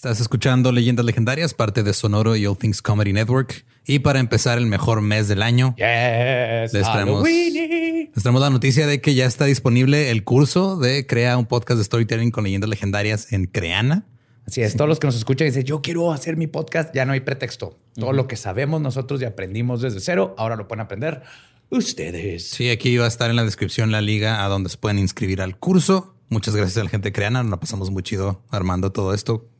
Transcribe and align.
Estás 0.00 0.18
escuchando 0.18 0.72
Leyendas 0.72 1.04
Legendarias, 1.04 1.52
parte 1.52 1.82
de 1.82 1.92
Sonoro 1.92 2.34
y 2.34 2.46
All 2.46 2.56
Things 2.56 2.80
Comedy 2.80 3.12
Network. 3.12 3.66
Y 3.86 3.98
para 3.98 4.18
empezar 4.18 4.56
el 4.56 4.64
mejor 4.64 5.02
mes 5.02 5.28
del 5.28 5.42
año, 5.42 5.74
Yes, 5.76 6.72
les 6.72 6.90
traemos, 6.90 7.22
les 7.22 8.10
traemos 8.14 8.40
la 8.40 8.48
noticia 8.48 8.86
de 8.86 9.02
que 9.02 9.14
ya 9.14 9.26
está 9.26 9.44
disponible 9.44 10.10
el 10.10 10.24
curso 10.24 10.78
de 10.78 11.06
Crea 11.06 11.36
un 11.36 11.44
podcast 11.44 11.76
de 11.76 11.84
storytelling 11.84 12.30
con 12.30 12.44
leyendas 12.44 12.70
legendarias 12.70 13.30
en 13.34 13.44
Creana. 13.44 14.06
Así 14.46 14.62
es, 14.62 14.74
todos 14.74 14.88
los 14.88 15.00
que 15.00 15.06
nos 15.06 15.16
escuchan 15.16 15.48
y 15.48 15.50
dicen, 15.50 15.64
yo 15.64 15.82
quiero 15.82 16.12
hacer 16.12 16.38
mi 16.38 16.46
podcast, 16.46 16.94
ya 16.94 17.04
no 17.04 17.12
hay 17.12 17.20
pretexto. 17.20 17.78
Todo 17.94 18.14
lo 18.14 18.26
que 18.26 18.36
sabemos 18.36 18.80
nosotros 18.80 19.20
y 19.20 19.26
aprendimos 19.26 19.82
desde 19.82 20.00
cero, 20.00 20.34
ahora 20.38 20.56
lo 20.56 20.66
pueden 20.66 20.80
aprender 20.80 21.24
ustedes. 21.68 22.48
Sí, 22.48 22.70
aquí 22.70 22.96
va 22.96 23.04
a 23.04 23.08
estar 23.08 23.28
en 23.28 23.36
la 23.36 23.44
descripción 23.44 23.92
la 23.92 24.00
liga 24.00 24.46
a 24.46 24.48
donde 24.48 24.70
se 24.70 24.78
pueden 24.78 24.98
inscribir 24.98 25.42
al 25.42 25.58
curso. 25.58 26.14
Muchas 26.30 26.56
gracias 26.56 26.78
a 26.78 26.84
la 26.84 26.88
gente 26.88 27.08
de 27.08 27.12
Creana. 27.12 27.42
Nos 27.42 27.50
la 27.50 27.60
pasamos 27.60 27.90
muy 27.90 28.02
chido 28.02 28.42
armando 28.48 28.92
todo 28.92 29.12
esto. 29.12 29.50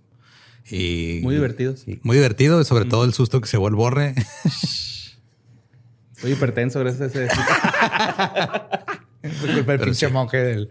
Y 0.71 1.21
Muy 1.23 1.35
divertido. 1.35 1.77
Sí. 1.77 2.01
Muy 2.03 2.17
divertido, 2.17 2.63
sobre 2.65 2.85
todo 2.85 3.05
el 3.05 3.13
susto 3.13 3.41
que 3.41 3.49
se 3.49 3.57
vuelve 3.57 3.77
borre. 3.77 4.15
Soy 6.21 6.33
hipertenso 6.33 6.81
gracias 6.81 7.17
a 7.17 7.25
ese. 7.25 7.29
Fue 9.41 9.55
culpa 9.55 9.73
del 9.73 9.81
pinche 9.81 10.09
monje 10.09 10.37
del, 10.37 10.71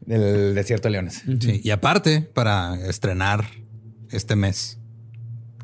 del 0.00 0.54
desierto 0.54 0.88
de 0.88 0.92
leones. 0.92 1.22
Sí, 1.40 1.60
y 1.64 1.70
aparte, 1.70 2.20
para 2.20 2.74
estrenar 2.86 3.46
este 4.10 4.36
mes, 4.36 4.78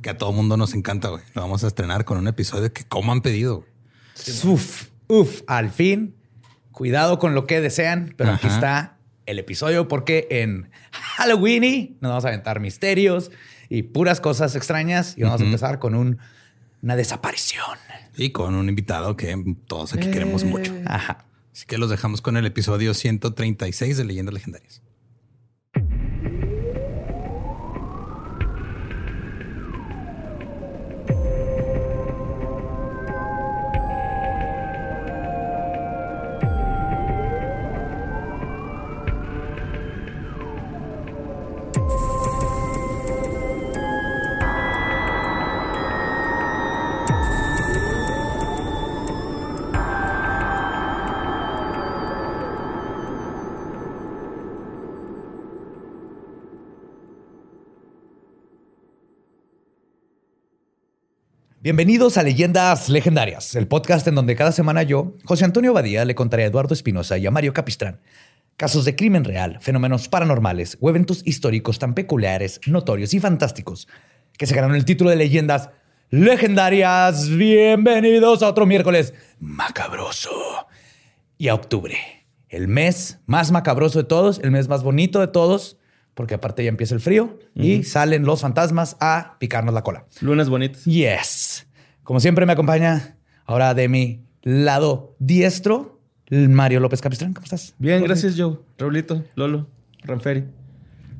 que 0.02 0.10
a 0.10 0.18
todo 0.18 0.32
mundo 0.32 0.56
nos 0.56 0.74
encanta, 0.74 1.08
güey. 1.08 1.22
Lo 1.34 1.42
vamos 1.42 1.64
a 1.64 1.66
estrenar 1.66 2.04
con 2.04 2.18
un 2.18 2.28
episodio 2.28 2.72
que 2.72 2.84
como 2.84 3.12
han 3.12 3.20
pedido. 3.20 3.64
Uf, 4.44 4.88
uf, 5.06 5.42
al 5.46 5.70
fin. 5.70 6.16
Cuidado 6.72 7.18
con 7.18 7.34
lo 7.34 7.46
que 7.46 7.60
desean, 7.60 8.14
pero 8.16 8.32
aquí 8.32 8.46
está 8.46 8.97
el 9.28 9.38
episodio 9.38 9.88
porque 9.88 10.26
en 10.30 10.70
Halloween 10.90 11.98
nos 12.00 12.10
vamos 12.10 12.24
a 12.24 12.28
aventar 12.28 12.60
misterios 12.60 13.30
y 13.68 13.82
puras 13.82 14.20
cosas 14.20 14.56
extrañas 14.56 15.14
y 15.18 15.22
vamos 15.22 15.42
a 15.42 15.44
empezar 15.44 15.78
con 15.78 15.94
un, 15.94 16.18
una 16.82 16.96
desaparición. 16.96 17.78
Y 18.16 18.30
con 18.30 18.54
un 18.54 18.68
invitado 18.68 19.16
que 19.16 19.36
todos 19.66 19.92
aquí 19.92 20.10
queremos 20.10 20.44
mucho. 20.44 20.74
Ajá. 20.86 21.26
Así 21.52 21.66
que 21.66 21.76
los 21.76 21.90
dejamos 21.90 22.22
con 22.22 22.36
el 22.36 22.46
episodio 22.46 22.94
136 22.94 23.98
de 23.98 24.04
Leyendas 24.04 24.32
Legendarias. 24.32 24.82
Bienvenidos 61.68 62.16
a 62.16 62.22
Leyendas 62.22 62.88
Legendarias, 62.88 63.54
el 63.54 63.68
podcast 63.68 64.08
en 64.08 64.14
donde 64.14 64.34
cada 64.34 64.52
semana 64.52 64.84
yo, 64.84 65.12
José 65.26 65.44
Antonio 65.44 65.74
Badía, 65.74 66.06
le 66.06 66.14
contaré 66.14 66.44
a 66.44 66.46
Eduardo 66.46 66.72
Espinosa 66.72 67.18
y 67.18 67.26
a 67.26 67.30
Mario 67.30 67.52
Capistrán 67.52 68.00
casos 68.56 68.86
de 68.86 68.96
crimen 68.96 69.22
real, 69.22 69.58
fenómenos 69.60 70.08
paranormales 70.08 70.78
o 70.80 70.88
eventos 70.88 71.20
históricos 71.26 71.78
tan 71.78 71.92
peculiares, 71.92 72.62
notorios 72.66 73.12
y 73.12 73.20
fantásticos 73.20 73.86
que 74.38 74.46
se 74.46 74.54
ganaron 74.54 74.76
el 74.76 74.86
título 74.86 75.10
de 75.10 75.16
Leyendas 75.16 75.68
Legendarias. 76.08 77.28
Bienvenidos 77.28 78.42
a 78.42 78.48
otro 78.48 78.64
miércoles 78.64 79.12
macabroso 79.38 80.30
y 81.36 81.48
a 81.48 81.54
octubre, 81.54 81.98
el 82.48 82.66
mes 82.66 83.18
más 83.26 83.50
macabroso 83.50 83.98
de 83.98 84.08
todos, 84.08 84.40
el 84.42 84.52
mes 84.52 84.68
más 84.68 84.82
bonito 84.82 85.20
de 85.20 85.28
todos, 85.28 85.76
porque 86.18 86.34
aparte 86.34 86.64
ya 86.64 86.68
empieza 86.68 86.96
el 86.96 87.00
frío 87.00 87.38
y 87.54 87.84
salen 87.84 88.24
los 88.24 88.40
fantasmas 88.40 88.96
a 88.98 89.36
picarnos 89.38 89.72
la 89.72 89.82
cola. 89.82 90.04
Lunes 90.20 90.48
bonitos. 90.48 90.84
Yes. 90.84 91.68
Como 92.02 92.18
siempre 92.18 92.44
me 92.44 92.54
acompaña 92.54 93.14
ahora 93.44 93.72
de 93.72 93.86
mi 93.86 94.24
lado 94.42 95.14
diestro, 95.20 96.00
Mario 96.28 96.80
López 96.80 97.00
Capistrán. 97.00 97.34
¿Cómo 97.34 97.44
estás? 97.44 97.76
Bien, 97.78 98.02
gracias, 98.02 98.34
Joe. 98.36 98.58
Raulito, 98.78 99.24
Lolo, 99.36 99.68
Ranferi. 100.02 100.42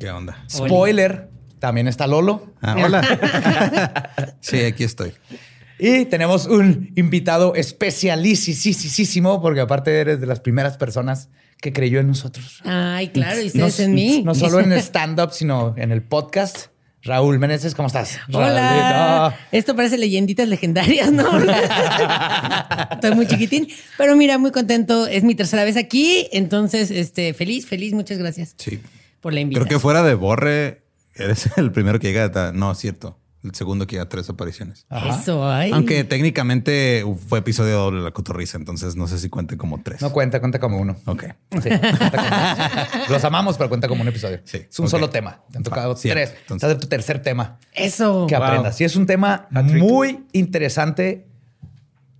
¿Qué 0.00 0.10
onda? 0.10 0.42
Spoiler, 0.50 1.28
también 1.60 1.86
está 1.86 2.08
Lolo. 2.08 2.52
Ah, 2.60 2.74
hola. 2.84 4.34
sí, 4.40 4.64
aquí 4.64 4.82
estoy. 4.82 5.12
Y 5.78 6.06
tenemos 6.06 6.46
un 6.46 6.90
invitado 6.96 7.54
especialísimo, 7.54 9.40
porque 9.40 9.60
aparte 9.60 9.96
eres 9.96 10.20
de 10.20 10.26
las 10.26 10.40
primeras 10.40 10.76
personas 10.76 11.30
que 11.60 11.72
creyó 11.72 12.00
en 12.00 12.08
nosotros. 12.08 12.60
Ay, 12.64 13.08
claro, 13.08 13.40
y 13.40 13.44
No, 13.54 13.66
ustedes 13.66 13.80
en 13.80 13.94
mí. 13.94 14.22
no 14.24 14.34
solo 14.34 14.60
en 14.60 14.72
stand-up, 14.74 15.30
sino 15.32 15.74
en 15.76 15.92
el 15.92 16.02
podcast. 16.02 16.66
Raúl 17.02 17.38
Meneses, 17.38 17.74
¿cómo 17.76 17.86
estás? 17.86 18.18
Hola. 18.32 19.34
Esto 19.52 19.74
parece 19.76 19.96
leyenditas 19.98 20.48
legendarias, 20.48 21.12
¿no? 21.12 21.26
Estoy 22.92 23.14
muy 23.14 23.26
chiquitín, 23.26 23.68
pero 23.96 24.16
mira, 24.16 24.36
muy 24.38 24.50
contento. 24.50 25.06
Es 25.06 25.22
mi 25.22 25.34
tercera 25.34 25.64
vez 25.64 25.76
aquí, 25.76 26.28
entonces, 26.32 26.90
este, 26.90 27.34
feliz, 27.34 27.66
feliz. 27.66 27.92
Muchas 27.94 28.18
gracias 28.18 28.54
Sí. 28.58 28.80
por 29.20 29.32
la 29.32 29.36
Creo 29.36 29.42
invitación. 29.42 29.68
que 29.68 29.78
fuera 29.78 30.02
de 30.02 30.14
Borre, 30.14 30.82
eres 31.14 31.48
el 31.56 31.70
primero 31.72 31.98
que 32.00 32.08
llega 32.08 32.24
a... 32.48 32.52
No, 32.52 32.72
es 32.72 32.78
cierto. 32.78 33.16
El 33.44 33.54
segundo 33.54 33.86
que 33.86 33.92
llega 33.92 34.02
a 34.02 34.08
tres 34.08 34.28
apariciones. 34.28 34.84
Ajá. 34.90 35.20
Eso, 35.20 35.48
ay. 35.48 35.70
Aunque 35.72 36.02
técnicamente 36.02 37.04
fue 37.28 37.38
episodio 37.38 37.76
doble 37.78 37.98
de 38.00 38.04
la 38.04 38.10
cotorriza, 38.10 38.58
entonces 38.58 38.96
no 38.96 39.06
sé 39.06 39.16
si 39.18 39.28
cuente 39.28 39.56
como 39.56 39.80
tres. 39.80 40.02
No 40.02 40.10
cuenta, 40.12 40.40
cuenta 40.40 40.58
como 40.58 40.78
uno. 40.80 40.96
Ok. 41.06 41.24
Sí, 41.52 41.68
cuenta 41.68 42.10
como- 42.10 43.12
Los 43.12 43.24
amamos, 43.24 43.56
pero 43.56 43.68
cuenta 43.68 43.86
como 43.86 44.02
un 44.02 44.08
episodio. 44.08 44.40
Sí, 44.44 44.66
Es 44.68 44.78
un 44.80 44.88
solo 44.88 45.08
tema. 45.08 45.40
Te 45.52 45.58
han 45.58 45.62
tocado 45.64 45.94
tres. 45.94 46.30
entonces- 46.40 46.56
Estás 46.56 46.70
de 46.70 46.74
tu 46.76 46.88
tercer 46.88 47.22
tema 47.22 47.58
Eso. 47.74 48.26
que 48.26 48.34
Wow. 48.36 48.44
aprendas. 48.44 48.80
Y 48.80 48.84
es 48.84 48.96
un 48.96 49.06
tema 49.06 49.46
muy 49.50 50.24
interesante 50.32 51.28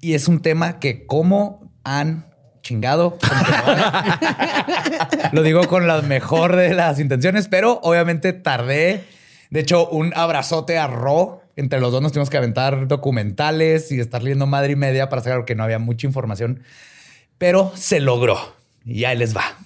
y 0.01 0.15
es 0.15 0.29
un 0.29 0.41
tema 0.41 0.79
que 0.79 1.05
cómo 1.05 1.69
han 1.83 2.27
chingado. 2.63 3.19
Lo 5.33 5.43
digo 5.43 5.67
con 5.69 5.87
la 5.87 6.03
mejor 6.03 6.57
de 6.57 6.75
las 6.75 6.99
intenciones, 7.01 7.49
pero 7.49 7.81
obviamente 7.83 8.33
tardé. 8.33 9.05
De 9.51 9.61
hecho, 9.61 9.89
un 9.89 10.13
abrazote 10.15 10.79
a 10.79 10.87
Ro. 10.87 11.43
Entre 11.57 11.81
los 11.81 11.93
dos 11.93 12.03
nos 12.03 12.13
tuvimos 12.13 12.31
que 12.31 12.37
aventar 12.37 12.87
documentales 12.87 13.91
y 13.91 14.01
estar 14.01 14.23
leyendo 14.23 14.47
madre 14.47 14.73
y 14.73 14.77
media 14.77 15.09
para 15.09 15.23
saber 15.23 15.45
que 15.45 15.55
no 15.55 15.65
había 15.65 15.79
mucha 15.79 16.07
información, 16.07 16.63
pero 17.39 17.73
se 17.75 18.01
logró. 18.01 18.39
Y 18.85 19.05
ahí 19.05 19.17
les 19.17 19.37
va. 19.37 19.59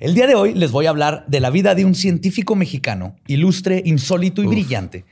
El 0.00 0.14
día 0.14 0.26
de 0.26 0.34
hoy 0.34 0.54
les 0.54 0.70
voy 0.70 0.86
a 0.86 0.90
hablar 0.90 1.24
de 1.28 1.40
la 1.40 1.50
vida 1.50 1.74
de 1.74 1.84
un 1.84 1.94
científico 1.94 2.56
mexicano, 2.56 3.16
ilustre, 3.26 3.82
insólito 3.84 4.42
y 4.42 4.46
brillante, 4.46 5.04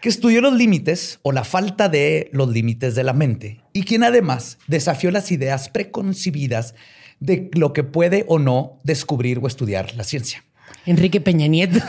que 0.00 0.08
estudió 0.08 0.40
los 0.40 0.52
límites 0.52 1.18
o 1.22 1.32
la 1.32 1.44
falta 1.44 1.88
de 1.88 2.28
los 2.32 2.48
límites 2.50 2.94
de 2.94 3.04
la 3.04 3.14
mente 3.14 3.62
y 3.72 3.84
quien 3.84 4.04
además 4.04 4.58
desafió 4.66 5.10
las 5.10 5.32
ideas 5.32 5.70
preconcebidas 5.70 6.74
de 7.20 7.48
lo 7.54 7.72
que 7.72 7.84
puede 7.84 8.24
o 8.28 8.38
no 8.38 8.78
descubrir 8.82 9.38
o 9.42 9.46
estudiar 9.46 9.94
la 9.94 10.04
ciencia. 10.04 10.44
Enrique 10.86 11.20
Peña 11.20 11.46
Nieto. 11.46 11.80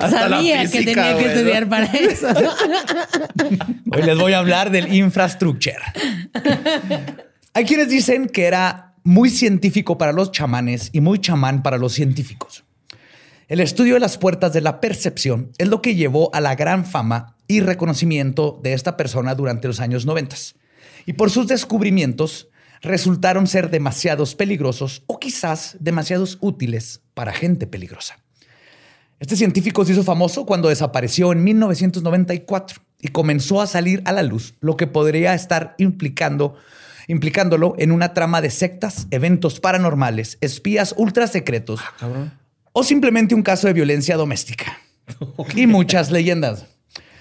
Sabía 0.00 0.68
que 0.68 0.82
tenía 0.82 1.16
que 1.16 1.26
estudiar 1.26 1.68
para 1.68 1.86
eso. 1.86 2.28
Hoy 3.92 4.02
les 4.02 4.18
voy 4.18 4.32
a 4.32 4.38
hablar 4.38 4.70
del 4.70 4.92
infrastructure. 4.94 5.78
Hay 7.54 7.64
quienes 7.64 7.88
dicen 7.88 8.28
que 8.28 8.44
era 8.44 8.94
muy 9.04 9.30
científico 9.30 9.98
para 9.98 10.12
los 10.12 10.32
chamanes 10.32 10.90
y 10.92 11.00
muy 11.00 11.20
chamán 11.20 11.62
para 11.62 11.78
los 11.78 11.92
científicos. 11.92 12.64
El 13.48 13.60
estudio 13.60 13.94
de 13.94 14.00
las 14.00 14.18
puertas 14.18 14.52
de 14.52 14.60
la 14.60 14.80
percepción 14.80 15.52
es 15.58 15.68
lo 15.68 15.80
que 15.80 15.94
llevó 15.94 16.34
a 16.34 16.40
la 16.40 16.56
gran 16.56 16.84
fama 16.84 17.36
y 17.46 17.60
reconocimiento 17.60 18.58
de 18.62 18.72
esta 18.72 18.96
persona 18.96 19.36
durante 19.36 19.68
los 19.68 19.78
años 19.78 20.04
90. 20.04 20.34
Y 21.06 21.12
por 21.12 21.30
sus 21.30 21.46
descubrimientos 21.46 22.48
resultaron 22.86 23.46
ser 23.46 23.70
demasiados 23.70 24.34
peligrosos 24.34 25.02
o 25.06 25.18
quizás 25.18 25.76
demasiados 25.80 26.38
útiles 26.40 27.02
para 27.14 27.32
gente 27.32 27.66
peligrosa. 27.66 28.18
Este 29.18 29.36
científico 29.36 29.84
se 29.84 29.92
hizo 29.92 30.04
famoso 30.04 30.44
cuando 30.44 30.68
desapareció 30.68 31.32
en 31.32 31.42
1994 31.42 32.82
y 33.00 33.08
comenzó 33.08 33.60
a 33.60 33.66
salir 33.66 34.02
a 34.04 34.12
la 34.12 34.22
luz 34.22 34.54
lo 34.60 34.76
que 34.76 34.86
podría 34.86 35.34
estar 35.34 35.74
implicando, 35.78 36.56
implicándolo 37.08 37.74
en 37.78 37.92
una 37.92 38.12
trama 38.12 38.40
de 38.40 38.50
sectas, 38.50 39.06
eventos 39.10 39.58
paranormales, 39.60 40.38
espías 40.40 40.94
ultra 40.98 41.26
secretos 41.26 41.80
o 42.72 42.82
simplemente 42.82 43.34
un 43.34 43.42
caso 43.42 43.66
de 43.66 43.72
violencia 43.72 44.16
doméstica. 44.16 44.78
Y 45.54 45.66
muchas 45.66 46.10
leyendas. 46.10 46.66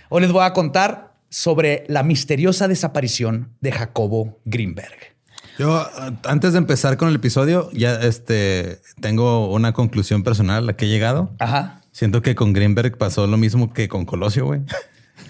Hoy 0.10 0.22
les 0.24 0.32
voy 0.32 0.44
a 0.44 0.54
contar 0.54 1.16
sobre 1.30 1.86
la 1.88 2.04
misteriosa 2.04 2.68
desaparición 2.68 3.56
de 3.62 3.72
Jacobo 3.72 4.40
Greenberg. 4.46 5.15
Yo, 5.58 5.88
antes 6.26 6.52
de 6.54 6.58
empezar 6.60 6.98
con 6.98 7.08
el 7.10 7.16
episodio, 7.16 7.70
ya 7.72 7.96
este 7.96 8.80
tengo 9.00 9.50
una 9.54 9.72
conclusión 9.74 10.24
personal 10.24 10.58
a 10.64 10.66
la 10.66 10.74
que 10.74 10.86
he 10.86 10.90
llegado. 10.90 11.32
Ajá. 11.40 11.82
Siento 11.92 12.22
que 12.22 12.36
con 12.36 12.52
Greenberg 12.54 12.98
pasó 12.98 13.26
lo 13.26 13.38
mismo 13.38 13.72
que 13.74 13.88
con 13.88 14.06
Colosio, 14.06 14.46
güey. 14.46 14.62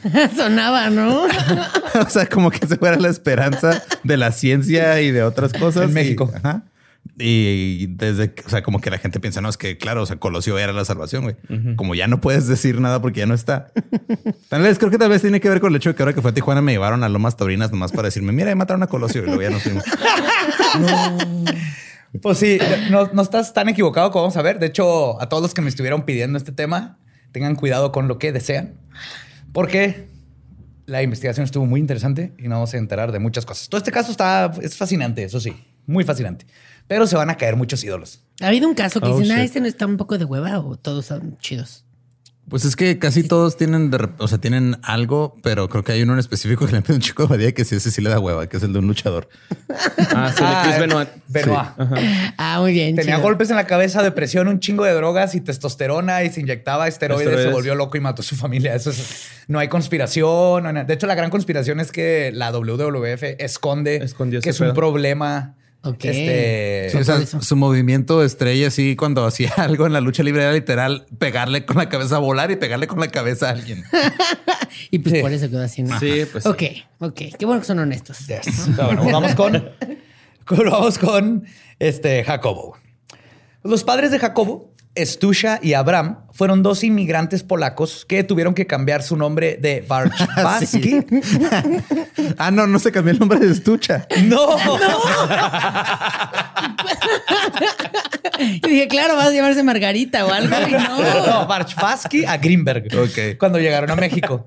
Sonaba, 0.35 0.89
¿no? 0.89 1.23
o 2.05 2.09
sea, 2.09 2.25
como 2.27 2.49
que 2.51 2.65
se 2.65 2.77
fuera 2.77 2.97
la 2.97 3.09
esperanza 3.09 3.83
de 4.03 4.17
la 4.17 4.31
ciencia 4.31 4.99
y 5.01 5.11
de 5.11 5.23
otras 5.23 5.53
cosas. 5.53 5.83
En 5.83 5.89
y- 5.91 5.93
México. 5.93 6.31
ajá. 6.35 6.63
Y 7.17 7.87
desde, 7.95 8.33
que- 8.33 8.43
o 8.45 8.49
sea, 8.49 8.61
como 8.61 8.81
que 8.81 8.89
la 8.89 8.97
gente 8.97 9.19
piensa, 9.19 9.39
no, 9.39 9.47
es 9.49 9.57
que 9.57 9.77
claro, 9.77 10.01
o 10.01 10.05
sea, 10.05 10.17
Colosio 10.17 10.57
era 10.57 10.73
la 10.73 10.83
salvación, 10.85 11.23
güey. 11.23 11.35
Como 11.75 11.95
ya 11.95 12.07
no 12.07 12.19
puedes 12.19 12.47
decir 12.47 12.81
nada 12.81 13.01
porque 13.01 13.21
ya 13.21 13.25
no 13.25 13.33
está. 13.33 13.71
Tal 14.49 14.61
vez, 14.63 14.77
creo 14.79 14.91
que 14.91 14.97
tal 14.97 15.09
vez 15.09 15.21
tiene 15.21 15.39
que 15.39 15.47
ver 15.49 15.61
con 15.61 15.71
el 15.71 15.77
hecho 15.77 15.89
de 15.89 15.95
que 15.95 16.03
ahora 16.03 16.13
que 16.13 16.21
fue 16.21 16.31
a 16.31 16.33
Tijuana 16.33 16.61
me 16.61 16.71
llevaron 16.73 17.03
a 17.03 17.09
Lomas 17.09 17.37
Taurinas 17.37 17.71
nomás 17.71 17.91
para 17.91 18.07
decirme, 18.07 18.31
mira, 18.33 18.49
ya 18.49 18.55
mataron 18.55 18.83
a 18.83 18.87
Colosio 18.87 19.21
y 19.23 19.25
luego 19.27 19.41
ya 19.41 19.49
nos 19.49 19.63
fuimos. 19.63 19.83
Pues 22.21 22.37
sí, 22.37 22.57
no, 22.91 23.09
no 23.11 23.21
estás 23.21 23.53
tan 23.53 23.67
equivocado 23.67 24.09
como 24.11 24.23
vamos 24.23 24.37
a 24.37 24.41
ver. 24.41 24.57
De 24.59 24.67
hecho, 24.67 25.21
a 25.21 25.27
todos 25.27 25.43
los 25.43 25.53
que 25.53 25.61
me 25.61 25.67
estuvieron 25.69 26.03
pidiendo 26.03 26.37
este 26.37 26.53
tema, 26.53 26.97
tengan 27.33 27.55
cuidado 27.55 27.91
con 27.91 28.07
lo 28.07 28.17
que 28.19 28.31
desean, 28.31 28.75
porque 29.51 30.07
la 30.85 31.01
investigación 31.03 31.43
estuvo 31.43 31.65
muy 31.65 31.81
interesante 31.81 32.33
y 32.37 32.43
nos 32.43 32.51
vamos 32.51 32.73
a 32.73 32.77
enterar 32.77 33.11
de 33.11 33.19
muchas 33.19 33.45
cosas. 33.45 33.67
Todo 33.67 33.79
este 33.79 33.91
caso 33.91 34.11
está, 34.11 34.49
es 34.61 34.77
fascinante, 34.77 35.23
eso 35.25 35.41
sí, 35.41 35.53
muy 35.87 36.05
fascinante, 36.05 36.45
pero 36.87 37.07
se 37.07 37.15
van 37.15 37.29
a 37.29 37.35
caer 37.37 37.55
muchos 37.55 37.83
ídolos. 37.83 38.21
¿Ha 38.41 38.47
habido 38.47 38.67
un 38.67 38.75
caso 38.75 38.99
que 39.01 39.07
Oh, 39.07 39.17
dicen, 39.19 39.37
ah, 39.37 39.43
este 39.43 39.59
no 39.61 39.65
está 39.67 39.85
un 39.85 39.97
poco 39.97 40.17
de 40.17 40.25
hueva 40.25 40.59
o 40.59 40.75
todos 40.75 41.05
son 41.05 41.37
chidos? 41.39 41.83
Pues 42.47 42.63
es 42.63 42.75
que 42.75 42.99
casi 42.99 43.23
todos 43.27 43.57
tienen, 43.57 43.89
de 43.89 44.07
o 44.19 44.27
sea, 44.27 44.37
tienen 44.37 44.77
algo, 44.83 45.35
pero 45.41 45.67
creo 45.67 45.83
que 45.83 45.93
hay 45.93 46.03
uno 46.03 46.13
en 46.13 46.19
específico 46.19 46.67
que 46.67 46.73
le 46.73 46.83
pide 46.83 46.93
un 46.93 46.99
chico 47.01 47.23
de 47.23 47.29
Badía 47.29 47.51
que 47.53 47.65
sí, 47.65 47.73
ese 47.75 47.89
sí 47.89 48.01
le 48.03 48.11
da 48.11 48.19
hueva, 48.19 48.47
que 48.47 48.57
es 48.57 48.61
el 48.63 48.71
de 48.71 48.77
un 48.77 48.85
luchador. 48.85 49.27
Ah, 50.13 50.29
sí, 50.31 50.43
Chris 50.63 50.75
Ah, 50.75 50.79
Benoit. 50.79 51.09
Benoit. 51.27 51.69
Ah, 52.37 52.59
muy 52.61 52.73
bien. 52.73 52.95
Tenía 52.95 53.15
chido. 53.15 53.23
golpes 53.23 53.49
en 53.49 53.55
la 53.55 53.65
cabeza, 53.65 54.03
depresión, 54.03 54.47
un 54.47 54.59
chingo 54.59 54.83
de 54.83 54.93
drogas 54.93 55.33
y 55.33 55.41
testosterona 55.41 56.23
y 56.23 56.29
se 56.29 56.41
inyectaba 56.41 56.87
esteroides, 56.87 57.41
se 57.41 57.49
volvió 57.49 57.73
loco 57.73 57.97
y 57.97 58.01
mató 58.01 58.21
a 58.21 58.25
su 58.25 58.35
familia. 58.35 58.75
Eso 58.75 58.91
es- 58.91 59.27
no 59.47 59.57
hay 59.57 59.67
conspiración. 59.67 60.61
no 60.61 60.67
hay 60.69 60.73
nada. 60.75 60.85
de 60.85 60.93
hecho, 60.93 61.07
la 61.07 61.15
gran 61.15 61.31
conspiración 61.31 61.79
es 61.79 61.91
que 61.91 62.31
la 62.31 62.51
WWF 62.51 63.23
esconde 63.39 63.95
Escondió 63.97 64.39
que 64.41 64.51
es 64.51 64.59
un 64.59 64.71
problema. 64.75 65.55
Ok. 65.85 66.03
Este, 66.05 66.89
Sí, 66.89 66.97
o 66.97 67.03
sea, 67.03 67.15
por 67.15 67.23
eso. 67.23 67.41
su 67.41 67.55
movimiento 67.55 68.23
estrella, 68.23 68.67
así 68.67 68.95
cuando 68.95 69.25
hacía 69.25 69.53
algo 69.57 69.85
en 69.85 69.93
la 69.93 70.01
lucha 70.01 70.23
libre 70.23 70.41
era 70.43 70.51
literal 70.53 71.05
pegarle 71.19 71.65
con 71.65 71.77
la 71.77 71.89
cabeza, 71.89 72.17
volar 72.17 72.49
y 72.51 72.55
pegarle 72.57 72.87
con 72.87 72.99
la 72.99 73.07
cabeza 73.09 73.47
a 73.47 73.51
alguien. 73.51 73.83
Y 74.91 74.99
pues 74.99 75.15
Sí. 75.15 75.21
por 75.21 75.31
eso 75.31 75.49
quedó 75.49 75.61
así. 75.63 75.83
¿no? 75.83 75.97
Sí, 75.99 76.25
pues 76.31 76.43
sí. 76.43 76.49
Ok, 76.49 76.63
ok. 76.99 77.21
Qué 77.39 77.45
bueno 77.45 77.61
que 77.61 77.67
son 77.67 77.79
honestos. 77.79 78.27
Yes. 78.27 78.67
Pero 78.75 78.87
bueno, 78.87 79.05
vamos 79.05 79.33
con, 79.35 79.69
con- 80.45 80.65
vamos 80.69 80.97
con 80.97 81.45
este 81.79 82.23
Jacobo. 82.25 82.77
Los 83.63 83.83
padres 83.85 84.11
de 84.11 84.19
Jacobo, 84.19 84.73
Stusha 84.97 85.59
y 85.61 85.73
Abraham, 85.73 86.19
fueron 86.31 86.63
dos 86.63 86.83
inmigrantes 86.83 87.43
polacos 87.43 88.05
que 88.07 88.23
tuvieron 88.23 88.53
que 88.53 88.67
cambiar 88.67 89.03
su 89.03 89.17
nombre 89.17 89.57
de 89.61 89.85
Barczewski. 89.87 90.99
ah, 92.37 92.51
no, 92.51 92.67
no 92.67 92.79
se 92.79 92.91
cambió 92.91 93.13
el 93.13 93.19
nombre 93.19 93.39
de 93.39 93.51
estucha. 93.51 94.07
No, 94.23 94.57
Y 98.37 98.67
dije, 98.67 98.87
claro, 98.87 99.15
vas 99.15 99.27
a 99.27 99.31
llamarse 99.31 99.63
Margarita 99.63 100.25
o 100.25 100.31
algo. 100.31 100.55
Y 100.67 100.71
no. 100.71 101.25
no, 101.25 101.47
Barczewski 101.47 102.25
a 102.25 102.37
Greenberg. 102.37 102.87
Ok. 102.97 103.37
Cuando 103.39 103.59
llegaron 103.59 103.91
a 103.91 103.95
México. 103.95 104.45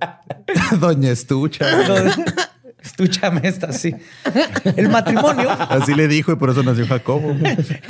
Doña 0.79 1.11
Estucha. 1.11 1.67
Estúchame 2.83 3.41
esta, 3.45 3.73
sí. 3.73 3.95
El 4.77 4.89
matrimonio 4.89 5.51
Así 5.51 5.95
le 5.95 6.09
dijo 6.09 6.33
y 6.33 6.37
por 6.37 6.51
eso 6.51 6.63
nació 6.63 6.87
Jacobo. 6.87 7.35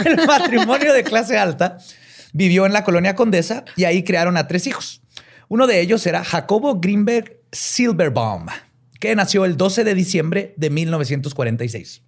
El 0.05 0.27
matrimonio 0.27 0.93
de 0.93 1.05
clase 1.05 1.39
alta 1.39 1.79
vivió 2.33 2.67
en 2.67 2.73
la 2.73 2.85
colonia 2.85 3.15
Condesa 3.15 3.65
y 3.77 3.85
ahí 3.85 4.03
crearon 4.03 4.37
a 4.37 4.47
tres 4.47 4.67
hijos. 4.67 5.03
Uno 5.49 5.67
de 5.67 5.81
ellos 5.81 6.07
era 6.07 6.25
Jacobo 6.25 6.81
Greenberg 6.81 7.41
Silverbaum, 7.53 8.47
que 9.01 9.17
nació 9.17 9.45
el 9.45 9.57
12 9.57 9.85
de 9.85 9.95
diciembre 9.95 10.55
de 10.57 10.71
1946. 10.71 12.03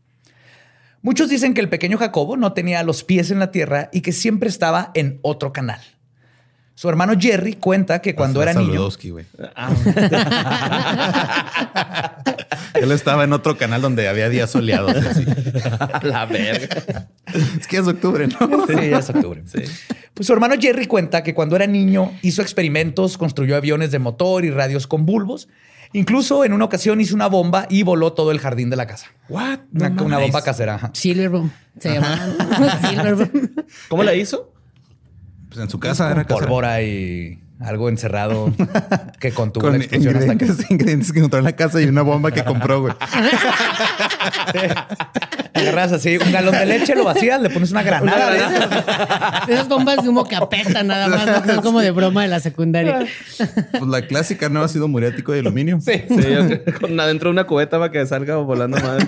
Muchos 1.02 1.30
dicen 1.30 1.54
que 1.54 1.62
el 1.62 1.70
pequeño 1.70 1.96
Jacobo 1.96 2.36
no 2.36 2.52
tenía 2.52 2.82
los 2.82 3.04
pies 3.04 3.30
en 3.30 3.38
la 3.38 3.50
tierra 3.50 3.88
y 3.92 4.02
que 4.02 4.12
siempre 4.12 4.50
estaba 4.50 4.90
en 4.94 5.18
otro 5.22 5.52
canal. 5.52 5.80
Su 6.74 6.88
hermano 6.88 7.14
Jerry 7.18 7.54
cuenta 7.54 8.00
que 8.00 8.14
cuando 8.14 8.42
era 8.42 8.54
niño... 8.54 8.88
Él 12.74 12.92
estaba 12.92 13.24
en 13.24 13.32
otro 13.32 13.56
canal 13.56 13.82
donde 13.82 14.08
había 14.08 14.28
días 14.28 14.50
soleados. 14.50 14.94
así. 14.96 15.24
La 16.02 16.26
verga. 16.26 17.08
Es 17.58 17.66
que 17.66 17.78
es 17.78 17.86
octubre, 17.86 18.26
¿no? 18.26 18.66
Sí, 18.66 18.90
ya 18.90 18.98
es 18.98 19.10
octubre. 19.10 19.42
Pues 20.14 20.26
su 20.26 20.32
hermano 20.32 20.54
Jerry 20.60 20.86
cuenta 20.86 21.22
que 21.22 21.34
cuando 21.34 21.56
era 21.56 21.66
niño 21.66 22.12
hizo 22.22 22.42
experimentos, 22.42 23.16
construyó 23.18 23.56
aviones 23.56 23.90
de 23.90 23.98
motor 23.98 24.44
y 24.44 24.50
radios 24.50 24.86
con 24.86 25.06
bulbos. 25.06 25.48
Incluso 25.92 26.44
en 26.44 26.52
una 26.52 26.66
ocasión 26.66 27.00
hizo 27.00 27.16
una 27.16 27.26
bomba 27.26 27.66
y 27.68 27.82
voló 27.82 28.12
todo 28.12 28.30
el 28.30 28.38
jardín 28.38 28.70
de 28.70 28.76
la 28.76 28.86
casa. 28.86 29.06
What? 29.28 29.58
Una, 29.74 29.88
No 29.88 30.04
una 30.04 30.16
mames. 30.16 30.28
bomba 30.30 30.42
casera. 30.44 30.76
ajá. 30.76 30.90
Silverboom. 30.94 31.50
Se 31.80 31.94
llamaba 31.94 32.78
Silverboom. 32.88 33.50
¿Cómo 33.88 34.04
la 34.04 34.14
hizo? 34.14 34.52
Pues 35.48 35.60
en 35.60 35.68
su 35.68 35.80
casa 35.80 36.10
era 36.12 36.24
casa. 36.24 36.40
Pólvora 36.42 36.80
y 36.82 37.40
algo 37.60 37.88
encerrado 37.88 38.52
que 39.18 39.32
contuvo 39.32 39.64
Con 39.64 39.72
la 39.78 39.78
explosión 39.84 40.16
hasta 40.16 40.36
que... 40.36 40.44
ingredientes, 40.44 40.70
ingredientes 40.70 41.12
que 41.12 41.18
encontró 41.18 41.38
en 41.38 41.44
la 41.44 41.52
casa 41.52 41.80
y 41.80 41.86
una 41.86 42.02
bomba 42.02 42.30
que 42.30 42.44
compró, 42.44 42.80
güey. 42.80 42.94
Agarras 45.52 45.92
así 45.92 46.16
un 46.16 46.32
galón 46.32 46.52
de 46.54 46.64
leche, 46.64 46.94
lo 46.94 47.04
vacías, 47.04 47.40
le 47.40 47.50
pones 47.50 47.70
una 47.70 47.82
granada. 47.82 49.44
Esas 49.46 49.68
bombas 49.68 50.02
de 50.02 50.08
humo 50.08 50.24
que 50.24 50.36
apestan 50.36 50.86
nada 50.86 51.08
más, 51.08 51.46
son 51.46 51.60
como 51.60 51.80
de 51.80 51.90
broma 51.90 52.22
de 52.22 52.28
la 52.28 52.40
secundaria. 52.40 53.06
Pues 53.70 53.90
la 53.90 54.06
clásica 54.06 54.48
no 54.48 54.62
ácido 54.62 54.88
muriático 54.88 55.32
de 55.32 55.40
aluminio. 55.40 55.80
Sí. 55.80 56.04
Sí, 56.08 56.72
con 56.80 56.98
adentro 56.98 57.28
de 57.28 57.32
una 57.32 57.44
cubeta 57.44 57.78
para 57.78 57.92
que 57.92 58.04
salga 58.06 58.36
volando 58.36 58.78
madre. 58.78 59.06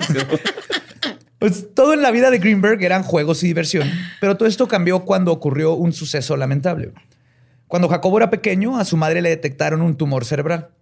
Pues 1.38 1.74
todo 1.74 1.94
en 1.94 2.02
la 2.02 2.10
vida 2.10 2.30
de 2.30 2.38
Greenberg 2.38 2.82
eran 2.82 3.02
juegos 3.02 3.42
y 3.42 3.48
diversión, 3.48 3.90
pero 4.20 4.36
todo 4.36 4.48
esto 4.48 4.68
cambió 4.68 5.00
cuando 5.00 5.32
ocurrió 5.32 5.74
un 5.74 5.92
suceso 5.92 6.36
lamentable. 6.36 6.92
Cuando 7.72 7.88
Jacobo 7.88 8.18
era 8.18 8.28
pequeño, 8.28 8.76
a 8.76 8.84
su 8.84 8.98
madre 8.98 9.22
le 9.22 9.30
detectaron 9.30 9.80
un 9.80 9.96
tumor 9.96 10.26
cerebral. 10.26 10.72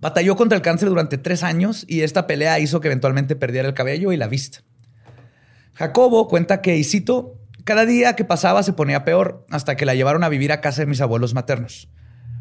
Batalló 0.00 0.34
contra 0.34 0.56
el 0.56 0.62
cáncer 0.62 0.88
durante 0.88 1.16
tres 1.16 1.44
años 1.44 1.84
y 1.86 2.00
esta 2.00 2.26
pelea 2.26 2.58
hizo 2.58 2.80
que 2.80 2.88
eventualmente 2.88 3.36
perdiera 3.36 3.68
el 3.68 3.74
cabello 3.74 4.10
y 4.10 4.16
la 4.16 4.26
vista. 4.26 4.64
Jacobo 5.74 6.26
cuenta 6.26 6.60
que, 6.60 6.76
y 6.76 6.82
cito, 6.82 7.38
cada 7.62 7.86
día 7.86 8.16
que 8.16 8.24
pasaba 8.24 8.64
se 8.64 8.72
ponía 8.72 9.04
peor 9.04 9.46
hasta 9.48 9.76
que 9.76 9.86
la 9.86 9.94
llevaron 9.94 10.24
a 10.24 10.28
vivir 10.28 10.50
a 10.50 10.60
casa 10.60 10.82
de 10.82 10.86
mis 10.86 11.00
abuelos 11.00 11.34
maternos. 11.34 11.88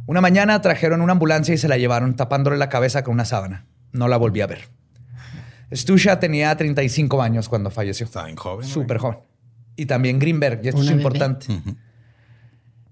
Una 0.08 0.22
mañana 0.22 0.60
trajeron 0.60 1.02
una 1.02 1.12
ambulancia 1.12 1.54
y 1.54 1.60
se 1.60 1.68
la 1.68 1.78
llevaron 1.78 2.16
tapándole 2.16 2.58
la 2.58 2.70
cabeza 2.70 3.04
con 3.04 3.14
una 3.14 3.26
sábana. 3.26 3.68
No 3.92 4.08
la 4.08 4.18
volví 4.18 4.42
a 4.42 4.48
ver. 4.48 4.70
Stusha 5.72 6.20
tenía 6.20 6.58
35 6.58 7.22
años 7.22 7.48
cuando 7.48 7.70
falleció. 7.70 8.10
Bien 8.26 8.38
joven. 8.38 8.68
Súper 8.68 8.98
joven. 8.98 9.20
Y 9.76 9.86
también 9.86 10.18
Greenberg, 10.18 10.62
y 10.64 10.70
esto 10.70 10.82
Una 10.82 10.90
es 10.90 10.98
bebé. 10.98 11.04
importante. 11.04 11.62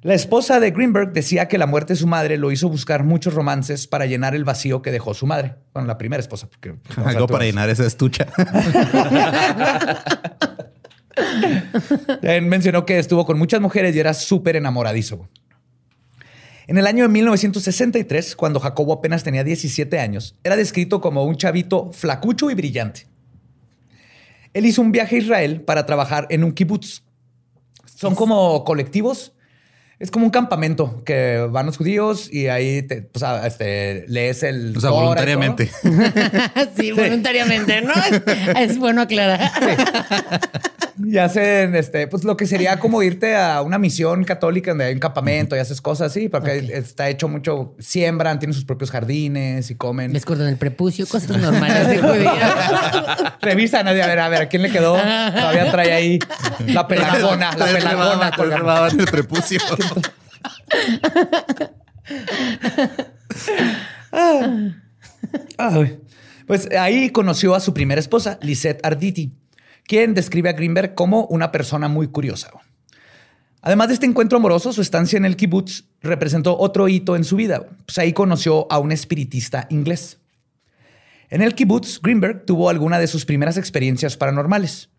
La 0.05 0.13
esposa 0.13 0.59
de 0.59 0.69
Greenberg 0.69 1.13
decía 1.13 1.47
que 1.47 1.57
la 1.57 1.65
muerte 1.65 1.93
de 1.93 1.97
su 1.97 2.05
madre 2.05 2.38
lo 2.38 2.51
hizo 2.51 2.69
buscar 2.69 3.03
muchos 3.03 3.33
romances 3.33 3.88
para 3.88 4.05
llenar 4.05 4.35
el 4.35 4.43
vacío 4.43 4.83
que 4.83 4.91
dejó 4.91 5.15
su 5.15 5.25
madre. 5.25 5.55
Bueno, 5.74 5.88
la 5.88 5.97
primera 5.97 6.21
esposa. 6.21 6.47
Porque, 6.47 6.75
Algo 7.03 7.25
para 7.25 7.43
llenar 7.43 7.71
esa 7.71 7.88
estucha. 7.88 8.27
Él 12.21 12.43
mencionó 12.43 12.85
que 12.85 13.00
estuvo 13.00 13.25
con 13.25 13.39
muchas 13.39 13.59
mujeres 13.59 13.95
y 13.95 14.00
era 14.00 14.13
súper 14.13 14.57
enamoradizo. 14.57 15.27
En 16.67 16.77
el 16.77 16.85
año 16.85 17.05
de 17.05 17.09
1963, 17.09 18.35
cuando 18.35 18.59
Jacobo 18.59 18.93
apenas 18.93 19.24
tenía 19.24 19.43
17 19.43 19.97
años, 19.97 20.35
era 20.43 20.55
descrito 20.55 21.01
como 21.01 21.24
un 21.24 21.35
chavito 21.35 21.91
flacucho 21.91 22.51
y 22.51 22.53
brillante. 22.53 23.07
Él 24.53 24.67
hizo 24.67 24.83
un 24.83 24.91
viaje 24.91 25.15
a 25.15 25.19
Israel 25.19 25.62
para 25.62 25.88
trabajar 25.88 26.27
en 26.29 26.43
un 26.43 26.51
kibutz. 26.51 27.01
Son 27.85 28.13
como 28.13 28.63
colectivos. 28.63 29.35
Es 29.97 30.11
como 30.11 30.25
un 30.25 30.31
campamento 30.31 31.03
que 31.05 31.47
van 31.49 31.65
los 31.67 31.77
judíos 31.77 32.29
y 32.31 32.47
ahí 32.47 32.81
te, 32.81 33.01
pues, 33.03 33.23
ah, 33.23 33.47
este, 33.47 34.05
lees 34.09 34.43
el... 34.43 34.75
O 34.75 34.81
sea, 34.81 34.89
voluntariamente. 34.89 35.71
Sí, 36.77 36.91
voluntariamente, 36.91 37.81
¿no? 37.81 37.93
Es 38.59 38.77
bueno 38.77 39.01
aclarar. 39.01 39.51
Y 41.05 41.17
hacen 41.17 41.75
este, 41.75 42.07
pues 42.07 42.23
lo 42.23 42.37
que 42.37 42.47
sería 42.47 42.79
como 42.79 43.03
irte 43.03 43.35
a 43.35 43.61
una 43.61 43.77
misión 43.77 44.23
católica 44.23 44.71
donde 44.71 44.85
hay 44.85 44.93
un 44.93 44.99
campamento 44.99 45.55
y 45.55 45.59
haces 45.59 45.81
cosas 45.81 46.11
así, 46.11 46.29
porque 46.29 46.71
está 46.73 47.09
hecho 47.09 47.27
mucho, 47.27 47.75
siembran, 47.79 48.39
tienen 48.39 48.53
sus 48.53 48.65
propios 48.65 48.91
jardines 48.91 49.69
y 49.69 49.75
comen. 49.75 50.13
Les 50.13 50.25
cortan 50.25 50.47
el 50.47 50.57
prepucio, 50.57 51.05
cosas 51.07 51.37
normales 51.37 51.87
de. 51.87 52.01
Revisan, 53.41 53.87
a 53.87 53.93
ver, 53.93 54.19
a 54.19 54.29
ver, 54.29 54.43
¿a 54.43 54.47
quién 54.47 54.61
le 54.61 54.71
quedó? 54.71 54.93
Todavía 54.95 55.71
trae 55.71 55.91
ahí 55.91 56.19
la 56.67 56.87
pelagona, 56.87 57.51
la 57.57 57.65
pelagona 57.65 58.31
en 58.89 58.99
el 58.99 59.07
prepucio. 59.07 59.59
Ay. 65.57 65.99
Pues 66.47 66.69
ahí 66.71 67.09
conoció 67.09 67.55
a 67.55 67.59
su 67.59 67.73
primera 67.73 67.99
esposa, 67.99 68.37
Lisette 68.41 68.85
Arditi, 68.85 69.33
quien 69.88 70.13
describe 70.13 70.50
a 70.50 70.54
Greenberg 70.54 70.96
como 70.96 71.25
una 71.25 71.51
persona 71.51 71.88
muy 71.88 72.08
curiosa. 72.08 72.51
Además 73.62 73.88
de 73.88 73.96
este 73.96 74.06
encuentro 74.06 74.38
amoroso, 74.38 74.72
su 74.74 74.82
estancia 74.82 75.18
en 75.18 75.25
el 75.25 75.36
kibbutz 75.36 75.86
representó 76.01 76.58
otro 76.58 76.88
hito 76.88 77.15
en 77.15 77.24
su 77.24 77.36
vida. 77.36 77.65
Pues 77.86 77.98
ahí 77.98 78.13
conoció 78.13 78.72
a 78.72 78.77
un 78.77 78.92
espiritista 78.92 79.65
inglés. 79.72 80.20
En 81.30 81.42
el 81.42 81.56
kibbutz, 81.56 82.00
Greenberg 82.01 82.46
tuvo 82.46 82.70
alguna 82.70 83.00
de 83.00 83.08
sus 83.08 83.25
primeras 83.25 83.58
experiencias 83.58 84.18
paranormales, 84.18 84.89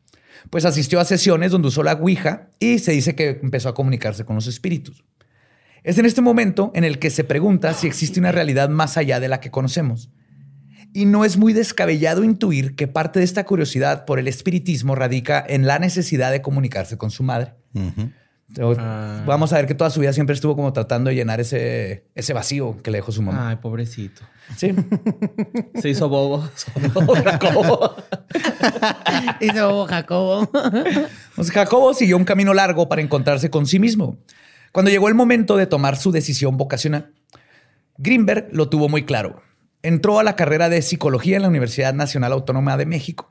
pues 0.50 0.64
asistió 0.64 0.98
a 0.98 1.04
sesiones 1.04 1.52
donde 1.52 1.68
usó 1.68 1.84
la 1.84 1.92
Ouija 1.92 2.50
y 2.58 2.80
se 2.80 2.90
dice 2.90 3.14
que 3.14 3.38
empezó 3.40 3.68
a 3.68 3.74
comunicarse 3.74 4.24
con 4.24 4.34
los 4.34 4.48
espíritus. 4.48 5.04
Es 5.84 5.98
en 5.98 6.06
este 6.06 6.20
momento 6.20 6.72
en 6.74 6.82
el 6.82 6.98
que 6.98 7.10
se 7.10 7.22
pregunta 7.22 7.72
si 7.72 7.86
existe 7.86 8.18
una 8.18 8.32
realidad 8.32 8.68
más 8.68 8.96
allá 8.96 9.20
de 9.20 9.28
la 9.28 9.38
que 9.38 9.52
conocemos. 9.52 10.10
Y 10.96 11.04
no 11.04 11.26
es 11.26 11.36
muy 11.36 11.52
descabellado 11.52 12.24
intuir 12.24 12.74
que 12.74 12.88
parte 12.88 13.18
de 13.18 13.26
esta 13.26 13.44
curiosidad 13.44 14.06
por 14.06 14.18
el 14.18 14.28
espiritismo 14.28 14.94
radica 14.94 15.44
en 15.46 15.66
la 15.66 15.78
necesidad 15.78 16.32
de 16.32 16.40
comunicarse 16.40 16.96
con 16.96 17.10
su 17.10 17.22
madre. 17.22 17.52
Ah. 18.78 19.22
Vamos 19.26 19.52
a 19.52 19.56
ver 19.56 19.66
que 19.66 19.74
toda 19.74 19.90
su 19.90 20.00
vida 20.00 20.14
siempre 20.14 20.32
estuvo 20.32 20.56
como 20.56 20.72
tratando 20.72 21.10
de 21.10 21.16
llenar 21.16 21.38
ese, 21.38 22.06
ese 22.14 22.32
vacío 22.32 22.80
que 22.82 22.90
le 22.90 22.96
dejó 22.96 23.12
su 23.12 23.20
mamá. 23.20 23.50
Ay, 23.50 23.56
pobrecito. 23.56 24.22
Sí. 24.56 24.74
Se 25.74 25.90
hizo 25.90 26.08
bobo. 26.08 26.48
Jacobo. 27.22 27.96
Hizo 29.42 29.86
Jacobo. 29.86 30.50
Pues 31.34 31.50
Jacobo 31.50 31.92
siguió 31.92 32.16
un 32.16 32.24
camino 32.24 32.54
largo 32.54 32.88
para 32.88 33.02
encontrarse 33.02 33.50
con 33.50 33.66
sí 33.66 33.78
mismo. 33.78 34.16
Cuando 34.72 34.90
llegó 34.90 35.08
el 35.08 35.14
momento 35.14 35.58
de 35.58 35.66
tomar 35.66 35.98
su 35.98 36.10
decisión 36.10 36.56
vocacional, 36.56 37.12
Greenberg 37.98 38.48
lo 38.50 38.70
tuvo 38.70 38.88
muy 38.88 39.04
claro. 39.04 39.42
Entró 39.86 40.18
a 40.18 40.24
la 40.24 40.36
carrera 40.36 40.68
de 40.68 40.82
psicología 40.82 41.36
en 41.36 41.42
la 41.42 41.48
Universidad 41.48 41.94
Nacional 41.94 42.32
Autónoma 42.32 42.76
de 42.76 42.86
México. 42.86 43.30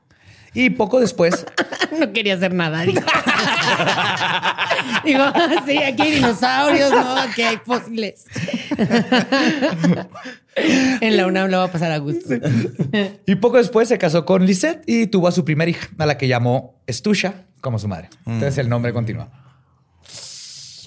Y 0.54 0.70
poco 0.70 1.00
después 1.00 1.44
No 1.98 2.12
quería 2.12 2.34
hacer 2.34 2.54
nada. 2.54 2.82
Digo, 2.82 3.00
Digo, 5.04 5.24
sí, 5.66 5.78
aquí 5.78 6.02
hay 6.02 6.10
dinosaurios, 6.12 6.90
no, 6.90 7.16
aquí 7.16 7.42
hay 7.42 7.58
fósiles. 7.64 8.24
en 10.56 11.16
la 11.16 11.26
UNAM 11.26 11.50
lo 11.50 11.58
va 11.58 11.64
a 11.64 11.72
pasar 11.72 11.92
a 11.92 11.98
gusto. 11.98 12.34
Y 13.26 13.34
poco 13.36 13.58
después 13.58 13.88
se 13.88 13.98
casó 13.98 14.24
con 14.24 14.46
Lisette 14.46 14.82
y 14.86 15.06
tuvo 15.06 15.28
a 15.28 15.32
su 15.32 15.44
primera 15.44 15.70
hija, 15.70 15.88
a 15.98 16.06
la 16.06 16.18
que 16.18 16.28
llamó 16.28 16.80
Estusha 16.86 17.44
como 17.60 17.78
su 17.78 17.88
madre. 17.88 18.10
Entonces 18.26 18.58
el 18.58 18.68
nombre 18.68 18.92
continúa. 18.92 19.45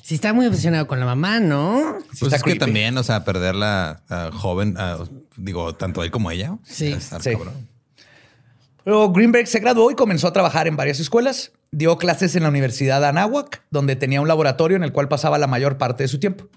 Sí, 0.10 0.16
está 0.16 0.34
muy 0.34 0.48
obsesionado 0.48 0.88
con 0.88 1.00
la 1.00 1.06
mamá, 1.06 1.40
¿no? 1.40 2.00
Pues 2.08 2.24
está 2.24 2.38
es 2.38 2.42
creepy. 2.42 2.58
que 2.58 2.66
también, 2.66 2.98
o 2.98 3.04
sea, 3.04 3.24
perderla 3.24 4.02
joven, 4.34 4.76
digo, 5.38 5.76
tanto 5.76 6.04
él 6.04 6.10
como 6.10 6.32
ella. 6.32 6.58
Sí. 6.64 6.98
Sí. 7.20 7.34
Luego 8.86 9.12
Greenberg 9.12 9.46
se 9.46 9.60
graduó 9.60 9.92
y 9.92 9.94
comenzó 9.94 10.26
a 10.26 10.34
trabajar 10.34 10.68
en 10.68 10.76
varias 10.76 11.00
escuelas. 11.00 11.52
Dio 11.70 12.00
clases 12.00 12.36
en 12.36 12.42
la 12.42 12.50
Universidad 12.50 13.02
de 13.02 13.06
Anáhuac, 13.06 13.62
donde 13.70 13.96
tenía 13.96 14.20
un 14.20 14.28
laboratorio 14.28 14.78
en 14.78 14.84
el 14.84 14.92
cual 14.92 15.10
pasaba 15.10 15.38
la 15.38 15.46
mayor 15.46 15.78
parte 15.78 16.06
de 16.06 16.08
su 16.08 16.20
tiempo. 16.20 16.50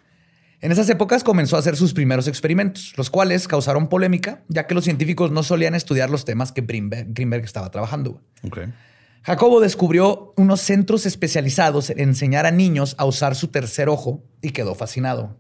En 0.63 0.73
esas 0.73 0.89
épocas 0.89 1.23
comenzó 1.23 1.57
a 1.57 1.59
hacer 1.59 1.77
sus 1.77 1.93
primeros 1.93 2.29
experimentos, 2.29 2.95
los 2.97 3.11
cuales 3.11 3.49
causaron 3.49 3.89
polémica, 3.89 4.45
ya 4.49 4.67
que 4.67 4.73
los 4.73 4.85
científicos 4.85 5.31
no 5.31 5.43
solían 5.43 5.75
estudiar 5.75 6.09
los 6.09 6.25
temas 6.25 6.53
que 6.53 6.63
Greenberg, 6.63 7.09
Greenberg 7.13 7.45
estaba 7.45 7.71
trabajando. 7.71 8.19
Ok. 8.45 8.61
Jacobo 9.25 9.61
descubrió 9.61 10.35
unos 10.37 10.61
centros 10.61 11.07
especializados 11.07 11.91
en 11.91 12.01
enseñar 12.01 12.45
a 12.45 12.51
niños 12.51 12.97
a 12.99 13.05
usar 13.05 13.37
su 13.37 13.49
tercer 13.49 13.89
ojo 13.89 14.25
y 14.41 14.51
quedó 14.51 14.75
fascinado. 14.75 15.37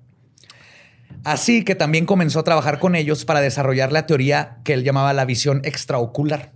Así 1.24 1.64
que 1.64 1.74
también 1.74 2.06
comenzó 2.06 2.38
a 2.38 2.44
trabajar 2.44 2.78
con 2.78 2.94
ellos 2.94 3.24
para 3.24 3.40
desarrollar 3.40 3.92
la 3.92 4.06
teoría 4.06 4.58
que 4.64 4.72
él 4.72 4.84
llamaba 4.84 5.12
la 5.12 5.24
visión 5.24 5.60
extraocular. 5.64 6.52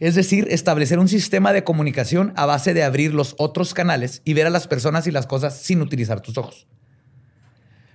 Es 0.00 0.14
decir, 0.14 0.48
establecer 0.50 0.98
un 0.98 1.08
sistema 1.08 1.52
de 1.52 1.64
comunicación 1.64 2.32
a 2.36 2.46
base 2.46 2.72
de 2.74 2.82
abrir 2.82 3.14
los 3.14 3.34
otros 3.38 3.74
canales 3.74 4.22
y 4.24 4.34
ver 4.34 4.46
a 4.46 4.50
las 4.50 4.66
personas 4.66 5.06
y 5.06 5.10
las 5.10 5.26
cosas 5.26 5.58
sin 5.58 5.80
utilizar 5.82 6.20
tus 6.20 6.38
ojos. 6.38 6.66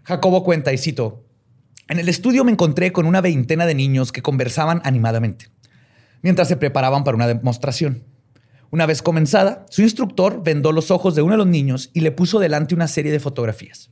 Jacobo 0.03 0.43
cuenta, 0.43 0.74
y 0.74 0.77
cito, 0.77 1.24
en 1.88 2.00
el 2.00 2.10
estudio 2.10 2.43
me 2.43 2.51
encontré 2.51 2.91
con 2.91 3.05
una 3.05 3.22
veintena 3.22 3.65
de 3.65 3.75
niños 3.75 4.12
que 4.12 4.22
conversaban 4.22 4.81
animadamente, 4.84 5.50
mientras 6.22 6.48
se 6.48 6.57
preparaban 6.57 7.03
para 7.03 7.15
una 7.15 7.27
demostración. 7.27 8.14
Una 8.75 8.88
vez 8.88 9.01
comenzada, 9.01 9.65
su 9.70 9.84
instructor 9.84 10.44
vendó 10.44 10.74
los 10.74 10.91
ojos 10.91 11.15
de 11.15 11.22
uno 11.22 11.32
de 11.32 11.38
los 11.38 11.48
niños 11.48 11.91
y 11.94 12.01
le 12.01 12.12
puso 12.12 12.39
delante 12.39 12.75
una 12.75 12.89
serie 12.89 13.10
de 13.10 13.22
fotografías. 13.22 13.89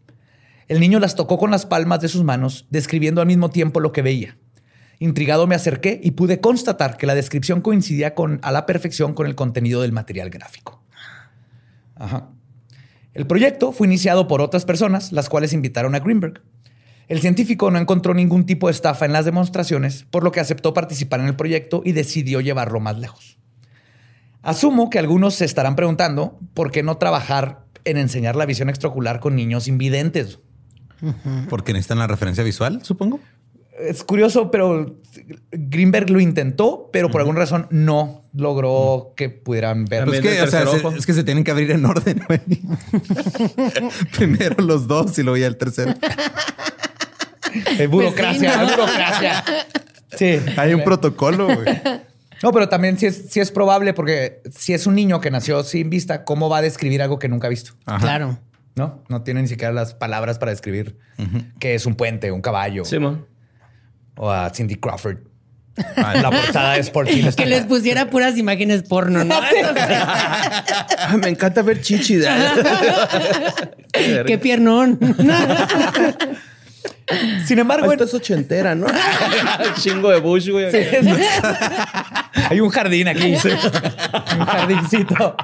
El 0.68 0.82
niño 0.82 1.00
las 1.00 1.16
tocó 1.16 1.38
con 1.38 1.52
las 1.52 1.66
palmas 1.66 2.02
de 2.02 2.10
sus 2.10 2.26
manos, 2.26 2.68
describiendo 2.70 3.22
al 3.22 3.28
mismo 3.28 3.50
tiempo 3.50 3.80
lo 3.80 3.94
que 3.94 4.02
veía. 4.02 4.38
Intrigado 5.00 5.48
me 5.48 5.56
acerqué 5.56 6.02
y 6.04 6.12
pude 6.12 6.42
constatar 6.42 6.98
que 6.98 7.08
la 7.08 7.16
descripción 7.16 7.62
coincidía 7.62 8.14
con, 8.14 8.42
a 8.42 8.52
la 8.52 8.66
perfección 8.66 9.14
con 9.14 9.26
el 9.26 9.36
contenido 9.36 9.82
del 9.82 9.94
material 9.94 10.30
gráfico. 10.30 10.84
El 13.14 13.26
proyecto 13.26 13.72
fue 13.72 13.88
iniciado 13.88 14.28
por 14.28 14.42
otras 14.42 14.66
personas, 14.66 15.14
las 15.14 15.30
cuales 15.30 15.54
invitaron 15.54 15.96
a 15.96 16.00
Greenberg. 16.02 16.42
El 17.08 17.22
científico 17.22 17.72
no 17.72 17.80
encontró 17.80 18.14
ningún 18.14 18.46
tipo 18.46 18.68
de 18.68 18.74
estafa 18.74 19.06
en 19.06 19.14
las 19.14 19.24
demostraciones, 19.24 20.04
por 20.12 20.26
lo 20.26 20.34
que 20.34 20.42
aceptó 20.42 20.74
participar 20.74 21.22
en 21.22 21.28
el 21.28 21.38
proyecto 21.38 21.84
y 21.86 21.94
decidió 21.94 22.42
llevarlo 22.42 22.82
más 22.82 22.98
lejos. 22.98 23.38
Asumo 24.44 24.90
que 24.90 25.00
algunos 25.00 25.34
se 25.36 25.46
estarán 25.46 25.76
preguntando 25.76 26.38
por 26.54 26.70
qué 26.72 26.84
no 26.84 26.98
trabajar 26.98 27.64
en 27.86 27.98
enseñar 27.98 28.36
la 28.36 28.46
visión 28.46 28.70
extraocular 28.70 29.20
con 29.20 29.36
niños 29.36 29.68
invidentes. 29.68 30.40
Porque 31.50 31.74
necesitan 31.74 32.00
la 32.00 32.08
referencia 32.08 32.44
visual, 32.44 32.80
supongo. 32.84 33.20
Es 33.80 34.04
curioso, 34.04 34.52
pero 34.52 34.98
Greenberg 35.52 36.10
lo 36.12 36.20
intentó, 36.20 36.90
pero 36.94 37.10
por 37.10 37.22
alguna 37.22 37.40
razón 37.40 37.68
no 37.72 38.24
logró 38.34 39.14
que 39.18 39.30
pudieran 39.30 39.86
ver. 39.86 40.06
Pues 40.06 40.18
También 40.22 40.36
que, 40.38 40.42
o 40.44 40.48
sea, 40.48 40.68
se- 40.68 40.98
es 40.98 41.06
que 41.06 41.14
se 41.14 41.24
tienen 41.24 41.44
que 41.44 41.52
abrir 41.52 41.72
en 41.72 41.84
orden. 41.86 42.22
Primero 44.18 44.56
los 44.64 44.88
dos 44.88 45.18
y 45.18 45.24
luego 45.24 45.38
ya 45.38 45.48
el 45.48 45.58
tercero. 45.58 45.94
Es 47.80 47.90
burocracia, 47.90 48.54
Pues 48.54 48.54
sí, 48.54 48.58
¿no? 48.58 48.70
es 48.70 48.78
burocracia. 48.78 49.44
Sí. 50.18 50.40
Hay 50.58 50.74
un 50.74 50.84
protocolo, 50.84 51.46
güey. 51.48 51.82
No, 52.44 52.52
pero 52.52 52.68
también 52.70 53.00
sí 53.00 53.06
es, 53.08 53.30
sí 53.30 53.40
es 53.40 53.52
probable 53.52 53.94
porque 53.94 54.42
si 54.52 54.74
es 54.74 54.86
un 54.86 54.96
niño 54.96 55.22
que 55.22 55.32
nació 55.32 55.64
sin 55.64 55.90
vista, 55.90 56.26
¿cómo 56.26 56.50
va 56.50 56.58
a 56.58 56.62
describir 56.62 57.02
algo 57.02 57.18
que 57.18 57.30
nunca 57.30 57.48
ha 57.48 57.50
visto? 57.50 57.72
Ajá. 57.86 58.00
Claro. 58.00 58.40
No, 58.76 59.04
no 59.08 59.22
tiene 59.22 59.42
ni 59.42 59.48
siquiera 59.48 59.72
las 59.72 59.94
palabras 59.94 60.40
para 60.40 60.52
describir 60.52 60.98
qué 61.60 61.76
es 61.76 61.86
un 61.86 61.96
puente, 61.96 62.32
un 62.32 62.42
caballo 62.42 62.84
Simón. 62.86 63.26
o 64.16 64.30
a 64.30 64.50
Cindy 64.50 64.76
Crawford. 64.76 65.20
Ay, 65.96 66.22
La 66.22 66.30
portada 66.32 66.74
de 66.74 66.82
Sport 66.82 67.10
Illustrated. 67.12 67.36
Que 67.44 67.50
les 67.50 67.66
pusiera 67.66 68.10
puras 68.10 68.38
imágenes 68.38 68.84
porno, 68.84 69.24
¿no? 69.24 69.36
Ah, 71.06 71.18
me 71.18 71.30
encanta 71.30 71.62
ver 71.62 71.82
chichi. 71.82 72.20
Qué 74.26 74.38
piernón. 74.38 75.00
Sin 77.46 77.60
embargo, 77.60 77.92
Esto 77.92 78.06
es 78.06 78.14
ochentera, 78.14 78.76
¿no? 78.76 78.88
Chingo 79.80 80.10
de 80.10 80.20
Bush, 80.20 80.50
güey. 80.50 80.66
Hay 82.50 82.60
un 82.60 82.70
jardín 82.70 83.08
aquí. 83.08 83.34
un 83.34 84.46
jardincito. 84.46 85.36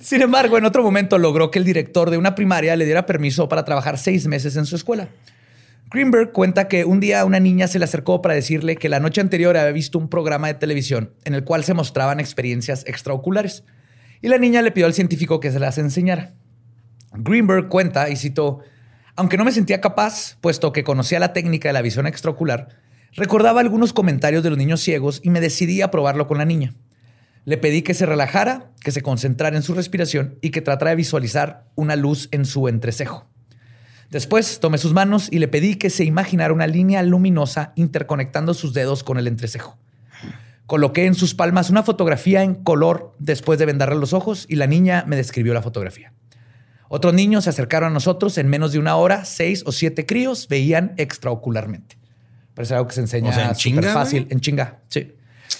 Sin 0.00 0.20
embargo, 0.20 0.58
en 0.58 0.64
otro 0.64 0.82
momento 0.82 1.16
logró 1.18 1.50
que 1.50 1.58
el 1.58 1.64
director 1.64 2.10
de 2.10 2.18
una 2.18 2.34
primaria 2.34 2.74
le 2.76 2.84
diera 2.84 3.06
permiso 3.06 3.48
para 3.48 3.64
trabajar 3.64 3.98
seis 3.98 4.26
meses 4.26 4.56
en 4.56 4.66
su 4.66 4.76
escuela. 4.76 5.08
Greenberg 5.92 6.32
cuenta 6.32 6.68
que 6.68 6.84
un 6.84 7.00
día 7.00 7.24
una 7.24 7.38
niña 7.38 7.68
se 7.68 7.78
le 7.78 7.84
acercó 7.84 8.22
para 8.22 8.34
decirle 8.34 8.76
que 8.76 8.88
la 8.88 8.98
noche 8.98 9.20
anterior 9.20 9.56
había 9.56 9.72
visto 9.72 9.98
un 9.98 10.08
programa 10.08 10.48
de 10.48 10.54
televisión 10.54 11.12
en 11.24 11.34
el 11.34 11.44
cual 11.44 11.64
se 11.64 11.74
mostraban 11.74 12.18
experiencias 12.18 12.84
extraoculares. 12.86 13.64
Y 14.22 14.28
la 14.28 14.38
niña 14.38 14.62
le 14.62 14.72
pidió 14.72 14.86
al 14.86 14.94
científico 14.94 15.38
que 15.38 15.52
se 15.52 15.60
las 15.60 15.78
enseñara. 15.78 16.32
Greenberg 17.12 17.68
cuenta, 17.68 18.08
y 18.08 18.16
citó, 18.16 18.60
aunque 19.16 19.36
no 19.36 19.44
me 19.44 19.52
sentía 19.52 19.80
capaz, 19.80 20.36
puesto 20.40 20.72
que 20.72 20.84
conocía 20.84 21.20
la 21.20 21.32
técnica 21.32 21.68
de 21.68 21.74
la 21.74 21.82
visión 21.82 22.06
extraocular, 22.06 22.68
recordaba 23.14 23.60
algunos 23.60 23.92
comentarios 23.92 24.42
de 24.42 24.50
los 24.50 24.58
niños 24.58 24.80
ciegos 24.80 25.20
y 25.22 25.30
me 25.30 25.40
decidí 25.40 25.82
a 25.82 25.90
probarlo 25.90 26.26
con 26.26 26.38
la 26.38 26.44
niña. 26.44 26.74
Le 27.44 27.58
pedí 27.58 27.82
que 27.82 27.94
se 27.94 28.06
relajara, 28.06 28.70
que 28.82 28.92
se 28.92 29.02
concentrara 29.02 29.56
en 29.56 29.62
su 29.62 29.74
respiración 29.74 30.38
y 30.40 30.50
que 30.50 30.62
tratara 30.62 30.90
de 30.90 30.96
visualizar 30.96 31.64
una 31.74 31.96
luz 31.96 32.28
en 32.30 32.44
su 32.44 32.68
entrecejo. 32.68 33.28
Después 34.10 34.60
tomé 34.60 34.78
sus 34.78 34.92
manos 34.92 35.28
y 35.30 35.38
le 35.38 35.48
pedí 35.48 35.76
que 35.76 35.90
se 35.90 36.04
imaginara 36.04 36.52
una 36.52 36.66
línea 36.66 37.02
luminosa 37.02 37.72
interconectando 37.76 38.54
sus 38.54 38.74
dedos 38.74 39.02
con 39.02 39.18
el 39.18 39.26
entrecejo. 39.26 39.78
Coloqué 40.66 41.06
en 41.06 41.14
sus 41.14 41.34
palmas 41.34 41.70
una 41.70 41.82
fotografía 41.82 42.42
en 42.42 42.54
color 42.54 43.14
después 43.18 43.58
de 43.58 43.66
vendarle 43.66 43.96
los 43.96 44.12
ojos 44.12 44.46
y 44.48 44.56
la 44.56 44.66
niña 44.66 45.04
me 45.06 45.16
describió 45.16 45.52
la 45.52 45.62
fotografía. 45.62 46.12
Otros 46.94 47.14
niños 47.14 47.44
se 47.44 47.50
acercaron 47.50 47.90
a 47.90 47.94
nosotros 47.94 48.36
en 48.36 48.48
menos 48.48 48.72
de 48.72 48.78
una 48.78 48.96
hora, 48.96 49.24
seis 49.24 49.62
o 49.64 49.72
siete 49.72 50.04
críos 50.04 50.46
veían 50.46 50.92
extraocularmente. 50.98 51.96
Parece 52.52 52.74
algo 52.74 52.86
que 52.88 52.94
se 52.94 53.00
enseña 53.00 53.30
O 53.30 53.32
sea, 53.32 53.48
en 53.48 53.54
súper 53.54 53.80
chinga, 53.80 53.92
fácil, 53.94 54.26
en 54.28 54.40
chinga. 54.40 54.78
Sí. 54.88 55.12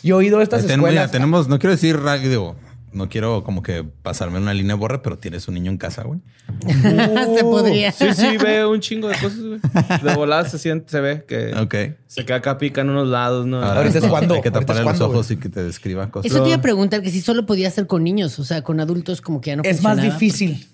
Yo 0.03 0.17
he 0.17 0.19
oído 0.19 0.43
estas 0.43 0.67
Ten- 0.67 0.73
escuelas. 0.73 1.11
tenemos, 1.11 1.49
no 1.49 1.59
quiero 1.59 1.73
decir, 1.73 1.99
ra- 1.99 2.19
digo, 2.19 2.55
no 2.93 3.09
quiero 3.09 3.43
como 3.45 3.63
que 3.63 3.85
pasarme 3.85 4.39
una 4.39 4.55
línea 4.55 4.75
borra, 4.75 5.03
pero 5.03 5.19
tienes 5.19 5.49
un 5.49 5.55
niño 5.55 5.71
en 5.71 5.79
casa, 5.79 6.03
güey. 6.03 6.21
Se 7.37 7.43
podría. 7.43 7.93
Sí, 7.93 8.07
sí, 8.15 8.37
ve 8.39 8.65
un 8.67 8.81
chingo 8.81 9.09
de 9.09 9.15
cosas, 9.15 9.39
güey. 9.41 9.61
De 10.03 10.15
volada 10.15 10.49
se 10.49 10.59
siente, 10.59 10.91
se 10.91 11.01
ve 11.01 11.25
que 11.27 11.55
Ok. 11.55 11.75
se 12.07 12.25
queda 12.25 12.37
acá 12.39 12.59
pica 12.59 12.81
en 12.83 12.91
unos 12.91 13.09
lados, 13.09 13.47
¿no? 13.47 13.59
Ahora 13.63 13.81
Ahorita 13.81 13.99
es 13.99 14.05
cuando- 14.09 14.35
Hay 14.35 14.43
que 14.43 14.51
taparle 14.51 14.83
los 14.83 14.99
cuando, 14.99 15.07
ojos 15.09 15.31
y 15.31 15.37
que 15.37 15.49
te 15.49 15.63
describa 15.63 16.11
cosas. 16.11 16.31
Eso 16.31 16.43
te 16.43 16.49
iba 16.51 16.59
a 16.59 16.63
preguntar 16.63 17.03
que 17.03 17.11
si 17.11 17.21
solo 17.21 17.47
podía 17.47 17.69
hacer 17.69 17.87
con 17.87 18.05
niños, 18.05 18.39
o 18.39 18.45
sea, 18.45 18.63
con 18.63 18.81
adultos 18.81 19.21
como 19.21 19.41
que 19.41 19.51
ya 19.51 19.57
no 19.57 19.63
Es 19.65 19.83
más 19.83 20.01
difícil. 20.01 20.67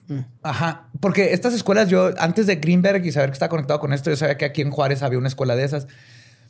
Ajá. 0.43 0.89
Porque 1.01 1.33
estas 1.33 1.55
escuelas, 1.55 1.89
yo 1.89 2.11
antes 2.19 2.47
de 2.47 2.57
Greenberg 2.57 3.05
y 3.05 3.13
saber 3.13 3.31
que 3.31 3.35
está 3.35 3.49
conectado 3.49 3.79
con 3.81 3.93
esto, 3.93 4.11
yo 4.11 4.17
sabía 4.17 4.37
que 4.37 4.45
aquí 4.45 4.63
en 4.63 4.71
Juárez 4.71 5.03
había 5.03 5.19
una 5.19 5.29
escuela 5.29 5.55
de 5.57 5.65
esas. 5.65 5.87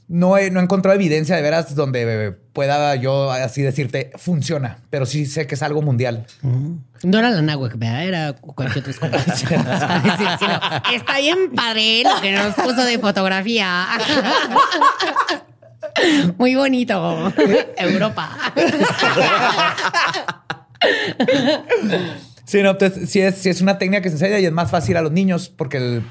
No 0.09 0.39
he, 0.39 0.51
no 0.51 0.61
he 0.61 0.63
encontrado 0.63 0.95
evidencia 0.97 1.37
de 1.37 1.43
veras 1.43 1.75
donde 1.75 2.31
pueda 2.55 2.95
yo 2.97 3.31
así 3.31 3.61
decirte 3.61 4.11
funciona, 4.17 4.79
pero 4.89 5.05
sí 5.05 5.27
sé 5.27 5.47
que 5.47 5.55
es 5.55 5.63
algo 5.63 5.83
mundial. 5.83 6.25
No 7.03 7.19
era 7.19 7.29
la 7.31 7.57
¿verdad? 7.77 8.05
Era 8.05 8.33
cualquier 8.33 8.79
otra 8.81 8.91
escuela. 8.93 9.19
Sí, 9.37 9.45
sí, 9.47 10.25
sí, 10.39 10.45
no. 10.47 10.97
Está 10.97 11.19
bien 11.19 11.51
padre 11.55 12.03
lo 12.05 12.21
que 12.23 12.33
nos 12.33 12.55
puso 12.55 12.85
de 12.85 12.99
fotografía. 12.99 13.87
Muy 16.39 16.55
bonito. 16.55 17.33
Europa. 17.77 18.31
Sí, 22.45 22.63
no, 22.63 22.71
entonces 22.71 23.11
sí 23.11 23.21
es, 23.21 23.35
sí 23.37 23.51
es 23.51 23.61
una 23.61 23.77
técnica 23.79 24.01
que 24.01 24.09
se 24.09 24.15
enseña 24.15 24.39
y 24.39 24.47
es 24.47 24.53
más 24.53 24.71
fácil 24.71 24.97
a 24.97 25.03
los 25.03 25.13
niños 25.13 25.51
porque 25.55 25.77
el- 25.77 26.03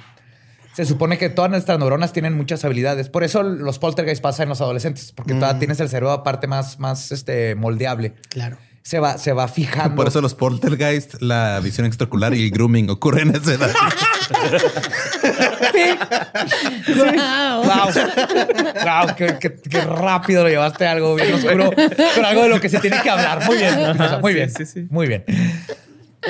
se 0.77 0.85
supone 0.85 1.17
que 1.17 1.29
todas 1.29 1.49
nuestras 1.49 1.79
neuronas 1.79 2.13
tienen 2.13 2.37
muchas 2.37 2.63
habilidades. 2.63 3.09
Por 3.09 3.23
eso 3.23 3.41
los 3.41 3.79
poltergeist 3.79 4.21
pasan 4.21 4.43
en 4.43 4.49
los 4.49 4.61
adolescentes, 4.61 5.11
porque 5.11 5.33
todavía 5.33 5.57
tienes 5.57 5.79
el 5.79 5.89
cerebro 5.89 6.11
aparte 6.11 6.45
más, 6.45 6.77
más 6.77 7.11
este, 7.11 7.55
moldeable. 7.55 8.13
Claro. 8.29 8.57
Se 8.83 8.99
va, 8.99 9.17
se 9.17 9.33
va 9.33 9.47
fijando. 9.47 9.95
Por 9.95 10.07
eso 10.07 10.21
los 10.21 10.35
poltergeist, 10.35 11.15
la 11.19 11.59
visión 11.61 11.87
extraocular 11.87 12.35
y 12.35 12.45
el 12.45 12.51
grooming 12.51 12.91
ocurren 12.91 13.29
en 13.31 13.35
esa 13.41 13.53
edad. 13.55 13.71
Wow. 16.95 17.63
Wow. 17.63 17.93
Wow, 18.83 19.15
qué, 19.17 19.37
qué- 19.39 19.55
qué 19.69 19.81
rápido 19.81 20.43
lo 20.43 20.49
llevaste 20.49 20.85
a 20.87 20.91
algo 20.91 21.15
bien 21.15 21.33
oscuro, 21.33 21.71
pero 21.75 22.27
algo 22.27 22.43
de 22.43 22.49
lo 22.49 22.61
que 22.61 22.69
se 22.69 22.79
tiene 22.79 23.01
que 23.01 23.09
hablar. 23.09 23.45
Muy 23.45 23.57
bien, 23.57 23.73
muy 24.21 24.31
Sí, 24.31 24.35
bien. 24.35 24.51
sí, 24.51 24.65
sí. 24.65 24.87
Muy 24.89 25.07
bien. 25.07 25.25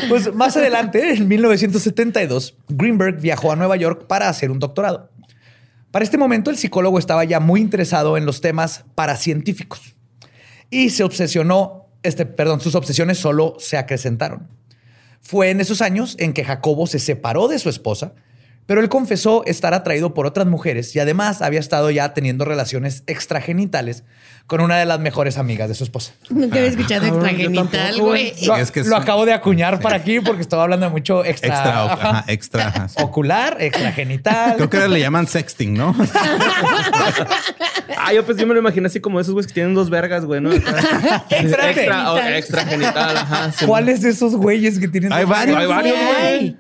Pues 0.10 0.34
más 0.34 0.56
adelante, 0.58 1.14
en 1.14 1.28
1972, 1.28 2.58
Greenberg 2.70 3.20
viajó 3.20 3.52
a 3.52 3.56
Nueva 3.56 3.76
York 3.76 4.06
para 4.08 4.30
hacer 4.30 4.52
un 4.52 4.60
doctorado. 4.60 5.12
Para 5.92 6.04
este 6.04 6.18
momento, 6.18 6.50
el 6.50 6.58
psicólogo 6.58 7.00
estaba 7.00 7.24
ya 7.24 7.40
muy 7.40 7.62
interesado 7.62 8.18
en 8.18 8.26
los 8.26 8.42
temas 8.42 8.86
paracientíficos 8.96 9.96
y 10.70 10.90
se 10.90 11.04
obsesionó, 11.04 11.88
este, 12.04 12.26
perdón, 12.26 12.62
sus 12.62 12.76
obsesiones 12.76 13.18
solo 13.18 13.56
se 13.60 13.78
acrecentaron. 13.78 14.48
Fue 15.22 15.50
en 15.50 15.62
esos 15.62 15.82
años 15.82 16.16
en 16.20 16.34
que 16.34 16.44
Jacobo 16.44 16.88
se 16.88 17.00
separó 17.00 17.48
de 17.48 17.60
su 17.60 17.70
esposa, 17.70 18.14
pero 18.68 18.82
él 18.82 18.90
confesó 18.90 19.44
estar 19.46 19.74
atraído 19.74 20.14
por 20.14 20.28
otras 20.28 20.46
mujeres 20.46 20.96
y 20.96 21.00
además 21.00 21.42
había 21.42 21.60
estado 21.60 21.90
ya 21.90 22.14
teniendo 22.14 22.46
relaciones 22.46 23.02
extragenitales 23.08 24.04
con 24.46 24.62
una 24.62 24.78
de 24.78 24.86
las 24.86 25.00
mejores 25.00 25.38
amigas 25.38 25.68
de 25.68 25.76
su 25.76 25.84
esposa. 25.84 26.14
Nunca 26.30 26.58
había 26.58 26.70
escuchado 26.70 27.06
yo 27.08 27.14
extragenital, 27.16 28.00
güey. 28.00 28.34
Sí, 28.36 28.46
Lo, 28.46 28.56
es 28.58 28.72
que 28.72 28.80
es 28.82 28.88
lo 28.88 28.96
un- 28.96 29.02
acabo 29.02 29.26
de 29.26 29.34
acuñar 29.34 29.80
para 29.82 29.96
aquí 29.98 30.20
porque 30.22 30.42
estaba 30.42 30.64
hablando 30.64 30.86
de 30.86 30.92
mucho 30.92 31.26
extra, 31.26 31.50
Extra, 31.50 31.84
ajá, 31.94 32.24
extra. 32.28 32.68
ajá, 32.68 32.88
sí. 32.88 32.96
ocular, 33.02 33.58
extragenital. 33.60 34.56
Creo 34.56 34.70
que 34.70 34.88
le 34.88 35.00
llaman 35.02 35.28
sexting, 35.28 35.74
¿no? 35.74 35.96
Ah, 37.98 38.14
yo 38.14 38.26
pues 38.26 38.38
yo 38.38 38.46
me 38.48 38.54
lo 38.54 38.60
imaginé 38.60 38.88
así 38.88 39.00
como 39.00 39.20
esos 39.20 39.34
güeyes 39.34 39.48
que 39.48 39.54
tienen 39.54 39.74
dos 39.74 39.90
vergas, 39.90 40.24
güey, 40.26 40.40
¿no? 40.42 40.52
Extra 40.52 41.32
extra, 41.32 41.74
genital. 41.74 42.08
oh, 42.08 42.18
extra 42.20 42.66
genital, 42.66 43.18
ajá. 43.18 43.52
sí. 43.52 43.66
¿Cuáles 43.66 44.02
de 44.02 44.10
esos 44.10 44.36
güeyes 44.36 44.80
que 44.80 44.88
tienen? 44.88 45.12
Hay 45.14 45.22
dos- 45.24 45.30
varios. 45.32 45.58
Hay 45.58 45.68
varios, 45.68 45.98
Ay. 46.22 46.58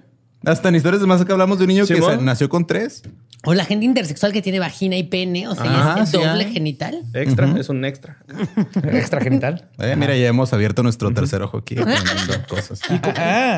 Hasta 0.48 0.70
en 0.70 0.76
historias 0.76 1.02
de 1.02 1.08
más 1.08 1.24
que 1.26 1.32
hablamos 1.32 1.58
de 1.58 1.66
un 1.66 1.68
niño 1.68 1.86
que 1.86 2.00
nació 2.22 2.48
con 2.48 2.66
tres. 2.66 3.04
O 3.44 3.54
la 3.54 3.66
gente 3.66 3.86
intersexual 3.86 4.32
que 4.32 4.42
tiene 4.42 4.60
vagina 4.60 4.96
y 4.96 5.04
pene, 5.04 5.48
o 5.48 5.56
sea, 5.56 5.66
Ajá, 5.66 5.96
ya 5.98 6.04
es 6.04 6.10
sí 6.10 6.18
doble 6.18 6.46
genital. 6.46 7.04
Extra, 7.14 7.54
es 7.60 7.70
un 7.70 7.84
extra. 7.86 8.18
Extragenital. 8.84 9.68
Eh, 9.80 9.96
mira, 9.98 10.16
ya 10.16 10.28
hemos 10.28 10.54
abierto 10.54 10.84
nuestro 10.84 11.12
tercer 11.14 11.42
ojo 11.42 11.58
aquí. 11.58 11.76
cosas. 12.50 12.80
Ah. 12.90 13.58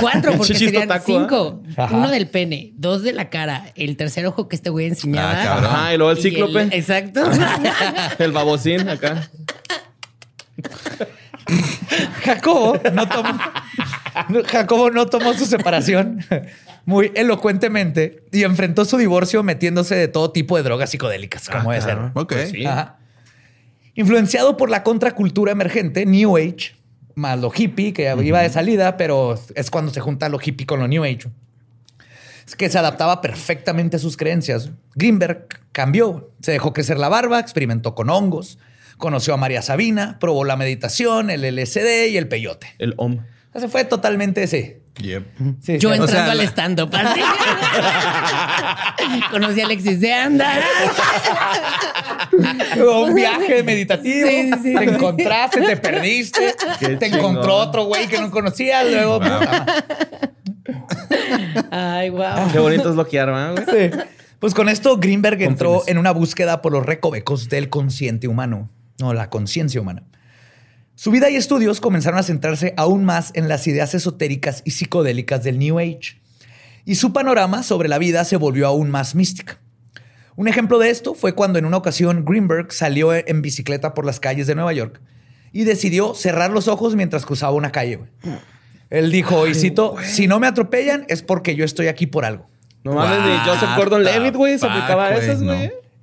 Cuatro, 0.00 0.32
porque 0.36 0.54
serían 0.54 0.88
cinco. 1.04 1.62
Ajá. 1.76 1.96
Uno 1.96 2.10
del 2.10 2.26
pene, 2.26 2.72
dos 2.76 3.02
de 3.02 3.12
la 3.12 3.30
cara, 3.30 3.72
el 3.76 3.96
tercer 3.96 4.26
ojo 4.26 4.48
que 4.48 4.56
este 4.56 4.70
güey 4.70 4.86
enseñaba. 4.86 5.40
Ah, 5.40 5.44
cabrón. 5.44 5.70
Ajá, 5.70 5.94
y 5.94 5.98
luego 5.98 6.10
el 6.12 6.18
cíclope. 6.18 6.62
exacto. 6.72 7.22
El 8.18 8.32
babocín 8.32 8.88
acá. 8.88 9.30
Jacobo 12.22 12.78
no 12.92 13.08
tomó, 13.08 13.38
Jacobo 14.46 14.90
no 14.90 15.06
tomó 15.06 15.34
su 15.34 15.46
separación 15.46 16.24
muy 16.84 17.12
elocuentemente 17.14 18.24
y 18.32 18.44
enfrentó 18.44 18.84
su 18.84 18.96
divorcio 18.96 19.42
metiéndose 19.42 19.94
de 19.94 20.08
todo 20.08 20.30
tipo 20.30 20.56
de 20.56 20.62
drogas 20.62 20.90
psicodélicas, 20.90 21.48
como 21.48 21.70
debe 21.72 21.82
ser. 21.82 21.98
Ok. 22.14 22.32
Pues 22.32 22.50
sí. 22.50 22.64
Ajá. 22.66 22.98
Influenciado 23.94 24.56
por 24.56 24.70
la 24.70 24.82
contracultura 24.82 25.52
emergente, 25.52 26.04
New 26.04 26.36
Age, 26.36 26.74
más 27.14 27.38
lo 27.38 27.52
hippie, 27.54 27.92
que 27.92 28.12
iba 28.22 28.40
de 28.40 28.50
salida, 28.50 28.96
pero 28.96 29.38
es 29.54 29.70
cuando 29.70 29.92
se 29.92 30.00
junta 30.00 30.28
lo 30.28 30.40
hippie 30.42 30.66
con 30.66 30.80
lo 30.80 30.88
New 30.88 31.04
Age. 31.04 31.30
Es 32.46 32.56
que 32.56 32.68
se 32.68 32.78
adaptaba 32.78 33.20
perfectamente 33.20 33.96
a 33.96 34.00
sus 34.00 34.16
creencias. 34.16 34.70
Greenberg 34.96 35.46
cambió, 35.72 36.32
se 36.42 36.52
dejó 36.52 36.72
crecer 36.72 36.98
la 36.98 37.08
barba, 37.08 37.38
experimentó 37.38 37.94
con 37.94 38.10
hongos, 38.10 38.58
conoció 38.98 39.32
a 39.32 39.36
María 39.36 39.62
Sabina, 39.62 40.18
probó 40.18 40.44
la 40.44 40.56
meditación, 40.56 41.30
el 41.30 41.42
LSD 41.42 42.08
y 42.10 42.16
el 42.16 42.28
peyote. 42.28 42.74
El 42.78 42.94
OM. 42.96 43.20
O 43.54 43.58
sea, 43.58 43.60
se 43.60 43.68
fue 43.68 43.84
totalmente 43.84 44.42
ese. 44.42 44.82
Yep. 45.00 45.24
Sí, 45.60 45.78
Yo 45.78 45.92
sí. 45.92 46.00
entrando 46.00 46.06
sea, 46.08 46.30
al 46.30 46.38
la- 46.38 46.44
stand-up. 46.44 46.90
Conocí 49.30 49.60
a 49.60 49.64
Alexis 49.64 50.00
de 50.00 50.12
Anda. 50.12 50.60
un 53.00 53.14
viaje 53.14 53.62
meditativo. 53.62 54.28
Sí, 54.28 54.50
sí, 54.52 54.58
sí. 54.62 54.74
Te 54.76 54.84
encontraste, 54.84 55.60
te 55.60 55.76
perdiste. 55.76 56.54
Qué 56.78 56.96
te 56.96 57.10
chingón. 57.10 57.32
encontró 57.32 57.56
otro 57.56 57.84
güey 57.84 58.06
que 58.08 58.20
no 58.20 58.30
conocías. 58.30 58.86
Luego. 58.90 59.20
Ay, 61.70 62.10
wow. 62.10 62.50
Qué 62.52 62.58
bonito 62.58 62.88
es 62.88 62.94
bloquear, 62.94 63.26
¿verdad, 63.26 63.64
güey? 63.64 63.90
Sí. 63.90 63.98
Pues 64.38 64.54
con 64.54 64.68
esto 64.68 64.96
Greenberg 64.98 65.40
entró 65.42 65.82
en 65.86 65.98
una 65.98 66.10
búsqueda 66.12 66.60
por 66.60 66.72
los 66.72 66.84
recovecos 66.84 67.48
del 67.48 67.70
consciente 67.70 68.28
humano, 68.28 68.68
no 69.00 69.14
la 69.14 69.30
conciencia 69.30 69.80
humana. 69.80 70.02
Su 70.96 71.10
vida 71.10 71.28
y 71.28 71.36
estudios 71.36 71.80
comenzaron 71.80 72.20
a 72.20 72.22
centrarse 72.22 72.72
aún 72.76 73.04
más 73.04 73.32
en 73.34 73.48
las 73.48 73.66
ideas 73.66 73.94
esotéricas 73.94 74.62
y 74.64 74.70
psicodélicas 74.70 75.42
del 75.42 75.58
New 75.58 75.78
Age. 75.80 76.20
Y 76.84 76.94
su 76.94 77.12
panorama 77.12 77.62
sobre 77.64 77.88
la 77.88 77.98
vida 77.98 78.24
se 78.24 78.36
volvió 78.36 78.68
aún 78.68 78.90
más 78.90 79.14
mística. 79.14 79.58
Un 80.36 80.46
ejemplo 80.46 80.78
de 80.78 80.90
esto 80.90 81.14
fue 81.14 81.34
cuando 81.34 81.58
en 81.58 81.64
una 81.64 81.76
ocasión 81.78 82.24
Greenberg 82.24 82.72
salió 82.72 83.12
en 83.12 83.42
bicicleta 83.42 83.92
por 83.94 84.06
las 84.06 84.20
calles 84.20 84.46
de 84.46 84.54
Nueva 84.54 84.72
York 84.72 85.00
y 85.52 85.64
decidió 85.64 86.14
cerrar 86.14 86.50
los 86.50 86.68
ojos 86.68 86.94
mientras 86.94 87.26
cruzaba 87.26 87.52
una 87.52 87.72
calle. 87.72 87.96
güey. 87.96 88.10
Él 88.90 89.10
dijo, 89.10 89.48
y 89.48 89.54
cito, 89.54 89.96
si 90.04 90.28
no 90.28 90.38
me 90.38 90.46
atropellan 90.46 91.06
es 91.08 91.22
porque 91.22 91.56
yo 91.56 91.64
estoy 91.64 91.88
aquí 91.88 92.06
por 92.06 92.24
algo. 92.24 92.48
No 92.84 92.92
mames, 92.94 93.18
ni 93.20 93.50
Joseph 93.50 93.70
Gordon 93.76 94.04
Levitt, 94.04 94.36
güey, 94.36 94.58
se 94.58 94.66
aplicaba 94.66 95.06
a 95.06 95.12
güey, 95.12 95.24
esas, 95.24 95.40
no. 95.40 95.54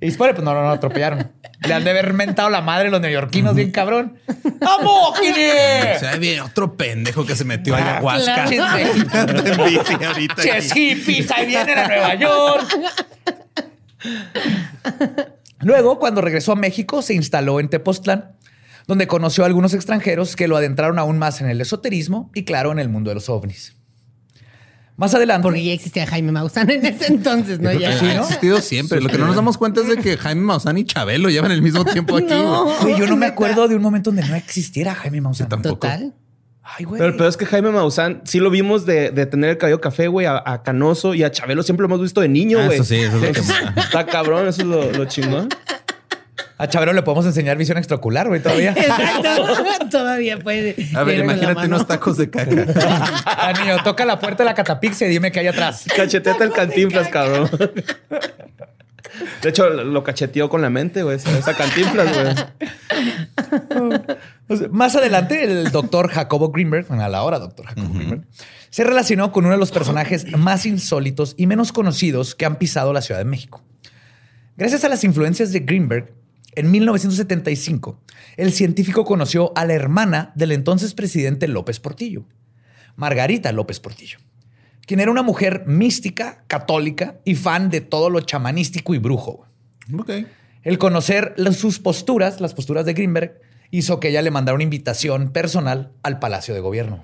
Y 0.02 0.06
después, 0.06 0.32
pues 0.32 0.44
no, 0.44 0.52
no, 0.52 0.62
no 0.62 0.70
atropellaron. 0.70 1.30
Le 1.64 1.74
han 1.74 1.84
de 1.84 1.90
haber 1.90 2.12
mentado 2.12 2.50
la 2.50 2.60
madre 2.60 2.90
los 2.90 3.00
neoyorquinos 3.00 3.54
bien 3.54 3.70
cabrón. 3.70 4.18
¡Vamos, 4.58 5.10
O 5.10 5.14
Kine! 5.14 5.96
sea, 6.00 6.18
otro 6.44 6.76
pendejo 6.76 7.24
que 7.24 7.36
se 7.36 7.44
metió 7.44 7.76
a 7.76 7.78
Ah, 7.78 7.90
ayahuasca. 7.98 8.44
ahorita. 10.08 10.42
aquí. 10.42 10.48
Ches 10.50 10.72
hippies, 10.72 11.30
ahí 11.30 11.46
vienen 11.46 11.78
a 11.78 11.86
Nueva 11.86 12.14
York. 12.16 12.68
Luego, 15.60 15.98
cuando 16.00 16.20
regresó 16.20 16.52
a 16.52 16.56
México, 16.56 17.00
se 17.02 17.14
instaló 17.14 17.60
en 17.60 17.68
Tepoztlán, 17.68 18.32
donde 18.88 19.06
conoció 19.06 19.44
a 19.44 19.46
algunos 19.46 19.72
extranjeros 19.74 20.34
que 20.34 20.48
lo 20.48 20.56
adentraron 20.56 20.98
aún 20.98 21.18
más 21.18 21.40
en 21.40 21.48
el 21.48 21.60
esoterismo 21.60 22.30
y, 22.34 22.44
claro, 22.44 22.72
en 22.72 22.80
el 22.80 22.88
mundo 22.88 23.10
de 23.10 23.14
los 23.14 23.28
ovnis. 23.28 23.76
Más 25.02 25.14
adelante. 25.14 25.42
Porque 25.42 25.64
ya 25.64 25.72
existía 25.72 26.06
Jaime 26.06 26.32
Maussan 26.32 26.70
en 26.70 26.86
ese 26.86 27.08
entonces, 27.12 27.58
¿no? 27.60 27.72
Ya. 27.72 27.90
ha 27.90 28.20
existido 28.20 28.60
siempre. 28.60 29.00
Lo 29.00 29.08
que 29.08 29.18
no 29.18 29.26
nos 29.26 29.36
damos 29.36 29.58
cuenta 29.58 29.80
es 29.80 29.88
de 29.88 29.96
que 29.96 30.16
Jaime 30.16 30.42
Maussan 30.42 30.78
y 30.78 30.84
Chabelo 30.84 31.28
llevan 31.28 31.50
el 31.50 31.60
mismo 31.60 31.84
tiempo 31.84 32.16
aquí. 32.16 32.26
No. 32.30 32.66
güey. 32.80 32.98
Yo 32.98 33.06
no 33.06 33.16
me 33.16 33.26
acuerdo 33.26 33.66
de 33.68 33.74
un 33.76 33.82
momento 33.82 34.10
donde 34.12 34.26
no 34.28 34.34
existiera 34.36 34.94
Jaime 34.94 35.20
Maussan. 35.20 35.48
tampoco. 35.48 35.74
Total. 35.74 36.14
Ay, 36.62 36.84
güey. 36.84 37.00
Pero 37.00 37.10
el 37.10 37.16
peor 37.16 37.28
es 37.28 37.36
que 37.36 37.44
Jaime 37.44 37.70
Maussan 37.72 38.22
sí 38.24 38.38
lo 38.38 38.48
vimos 38.48 38.86
de, 38.86 39.10
de 39.10 39.26
tener 39.26 39.50
el 39.50 39.58
cabello 39.58 39.80
café, 39.80 40.06
güey, 40.06 40.26
a, 40.26 40.40
a 40.46 40.62
Canoso 40.62 41.12
y 41.14 41.24
a 41.24 41.32
Chabelo 41.32 41.64
siempre 41.64 41.82
lo 41.82 41.86
hemos 41.88 42.00
visto 42.00 42.20
de 42.20 42.28
niño, 42.28 42.60
Ah, 42.60 42.66
güey. 42.66 42.76
eso 42.76 42.84
sí, 42.84 42.94
eso 43.00 43.16
es 43.16 43.48
lo 43.48 43.74
que 43.74 43.80
Está 43.80 44.06
cabrón, 44.06 44.46
eso 44.46 44.62
es 44.62 44.68
lo, 44.68 44.92
lo 44.92 45.04
chingón. 45.06 45.48
A 46.58 46.68
Chabelo 46.68 46.92
le 46.92 47.02
podemos 47.02 47.26
enseñar 47.26 47.56
visión 47.56 47.78
extraocular, 47.78 48.28
güey, 48.28 48.40
todavía. 48.40 48.70
Exacto. 48.76 49.88
Todavía 49.90 50.38
puede. 50.38 50.76
A 50.94 51.02
ver, 51.02 51.18
imagínate 51.18 51.66
unos 51.66 51.86
tacos 51.86 52.16
de 52.16 52.30
caca. 52.30 52.66
Ah, 53.24 53.52
niño, 53.58 53.82
toca 53.82 54.04
la 54.04 54.18
puerta 54.18 54.44
de 54.44 54.50
la 54.50 54.54
catapixia 54.54 55.08
y 55.08 55.10
dime 55.10 55.32
qué 55.32 55.40
hay 55.40 55.48
atrás. 55.48 55.84
Cacheteta 55.96 56.44
el 56.44 56.52
cantinflas, 56.52 57.08
cabrón. 57.08 57.50
De 59.42 59.48
hecho, 59.48 59.68
lo 59.68 60.04
cacheteó 60.04 60.48
con 60.48 60.62
la 60.62 60.70
mente, 60.70 61.02
güey. 61.02 61.16
Esa 61.16 61.54
cantinflas, 61.54 62.08
güey. 62.14 62.34
O 64.48 64.56
sea, 64.56 64.68
más 64.68 64.94
adelante, 64.94 65.44
el 65.44 65.70
doctor 65.70 66.08
Jacobo 66.08 66.50
Greenberg, 66.50 66.86
bueno, 66.86 67.04
a 67.04 67.08
la 67.08 67.22
hora 67.22 67.38
doctor 67.38 67.66
Jacobo 67.66 67.92
Greenberg, 67.92 68.22
se 68.70 68.84
relacionó 68.84 69.32
con 69.32 69.44
uno 69.44 69.54
de 69.54 69.60
los 69.60 69.72
personajes 69.72 70.26
más 70.36 70.64
insólitos 70.64 71.34
y 71.36 71.46
menos 71.46 71.72
conocidos 71.72 72.34
que 72.34 72.46
han 72.46 72.56
pisado 72.56 72.92
la 72.92 73.02
Ciudad 73.02 73.20
de 73.20 73.26
México. 73.26 73.62
Gracias 74.56 74.84
a 74.84 74.88
las 74.88 75.04
influencias 75.04 75.52
de 75.52 75.60
Greenberg, 75.60 76.12
en 76.54 76.70
1975, 76.70 78.00
el 78.36 78.52
científico 78.52 79.04
conoció 79.04 79.52
a 79.56 79.64
la 79.64 79.72
hermana 79.72 80.32
del 80.34 80.52
entonces 80.52 80.92
presidente 80.92 81.48
López 81.48 81.80
Portillo, 81.80 82.24
Margarita 82.96 83.52
López 83.52 83.80
Portillo, 83.80 84.18
quien 84.86 85.00
era 85.00 85.10
una 85.10 85.22
mujer 85.22 85.64
mística, 85.66 86.44
católica 86.48 87.20
y 87.24 87.36
fan 87.36 87.70
de 87.70 87.80
todo 87.80 88.10
lo 88.10 88.20
chamanístico 88.20 88.94
y 88.94 88.98
brujo. 88.98 89.46
Ok. 89.98 90.10
El 90.62 90.78
conocer 90.78 91.34
sus 91.52 91.78
posturas, 91.78 92.40
las 92.40 92.54
posturas 92.54 92.84
de 92.84 92.92
Greenberg, 92.92 93.40
hizo 93.70 93.98
que 93.98 94.10
ella 94.10 94.22
le 94.22 94.30
mandara 94.30 94.54
una 94.54 94.64
invitación 94.64 95.30
personal 95.30 95.92
al 96.02 96.18
Palacio 96.18 96.54
de 96.54 96.60
Gobierno. 96.60 97.02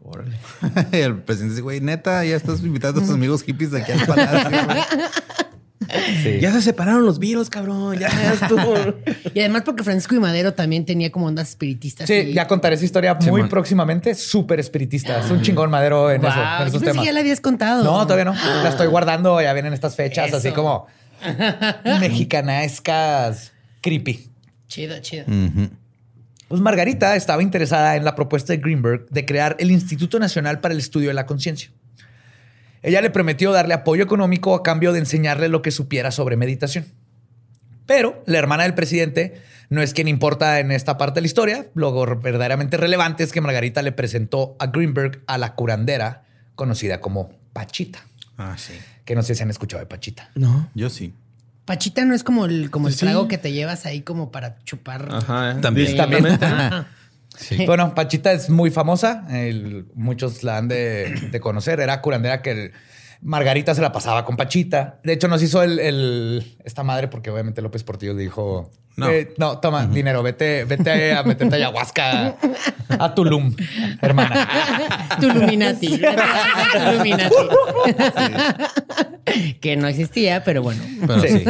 Órale. 0.00 0.36
el 0.92 1.18
presidente 1.22 1.54
dice, 1.54 1.62
güey, 1.62 1.80
neta, 1.80 2.24
ya 2.24 2.36
estás 2.36 2.60
invitando 2.62 3.00
a 3.00 3.04
tus 3.04 3.12
amigos 3.12 3.42
hippies 3.42 3.72
de 3.72 3.82
aquí 3.82 3.92
al 3.92 4.06
palacio. 4.06 4.50
güey". 5.86 6.40
Ya 6.40 6.52
se 6.52 6.62
separaron 6.62 7.04
los 7.04 7.18
virus, 7.18 7.48
cabrón. 7.50 7.98
Ya 7.98 8.08
estuvo. 8.32 8.74
Y 9.34 9.40
además 9.40 9.62
porque 9.64 9.82
Francisco 9.84 10.14
y 10.14 10.20
Madero 10.20 10.54
también 10.54 10.84
tenía 10.84 11.10
como 11.10 11.26
ondas 11.26 11.50
espiritistas. 11.50 12.06
Sí, 12.06 12.14
y- 12.14 12.32
ya 12.32 12.46
contaré 12.46 12.74
esa 12.76 12.84
historia 12.84 13.14
muy 13.14 13.44
próximamente. 13.44 14.14
Súper 14.14 14.60
espiritista. 14.60 15.20
Es 15.20 15.30
un 15.30 15.42
chingón 15.42 15.70
madero 15.70 16.10
en, 16.10 16.24
eso, 16.24 16.34
en 16.34 16.34
yo 16.34 16.64
esos 16.66 16.72
pensé 16.72 16.86
temas. 16.86 17.00
que 17.02 17.06
ya 17.06 17.12
la 17.12 17.20
habías 17.20 17.40
contado. 17.40 17.84
No, 17.84 18.02
todavía 18.04 18.24
no. 18.24 18.34
La 18.34 18.68
estoy 18.68 18.86
guardando. 18.88 19.40
Ya 19.40 19.52
vienen 19.52 19.72
estas 19.72 19.96
fechas 19.96 20.28
Eso. 20.28 20.36
así 20.38 20.50
como 20.52 20.86
mexicanescas 22.00 23.52
creepy. 23.80 24.28
Chido, 24.68 24.98
chido. 25.00 25.24
Pues 26.48 26.60
Margarita 26.60 27.16
estaba 27.16 27.42
interesada 27.42 27.96
en 27.96 28.04
la 28.04 28.14
propuesta 28.14 28.52
de 28.52 28.58
Greenberg 28.58 29.08
de 29.08 29.24
crear 29.24 29.56
el 29.58 29.70
Instituto 29.70 30.18
Nacional 30.18 30.60
para 30.60 30.74
el 30.74 30.80
Estudio 30.80 31.08
de 31.08 31.14
la 31.14 31.26
Conciencia. 31.26 31.70
Ella 32.82 33.00
le 33.00 33.10
prometió 33.10 33.52
darle 33.52 33.74
apoyo 33.74 34.02
económico 34.02 34.54
a 34.54 34.62
cambio 34.62 34.92
de 34.92 34.98
enseñarle 35.00 35.48
lo 35.48 35.62
que 35.62 35.70
supiera 35.70 36.10
sobre 36.10 36.36
meditación. 36.36 36.86
Pero 37.86 38.22
la 38.26 38.38
hermana 38.38 38.62
del 38.64 38.74
presidente 38.74 39.40
no 39.68 39.82
es 39.82 39.92
quien 39.94 40.08
importa 40.08 40.60
en 40.60 40.70
esta 40.72 40.98
parte 40.98 41.16
de 41.16 41.20
la 41.22 41.26
historia. 41.26 41.66
Lo 41.74 41.92
verdaderamente 42.20 42.76
relevante 42.76 43.24
es 43.24 43.32
que 43.32 43.40
Margarita 43.40 43.82
le 43.82 43.92
presentó 43.92 44.56
a 44.58 44.66
Greenberg 44.66 45.22
a 45.26 45.38
la 45.38 45.54
curandera 45.54 46.24
conocida 46.54 47.00
como 47.00 47.30
Pachita. 47.52 48.00
Ah, 48.36 48.54
sí. 48.58 48.74
Que 49.04 49.14
no 49.14 49.22
sé 49.22 49.34
si 49.34 49.42
han 49.42 49.50
escuchado 49.50 49.80
de 49.80 49.86
Pachita. 49.86 50.30
No. 50.34 50.68
Yo 50.74 50.90
sí. 50.90 51.14
Pachita 51.64 52.04
no 52.04 52.14
es 52.14 52.24
como 52.24 52.46
el, 52.46 52.70
como 52.70 52.88
el 52.88 52.94
Sí. 52.94 53.00
trago 53.00 53.28
que 53.28 53.38
te 53.38 53.52
llevas 53.52 53.86
ahí 53.86 54.02
como 54.02 54.30
para 54.32 54.58
chupar. 54.64 55.08
Ajá. 55.12 55.58
También. 55.60 55.88
Distamente. 55.88 56.38
Sí. 57.36 57.64
Bueno, 57.66 57.94
Pachita 57.94 58.32
es 58.32 58.50
muy 58.50 58.70
famosa. 58.70 59.24
el- 59.30 59.86
muchos 59.94 60.42
la 60.42 60.58
han 60.58 60.68
de, 60.68 61.28
de 61.30 61.40
conocer. 61.40 61.80
Era 61.80 62.00
curandera 62.00 62.42
que 62.42 62.50
el- 62.50 62.72
Margarita 63.24 63.72
se 63.74 63.80
la 63.80 63.92
pasaba 63.92 64.24
con 64.24 64.36
Pachita. 64.36 64.98
De 65.04 65.12
hecho, 65.12 65.28
nos 65.28 65.40
hizo 65.42 65.62
el, 65.62 65.78
el- 65.78 66.56
esta 66.64 66.82
madre 66.82 67.06
porque 67.08 67.30
obviamente 67.30 67.62
López 67.62 67.84
Portillo 67.84 68.14
le 68.14 68.22
dijo: 68.22 68.70
No. 68.96 69.08
"Eh, 69.08 69.32
no, 69.38 69.58
toma 69.60 69.86
dinero, 69.86 70.24
vete, 70.24 70.64
vete 70.64 71.12
a 71.14 71.22
meterte 71.22 71.54
ayahuasca 71.54 72.36
a 72.98 73.14
Tulum, 73.14 73.54
hermana. 74.00 74.48
Tu 75.20 75.26
Illuminati. 75.28 75.86
Tu 76.72 76.78
Illuminati. 76.90 77.34
que 79.60 79.76
no 79.76 79.86
existía, 79.86 80.42
pero 80.44 80.62
bueno. 80.62 80.82
Pero 81.06 81.20
Sí. 81.22 81.28
sí. 81.38 81.44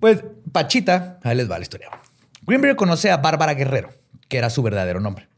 Pues 0.00 0.24
Pachita, 0.52 1.18
ahí 1.22 1.36
les 1.36 1.50
va 1.50 1.56
la 1.58 1.62
historia. 1.62 1.88
Greenberg 2.46 2.76
conoce 2.76 3.10
a 3.10 3.16
Bárbara 3.18 3.54
Guerrero, 3.54 3.90
que 4.28 4.38
era 4.38 4.50
su 4.50 4.62
verdadero 4.62 5.00
nombre. 5.00 5.28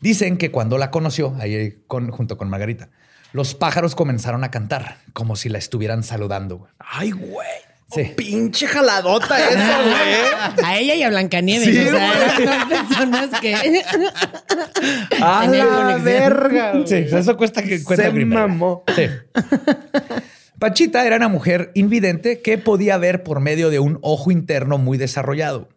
Dicen 0.00 0.36
que 0.36 0.50
cuando 0.50 0.78
la 0.78 0.90
conoció, 0.90 1.34
ahí 1.40 1.78
con- 1.86 2.10
junto 2.10 2.36
con 2.36 2.48
Margarita, 2.50 2.88
los 3.32 3.54
pájaros 3.54 3.94
comenzaron 3.94 4.42
a 4.44 4.50
cantar 4.50 4.98
como 5.12 5.36
si 5.36 5.48
la 5.48 5.58
estuvieran 5.58 6.02
saludando. 6.02 6.58
güey. 6.58 6.70
Ay, 6.78 7.10
güey. 7.12 7.46
Sí. 7.94 8.08
Oh, 8.10 8.16
pinche 8.16 8.66
jaladota 8.66 9.38
eso, 9.38 9.54
güey. 9.84 10.64
A 10.64 10.78
ella 10.78 10.94
y 10.94 11.02
a 11.02 11.10
Blancanieves. 11.10 11.68
Sí, 11.68 11.78
o 11.78 11.90
sea, 11.90 12.12
eran 12.38 12.68
dos 12.68 12.78
personas 12.78 13.40
que. 13.40 13.54
A 15.20 15.46
la 15.46 15.98
verga. 15.98 16.72
güey. 16.72 16.86
Sí, 16.86 16.94
eso 17.14 17.36
cuesta 17.36 17.62
que 17.62 17.82
cuenta 17.84 18.04
Se 18.06 18.10
Greenberg. 18.10 18.48
mamó. 18.48 18.84
Sí. 18.96 19.06
Pachita 20.58 21.04
era 21.06 21.16
una 21.16 21.28
mujer 21.28 21.70
invidente 21.74 22.40
que 22.40 22.56
podía 22.56 22.96
ver 22.96 23.22
por 23.24 23.40
medio 23.40 23.68
de 23.70 23.78
un 23.80 23.98
ojo 24.02 24.30
interno 24.30 24.78
muy 24.78 24.96
desarrollado. 24.96 25.68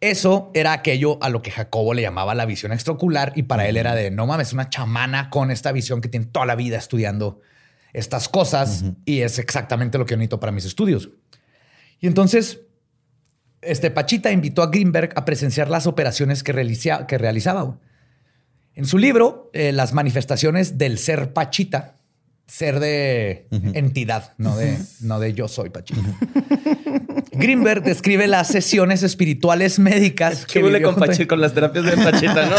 Eso 0.00 0.50
era 0.54 0.72
aquello 0.72 1.18
a 1.22 1.30
lo 1.30 1.40
que 1.40 1.50
Jacobo 1.50 1.94
le 1.94 2.02
llamaba 2.02 2.34
la 2.34 2.44
visión 2.44 2.72
extraocular 2.72 3.32
y 3.34 3.44
para 3.44 3.66
él 3.66 3.76
era 3.78 3.94
de 3.94 4.10
no 4.10 4.26
mames, 4.26 4.52
una 4.52 4.68
chamana 4.68 5.30
con 5.30 5.50
esta 5.50 5.72
visión 5.72 6.00
que 6.02 6.08
tiene 6.08 6.26
toda 6.26 6.44
la 6.44 6.54
vida 6.54 6.76
estudiando 6.76 7.40
estas 7.94 8.28
cosas 8.28 8.84
y 9.06 9.20
es 9.22 9.38
exactamente 9.38 9.96
lo 9.96 10.04
que 10.04 10.12
yo 10.12 10.16
necesito 10.18 10.38
para 10.38 10.52
mis 10.52 10.66
estudios. 10.66 11.08
Y 11.98 12.06
entonces, 12.06 12.60
este 13.62 13.90
Pachita 13.90 14.30
invitó 14.32 14.62
a 14.62 14.66
Greenberg 14.66 15.12
a 15.16 15.24
presenciar 15.24 15.70
las 15.70 15.86
operaciones 15.86 16.42
que, 16.42 16.52
realiza- 16.52 17.06
que 17.06 17.16
realizaba. 17.16 17.78
En 18.74 18.84
su 18.84 18.98
libro, 18.98 19.50
eh, 19.54 19.72
Las 19.72 19.94
manifestaciones 19.94 20.76
del 20.76 20.98
ser 20.98 21.32
Pachita, 21.32 21.96
ser 22.46 22.78
de 22.80 23.48
entidad, 23.50 24.34
no 24.36 24.56
de, 24.58 24.78
no 25.00 25.18
de 25.18 25.32
yo 25.32 25.48
soy 25.48 25.70
Pachita. 25.70 26.02
Greenberg 27.38 27.82
describe 27.82 28.26
las 28.26 28.48
sesiones 28.48 29.02
espirituales 29.02 29.78
médicas 29.78 30.46
¿Qué 30.46 30.58
huele 30.62 30.78
vivió 30.78 30.88
con, 30.94 30.94
junto- 31.02 31.12
Pachi- 31.12 31.26
con 31.26 31.40
las 31.40 31.54
terapias 31.54 31.84
de 31.84 31.92
Pachita, 31.96 32.46
no? 32.46 32.56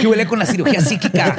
¿Qué 0.00 0.06
huele 0.06 0.26
con 0.26 0.38
la 0.38 0.46
cirugía 0.46 0.80
psíquica? 0.80 1.36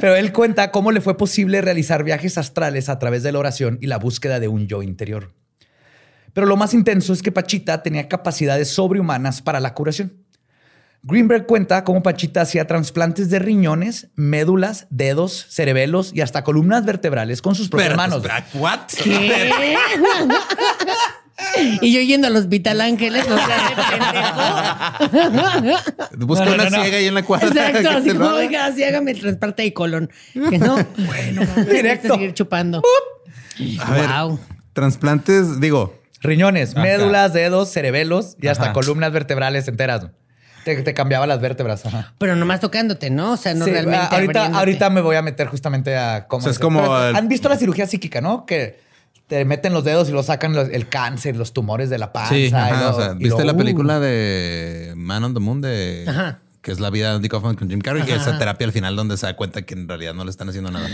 Pero 0.00 0.16
él 0.16 0.32
cuenta 0.32 0.70
cómo 0.70 0.92
le 0.92 1.00
fue 1.00 1.16
posible 1.16 1.60
realizar 1.60 2.04
viajes 2.04 2.38
astrales 2.38 2.88
a 2.88 2.98
través 2.98 3.22
de 3.22 3.32
la 3.32 3.38
oración 3.38 3.78
y 3.80 3.86
la 3.86 3.98
búsqueda 3.98 4.40
de 4.40 4.48
un 4.48 4.66
yo 4.66 4.82
interior. 4.82 5.32
Pero 6.32 6.46
lo 6.46 6.56
más 6.56 6.74
intenso 6.74 7.12
es 7.12 7.22
que 7.22 7.32
Pachita 7.32 7.82
tenía 7.82 8.08
capacidades 8.08 8.68
sobrehumanas 8.68 9.40
para 9.40 9.58
la 9.60 9.72
curación. 9.72 10.12
Greenberg 11.08 11.46
cuenta 11.46 11.84
cómo 11.84 12.02
Pachita 12.02 12.40
hacía 12.40 12.66
trasplantes 12.66 13.30
de 13.30 13.38
riñones, 13.38 14.08
médulas, 14.16 14.88
dedos, 14.90 15.46
cerebelos 15.50 16.10
y 16.12 16.20
hasta 16.20 16.42
columnas 16.42 16.84
vertebrales 16.84 17.40
con 17.42 17.54
sus 17.54 17.68
propias 17.68 17.94
manos. 17.96 18.24
¿Qué? 19.04 19.46
y 21.80 21.92
yo 21.94 22.00
yendo 22.00 22.26
al 22.26 22.34
Hospital 22.34 22.80
Ángeles, 22.80 23.28
no 23.28 23.36
sea 23.36 23.68
de 23.68 23.76
pendejo. 25.28 26.26
Busca 26.26 26.44
No, 26.44 26.50
no, 26.50 26.54
una 26.56 26.64
no, 26.64 26.70
no. 26.76 26.82
ciega 26.82 26.98
ahí 26.98 27.06
en 27.06 27.14
la 27.14 27.22
cuadra. 27.22 27.48
Exacto, 27.48 27.90
así 27.90 28.10
como, 28.10 28.26
oiga, 28.30 28.66
así 28.66 28.82
hágame 28.82 29.12
el 29.12 29.20
trasplante 29.20 29.62
de 29.62 29.72
colon. 29.72 30.10
Que 30.32 30.58
no, 30.58 30.76
bueno, 30.96 31.42
Directo. 31.70 32.14
seguir 32.14 32.34
chupando. 32.34 32.82
A 33.80 33.90
ver, 33.92 34.08
Wow. 34.08 34.40
trasplantes, 34.72 35.60
digo, 35.60 36.02
Riñones, 36.20 36.72
Ajá. 36.72 36.82
médulas, 36.82 37.32
dedos, 37.32 37.70
cerebelos 37.70 38.36
y 38.40 38.48
hasta 38.48 38.64
Ajá. 38.64 38.72
columnas 38.72 39.12
vertebrales 39.12 39.68
enteras. 39.68 40.06
Te, 40.66 40.82
te 40.82 40.94
cambiaba 40.94 41.28
las 41.28 41.40
vértebras. 41.40 41.86
Ajá. 41.86 42.12
Pero 42.18 42.34
nomás 42.34 42.58
tocándote, 42.58 43.08
¿no? 43.08 43.34
O 43.34 43.36
sea, 43.36 43.54
no 43.54 43.64
Sí, 43.64 43.70
realmente. 43.70 43.98
ah, 44.02 44.08
ahorita, 44.16 44.46
ahorita 44.46 44.90
me 44.90 45.00
voy 45.00 45.14
a 45.14 45.22
meter 45.22 45.46
justamente 45.46 45.96
a 45.96 46.26
cómo. 46.26 46.40
O 46.40 46.42
sea, 46.42 46.50
es 46.50 46.58
como 46.58 46.80
el- 46.98 47.14
Han 47.14 47.28
visto 47.28 47.48
la 47.48 47.56
cirugía 47.56 47.86
psíquica, 47.86 48.20
¿no? 48.20 48.46
Que 48.46 48.80
te 49.28 49.44
meten 49.44 49.72
los 49.72 49.84
dedos 49.84 50.08
y 50.08 50.12
lo 50.12 50.24
sacan 50.24 50.54
los- 50.54 50.68
el 50.68 50.88
cáncer, 50.88 51.36
los 51.36 51.52
tumores 51.52 51.88
de 51.88 51.98
la 51.98 52.12
panza. 52.12 52.34
sí, 52.34 52.48
y 52.50 52.52
ajá, 52.52 52.80
lo- 52.82 52.96
o 52.96 53.00
sea, 53.00 53.12
y 53.12 53.18
¿viste 53.18 53.38
lo- 53.38 53.44
la 53.44 53.52
uh. 53.52 53.56
película 53.56 54.00
de 54.00 54.92
Man 54.96 55.22
on 55.22 55.34
the 55.34 55.40
Moon 55.40 55.60
de 55.60 56.04
Ajá. 56.08 56.40
Que 56.66 56.72
es 56.72 56.80
la 56.80 56.90
vida 56.90 57.10
de 57.10 57.14
Andy 57.18 57.28
Kaufman 57.28 57.54
con 57.54 57.70
Jim 57.70 57.80
Carrey? 57.80 58.02
Y 58.08 58.10
Ajá. 58.10 58.22
esa 58.22 58.38
terapia 58.38 58.66
al 58.66 58.72
final 58.72 58.96
donde 58.96 59.16
se 59.16 59.24
da 59.26 59.36
cuenta 59.36 59.62
que 59.62 59.74
en 59.74 59.86
realidad 59.86 60.14
no 60.14 60.24
le 60.24 60.30
están 60.32 60.48
haciendo 60.48 60.72
nada. 60.72 60.88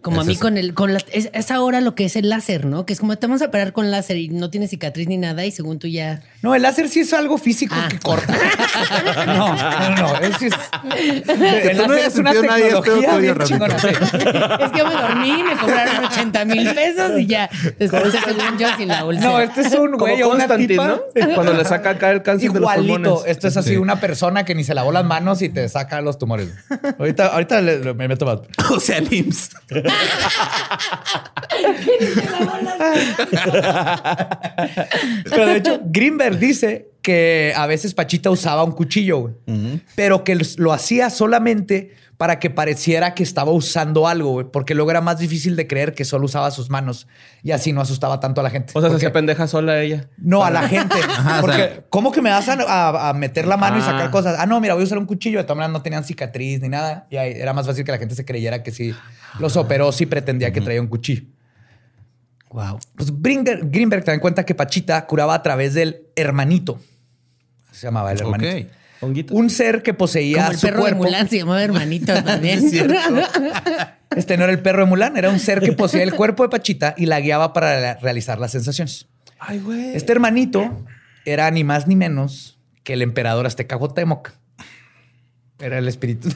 Como 0.00 0.22
a 0.22 0.24
mí 0.24 0.32
eso. 0.32 0.40
con 0.40 0.56
el, 0.56 0.72
con 0.72 0.94
la, 0.94 1.00
es, 1.12 1.28
es 1.34 1.50
ahora 1.50 1.82
lo 1.82 1.94
que 1.94 2.06
es 2.06 2.16
el 2.16 2.30
láser, 2.30 2.64
¿no? 2.64 2.86
Que 2.86 2.94
es 2.94 3.00
como 3.00 3.14
te 3.18 3.26
vamos 3.26 3.42
a 3.42 3.44
operar 3.48 3.74
con 3.74 3.90
láser 3.90 4.16
y 4.16 4.30
no 4.30 4.48
tiene 4.48 4.66
cicatriz 4.66 5.08
ni 5.08 5.18
nada 5.18 5.44
y 5.44 5.50
según 5.50 5.78
tú 5.78 5.88
ya. 5.88 6.22
No, 6.40 6.54
el 6.54 6.62
láser 6.62 6.88
sí 6.88 7.00
es 7.00 7.12
algo 7.12 7.36
físico 7.36 7.74
Ah. 7.76 7.88
que 7.90 7.98
corta. 7.98 8.34
no, 9.26 9.54
no, 9.54 9.90
no. 9.96 10.16
Es, 10.20 10.40
es, 10.40 10.52
el 11.68 11.76
no 11.76 11.92
es 11.94 12.16
una 12.16 12.32
nadie 12.32 12.68
este 12.68 12.80
tecnología 12.80 13.16
bien 13.18 13.36
sí. 13.44 13.54
Es 13.54 14.70
que 14.70 14.78
yo 14.78 14.86
me 14.86 14.94
dormí, 14.94 15.42
me 15.42 15.56
cobraron 15.58 16.04
80 16.06 16.44
mil 16.46 16.74
pesos 16.74 17.18
y 17.18 17.26
ya. 17.26 17.50
Después 17.78 18.04
según 18.24 18.58
yo 18.58 18.68
sin 18.78 18.88
la 18.88 19.04
úlcera. 19.04 19.28
No, 19.30 19.38
este 19.40 19.60
es 19.60 19.72
un 19.74 19.92
güey 19.98 20.22
o 20.22 20.30
una 20.32 20.48
tipa. 20.56 20.88
¿no? 20.88 21.00
Cuando 21.34 21.52
le 21.52 21.64
saca 21.66 21.90
acá 21.90 22.10
el 22.10 22.22
cáncer 22.22 22.52
de 22.52 22.60
los 22.60 22.70
Igualito. 22.72 22.94
pulmones. 22.94 23.22
Esto 23.26 23.48
es 23.48 23.56
así, 23.58 23.70
Sí. 23.70 23.76
una 23.76 24.00
persona 24.00 24.44
que 24.44 24.54
ni 24.54 24.64
se 24.64 24.74
lavó 24.74 24.92
las 24.92 25.04
manos 25.10 25.42
y 25.42 25.48
te 25.48 25.68
saca 25.68 26.00
los 26.00 26.18
tumores. 26.18 26.48
Ahorita, 26.98 27.26
ahorita 27.26 27.60
le- 27.60 27.94
me 27.94 28.06
meto 28.08 28.24
más. 28.26 28.38
o 28.70 28.78
sea, 28.80 28.98
el 28.98 29.12
IMSS. 29.12 29.50
Pero 35.24 35.46
de 35.46 35.56
hecho, 35.56 35.80
Greenberg 35.84 36.38
dice 36.38 36.90
que 37.02 37.52
a 37.56 37.66
veces 37.66 37.94
Pachita 37.94 38.30
usaba 38.30 38.62
un 38.64 38.72
cuchillo, 38.72 39.18
güey, 39.20 39.34
pero 39.94 40.22
que 40.24 40.38
lo 40.56 40.72
hacía 40.72 41.10
solamente 41.10 41.94
para 42.20 42.38
que 42.38 42.50
pareciera 42.50 43.14
que 43.14 43.22
estaba 43.22 43.50
usando 43.50 44.06
algo, 44.06 44.32
güey, 44.32 44.46
porque 44.52 44.74
luego 44.74 44.90
era 44.90 45.00
más 45.00 45.18
difícil 45.18 45.56
de 45.56 45.66
creer 45.66 45.94
que 45.94 46.04
solo 46.04 46.26
usaba 46.26 46.50
sus 46.50 46.68
manos 46.68 47.08
y 47.42 47.52
así 47.52 47.72
no 47.72 47.80
asustaba 47.80 48.20
tanto 48.20 48.42
a 48.42 48.44
la 48.44 48.50
gente. 48.50 48.74
O 48.76 48.80
sea, 48.82 48.90
se 48.90 48.96
hacía 48.96 49.10
pendeja 49.10 49.46
sola 49.46 49.80
ella. 49.80 50.10
No, 50.18 50.44
a 50.44 50.50
la 50.50 50.68
gente. 50.68 50.96
Ajá, 51.08 51.38
o 51.38 51.40
porque, 51.40 51.56
sea- 51.56 51.84
¿cómo 51.88 52.12
que 52.12 52.20
me 52.20 52.28
vas 52.28 52.46
a, 52.50 52.58
a- 52.62 53.08
a 53.08 53.12
meter 53.14 53.46
la 53.46 53.56
mano 53.56 53.78
y 53.78 53.80
sacar 53.80 54.08
Ah. 54.08 54.10
cosas? 54.10 54.36
Ah, 54.38 54.44
no, 54.44 54.60
mira, 54.60 54.74
voy 54.74 54.82
a 54.82 54.84
usar 54.84 54.98
un 54.98 55.06
cuchillo. 55.06 55.38
De 55.38 55.44
todas 55.44 55.56
maneras, 55.56 55.72
no 55.72 55.80
tenían 55.80 56.04
cicatriz 56.04 56.60
ni 56.60 56.68
nada. 56.68 57.06
Y 57.08 57.16
ahí 57.16 57.32
era 57.34 57.54
más 57.54 57.66
fácil 57.66 57.86
que 57.86 57.90
la 57.92 57.96
gente 57.96 58.14
se 58.14 58.26
creyera 58.26 58.62
que 58.62 58.70
sí 58.70 58.94
los 59.38 59.56
operó, 59.56 59.90
sí 59.90 60.04
pretendía 60.04 60.52
que 60.52 60.60
traía 60.60 60.82
un 60.82 60.88
cuchillo. 60.88 61.22
Wow. 62.50 62.80
Pues 62.96 63.14
Bringer- 63.14 63.60
Greenberg 63.70 64.04
también 64.04 64.20
cuenta 64.20 64.44
que 64.44 64.54
Pachita 64.54 65.06
curaba 65.06 65.32
a 65.34 65.42
través 65.42 65.72
del 65.72 66.02
hermanito. 66.16 66.78
Se 67.72 67.86
llamaba 67.86 68.12
el 68.12 68.20
hermanito. 68.20 68.58
Ok. 68.68 68.79
Honguito. 69.00 69.34
Un 69.34 69.48
ser 69.50 69.82
que 69.82 69.94
poseía 69.94 70.38
Como 70.38 70.50
el 70.52 70.58
su 70.58 70.66
perro 70.66 70.76
de 70.78 70.82
cuerpo. 70.82 71.04
Mulan 71.04 71.28
se 71.28 71.38
llamaba 71.38 71.62
hermanito 71.62 72.12
también. 72.22 72.70
Este 74.16 74.36
no 74.36 74.42
era 74.44 74.52
el 74.52 74.58
perro 74.60 74.80
de 74.84 74.86
Mulan, 74.86 75.16
era 75.16 75.30
un 75.30 75.38
ser 75.38 75.60
que 75.60 75.72
poseía 75.72 76.02
el 76.02 76.12
cuerpo 76.14 76.42
de 76.42 76.48
Pachita 76.48 76.94
y 76.96 77.06
la 77.06 77.20
guiaba 77.20 77.52
para 77.52 77.80
la- 77.80 77.94
realizar 77.94 78.40
las 78.40 78.50
sensaciones. 78.50 79.06
Ay, 79.38 79.60
güey. 79.60 79.94
Este 79.94 80.10
hermanito 80.12 80.84
era 81.24 81.48
ni 81.52 81.62
más 81.62 81.86
ni 81.86 81.94
menos 81.94 82.58
que 82.82 82.94
el 82.94 83.02
emperador 83.02 83.46
azteca 83.46 83.78
Cuauhtémoc. 83.78 84.32
Era 85.60 85.78
el 85.78 85.86
espíritu. 85.86 86.28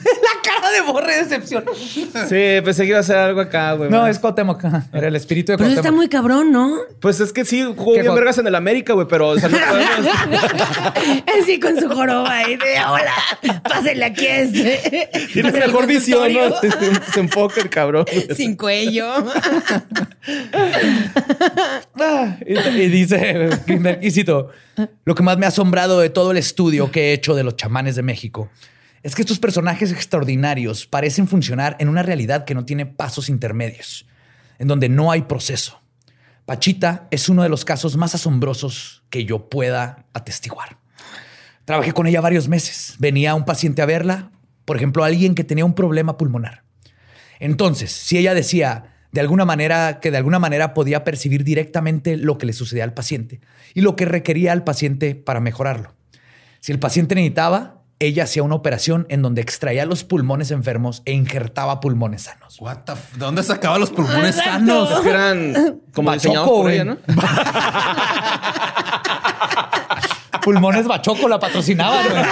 De 0.75 0.81
borre 0.91 1.15
de 1.15 1.23
decepción. 1.23 1.63
Sí, 1.75 2.61
pensé 2.63 2.83
que 2.83 2.89
iba 2.89 2.97
a 2.97 3.01
hacer 3.01 3.17
algo 3.17 3.41
acá, 3.41 3.73
güey. 3.73 3.89
No, 3.89 4.07
es 4.07 4.19
Cuauhtémoc. 4.19 4.63
Era 4.93 5.07
el 5.07 5.15
espíritu 5.15 5.51
de 5.51 5.57
Pero 5.57 5.69
eso 5.69 5.79
está 5.79 5.89
Cuauhtémoc. 5.89 5.95
muy 5.95 6.09
cabrón, 6.09 6.51
¿no? 6.51 6.77
Pues 6.99 7.19
es 7.19 7.31
que 7.33 7.45
sí, 7.45 7.63
jugó 7.63 7.93
¿Qué 7.93 8.01
bien 8.01 8.15
vergas 8.15 8.37
en 8.37 8.47
el 8.47 8.55
América, 8.55 8.93
güey, 8.93 9.07
pero 9.07 9.29
o 9.29 9.39
sea, 9.39 9.49
no 9.49 9.57
podemos. 9.57 10.13
Así 11.41 11.59
con 11.59 11.79
su 11.79 11.89
joroba 11.89 12.49
y 12.49 12.55
de 12.57 12.79
hola, 12.87 13.13
pásenle 13.63 14.05
aquí 14.05 14.27
a 14.27 14.39
este. 14.41 15.09
Tiene 15.33 15.49
Pásenle 15.49 15.65
al 15.65 15.71
mejor 15.71 15.87
visión, 15.87 16.33
¿no? 16.33 16.51
consultorio. 16.51 17.01
Se 17.13 17.19
enfoca 17.19 17.61
el 17.61 17.69
cabrón. 17.69 18.05
Sin 18.35 18.55
cuello. 18.55 19.05
Ah, 21.99 22.37
y, 22.45 22.57
y 22.57 22.87
dice 22.89 23.49
Greenberg, 23.65 24.03
y 24.03 24.11
cito, 24.11 24.49
lo 25.05 25.15
que 25.15 25.23
más 25.23 25.37
me 25.37 25.45
ha 25.45 25.49
asombrado 25.49 25.99
de 25.99 26.09
todo 26.09 26.31
el 26.31 26.37
estudio 26.37 26.91
que 26.91 27.09
he 27.09 27.13
hecho 27.13 27.35
de 27.35 27.43
los 27.43 27.55
chamanes 27.55 27.95
de 27.95 28.03
México 28.03 28.49
es 29.05 29.13
que 29.13 29.21
estos 29.21 29.37
personajes 29.37 29.91
extraordinarios 29.91 30.87
parecen 30.87 31.27
funcionar 31.27 31.75
en 31.79 31.89
una 31.89 32.01
realidad 32.01 32.43
que 32.43 32.55
no 32.55 32.65
tiene 32.65 32.87
pasos 32.87 33.29
intermedios, 33.29 34.07
en 34.57 34.67
donde 34.67 34.89
no 34.89 35.11
hay 35.11 35.21
proceso. 35.21 35.79
Pachita 36.47 37.07
es 37.11 37.29
uno 37.29 37.43
de 37.43 37.49
los 37.49 37.65
casos 37.65 37.97
más 37.97 38.15
asombrosos 38.15 39.03
que 39.11 39.23
yo 39.23 39.47
pueda 39.47 40.07
atestiguar. 40.13 40.79
Trabajé 41.65 41.91
con 41.91 42.07
ella 42.07 42.19
varios 42.19 42.47
meses. 42.47 42.95
Venía 42.97 43.35
un 43.35 43.45
paciente 43.45 43.83
a 43.83 43.85
verla, 43.85 44.31
por 44.65 44.75
ejemplo, 44.75 45.03
alguien 45.03 45.35
que 45.35 45.43
tenía 45.43 45.65
un 45.65 45.75
problema 45.75 46.17
pulmonar. 46.17 46.63
Entonces, 47.39 47.91
si 47.91 48.17
ella 48.17 48.33
decía 48.33 48.95
de 49.11 49.21
alguna 49.21 49.45
manera 49.45 49.99
que 49.99 50.09
de 50.09 50.17
alguna 50.17 50.39
manera 50.39 50.73
podía 50.73 51.03
percibir 51.03 51.43
directamente 51.43 52.17
lo 52.17 52.39
que 52.39 52.47
le 52.47 52.53
sucedía 52.53 52.83
al 52.83 52.95
paciente 52.95 53.39
y 53.75 53.81
lo 53.81 53.95
que 53.95 54.05
requería 54.05 54.51
al 54.51 54.63
paciente 54.63 55.13
para 55.13 55.41
mejorarlo. 55.41 55.93
Si 56.59 56.71
el 56.71 56.79
paciente 56.79 57.13
necesitaba, 57.13 57.74
ella 57.99 58.23
hacía 58.23 58.43
una 58.43 58.55
operación 58.55 59.05
en 59.09 59.21
donde 59.21 59.41
extraía 59.41 59.85
los 59.85 60.03
pulmones 60.03 60.51
enfermos 60.51 61.01
e 61.05 61.13
injertaba 61.13 61.79
pulmones 61.79 62.23
sanos. 62.23 62.59
What 62.59 62.79
the 62.85 62.93
f- 62.93 63.13
¿De 63.13 63.19
dónde 63.25 63.43
sacaba 63.43 63.77
los 63.77 63.91
pulmones 63.91 64.37
Exacto. 64.37 64.87
sanos? 64.87 64.91
Es 64.91 64.99
que 64.99 65.09
eran 65.09 65.53
como 65.93 66.09
Bachoco, 66.09 66.13
diseñados 66.13 66.49
por 66.49 66.71
ella, 66.71 66.83
¿no? 66.85 66.97
Pulmones 70.41 70.87
Bachoco 70.87 71.27
la 71.27 71.39
patrocinaban. 71.39 72.05
güey. 72.09 72.23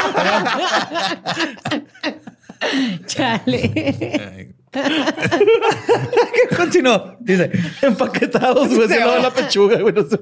Chale. 3.07 4.53
Continuó. 6.57 7.15
Dice, 7.19 7.51
Empaquetados, 7.81 8.73
güey. 8.73 8.87
Se 8.87 8.99
la 8.99 9.31
pechuga, 9.31 9.79
güey. 9.79 9.93
no 9.93 10.03
sé. 10.03 10.19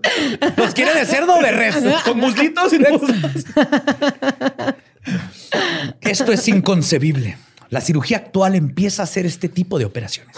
¿los 0.57 0.73
quiere 0.73 0.93
de 0.93 1.05
cerdo 1.05 1.35
o 1.35 1.41
de 1.41 1.51
res? 1.51 1.77
Con 2.05 2.17
muslitos 2.19 2.73
y 2.73 2.79
muslos. 2.79 3.45
Esto 6.01 6.31
es 6.31 6.47
inconcebible. 6.47 7.37
La 7.69 7.79
cirugía 7.79 8.17
actual 8.17 8.55
empieza 8.55 9.01
a 9.01 9.05
hacer 9.05 9.25
este 9.25 9.47
tipo 9.47 9.79
de 9.79 9.85
operaciones. 9.85 10.35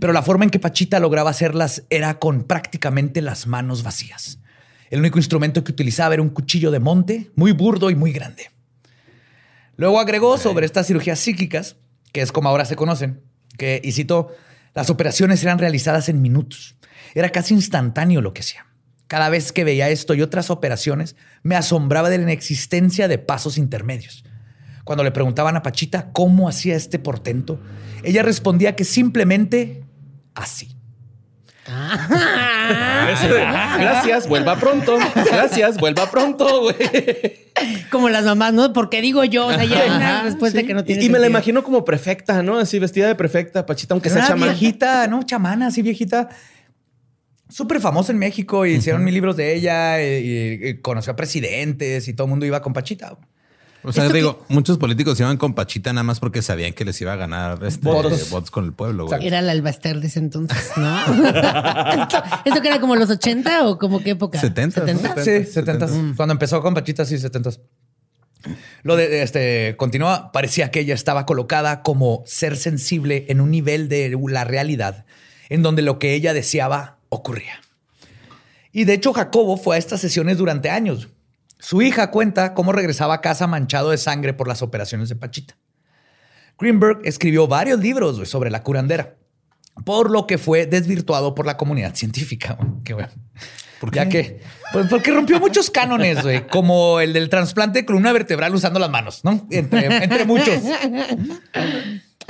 Pero 0.00 0.12
la 0.12 0.22
forma 0.22 0.44
en 0.44 0.50
que 0.50 0.58
Pachita 0.58 0.98
lograba 0.98 1.30
hacerlas 1.30 1.84
era 1.90 2.18
con 2.18 2.44
prácticamente 2.44 3.20
las 3.20 3.46
manos 3.46 3.82
vacías. 3.82 4.38
El 4.90 5.00
único 5.00 5.18
instrumento 5.18 5.62
que 5.62 5.72
utilizaba 5.72 6.14
era 6.14 6.22
un 6.22 6.30
cuchillo 6.30 6.70
de 6.70 6.80
monte, 6.80 7.30
muy 7.36 7.52
burdo 7.52 7.90
y 7.90 7.94
muy 7.94 8.12
grande. 8.12 8.50
Luego 9.76 10.00
agregó 10.00 10.38
sobre 10.38 10.66
estas 10.66 10.86
cirugías 10.86 11.18
psíquicas, 11.18 11.76
que 12.12 12.22
es 12.22 12.32
como 12.32 12.48
ahora 12.48 12.64
se 12.64 12.76
conocen, 12.76 13.20
que, 13.58 13.80
y 13.84 13.92
cito, 13.92 14.34
las 14.74 14.88
operaciones 14.88 15.42
eran 15.42 15.58
realizadas 15.58 16.08
en 16.08 16.22
minutos. 16.22 16.76
Era 17.14 17.30
casi 17.30 17.54
instantáneo 17.54 18.20
lo 18.22 18.32
que 18.32 18.40
hacía. 18.40 18.66
Cada 19.06 19.28
vez 19.28 19.52
que 19.52 19.64
veía 19.64 19.90
esto 19.90 20.14
y 20.14 20.22
otras 20.22 20.50
operaciones, 20.50 21.16
me 21.42 21.56
asombraba 21.56 22.08
de 22.10 22.18
la 22.18 22.24
inexistencia 22.24 23.06
de 23.08 23.18
pasos 23.18 23.58
intermedios. 23.58 24.24
Cuando 24.84 25.04
le 25.04 25.10
preguntaban 25.10 25.56
a 25.56 25.62
Pachita 25.62 26.10
cómo 26.12 26.48
hacía 26.48 26.76
este 26.76 26.98
portento, 26.98 27.60
ella 28.02 28.22
respondía 28.22 28.76
que 28.76 28.84
simplemente 28.84 29.84
así. 30.34 30.74
Este, 31.66 33.28
Gracias, 33.28 34.28
vuelva 34.28 34.56
pronto. 34.56 34.98
Gracias, 35.14 35.78
vuelva 35.78 36.10
pronto, 36.10 36.62
güey. 36.62 36.76
Como 37.90 38.08
las 38.08 38.24
mamás, 38.24 38.52
¿no? 38.52 38.72
Porque 38.72 39.00
digo 39.00 39.24
yo, 39.24 39.46
o 39.46 39.52
sea, 39.52 39.64
ya 39.64 39.80
hay 39.82 39.90
una 39.90 40.22
respuesta 40.22 40.62
que 40.62 40.74
no 40.74 40.84
tiene 40.84 41.02
Y, 41.02 41.06
y 41.06 41.08
me 41.08 41.18
la 41.18 41.26
imagino 41.26 41.62
como 41.62 41.84
prefecta, 41.84 42.42
¿no? 42.42 42.58
Así 42.58 42.78
vestida 42.78 43.06
de 43.06 43.14
prefecta, 43.14 43.64
Pachita, 43.64 43.94
aunque 43.94 44.10
sea 44.10 44.26
chamán. 44.26 44.50
viejita, 44.50 45.06
¿no? 45.06 45.22
Chamana, 45.22 45.68
así 45.68 45.82
viejita. 45.82 46.28
Súper 47.54 47.80
famosa 47.80 48.10
en 48.10 48.18
México 48.18 48.66
y 48.66 48.72
hicieron 48.74 49.04
mil 49.04 49.14
libros 49.14 49.36
de 49.36 49.54
ella 49.54 50.02
y, 50.02 50.06
y- 50.26 50.68
y 50.70 50.74
conoció 50.78 51.12
a 51.12 51.16
presidentes 51.16 52.08
y 52.08 52.12
todo 52.14 52.24
el 52.26 52.30
mundo 52.30 52.46
iba 52.46 52.60
con 52.60 52.72
Pachita. 52.72 53.16
O 53.86 53.92
sea, 53.92 54.08
digo, 54.08 54.44
muchos 54.48 54.78
políticos 54.78 55.20
iban 55.20 55.36
con 55.36 55.54
Pachita 55.54 55.92
nada 55.92 56.02
más 56.02 56.18
porque 56.18 56.42
sabían 56.42 56.72
que 56.72 56.84
les 56.84 57.00
iba 57.00 57.12
a 57.12 57.16
ganar 57.16 57.62
este, 57.64 57.86
Votos. 57.86 58.30
votos. 58.30 58.50
con 58.50 58.64
el 58.64 58.72
pueblo. 58.72 59.06
güey. 59.06 59.24
Era 59.26 59.40
la 59.42 59.52
albaster 59.52 60.00
de 60.00 60.06
ese 60.08 60.18
entonces, 60.20 60.70
¿no? 60.76 60.98
¿Esto, 62.02 62.22
esto 62.46 62.60
que 62.62 62.68
era 62.68 62.80
como 62.80 62.96
los 62.96 63.10
80 63.10 63.66
o 63.68 63.78
como 63.78 64.02
qué 64.02 64.10
época? 64.10 64.40
70, 64.40 64.80
¿no? 64.80 64.86
70. 64.86 65.22
Sí, 65.22 65.44
70. 65.44 65.88
Cuando 66.16 66.32
empezó 66.32 66.60
con 66.62 66.74
Pachita, 66.74 67.04
sí, 67.04 67.18
70. 67.18 67.50
Lo 68.82 68.96
de 68.96 69.22
este 69.22 69.74
continúa, 69.76 70.32
parecía 70.32 70.70
que 70.70 70.80
ella 70.80 70.94
estaba 70.94 71.24
colocada 71.24 71.82
como 71.82 72.22
ser 72.26 72.56
sensible 72.56 73.26
en 73.28 73.40
un 73.40 73.50
nivel 73.50 73.88
de 73.88 74.18
la 74.28 74.44
realidad 74.44 75.04
en 75.50 75.62
donde 75.62 75.82
lo 75.82 75.98
que 75.98 76.14
ella 76.14 76.32
deseaba 76.34 76.98
ocurría. 77.14 77.60
Y 78.72 78.84
de 78.84 78.94
hecho, 78.94 79.12
Jacobo 79.12 79.56
fue 79.56 79.76
a 79.76 79.78
estas 79.78 80.00
sesiones 80.00 80.38
durante 80.38 80.70
años. 80.70 81.08
Su 81.58 81.80
hija 81.80 82.10
cuenta 82.10 82.54
cómo 82.54 82.72
regresaba 82.72 83.14
a 83.14 83.20
casa 83.20 83.46
manchado 83.46 83.90
de 83.90 83.98
sangre 83.98 84.34
por 84.34 84.48
las 84.48 84.62
operaciones 84.62 85.08
de 85.08 85.16
Pachita. 85.16 85.56
Greenberg 86.58 87.00
escribió 87.04 87.46
varios 87.48 87.80
libros 87.80 88.28
sobre 88.28 88.50
la 88.50 88.62
curandera, 88.62 89.16
por 89.84 90.10
lo 90.10 90.26
que 90.26 90.38
fue 90.38 90.66
desvirtuado 90.66 91.34
por 91.34 91.46
la 91.46 91.56
comunidad 91.56 91.94
científica. 91.94 92.54
güey. 92.58 92.70
Qué 92.84 92.94
bueno. 92.94 93.10
Ya 93.92 94.08
que, 94.08 94.40
pues 94.72 94.86
porque 94.88 95.10
rompió 95.10 95.38
muchos 95.40 95.70
cánones, 95.70 96.22
güey, 96.22 96.46
como 96.46 97.00
el 97.00 97.12
del 97.12 97.28
trasplante 97.28 97.80
de 97.80 97.84
columna 97.84 98.12
vertebral 98.12 98.54
usando 98.54 98.78
las 98.78 98.88
manos, 98.88 99.24
¿no? 99.24 99.46
Entre, 99.50 99.86
entre 99.86 100.24
muchos. 100.24 100.62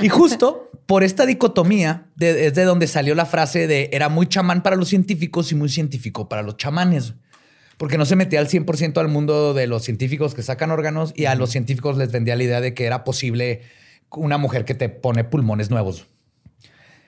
Y 0.00 0.08
justo 0.08 0.70
por 0.86 1.02
esta 1.04 1.24
dicotomía 1.26 2.06
de- 2.16 2.46
es 2.46 2.54
de 2.54 2.64
donde 2.64 2.86
salió 2.86 3.14
la 3.14 3.26
frase 3.26 3.66
de 3.66 3.88
era 3.92 4.08
muy 4.08 4.26
chamán 4.26 4.62
para 4.62 4.76
los 4.76 4.88
científicos 4.88 5.52
y 5.52 5.54
muy 5.54 5.68
científico 5.68 6.28
para 6.28 6.42
los 6.42 6.56
chamanes. 6.56 7.14
Porque 7.76 7.98
no 7.98 8.04
se 8.04 8.14
metía 8.16 8.38
al 8.40 8.48
100% 8.48 9.00
al 9.00 9.08
mundo 9.08 9.52
de 9.54 9.66
los 9.66 9.82
científicos 9.82 10.34
que 10.34 10.42
sacan 10.42 10.70
órganos 10.70 11.12
y 11.16 11.24
a 11.24 11.34
los 11.34 11.50
científicos 11.50 11.96
les 11.96 12.12
vendía 12.12 12.36
la 12.36 12.44
idea 12.44 12.60
de 12.60 12.72
que 12.74 12.84
era 12.84 13.02
posible 13.04 13.62
una 14.10 14.38
mujer 14.38 14.64
que 14.64 14.74
te 14.74 14.88
pone 14.88 15.24
pulmones 15.24 15.70
nuevos. 15.70 16.06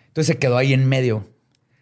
Entonces 0.09 0.27
se 0.35 0.39
quedó 0.39 0.57
ahí 0.57 0.73
en 0.73 0.89
medio. 0.89 1.29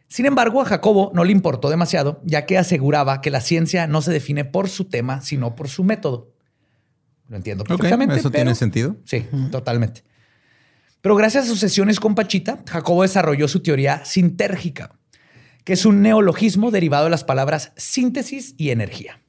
Sin 0.09 0.27
embargo, 0.27 0.61
a 0.61 0.64
Jacobo 0.67 1.11
no 1.14 1.25
le 1.25 1.33
importó 1.33 1.71
demasiado, 1.71 2.21
ya 2.25 2.45
que 2.47 2.59
aseguraba 2.59 3.21
que 3.23 3.31
la 3.31 3.40
ciencia 3.40 3.87
no 3.87 4.03
se 4.03 4.12
define 4.12 4.45
por 4.45 4.69
su 4.69 4.85
tema, 4.85 5.23
sino 5.23 5.57
por 5.57 5.69
su 5.69 5.83
método. 5.83 6.31
Lo 7.29 7.37
entiendo 7.37 7.64
perfectamente. 7.64 8.17
eso 8.17 8.31
pero- 8.31 8.43
tiene 8.45 8.55
sentido. 8.55 8.97
Sí, 9.05 9.27
totalmente. 9.51 10.03
Pero 11.05 11.17
gracias 11.17 11.45
a 11.45 11.49
sus 11.49 11.61
sesiones 11.61 12.01
con 12.01 12.14
Pachita, 12.14 12.64
Jacobo 12.67 13.03
desarrolló 13.03 13.47
su 13.47 13.61
teoría 13.61 14.03
sintérgica, 14.07 14.97
que 15.62 15.75
es 15.75 15.85
un 15.85 16.01
neologismo 16.01 16.71
derivado 16.71 17.05
de 17.05 17.11
las 17.11 17.25
palabras 17.25 17.75
síntesis 17.77 18.55
y 18.57 18.71
energía. 18.71 19.21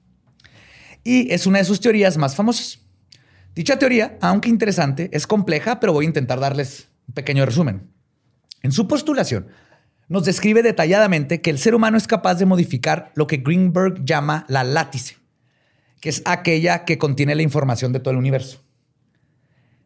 Y 1.03 1.33
es 1.33 1.45
una 1.45 1.57
de 1.57 1.65
sus 1.65 1.81
teorías 1.81 2.15
más 2.15 2.33
famosas. 2.33 2.79
Dicha 3.55 3.77
teoría, 3.77 4.17
aunque 4.21 4.47
interesante, 4.47 5.09
es 5.11 5.27
compleja, 5.27 5.81
pero 5.81 5.91
voy 5.91 6.05
a 6.05 6.07
intentar 6.07 6.39
darles 6.39 6.87
un 7.09 7.13
pequeño 7.13 7.45
resumen. 7.45 7.91
En 8.61 8.71
su 8.71 8.87
postulación, 8.87 9.47
nos 10.07 10.23
describe 10.23 10.63
detalladamente 10.63 11.41
que 11.41 11.49
el 11.49 11.59
ser 11.59 11.75
humano 11.75 11.97
es 11.97 12.07
capaz 12.07 12.35
de 12.35 12.45
modificar 12.45 13.11
lo 13.15 13.27
que 13.27 13.43
Greenberg 13.45 14.05
llama 14.05 14.45
la 14.47 14.63
látice, 14.63 15.17
que 15.99 16.07
es 16.07 16.21
aquella 16.23 16.85
que 16.85 16.97
contiene 16.97 17.35
la 17.35 17.41
información 17.41 17.91
de 17.91 17.99
todo 17.99 18.11
el 18.11 18.17
universo 18.17 18.64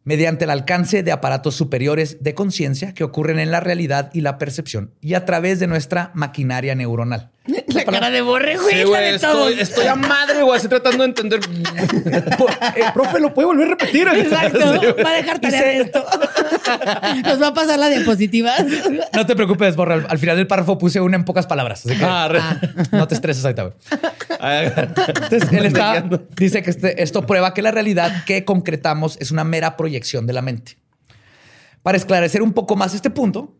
mediante 0.09 0.45
el 0.45 0.49
alcance 0.49 1.03
de 1.03 1.11
aparatos 1.11 1.53
superiores 1.53 2.17
de 2.21 2.33
conciencia 2.33 2.95
que 2.95 3.03
ocurren 3.03 3.37
en 3.37 3.51
la 3.51 3.59
realidad 3.59 4.09
y 4.11 4.21
la 4.21 4.39
percepción 4.39 4.95
y 5.01 5.13
a 5.13 5.23
través 5.23 5.59
de 5.59 5.67
nuestra 5.67 6.09
maquinaria 6.15 6.73
neuronal. 6.73 7.29
La 7.67 7.83
cara 7.85 8.09
de 8.09 8.21
borre, 8.21 8.57
güey. 8.57 8.83
Sí, 8.83 8.91
estoy, 9.15 9.59
estoy 9.59 9.85
a 9.88 9.95
madre, 9.95 10.41
güey, 10.43 10.55
estoy 10.57 10.69
tratando 10.69 11.03
de 11.03 11.09
entender. 11.09 11.39
Eh, 12.75 12.83
profe, 12.93 13.19
¿lo 13.19 13.33
puede 13.33 13.45
volver 13.47 13.67
a 13.67 13.69
repetir? 13.71 14.07
Exacto. 14.13 14.59
Va 15.03 15.09
a 15.09 15.13
dejar 15.13 15.39
tarea 15.39 15.62
de 15.63 15.77
esto. 15.81 16.05
Nos 17.23 17.41
va 17.41 17.47
a 17.47 17.53
pasar 17.53 17.79
la 17.79 17.89
diapositiva. 17.89 18.53
No 19.13 19.25
te 19.25 19.35
preocupes, 19.35 19.75
Borra. 19.75 19.95
Al, 19.95 20.07
al 20.09 20.17
final 20.19 20.38
del 20.38 20.47
párrafo 20.47 20.77
puse 20.77 20.99
una 21.01 21.15
en 21.15 21.25
pocas 21.25 21.47
palabras. 21.47 21.85
Así 21.85 21.95
que 21.97 22.03
Ah, 22.03 22.27
re- 22.27 22.41
no 22.91 23.07
te 23.07 23.15
estreses 23.15 23.43
ahorita. 23.45 23.63
güey. 23.63 23.73
Ah, 24.39 24.63
Entonces, 24.63 25.51
él 25.51 25.65
está, 25.65 26.03
dice 26.35 26.62
que 26.63 26.69
este- 26.69 27.01
esto 27.03 27.25
prueba 27.25 27.53
que 27.53 27.62
la 27.62 27.71
realidad 27.71 28.23
que 28.25 28.45
concretamos 28.45 29.17
es 29.19 29.31
una 29.31 29.43
mera 29.43 29.77
proyección 29.77 30.25
de 30.27 30.33
la 30.33 30.41
mente. 30.41 30.77
Para 31.83 31.97
esclarecer 31.97 32.41
un 32.41 32.53
poco 32.53 32.75
más 32.75 32.93
este 32.93 33.09
punto, 33.09 33.55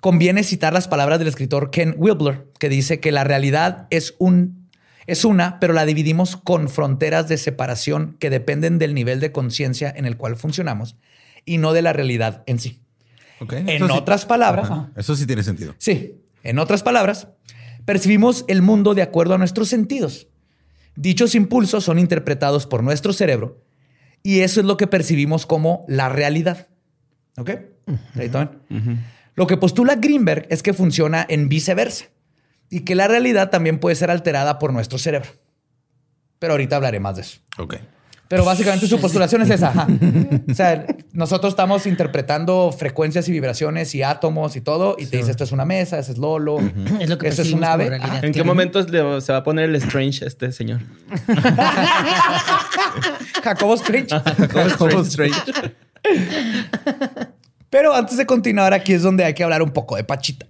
conviene 0.00 0.44
citar 0.44 0.72
las 0.72 0.88
palabras 0.88 1.18
del 1.18 1.28
escritor 1.28 1.70
Ken 1.70 1.94
Wilber, 1.98 2.46
que 2.58 2.68
dice 2.68 3.00
que 3.00 3.12
la 3.12 3.24
realidad 3.24 3.86
es, 3.90 4.14
un, 4.18 4.68
es 5.06 5.24
una, 5.24 5.58
pero 5.60 5.72
la 5.72 5.86
dividimos 5.86 6.36
con 6.36 6.68
fronteras 6.68 7.28
de 7.28 7.38
separación 7.38 8.16
que 8.18 8.30
dependen 8.30 8.78
del 8.78 8.94
nivel 8.94 9.20
de 9.20 9.32
conciencia 9.32 9.92
en 9.94 10.06
el 10.06 10.16
cual 10.16 10.36
funcionamos 10.36 10.96
y 11.44 11.58
no 11.58 11.72
de 11.72 11.82
la 11.82 11.92
realidad 11.92 12.42
en 12.46 12.58
sí. 12.58 12.80
Ok, 13.40 13.52
En 13.52 13.68
eso 13.68 13.86
sí. 13.86 13.94
otras 13.94 14.24
palabras, 14.24 14.70
Ajá, 14.70 14.90
Eso 14.96 15.14
sí 15.14 15.26
tiene 15.26 15.42
sentido. 15.42 15.74
Sí, 15.78 16.14
en 16.42 16.58
otras 16.58 16.82
palabras, 16.82 17.28
percibimos 17.84 18.44
el 18.48 18.62
mundo 18.62 18.94
de 18.94 19.02
acuerdo 19.02 19.34
a 19.34 19.38
nuestros 19.38 19.68
sentidos. 19.68 20.28
Dichos 20.96 21.34
impulsos 21.34 21.84
son 21.84 21.98
interpretados 21.98 22.66
por 22.66 22.82
nuestro 22.82 23.12
cerebro 23.12 23.62
y 24.22 24.40
eso 24.40 24.60
es 24.60 24.66
lo 24.66 24.76
que 24.76 24.86
percibimos 24.86 25.44
como 25.44 25.84
la 25.88 26.08
realidad. 26.08 26.68
¿Ok? 27.36 27.50
Ahí 28.14 28.28
toman. 28.28 28.62
Lo 29.36 29.46
que 29.46 29.56
postula 29.56 29.94
Greenberg 29.94 30.46
es 30.50 30.62
que 30.62 30.74
funciona 30.74 31.24
en 31.28 31.48
viceversa 31.48 32.06
y 32.68 32.80
que 32.80 32.96
la 32.96 33.06
realidad 33.06 33.50
también 33.50 33.78
puede 33.78 33.94
ser 33.94 34.10
alterada 34.10 34.58
por 34.58 34.72
nuestro 34.72 34.98
cerebro. 34.98 35.30
Pero 36.38 36.54
ahorita 36.54 36.76
hablaré 36.76 36.98
más 37.00 37.16
de 37.16 37.22
eso. 37.22 37.38
Ok. 37.58 37.76
Pero 38.28 38.44
básicamente 38.44 38.88
su 38.88 39.00
postulación 39.00 39.42
es 39.42 39.50
esa. 39.50 39.68
ajá. 39.68 39.86
O 40.50 40.54
sea, 40.54 40.84
nosotros 41.12 41.52
estamos 41.52 41.86
interpretando 41.86 42.74
frecuencias 42.76 43.28
y 43.28 43.32
vibraciones 43.32 43.94
y 43.94 44.02
átomos 44.02 44.56
y 44.56 44.60
todo, 44.62 44.96
y 44.98 45.06
te 45.06 45.18
dice 45.18 45.30
esto 45.30 45.44
es 45.44 45.52
una 45.52 45.64
mesa, 45.64 46.00
ese 46.00 46.10
es 46.10 46.18
Lolo, 46.18 46.58
Es 46.98 47.08
lo 47.08 47.18
que 47.18 47.28
eso 47.28 47.42
es 47.42 47.52
un 47.52 47.62
ave. 47.62 47.88
realidad. 47.88 48.24
¿En 48.24 48.32
qué 48.32 48.42
momento 48.42 48.82
le- 48.82 49.20
se 49.20 49.30
va 49.30 49.38
a 49.38 49.44
poner 49.44 49.66
el 49.68 49.76
Strange 49.76 50.24
a 50.24 50.28
este 50.28 50.50
señor? 50.50 50.80
Jacobo 53.44 53.74
Strange. 53.74 54.08
Jacobo 54.08 55.02
Strange. 55.02 55.36
Pero 57.76 57.94
antes 57.94 58.16
de 58.16 58.24
continuar, 58.24 58.72
aquí 58.72 58.94
es 58.94 59.02
donde 59.02 59.22
hay 59.22 59.34
que 59.34 59.44
hablar 59.44 59.60
un 59.60 59.68
poco 59.68 59.96
de 59.96 60.02
Pachita, 60.02 60.46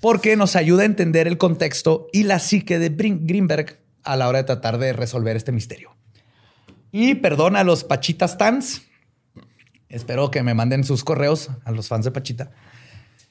porque 0.00 0.34
nos 0.34 0.56
ayuda 0.56 0.82
a 0.82 0.86
entender 0.86 1.28
el 1.28 1.38
contexto 1.38 2.08
y 2.12 2.24
la 2.24 2.40
psique 2.40 2.80
de 2.80 2.88
Greenberg 2.88 3.78
a 4.02 4.16
la 4.16 4.26
hora 4.26 4.38
de 4.38 4.44
tratar 4.44 4.78
de 4.78 4.92
resolver 4.92 5.36
este 5.36 5.52
misterio. 5.52 5.94
Y 6.90 7.14
perdona 7.14 7.60
a 7.60 7.64
los 7.64 7.84
Pachitas 7.84 8.36
fans. 8.36 8.82
Espero 9.88 10.32
que 10.32 10.42
me 10.42 10.52
manden 10.52 10.82
sus 10.82 11.04
correos 11.04 11.48
a 11.64 11.70
los 11.70 11.86
fans 11.86 12.06
de 12.06 12.10
Pachita. 12.10 12.50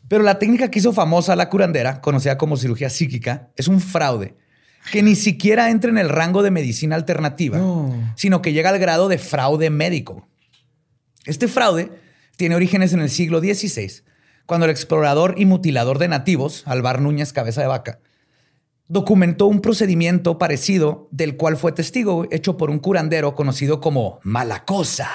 Pero 0.07 0.23
la 0.23 0.39
técnica 0.39 0.71
que 0.71 0.79
hizo 0.79 0.93
famosa 0.93 1.35
la 1.35 1.49
curandera, 1.49 1.99
conocida 1.99 2.37
como 2.37 2.55
cirugía 2.55 2.89
psíquica, 2.89 3.49
es 3.57 3.67
un 3.67 3.81
fraude 3.81 4.37
que 4.89 5.03
ni 5.03 5.17
siquiera 5.17 5.69
entra 5.69 5.89
en 5.89 5.97
el 5.97 6.07
rango 6.07 6.43
de 6.43 6.51
medicina 6.51 6.95
alternativa, 6.95 7.59
sino 8.15 8.41
que 8.41 8.53
llega 8.53 8.69
al 8.69 8.79
grado 8.79 9.09
de 9.09 9.17
fraude 9.17 9.69
médico. 9.69 10.25
Este 11.25 11.49
fraude 11.49 12.07
tiene 12.38 12.56
orígenes 12.56 12.93
en 12.93 13.02
el 13.02 13.10
siglo 13.10 13.39
XVI, 13.39 14.04
cuando 14.45 14.65
el 14.65 14.71
explorador 14.71 15.36
y 15.38 15.45
mutilador 15.45 16.00
de 16.00 16.08
nativos, 16.08 16.63
Alvar 16.65 17.02
Núñez 17.02 17.34
Cabeza 17.34 17.62
de 17.62 17.67
Vaca, 17.67 18.00
documentó 18.88 19.47
un 19.47 19.60
procedimiento 19.60 20.38
parecido 20.38 21.10
del 21.12 21.36
cual 21.36 21.58
fue 21.58 21.73
testigo 21.73 22.26
hecho 22.32 22.56
por 22.56 22.69
un 22.69 22.80
curandero 22.80 23.36
conocido 23.36 23.82
como 23.82 24.19
Malacosa. 24.23 25.10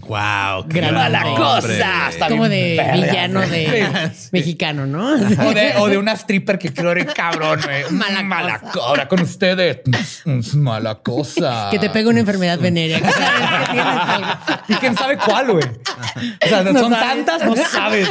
Wow. 0.00 0.64
Gran 0.66 0.94
Mala 0.94 1.22
cosa. 1.36 2.08
Está 2.10 2.28
Como 2.28 2.48
de 2.48 2.80
villano 2.94 3.40
de 3.40 4.10
mexicano, 4.32 4.86
¿no? 4.86 5.14
O 5.14 5.52
de, 5.54 5.72
o 5.78 5.88
de 5.88 5.98
una 5.98 6.12
stripper 6.12 6.58
que 6.58 6.72
creo 6.72 6.92
era 6.92 7.04
cabrón. 7.12 7.60
güey. 7.64 7.84
Mala 7.90 8.22
Mala 8.28 8.58
cosa. 8.60 8.72
co- 8.72 8.82
Ahora 8.82 9.08
con 9.08 9.20
ustedes. 9.20 9.80
Mala 10.54 10.96
cosa. 10.96 11.68
Que 11.70 11.78
te 11.78 11.90
pega 11.90 12.10
una 12.10 12.20
enfermedad 12.20 12.58
venérea. 12.58 13.00
que 13.00 13.10
sabes 13.10 13.66
que 13.66 13.72
tienes 13.72 13.86
algo. 14.08 14.28
Y 14.68 14.74
quién 14.74 14.96
sabe 14.96 15.16
cuál, 15.18 15.52
güey. 15.52 15.64
O 15.64 16.48
sea, 16.48 16.62
No 16.62 16.78
son 16.80 16.92
sabes. 16.92 17.08
tantas, 17.26 17.44
no 17.46 17.56
sabes. 17.56 18.08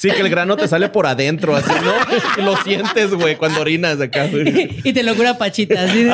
Sí, 0.00 0.10
que 0.10 0.22
el 0.22 0.30
grano 0.30 0.56
te 0.56 0.66
sale 0.66 0.88
por 0.88 1.06
adentro, 1.06 1.54
así, 1.54 1.70
¿no? 1.84 2.42
Lo 2.42 2.56
sientes, 2.62 3.10
güey, 3.12 3.36
cuando 3.36 3.60
orinas 3.60 4.00
acá. 4.00 4.26
güey. 4.28 4.80
Y 4.84 4.92
te 4.94 5.02
lo 5.02 5.14
cura 5.14 5.36
Pachita. 5.36 5.82
así 5.84 6.04
de- 6.04 6.12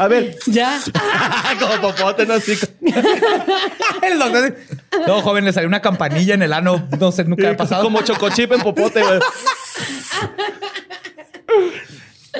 A 0.00 0.08
ver, 0.08 0.34
Ya. 0.46 0.80
como 1.60 1.92
popote, 1.92 2.24
¿no? 2.24 2.32
Así. 2.34 2.56
El 4.02 4.18
doctor 4.18 4.56
No, 5.06 5.20
joven, 5.20 5.44
le 5.44 5.52
salió 5.52 5.68
una 5.68 5.80
campanilla 5.82 6.32
en 6.32 6.42
el 6.42 6.54
ano. 6.54 6.88
No 6.98 7.12
sé, 7.12 7.24
nunca 7.24 7.50
ha 7.50 7.56
pasado. 7.56 7.82
Como 7.82 8.00
chocochip 8.00 8.52
en 8.52 8.60
popote, 8.62 9.02
güey. 9.02 9.18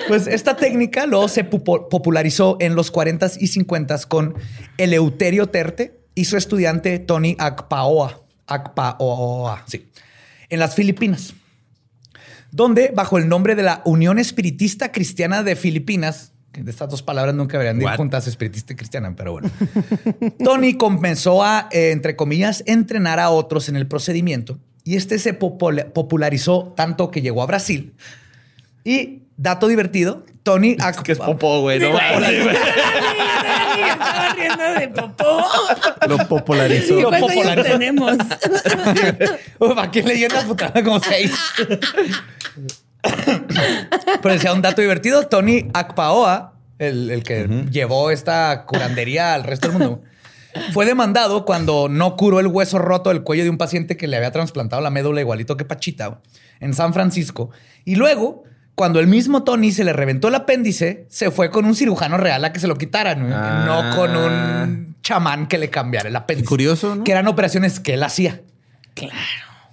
Pues 0.07 0.26
esta 0.26 0.57
técnica 0.57 1.07
luego 1.07 1.28
se 1.28 1.44
popularizó 1.44 2.57
en 2.61 2.74
los 2.74 2.92
40s 2.92 3.37
y 3.40 3.48
50s 3.48 4.07
con 4.07 4.35
Eleuterio 4.76 5.48
Terte 5.48 5.98
y 6.14 6.24
su 6.26 6.37
estudiante 6.37 6.98
Tony 6.98 7.37
Akpaoa. 7.38 8.22
Akpaoa, 8.48 9.64
sí. 9.66 9.87
En 10.48 10.58
las 10.61 10.74
Filipinas. 10.74 11.34
Donde, 12.50 12.90
bajo 12.94 13.18
el 13.18 13.28
nombre 13.28 13.54
de 13.54 13.62
la 13.62 13.82
Unión 13.84 14.18
Espiritista 14.18 14.90
Cristiana 14.90 15.42
de 15.42 15.54
Filipinas, 15.54 16.32
que 16.50 16.62
de 16.62 16.70
estas 16.70 16.88
dos 16.88 17.02
palabras 17.02 17.34
nunca 17.34 17.58
deberían 17.58 17.78
de 17.78 17.84
ir 17.84 17.90
juntas, 17.96 18.26
espiritista 18.26 18.72
y 18.72 18.76
cristiana, 18.76 19.14
pero 19.14 19.32
bueno. 19.32 19.50
Tony 20.42 20.74
comenzó 20.74 21.42
a, 21.44 21.68
eh, 21.70 21.90
entre 21.92 22.16
comillas, 22.16 22.62
entrenar 22.66 23.20
a 23.20 23.28
otros 23.30 23.68
en 23.68 23.76
el 23.76 23.87
procedimiento 23.87 24.58
y 24.82 24.96
este 24.96 25.18
se 25.18 25.38
popula- 25.38 25.92
popularizó 25.92 26.72
tanto 26.74 27.11
que 27.11 27.20
llegó 27.20 27.42
a 27.42 27.46
Brasil. 27.46 27.92
Y, 28.82 29.24
dato 29.37 29.68
divertido, 29.68 30.24
Tony 30.42 30.76
Ak- 30.76 31.02
Que 31.02 31.12
es 31.12 31.18
popó, 31.18 31.61
güey, 31.61 31.78
¿no? 31.80 31.90
Estaba 33.92 34.35
riendo 34.35 34.64
de 34.81 34.88
popó. 34.88 35.44
Lo 36.09 36.18
popularizó. 36.29 36.96
¿Qué 36.96 37.03
Lo 37.03 37.11
popularizó. 37.11 37.68
tenemos? 37.70 38.16
Uf, 39.59 39.79
aquí 39.79 40.01
en 40.01 40.09
leyendas 40.09 40.44
como 40.85 41.01
seis. 41.01 41.33
Pero 44.22 44.35
decía 44.35 44.53
un 44.53 44.62
dato 44.62 44.81
divertido, 44.81 45.27
Tony 45.27 45.68
Akpaoa, 45.72 46.55
el, 46.79 47.11
el 47.11 47.22
que 47.22 47.46
llevó 47.70 48.11
esta 48.11 48.64
curandería 48.66 49.35
al 49.35 49.44
resto 49.44 49.68
del 49.68 49.79
mundo, 49.79 50.03
fue 50.72 50.87
demandado 50.87 51.44
cuando 51.44 51.88
no 51.88 52.16
curó 52.16 52.40
el 52.40 52.46
hueso 52.48 52.79
roto 52.79 53.11
del 53.11 53.22
cuello 53.22 53.44
de 53.44 53.51
un 53.51 53.59
paciente 53.59 53.96
que 53.96 54.09
le 54.09 54.16
había 54.16 54.33
trasplantado 54.33 54.83
la 54.83 54.90
médula 54.90 55.20
igualito 55.20 55.57
que 55.57 55.64
Pachita 55.64 56.20
en 56.61 56.74
San 56.74 56.92
Francisco. 56.92 57.51
Y 57.85 57.96
luego, 57.96 58.44
cuando 58.78 59.00
el 59.00 59.08
mismo 59.08 59.42
Tony 59.42 59.72
se 59.72 59.82
le 59.82 59.92
reventó 59.92 60.28
el 60.28 60.36
apéndice, 60.36 61.04
se 61.10 61.32
fue 61.32 61.50
con 61.50 61.64
un 61.64 61.74
cirujano 61.74 62.16
real 62.16 62.44
a 62.44 62.52
que 62.52 62.60
se 62.60 62.68
lo 62.68 62.76
quitaran, 62.76 63.28
¿no? 63.28 63.34
Ah. 63.36 63.64
no 63.66 63.96
con 63.96 64.16
un 64.16 64.94
chamán 65.02 65.48
que 65.48 65.58
le 65.58 65.68
cambiara 65.68 66.08
el 66.08 66.14
apéndice. 66.14 66.48
Curioso, 66.48 66.94
¿no? 66.94 67.02
Que 67.02 67.10
eran 67.10 67.26
operaciones 67.26 67.80
que 67.80 67.94
él 67.94 68.04
hacía. 68.04 68.40
Claro. 68.94 69.16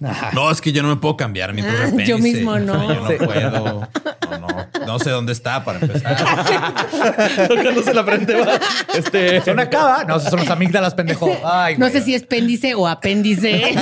Ajá. 0.04 0.30
No, 0.34 0.50
es 0.50 0.60
que 0.60 0.72
yo 0.72 0.82
no 0.82 0.88
me 0.88 0.96
puedo 0.96 1.16
cambiar 1.16 1.54
mi 1.54 1.62
propio 1.62 1.78
Ah, 1.80 1.84
apéndice. 1.84 2.08
yo 2.10 2.18
mismo 2.18 2.58
no. 2.58 2.92
Yo 2.92 3.00
no 3.00 3.24
puedo. 3.24 3.88
No, 4.28 4.38
no. 4.38 4.66
No 4.86 4.98
sé 4.98 5.10
dónde 5.10 5.32
está 5.32 5.62
para 5.64 5.78
empezar. 5.78 6.16
Tocándose 7.48 7.94
la 7.94 8.02
frente, 8.04 8.34
va. 8.34 8.58
Este. 8.92 9.40
Son 9.42 9.58
acaba. 9.60 10.02
No, 10.04 10.18
son 10.18 10.40
los 10.40 10.50
amígdalas, 10.50 10.94
pendejo. 10.94 11.30
Ay, 11.44 11.74
No 11.78 11.86
güey. 11.86 11.92
sé 11.92 12.02
si 12.02 12.14
es 12.14 12.24
péndice 12.24 12.74
o 12.74 12.86
apéndice. 12.88 13.62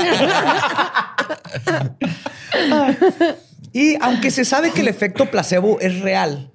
Y 3.75 3.97
aunque 4.01 4.31
se 4.31 4.45
sabe 4.47 4.71
que 4.71 4.81
el 4.81 4.89
efecto 4.89 5.31
placebo 5.31 5.79
es 5.81 6.01
real, 6.01 6.51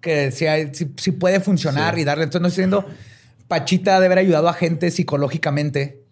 que 0.00 0.30
hay- 0.48 0.72
sí 0.96 1.12
puede 1.12 1.40
funcionar 1.40 1.98
y 1.98 2.04
darle. 2.04 2.24
Entonces, 2.24 2.40
no 2.42 2.48
estoy 2.48 2.64
diciendo 2.64 2.86
Pachita 3.48 3.98
de 3.98 4.06
haber 4.06 4.18
ayudado 4.18 4.48
a 4.48 4.52
gente 4.52 4.90
psicológicamente, 4.90 6.02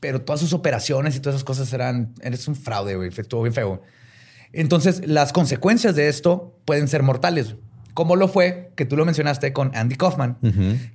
pero 0.00 0.22
todas 0.22 0.40
sus 0.40 0.52
operaciones 0.52 1.14
y 1.16 1.20
todas 1.20 1.34
esas 1.36 1.44
cosas 1.44 1.72
eran. 1.72 2.14
Eres 2.22 2.48
un 2.48 2.56
fraude, 2.56 2.96
güey. 2.96 3.10
Estuvo 3.16 3.42
bien 3.42 3.52
feo. 3.54 3.82
Entonces, 4.52 5.02
las 5.06 5.32
consecuencias 5.32 5.94
de 5.94 6.08
esto 6.08 6.58
pueden 6.64 6.88
ser 6.88 7.02
mortales. 7.02 7.56
Como 7.92 8.14
lo 8.16 8.28
fue, 8.28 8.70
que 8.76 8.84
tú 8.84 8.96
lo 8.96 9.04
mencionaste 9.04 9.52
con 9.52 9.74
Andy 9.74 9.96
Kaufman, 9.96 10.38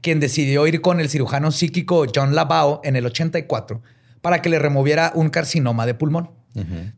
quien 0.02 0.20
decidió 0.20 0.66
ir 0.68 0.82
con 0.82 1.00
el 1.00 1.10
cirujano 1.10 1.52
psíquico 1.52 2.06
John 2.14 2.36
Labao 2.36 2.80
en 2.84 2.96
el 2.96 3.06
84 3.06 3.82
para 4.22 4.42
que 4.42 4.50
le 4.50 4.60
removiera 4.60 5.12
un 5.16 5.30
carcinoma 5.30 5.86
de 5.86 5.94
pulmón. 5.96 6.30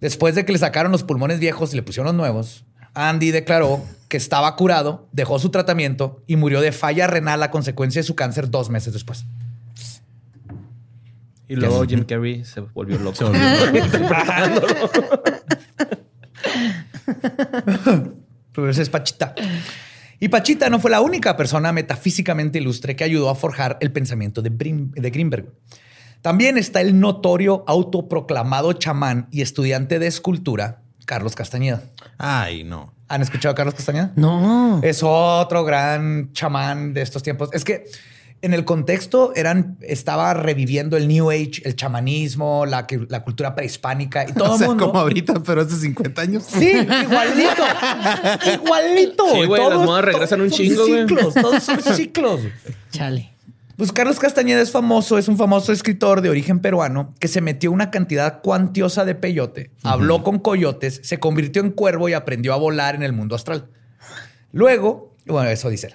Después 0.01 0.35
de 0.35 0.45
que 0.45 0.51
le 0.53 0.59
sacaron 0.59 0.91
los 0.91 1.03
pulmones 1.03 1.39
viejos 1.39 1.73
y 1.73 1.75
le 1.75 1.83
pusieron 1.83 2.07
los 2.07 2.15
nuevos, 2.15 2.65
Andy 2.95 3.31
declaró 3.31 3.83
que 4.07 4.17
estaba 4.17 4.55
curado, 4.55 5.07
dejó 5.11 5.39
su 5.39 5.49
tratamiento 5.49 6.23
y 6.27 6.35
murió 6.35 6.61
de 6.61 6.71
falla 6.71 7.07
renal 7.07 7.41
a 7.43 7.51
consecuencia 7.51 7.99
de 7.99 8.03
su 8.03 8.15
cáncer 8.15 8.49
dos 8.49 8.69
meses 8.69 8.93
después. 8.93 9.25
Y 11.47 11.55
luego 11.55 11.83
Jim 11.85 12.03
Carrey 12.05 12.43
se 12.45 12.61
volvió 12.61 12.97
loco. 12.99 13.15
Se 13.15 13.23
volvió 13.25 13.41
Pero 18.53 18.69
esa 18.69 18.81
es 18.81 18.89
Pachita. 18.89 19.33
Y 20.19 20.29
Pachita 20.29 20.69
no 20.69 20.79
fue 20.79 20.91
la 20.91 21.01
única 21.01 21.35
persona 21.35 21.71
metafísicamente 21.73 22.59
ilustre 22.59 22.95
que 22.95 23.03
ayudó 23.03 23.29
a 23.29 23.35
forjar 23.35 23.77
el 23.81 23.91
pensamiento 23.91 24.41
de, 24.41 24.49
Brim- 24.49 24.91
de 24.91 25.09
Greenberg. 25.09 25.51
También 26.23 26.57
está 26.57 26.79
el 26.79 27.01
notorio 27.01 27.65
autoproclamado 27.67 28.71
chamán 28.71 29.27
y 29.29 29.41
estudiante 29.41 29.99
de 29.99 30.07
escultura, 30.07 30.79
Carlos 31.05 31.35
Castañeda. 31.35 31.83
Ay, 32.17 32.63
no. 32.63 32.93
¿Han 33.09 33.21
escuchado 33.21 33.51
a 33.51 33.55
Carlos 33.55 33.75
Castañeda? 33.75 34.13
No. 34.15 34.79
Es 34.83 35.01
otro 35.03 35.65
gran 35.65 36.31
chamán 36.31 36.93
de 36.93 37.01
estos 37.01 37.23
tiempos. 37.23 37.49
Es 37.51 37.65
que 37.65 37.87
en 38.41 38.53
el 38.53 38.63
contexto 38.63 39.33
eran, 39.35 39.77
estaba 39.81 40.33
reviviendo 40.33 40.95
el 40.95 41.09
New 41.09 41.29
Age, 41.29 41.61
el 41.65 41.75
chamanismo, 41.75 42.65
la, 42.65 42.87
cultura 43.25 43.53
prehispánica 43.53 44.25
y 44.25 44.31
todo 44.33 44.53
o 44.53 44.57
sea, 44.57 44.67
mundo. 44.67 44.87
como 44.87 45.01
ahorita, 45.01 45.43
pero 45.45 45.59
hace 45.63 45.75
50 45.75 46.21
años. 46.21 46.45
Sí, 46.47 46.71
igualito. 46.71 47.63
igualito. 48.53 49.25
Sí, 49.33 49.45
güey, 49.45 49.61
las 49.61 49.79
modas 49.81 50.05
regresan 50.05 50.39
un 50.39 50.49
chingo, 50.49 50.87
güey. 50.87 51.01
ciclos, 51.01 51.33
Todos 51.33 51.63
son 51.63 51.81
ciclos. 51.95 52.39
Chale. 52.91 53.32
Pues 53.77 53.91
Carlos 53.91 54.19
Castañeda 54.19 54.61
es 54.61 54.71
famoso, 54.71 55.17
es 55.17 55.27
un 55.27 55.37
famoso 55.37 55.71
escritor 55.71 56.21
de 56.21 56.29
origen 56.29 56.59
peruano 56.59 57.13
que 57.19 57.27
se 57.27 57.41
metió 57.41 57.71
una 57.71 57.89
cantidad 57.89 58.41
cuantiosa 58.41 59.03
de 59.03 59.15
peyote, 59.15 59.71
habló 59.83 60.23
con 60.23 60.37
coyotes, 60.37 61.01
se 61.03 61.19
convirtió 61.19 61.61
en 61.61 61.71
cuervo 61.71 62.07
y 62.07 62.13
aprendió 62.13 62.53
a 62.53 62.57
volar 62.57 62.93
en 62.93 63.01
el 63.01 63.13
mundo 63.13 63.35
astral. 63.35 63.69
Luego, 64.51 65.15
bueno, 65.25 65.49
eso 65.49 65.69
dice 65.69 65.87
él. 65.87 65.93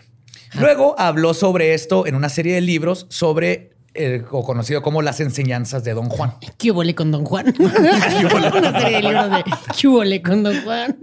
Luego 0.59 0.97
habló 0.99 1.35
sobre 1.35 1.75
esto 1.75 2.07
en 2.07 2.15
una 2.17 2.29
serie 2.29 2.55
de 2.55 2.61
libros 2.61 3.07
sobre 3.11 3.71
el 3.95 4.25
o 4.31 4.45
conocido 4.45 4.83
como 4.83 5.03
las 5.03 5.21
enseñanzas 5.21 5.85
de 5.85 5.95
Don 5.95 6.09
Juan. 6.09 6.35
¿Qué 6.59 6.71
huele 6.71 6.95
con 6.95 7.13
Don 7.13 7.25
Juan? 7.25 7.47
Una 7.59 8.81
serie 8.81 8.97
de 8.97 9.03
libros 9.03 9.31
de 9.31 9.45
¿Qué 9.79 9.89
huele 9.89 10.23
con 10.23 10.43
Don 10.43 10.63
Juan? 10.63 10.97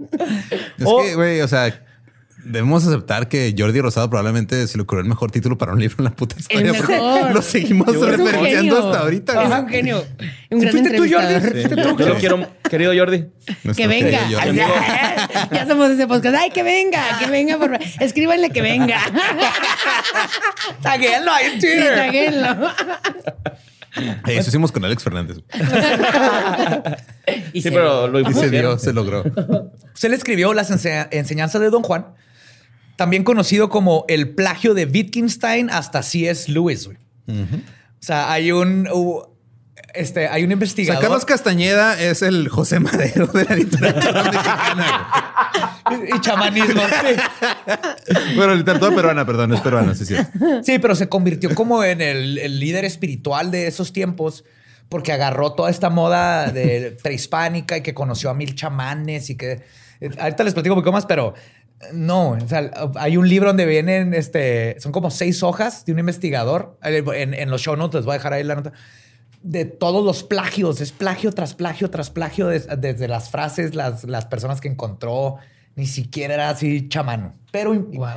Es 0.78 0.84
que, 0.84 1.14
güey, 1.14 1.40
o 1.40 1.48
sea, 1.48 1.82
debemos 2.46 2.86
aceptar 2.86 3.28
que 3.28 3.54
Jordi 3.56 3.80
Rosado 3.80 4.08
probablemente 4.08 4.66
se 4.66 4.76
le 4.78 4.82
ocurrió 4.84 5.02
el 5.02 5.08
mejor 5.08 5.30
título 5.30 5.58
para 5.58 5.72
un 5.72 5.80
libro 5.80 5.96
en 5.98 6.04
la 6.04 6.10
puta 6.10 6.36
historia. 6.38 6.66
El 6.66 6.72
mejor. 6.72 7.32
Lo 7.34 7.42
seguimos 7.42 7.86
referenciando 7.88 8.78
hasta 8.86 9.00
ahorita. 9.02 9.42
Es 9.42 9.48
güey. 9.48 9.60
un 9.60 9.68
genio. 9.68 10.04
Un 10.50 10.60
gran 10.60 10.72
¿Fuiste 10.72 10.96
tú, 10.96 11.04
Jordi? 11.10 11.62
Sí, 11.62 11.68
yo, 11.70 11.96
yo 11.98 12.06
lo 12.08 12.16
quiero, 12.16 12.48
querido 12.70 12.92
Jordi. 12.96 13.26
Nuestro 13.64 13.74
Que 13.74 13.86
venga. 13.86 14.20
Jordi. 14.30 14.56
ya, 15.52 15.66
somos 15.66 15.90
ese 15.90 16.06
podcast. 16.06 16.36
Ay, 16.36 16.50
que 16.50 16.62
venga, 16.62 17.18
que 17.18 17.26
venga, 17.30 17.58
por 17.58 17.70
favor. 17.72 17.86
Escríbanle 18.00 18.50
que 18.50 18.62
venga. 18.62 18.98
Taguéalo 20.82 21.32
ahí 21.32 21.46
en 21.46 21.52
Sí, 21.60 21.66
Twitter. 21.66 21.94
taguéenlo. 21.96 22.68
Eh, 23.98 24.36
Eso 24.36 24.50
hicimos 24.50 24.70
con 24.72 24.84
Alex 24.84 25.02
Fernández. 25.02 25.38
Y 27.52 27.60
Sí, 27.60 27.62
se- 27.62 27.72
pero 27.72 28.06
lo 28.06 28.20
Y 28.20 28.32
se 28.34 28.50
dio, 28.50 28.78
se 28.78 28.92
logró. 28.92 29.24
Se 29.94 30.08
le 30.08 30.14
escribió 30.14 30.54
las 30.54 30.70
ense- 30.70 31.08
enseñanzas 31.10 31.60
de 31.60 31.70
Don 31.70 31.82
Juan, 31.82 32.06
también 32.96 33.24
conocido 33.24 33.68
como 33.68 34.04
el 34.08 34.30
plagio 34.30 34.74
de 34.74 34.86
Wittgenstein 34.86 35.70
hasta 35.70 36.02
C.S. 36.02 36.50
Lewis. 36.50 36.86
güey. 36.86 36.98
O 37.28 38.02
sea, 38.06 38.30
hay 38.30 38.52
un, 38.52 38.88
uh, 38.92 39.22
este, 39.94 40.28
hay 40.28 40.42
un 40.42 40.48
O 40.48 40.50
sea, 40.50 40.54
investigador. 40.54 41.02
Carlos 41.02 41.24
Castañeda 41.24 42.00
es 42.00 42.22
el 42.22 42.48
José 42.48 42.80
Madero 42.80 43.26
de 43.26 43.44
la 43.44 43.56
literatura 43.56 44.22
mexicana. 44.24 45.10
y 46.14 46.20
chamanismo. 46.20 46.82
sí. 46.82 48.14
Bueno, 48.36 48.54
literatura 48.54 48.94
peruana, 48.94 49.24
perdón, 49.26 49.54
es 49.54 49.60
peruana, 49.60 49.94
sí, 49.94 50.04
sí. 50.04 50.16
Sí, 50.62 50.78
pero 50.78 50.94
se 50.94 51.08
convirtió 51.08 51.54
como 51.54 51.82
en 51.84 52.00
el, 52.00 52.38
el 52.38 52.60
líder 52.60 52.84
espiritual 52.84 53.50
de 53.50 53.66
esos 53.66 53.92
tiempos 53.92 54.44
porque 54.88 55.12
agarró 55.12 55.52
toda 55.52 55.70
esta 55.70 55.90
moda 55.90 56.52
de 56.52 56.96
prehispánica 57.02 57.76
y 57.76 57.82
que 57.82 57.94
conoció 57.94 58.30
a 58.30 58.34
mil 58.34 58.54
chamanes 58.54 59.30
y 59.30 59.36
que 59.36 59.62
eh, 60.00 60.10
ahorita 60.18 60.44
les 60.44 60.54
platico 60.54 60.74
un 60.74 60.80
poco 60.80 60.92
más, 60.92 61.06
pero 61.06 61.34
no, 61.92 62.30
o 62.30 62.48
sea, 62.48 62.70
hay 62.96 63.16
un 63.16 63.28
libro 63.28 63.48
donde 63.48 63.66
vienen, 63.66 64.14
este, 64.14 64.76
son 64.80 64.92
como 64.92 65.10
seis 65.10 65.42
hojas 65.42 65.84
de 65.84 65.92
un 65.92 65.98
investigador. 65.98 66.78
En, 66.82 67.34
en 67.34 67.50
los 67.50 67.60
show 67.60 67.76
notes 67.76 67.96
les 68.00 68.04
voy 68.06 68.12
a 68.14 68.18
dejar 68.18 68.32
ahí 68.32 68.44
la 68.44 68.54
nota 68.56 68.72
de 69.42 69.64
todos 69.64 70.04
los 70.04 70.24
plagios, 70.24 70.80
es 70.80 70.90
plagio 70.90 71.30
tras 71.32 71.54
plagio 71.54 71.88
tras 71.90 72.10
plagio 72.10 72.48
des- 72.48 72.66
desde 72.78 73.06
las 73.06 73.30
frases, 73.30 73.74
las, 73.76 74.02
las 74.04 74.24
personas 74.26 74.60
que 74.60 74.66
encontró, 74.68 75.36
ni 75.76 75.86
siquiera 75.86 76.34
era 76.34 76.50
así 76.50 76.88
chamano, 76.88 77.34
pero 77.52 77.72
Wow. 77.74 78.08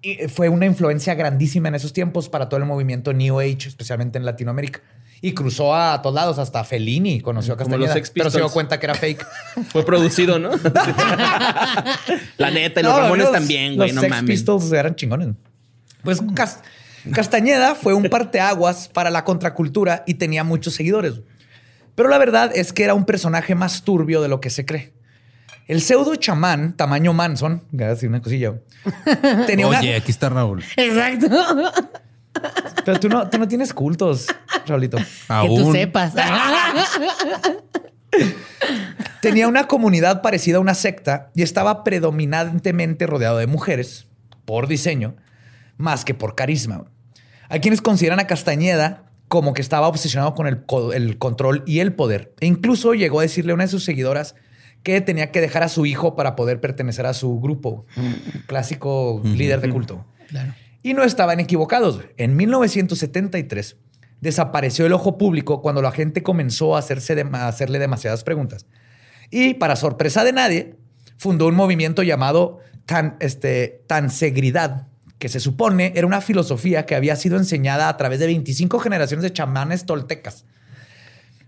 y 0.00 0.16
fue 0.28 0.48
una 0.48 0.66
influencia 0.66 1.14
grandísima 1.14 1.68
en 1.68 1.76
esos 1.76 1.92
tiempos 1.92 2.28
para 2.28 2.48
todo 2.48 2.58
el 2.58 2.66
movimiento 2.66 3.12
New 3.12 3.38
Age, 3.38 3.68
especialmente 3.68 4.18
en 4.18 4.24
Latinoamérica. 4.24 4.80
Y 5.24 5.34
cruzó 5.34 5.74
a 5.74 6.02
todos 6.02 6.14
lados, 6.16 6.38
hasta 6.40 6.64
Fellini 6.64 7.20
conoció 7.20 7.54
a 7.54 7.56
Castañeda, 7.56 7.94
pero 8.12 8.28
se 8.28 8.38
dio 8.38 8.50
cuenta 8.50 8.80
que 8.80 8.86
era 8.86 8.94
fake. 8.96 9.24
Fue 9.68 9.84
producido, 9.86 10.38
¿no? 10.40 10.50
La 12.38 12.50
neta, 12.50 12.80
y 12.80 12.82
los 12.82 12.92
No, 12.92 12.98
Ramones 13.00 13.24
los- 13.26 13.32
también, 13.32 13.76
güey, 13.76 13.88
Los 13.90 13.94
no 13.94 14.00
Sex 14.02 14.10
mames. 14.10 14.26
Pistols 14.30 14.72
eran 14.72 14.96
chingones. 14.96 15.28
Pues 16.02 16.20
Cas- 16.34 16.58
Castañeda 17.12 17.74
fue 17.74 17.94
un 17.94 18.04
parteaguas 18.08 18.88
para 18.88 19.10
la 19.10 19.24
contracultura 19.24 20.02
y 20.06 20.14
tenía 20.14 20.44
muchos 20.44 20.74
seguidores. 20.74 21.14
Pero 21.94 22.08
la 22.08 22.18
verdad 22.18 22.50
es 22.54 22.72
que 22.72 22.84
era 22.84 22.94
un 22.94 23.04
personaje 23.04 23.54
más 23.54 23.82
turbio 23.82 24.22
de 24.22 24.28
lo 24.28 24.40
que 24.40 24.50
se 24.50 24.64
cree. 24.66 24.92
El 25.68 25.80
pseudo 25.80 26.16
chamán, 26.16 26.76
tamaño 26.76 27.12
Manson, 27.12 27.62
así 27.88 28.06
una 28.06 28.20
cosilla, 28.20 28.54
tenía 29.46 29.68
una- 29.68 29.78
Oye, 29.78 29.94
aquí 29.94 30.10
está 30.10 30.28
Raúl. 30.28 30.64
Exacto. 30.76 31.28
Pero 32.84 32.98
tú 33.00 33.08
no, 33.08 33.28
tú 33.28 33.38
no 33.38 33.46
tienes 33.48 33.72
cultos, 33.74 34.26
Raulito. 34.66 34.96
Que 34.98 35.04
tú 35.04 35.32
Aún. 35.32 35.72
sepas. 35.72 36.14
Tenía 39.20 39.48
una 39.48 39.68
comunidad 39.68 40.22
parecida 40.22 40.56
a 40.56 40.60
una 40.60 40.74
secta 40.74 41.30
y 41.34 41.42
estaba 41.42 41.84
predominantemente 41.84 43.06
rodeado 43.06 43.38
de 43.38 43.46
mujeres, 43.46 44.06
por 44.44 44.66
diseño, 44.66 45.14
más 45.76 46.04
que 46.04 46.14
por 46.14 46.34
carisma. 46.34 46.84
Hay 47.48 47.60
quienes 47.60 47.80
consideran 47.80 48.18
a 48.20 48.26
Castañeda 48.26 49.04
como 49.28 49.54
que 49.54 49.62
estaba 49.62 49.88
obsesionado 49.88 50.34
con 50.34 50.46
el, 50.46 50.64
co- 50.66 50.92
el 50.92 51.18
control 51.18 51.62
y 51.66 51.78
el 51.80 51.94
poder. 51.94 52.34
E 52.40 52.46
incluso 52.46 52.94
llegó 52.94 53.20
a 53.20 53.22
decirle 53.22 53.52
a 53.52 53.54
una 53.54 53.64
de 53.64 53.68
sus 53.70 53.84
seguidoras 53.84 54.34
que 54.82 55.00
tenía 55.00 55.30
que 55.30 55.40
dejar 55.40 55.62
a 55.62 55.68
su 55.68 55.86
hijo 55.86 56.16
para 56.16 56.34
poder 56.34 56.60
pertenecer 56.60 57.06
a 57.06 57.14
su 57.14 57.40
grupo. 57.40 57.86
Clásico 58.46 59.22
líder 59.24 59.60
de 59.60 59.70
culto. 59.70 60.04
Claro. 60.28 60.54
Y 60.82 60.94
no 60.94 61.04
estaban 61.04 61.40
equivocados. 61.40 62.00
En 62.16 62.36
1973 62.36 63.76
desapareció 64.20 64.86
el 64.86 64.92
ojo 64.92 65.18
público 65.18 65.62
cuando 65.62 65.82
la 65.82 65.92
gente 65.92 66.22
comenzó 66.22 66.76
a, 66.76 66.78
hacerse 66.78 67.24
a 67.32 67.48
hacerle 67.48 67.78
demasiadas 67.78 68.24
preguntas. 68.24 68.66
Y 69.30 69.54
para 69.54 69.76
sorpresa 69.76 70.24
de 70.24 70.32
nadie, 70.32 70.76
fundó 71.16 71.46
un 71.46 71.54
movimiento 71.54 72.02
llamado 72.02 72.58
tan, 72.86 73.16
este, 73.20 73.84
Tansegridad, 73.86 74.88
que 75.18 75.28
se 75.28 75.40
supone 75.40 75.92
era 75.94 76.06
una 76.06 76.20
filosofía 76.20 76.84
que 76.84 76.94
había 76.94 77.16
sido 77.16 77.36
enseñada 77.36 77.88
a 77.88 77.96
través 77.96 78.18
de 78.18 78.26
25 78.26 78.78
generaciones 78.80 79.22
de 79.22 79.32
chamanes 79.32 79.86
toltecas. 79.86 80.44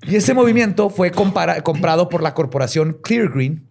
Y 0.07 0.17
ese 0.17 0.35
movimiento 0.35 0.91
fue 0.91 1.11
comprado 1.11 2.09
por 2.09 2.23
la 2.23 2.35
corporación 2.35 2.99
Clear 3.03 3.31
Green 3.31 3.67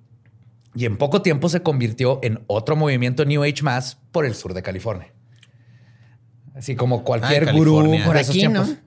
y 0.75 0.85
en 0.85 0.97
poco 0.97 1.21
tiempo 1.21 1.49
se 1.49 1.61
convirtió 1.61 2.19
en 2.23 2.43
otro 2.47 2.75
movimiento 2.75 3.25
New 3.25 3.43
Age 3.43 3.61
más 3.61 3.99
por 4.11 4.25
el 4.25 4.33
sur 4.33 4.53
de 4.53 4.63
California. 4.63 5.13
Así 6.55 6.75
como 6.75 7.03
cualquier 7.03 7.49
Ah, 7.49 7.51
gurú. 7.51 7.97
Por 8.05 8.17
aquí, 8.17 8.47
¿no? 8.47 8.63
tiempos. 8.63 8.83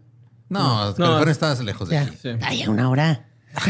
No, 0.49 0.95
California 0.97 1.33
está 1.33 1.55
lejos 1.63 1.89
de 1.89 1.97
Ya. 1.97 2.03
aquí. 2.03 2.17
Sí. 2.23 2.29
Ay, 2.43 2.63
a 2.63 2.71
una 2.71 2.89
hora. 2.91 3.23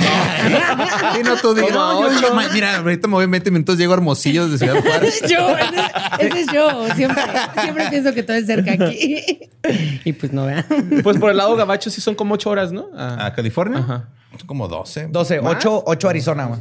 Sí, 1.14 1.22
no, 1.24 1.36
tú 1.36 1.54
digas, 1.54 1.72
no, 1.72 2.10
yo- 2.10 2.20
yo 2.20 2.34
mira, 2.52 2.78
ahorita 2.78 3.06
me 3.08 3.14
voy 3.14 3.24
en 3.24 3.30
20 3.30 3.50
minutos, 3.50 3.78
llego 3.78 3.92
a 3.92 3.96
Hermosillo 3.96 4.48
de 4.48 4.58
Ciudad 4.58 4.82
Juárez. 4.82 5.22
yo, 5.30 5.56
ese, 5.56 6.26
ese 6.26 6.40
es 6.40 6.46
yo. 6.52 6.86
Siempre, 6.94 7.22
siempre 7.62 7.88
pienso 7.90 8.12
que 8.12 8.22
todo 8.22 8.36
es 8.36 8.46
cerca 8.46 8.72
aquí. 8.72 9.48
Y 10.04 10.12
pues 10.12 10.32
no 10.32 10.44
vean. 10.46 10.64
Pues 11.02 11.18
por 11.18 11.30
el 11.30 11.36
lado 11.36 11.54
gabacho 11.56 11.88
sí 11.90 12.00
son 12.00 12.14
como 12.14 12.34
ocho 12.34 12.50
horas, 12.50 12.72
¿no? 12.72 12.86
Ah, 12.96 13.26
¿A 13.26 13.32
California? 13.34 13.78
Ajá. 13.78 14.08
Son 14.38 14.46
como 14.46 14.66
12. 14.68 15.06
12, 15.08 15.40
¿Más? 15.40 15.54
8, 15.56 15.84
8 15.86 16.08
Arizona. 16.08 16.44
güey. 16.46 16.60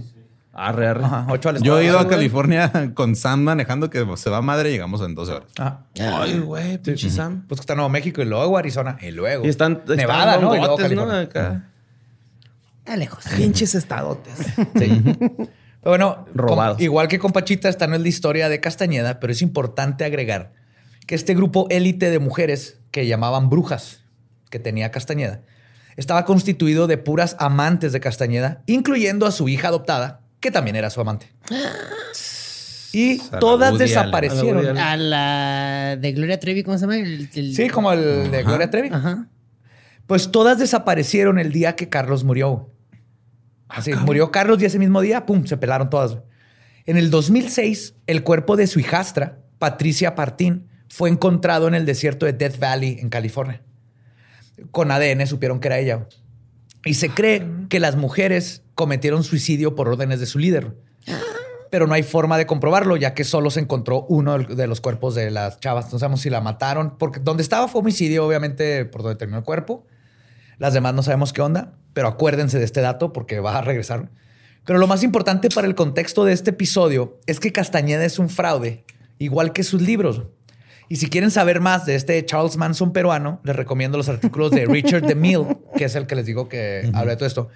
Arre, 0.57 0.87
arre. 0.87 1.03
Ajá, 1.03 1.25
8 1.29 1.49
al 1.49 1.61
Yo 1.61 1.77
he 1.79 1.85
ido 1.85 1.99
a. 1.99 2.07
California 2.07 2.71
con 2.93 3.15
Sam 3.17 3.41
manejando 3.41 3.89
que 3.89 4.05
se 4.15 4.29
va 4.29 4.41
madre 4.41 4.69
y 4.69 4.73
llegamos 4.73 5.01
en 5.01 5.13
12 5.13 5.31
horas. 5.33 5.49
Ajá. 5.59 5.85
Ay, 5.99 6.39
güey, 6.39 6.77
pinche 6.77 7.09
Sam. 7.09 7.45
Pues 7.47 7.59
que 7.59 7.63
está 7.63 7.75
Nuevo 7.75 7.89
México 7.89 8.21
y 8.21 8.25
luego 8.25 8.57
Arizona 8.57 8.97
y 9.01 9.11
luego 9.11 9.45
Y 9.45 9.49
están, 9.49 9.73
están 9.81 9.97
Nevada, 9.97 10.37
¿no? 10.37 10.55
Y 10.55 10.59
luego. 10.59 10.77
Está 12.79 12.97
lejos. 12.97 13.23
Pinches 13.35 13.75
estadotes. 13.75 14.33
Sí. 14.77 15.03
Pero 15.81 15.91
bueno, 15.91 16.25
Robados. 16.33 16.77
con- 16.77 16.83
igual 16.83 17.07
que 17.07 17.19
con 17.19 17.31
Pachita, 17.31 17.69
esta 17.69 17.85
no 17.87 17.95
es 17.95 18.01
la 18.01 18.07
historia 18.07 18.49
de 18.49 18.59
Castañeda, 18.59 19.19
pero 19.19 19.31
es 19.31 19.43
importante 19.43 20.03
agregar 20.03 20.51
que 21.05 21.13
este 21.13 21.35
grupo 21.35 21.67
élite 21.69 22.09
de 22.09 22.17
mujeres 22.17 22.79
que 22.89 23.05
llamaban 23.05 23.51
brujas, 23.51 24.01
que 24.49 24.57
tenía 24.57 24.89
Castañeda, 24.89 25.41
estaba 25.95 26.25
constituido 26.25 26.87
de 26.87 26.97
puras 26.97 27.35
amantes 27.37 27.91
de 27.93 27.99
Castañeda, 27.99 28.63
incluyendo 28.65 29.27
a 29.27 29.31
su 29.31 29.47
hija 29.47 29.67
adoptada, 29.67 30.21
que 30.45 30.51
también 30.51 30.75
era 30.75 30.91
su 30.91 31.01
amante. 31.01 31.27
Y 32.93 33.19
A 33.19 33.23
la 33.33 33.39
todas 33.39 33.71
Woody 33.73 33.83
desaparecieron. 33.85 34.59
Allen. 34.65 34.77
A 34.77 34.95
la 34.97 35.97
de 35.97 36.11
Gloria 36.13 36.39
Trevi, 36.39 36.63
¿cómo 36.63 36.77
se 36.77 36.81
llama? 36.83 36.97
El- 36.97 37.29
el- 37.33 37.55
Sí, 37.55 37.67
como 37.69 37.91
el 37.91 38.29
de 38.31 38.37
Ajá. 38.39 38.47
Gloria 38.47 38.69
Trevi. 38.69 38.89
Ajá. 38.91 39.27
Pues 40.07 40.31
todas 40.31 40.59
desaparecieron 40.59 41.39
el 41.39 41.51
día 41.51 41.75
que 41.75 41.89
Carlos 41.89 42.23
murió. 42.23 42.71
Así, 43.67 43.91
murió 43.93 44.31
Carlos 44.31 44.61
y 44.61 44.65
ese 44.65 44.77
mismo 44.79 45.01
día, 45.01 45.25
pum, 45.25 45.45
se 45.45 45.57
pelaron 45.57 45.89
todas. 45.89 46.19
En 46.85 46.97
el 46.97 47.09
2006, 47.09 47.95
el 48.05 48.21
cuerpo 48.23 48.55
de 48.55 48.67
su 48.67 48.79
hijastra, 48.79 49.39
Patricia 49.57 50.13
Partín, 50.13 50.67
fue 50.87 51.09
encontrado 51.09 51.67
en 51.67 51.73
el 51.73 51.85
desierto 51.85 52.27
de 52.27 52.33
Death 52.33 52.59
Valley, 52.59 52.99
en 52.99 53.09
California. 53.09 53.63
Con 54.71 54.91
ADN 54.91 55.25
supieron 55.25 55.59
que 55.59 55.67
era 55.67 55.79
ella. 55.79 56.07
Y 56.85 56.93
se 56.93 57.09
cree 57.09 57.45
que 57.67 57.79
las 57.79 57.95
mujeres 57.95 58.61
cometieron 58.75 59.23
suicidio 59.23 59.73
por 59.73 59.89
órdenes 59.89 60.19
de 60.19 60.25
su 60.25 60.37
líder. 60.37 60.75
Pero 61.71 61.87
no 61.87 61.93
hay 61.93 62.03
forma 62.03 62.37
de 62.37 62.45
comprobarlo, 62.45 62.95
ya 62.95 63.13
que 63.13 63.23
solo 63.23 63.49
se 63.49 63.59
encontró 63.59 64.05
uno 64.07 64.37
de 64.37 64.67
los 64.67 64.81
cuerpos 64.81 65.15
de 65.15 65.31
las 65.31 65.59
chavas. 65.59 65.91
No 65.91 65.99
sabemos 65.99 66.21
si 66.21 66.29
la 66.29 66.41
mataron, 66.41 66.97
porque 66.97 67.19
donde 67.19 67.43
estaba 67.43 67.67
fue 67.67 67.81
homicidio, 67.81 68.25
obviamente, 68.25 68.85
por 68.85 69.01
donde 69.01 69.17
terminó 69.17 69.39
el 69.39 69.43
cuerpo. 69.43 69.85
Las 70.57 70.73
demás 70.73 70.93
no 70.93 71.03
sabemos 71.03 71.33
qué 71.33 71.41
onda, 71.41 71.73
pero 71.93 72.07
acuérdense 72.07 72.59
de 72.59 72.65
este 72.65 72.81
dato 72.81 73.11
porque 73.11 73.39
va 73.39 73.57
a 73.57 73.61
regresar. 73.61 74.09
Pero 74.65 74.79
lo 74.79 74.87
más 74.87 75.03
importante 75.03 75.49
para 75.49 75.67
el 75.67 75.75
contexto 75.75 76.25
de 76.25 76.33
este 76.33 76.51
episodio 76.51 77.19
es 77.25 77.39
que 77.39 77.51
Castañeda 77.51 78.05
es 78.05 78.19
un 78.19 78.29
fraude, 78.29 78.83
igual 79.19 79.53
que 79.53 79.63
sus 79.63 79.81
libros. 79.81 80.23
Y 80.87 80.97
si 80.97 81.09
quieren 81.09 81.31
saber 81.31 81.61
más 81.61 81.85
de 81.85 81.95
este 81.95 82.23
Charles 82.25 82.57
Manson 82.57 82.93
peruano, 82.93 83.41
les 83.43 83.55
recomiendo 83.55 83.97
los 83.97 84.07
artículos 84.07 84.51
de 84.51 84.65
Richard 84.67 85.01
DeMille, 85.01 85.57
que 85.77 85.85
es 85.85 85.95
el 85.95 86.07
que 86.07 86.15
les 86.15 86.25
digo 86.25 86.47
que 86.47 86.89
habla 86.93 87.11
de 87.11 87.17
todo 87.17 87.27
esto. 87.27 87.49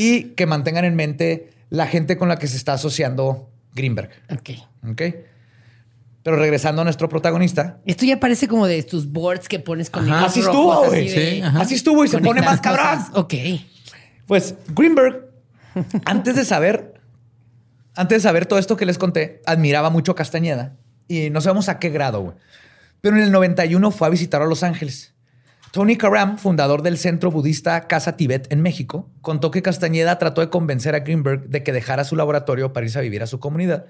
Y 0.00 0.34
que 0.36 0.46
mantengan 0.46 0.84
en 0.84 0.94
mente 0.94 1.50
la 1.70 1.88
gente 1.88 2.16
con 2.16 2.28
la 2.28 2.38
que 2.38 2.46
se 2.46 2.56
está 2.56 2.74
asociando 2.74 3.50
Greenberg. 3.74 4.10
Ok. 4.30 4.50
¿Ok? 4.88 5.02
Pero 6.22 6.36
regresando 6.36 6.82
a 6.82 6.84
nuestro 6.84 7.08
protagonista, 7.08 7.80
Esto 7.84 8.04
ya 8.04 8.20
parece 8.20 8.46
como 8.46 8.68
de 8.68 8.80
tus 8.84 9.10
boards 9.10 9.48
que 9.48 9.58
pones 9.58 9.90
con 9.90 10.06
hilos 10.06 10.22
así 10.22 10.38
estuvo, 10.38 10.84
así 10.84 10.88
güey. 10.88 11.08
Sí, 11.08 11.40
ajá. 11.42 11.60
así 11.60 11.74
estuvo 11.74 12.04
y 12.04 12.08
se 12.08 12.18
pone 12.18 12.42
más 12.42 12.60
cabrón. 12.60 13.06
Ok. 13.14 13.34
Pues 14.26 14.54
Greenberg, 14.68 15.32
antes 16.04 16.36
de 16.36 16.44
saber, 16.44 16.94
antes 17.96 18.18
de 18.18 18.28
saber 18.28 18.46
todo 18.46 18.60
esto 18.60 18.76
que 18.76 18.86
les 18.86 18.98
conté, 18.98 19.42
admiraba 19.46 19.90
mucho 19.90 20.12
a 20.12 20.14
Castañeda 20.14 20.76
y 21.08 21.30
no 21.30 21.40
sabemos 21.40 21.68
a 21.68 21.80
qué 21.80 21.88
grado, 21.88 22.20
güey. 22.20 22.36
Pero 23.00 23.16
en 23.16 23.24
el 23.24 23.32
91 23.32 23.90
fue 23.90 24.06
a 24.06 24.10
visitar 24.10 24.42
a 24.42 24.46
Los 24.46 24.62
Ángeles. 24.62 25.14
Tony 25.70 25.96
Karam, 25.96 26.38
fundador 26.38 26.82
del 26.82 26.98
centro 26.98 27.30
budista 27.30 27.86
Casa 27.86 28.16
Tibet 28.16 28.50
en 28.50 28.62
México, 28.62 29.08
contó 29.20 29.50
que 29.50 29.62
Castañeda 29.62 30.18
trató 30.18 30.40
de 30.40 30.48
convencer 30.48 30.94
a 30.94 31.00
Greenberg 31.00 31.48
de 31.48 31.62
que 31.62 31.72
dejara 31.72 32.04
su 32.04 32.16
laboratorio 32.16 32.72
para 32.72 32.86
irse 32.86 32.98
a 32.98 33.02
vivir 33.02 33.22
a 33.22 33.26
su 33.26 33.38
comunidad. 33.38 33.86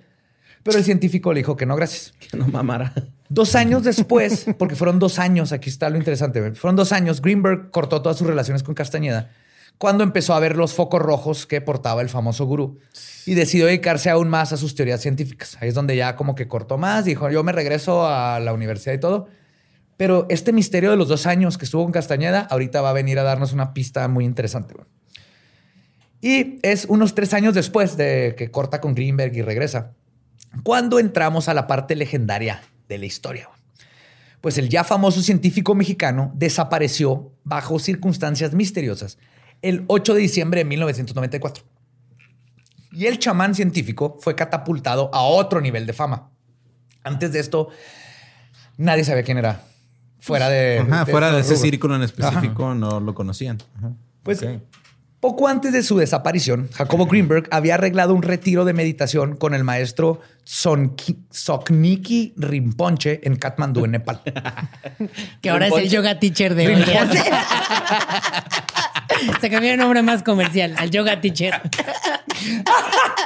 Pero 0.64 0.78
el 0.78 0.84
científico 0.84 1.32
le 1.32 1.40
dijo 1.40 1.56
que 1.56 1.66
no, 1.66 1.76
gracias. 1.76 2.14
Que 2.18 2.36
no 2.36 2.48
mamara. 2.48 2.92
Dos 3.28 3.54
años 3.54 3.84
después, 3.84 4.46
porque 4.58 4.74
fueron 4.74 4.98
dos 4.98 5.18
años, 5.18 5.52
aquí 5.52 5.70
está 5.70 5.88
lo 5.88 5.98
interesante, 5.98 6.52
fueron 6.54 6.76
dos 6.76 6.92
años, 6.92 7.22
Greenberg 7.22 7.70
cortó 7.70 8.02
todas 8.02 8.18
sus 8.18 8.26
relaciones 8.26 8.62
con 8.62 8.74
Castañeda 8.74 9.30
cuando 9.78 10.02
empezó 10.02 10.34
a 10.34 10.40
ver 10.40 10.56
los 10.56 10.74
focos 10.74 11.00
rojos 11.00 11.46
que 11.46 11.60
portaba 11.60 12.02
el 12.02 12.08
famoso 12.08 12.44
gurú 12.44 12.80
y 13.24 13.34
decidió 13.34 13.66
dedicarse 13.66 14.10
aún 14.10 14.28
más 14.28 14.52
a 14.52 14.56
sus 14.56 14.74
teorías 14.74 15.00
científicas. 15.00 15.56
Ahí 15.60 15.68
es 15.68 15.74
donde 15.74 15.96
ya 15.96 16.16
como 16.16 16.34
que 16.34 16.48
cortó 16.48 16.78
más, 16.78 17.04
dijo, 17.04 17.30
yo 17.30 17.44
me 17.44 17.52
regreso 17.52 18.06
a 18.06 18.40
la 18.40 18.52
universidad 18.52 18.94
y 18.94 18.98
todo. 18.98 19.28
Pero 19.98 20.26
este 20.30 20.52
misterio 20.52 20.92
de 20.92 20.96
los 20.96 21.08
dos 21.08 21.26
años 21.26 21.58
que 21.58 21.64
estuvo 21.64 21.82
con 21.82 21.92
Castañeda, 21.92 22.46
ahorita 22.50 22.80
va 22.80 22.90
a 22.90 22.94
venir 22.94 23.18
a 23.18 23.24
darnos 23.24 23.52
una 23.52 23.74
pista 23.74 24.06
muy 24.06 24.24
interesante. 24.24 24.74
Y 26.20 26.60
es 26.62 26.86
unos 26.86 27.16
tres 27.16 27.34
años 27.34 27.52
después 27.52 27.96
de 27.96 28.34
que 28.38 28.50
corta 28.50 28.80
con 28.80 28.94
Greenberg 28.94 29.36
y 29.36 29.42
regresa, 29.42 29.92
cuando 30.62 31.00
entramos 31.00 31.48
a 31.48 31.54
la 31.54 31.66
parte 31.66 31.96
legendaria 31.96 32.62
de 32.88 32.98
la 32.98 33.06
historia. 33.06 33.50
Pues 34.40 34.56
el 34.56 34.68
ya 34.68 34.84
famoso 34.84 35.20
científico 35.20 35.74
mexicano 35.74 36.30
desapareció 36.36 37.32
bajo 37.42 37.80
circunstancias 37.80 38.54
misteriosas 38.54 39.18
el 39.62 39.84
8 39.88 40.14
de 40.14 40.20
diciembre 40.20 40.60
de 40.60 40.64
1994. 40.64 41.64
Y 42.92 43.06
el 43.06 43.18
chamán 43.18 43.56
científico 43.56 44.16
fue 44.20 44.36
catapultado 44.36 45.10
a 45.12 45.22
otro 45.22 45.60
nivel 45.60 45.86
de 45.86 45.92
fama. 45.92 46.30
Antes 47.02 47.32
de 47.32 47.40
esto, 47.40 47.68
nadie 48.76 49.02
sabía 49.02 49.24
quién 49.24 49.38
era. 49.38 49.64
Fuera 50.20 50.48
de. 50.48 50.80
Ajá, 50.80 51.06
fuera 51.06 51.32
de 51.32 51.40
ese 51.40 51.54
rubro. 51.54 51.62
círculo 51.62 51.96
en 51.96 52.02
específico 52.02 52.74
no 52.74 53.00
lo 53.00 53.14
conocían. 53.14 53.58
Ajá. 53.78 53.92
Pues 54.22 54.44
poco 55.20 55.48
antes 55.48 55.72
de 55.72 55.82
su 55.82 55.98
desaparición, 55.98 56.68
Jacobo 56.72 57.06
Greenberg 57.06 57.48
había 57.50 57.74
arreglado 57.74 58.14
un 58.14 58.22
retiro 58.22 58.64
de 58.64 58.72
meditación 58.72 59.36
con 59.36 59.52
el 59.52 59.64
maestro 59.64 60.20
Sokniki 60.44 62.34
Rinpoche 62.36 63.20
en 63.24 63.34
Katmandú, 63.36 63.84
en 63.84 63.90
Nepal. 63.92 64.22
Que 65.42 65.50
ahora 65.50 65.66
es 65.68 65.74
el 65.76 65.88
yoga 65.88 66.20
teacher 66.20 66.54
de 66.54 66.68
hoy. 66.68 66.84
Se 69.40 69.50
cambió 69.50 69.72
el 69.72 69.78
nombre 69.78 70.02
más 70.02 70.22
comercial 70.22 70.74
al 70.76 70.90
yoga 70.90 71.20
teacher. 71.20 71.60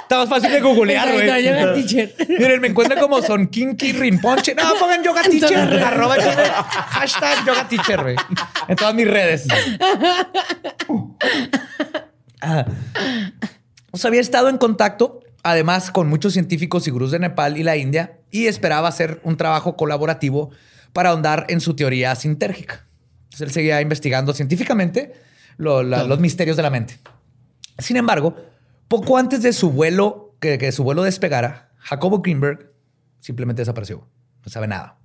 Está 0.03 0.19
más 0.19 0.29
fácil 0.29 0.51
de 0.51 0.61
googlear, 0.61 1.09
Exacto, 1.09 1.33
güey. 1.33 1.45
yoga 1.45 1.75
teacher. 1.75 2.15
Miren, 2.29 2.61
me 2.61 2.69
encuentran 2.69 3.01
como 3.01 3.23
Sonkinki 3.23 3.93
Rinpoche. 3.93 4.55
No, 4.55 4.75
pongan 4.79 5.03
yoga 5.03 5.23
teacher. 5.23 5.83
Arroba 5.83 6.17
hashtag 6.17 7.45
yoga 7.47 7.69
teacher, 7.69 8.03
güey. 8.03 8.17
En 8.69 8.77
todas 8.77 8.95
mis 8.95 9.09
redes. 9.09 9.47
Ah. 12.41 12.67
O 13.91 13.99
sea, 13.99 14.09
había 14.09 14.21
estado 14.21 14.49
en 14.49 14.59
contacto, 14.59 15.21
además, 15.43 15.91
con 15.91 16.09
muchos 16.09 16.33
científicos 16.33 16.87
y 16.89 16.91
gurús 16.91 17.11
de 17.11 17.19
Nepal 17.19 17.57
y 17.57 17.63
la 17.63 17.77
India, 17.77 18.19
y 18.31 18.47
esperaba 18.47 18.89
hacer 18.89 19.21
un 19.23 19.37
trabajo 19.37 19.77
colaborativo 19.77 20.51
para 20.93 21.11
ahondar 21.11 21.47
en 21.49 21.61
su 21.61 21.77
teoría 21.77 22.15
sintérgica. 22.15 22.87
Entonces, 23.25 23.49
él 23.49 23.53
seguía 23.53 23.81
investigando 23.81 24.33
científicamente 24.35 25.13
lo- 25.63 25.83
la- 25.83 26.05
los 26.05 26.19
misterios 26.21 26.57
de 26.57 26.63
la 26.63 26.71
mente. 26.71 26.99
Sin 27.79 27.97
embargo, 27.97 28.37
poco 28.89 29.17
antes 29.17 29.43
de 29.43 29.53
su 29.53 29.71
vuelo, 29.71 30.35
que, 30.41 30.59
que 30.59 30.73
su 30.73 30.85
vuelo 30.85 31.03
despegara, 31.03 31.71
Jacobo 31.79 32.21
Greenberg 32.21 32.73
simplemente 33.21 33.63
desapareció. 33.63 34.07
No 34.45 34.51
sabe 34.51 34.67
nada. 34.69 34.97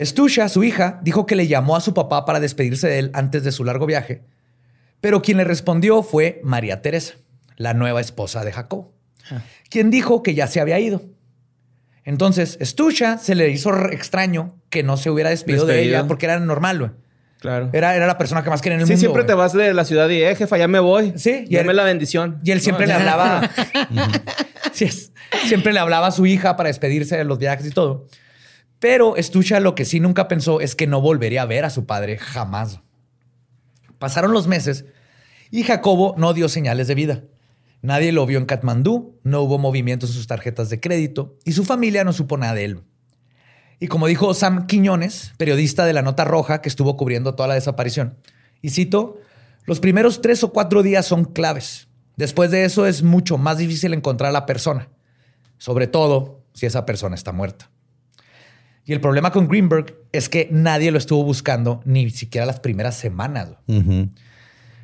Stusha, 0.00 0.48
su 0.48 0.62
hija, 0.62 1.00
dijo 1.02 1.26
que 1.26 1.34
le 1.34 1.48
llamó 1.48 1.74
a 1.76 1.80
su 1.80 1.92
papá 1.92 2.24
para 2.24 2.38
despedirse 2.40 2.86
de 2.88 2.98
él 3.00 3.10
antes 3.14 3.42
de 3.42 3.50
su 3.52 3.64
largo 3.64 3.84
viaje, 3.86 4.22
pero 5.00 5.22
quien 5.22 5.38
le 5.38 5.44
respondió 5.44 6.02
fue 6.02 6.40
María 6.44 6.82
Teresa, 6.82 7.14
la 7.56 7.74
nueva 7.74 8.00
esposa 8.00 8.44
de 8.44 8.52
Jacobo, 8.52 8.92
quien 9.68 9.90
dijo 9.90 10.22
que 10.22 10.34
ya 10.34 10.46
se 10.46 10.60
había 10.60 10.78
ido. 10.78 11.02
Entonces, 12.04 12.58
Stusha 12.62 13.18
se 13.18 13.34
le 13.34 13.50
hizo 13.50 13.74
extraño 13.90 14.54
que 14.70 14.82
no 14.84 14.96
se 14.96 15.10
hubiera 15.10 15.30
despedido, 15.30 15.66
de 15.66 15.74
Despedido. 15.74 15.98
ella 15.98 16.06
porque 16.08 16.26
era 16.26 16.38
normal. 16.38 16.94
Claro. 17.40 17.70
Era, 17.72 17.94
era 17.94 18.06
la 18.06 18.18
persona 18.18 18.42
que 18.42 18.50
más 18.50 18.60
quería 18.60 18.74
en 18.76 18.80
el 18.80 18.86
sí, 18.86 18.92
mundo. 18.94 19.00
siempre 19.00 19.22
güey. 19.22 19.26
te 19.28 19.34
vas 19.34 19.52
de 19.52 19.72
la 19.72 19.84
ciudad 19.84 20.08
y, 20.08 20.22
eh, 20.22 20.34
jefa, 20.34 20.58
ya 20.58 20.66
me 20.68 20.80
voy. 20.80 21.12
Sí, 21.16 21.44
y 21.48 21.54
Dame 21.56 21.70
él- 21.70 21.76
la 21.76 21.84
bendición. 21.84 22.40
Y 22.42 22.50
él 22.50 22.60
siempre 22.60 22.86
No, 22.86 22.94
le 22.94 22.98
hablaba. 23.00 23.48
Sí, 24.72 24.84
es- 24.86 25.12
siempre 25.46 25.72
le 25.72 25.78
hablaba 25.80 26.08
a 26.08 26.10
su 26.10 26.26
hija 26.26 26.56
para 26.56 26.68
despedirse 26.68 27.16
de 27.16 27.24
los 27.24 27.38
viajes 27.38 27.66
y 27.66 27.70
todo. 27.70 28.06
Pero 28.80 29.14
Stucha 29.18 29.60
lo 29.60 29.74
que 29.74 29.84
sí 29.84 29.98
nunca 30.00 30.28
pensó 30.28 30.60
es 30.60 30.74
que 30.76 30.86
no 30.86 31.00
volvería 31.00 31.42
a 31.42 31.46
ver 31.46 31.64
a 31.64 31.70
su 31.70 31.84
padre 31.86 32.16
jamás. 32.18 32.80
Pasaron 33.98 34.32
los 34.32 34.46
meses 34.46 34.84
y 35.50 35.64
Jacobo 35.64 36.14
no 36.16 36.32
dio 36.34 36.48
señales 36.48 36.86
de 36.88 36.94
vida. 36.94 37.22
Nadie 37.82 38.12
lo 38.12 38.26
vio 38.26 38.38
en 38.38 38.46
Katmandú, 38.46 39.18
no 39.22 39.40
hubo 39.42 39.58
movimientos 39.58 40.10
en 40.10 40.16
sus 40.16 40.26
tarjetas 40.26 40.68
de 40.70 40.80
crédito 40.80 41.36
y 41.44 41.52
su 41.52 41.64
familia 41.64 42.04
no 42.04 42.12
supo 42.12 42.36
nada 42.36 42.54
de 42.54 42.64
él. 42.64 42.80
Y 43.80 43.86
como 43.86 44.06
dijo 44.06 44.34
Sam 44.34 44.66
Quiñones, 44.66 45.32
periodista 45.36 45.86
de 45.86 45.92
la 45.92 46.02
Nota 46.02 46.24
Roja 46.24 46.60
que 46.60 46.68
estuvo 46.68 46.96
cubriendo 46.96 47.34
toda 47.34 47.48
la 47.48 47.54
desaparición, 47.54 48.16
y 48.60 48.70
cito, 48.70 49.18
los 49.64 49.80
primeros 49.80 50.20
tres 50.20 50.42
o 50.42 50.52
cuatro 50.52 50.82
días 50.82 51.06
son 51.06 51.24
claves. 51.24 51.88
Después 52.16 52.50
de 52.50 52.64
eso 52.64 52.86
es 52.86 53.02
mucho 53.02 53.38
más 53.38 53.58
difícil 53.58 53.94
encontrar 53.94 54.30
a 54.30 54.32
la 54.32 54.46
persona, 54.46 54.88
sobre 55.58 55.86
todo 55.86 56.42
si 56.52 56.66
esa 56.66 56.84
persona 56.84 57.14
está 57.14 57.32
muerta. 57.32 57.70
Y 58.84 58.92
el 58.92 59.00
problema 59.00 59.30
con 59.30 59.46
Greenberg 59.46 59.94
es 60.12 60.28
que 60.28 60.48
nadie 60.50 60.90
lo 60.90 60.98
estuvo 60.98 61.22
buscando 61.22 61.80
ni 61.84 62.10
siquiera 62.10 62.46
las 62.46 62.58
primeras 62.58 62.96
semanas. 62.96 63.50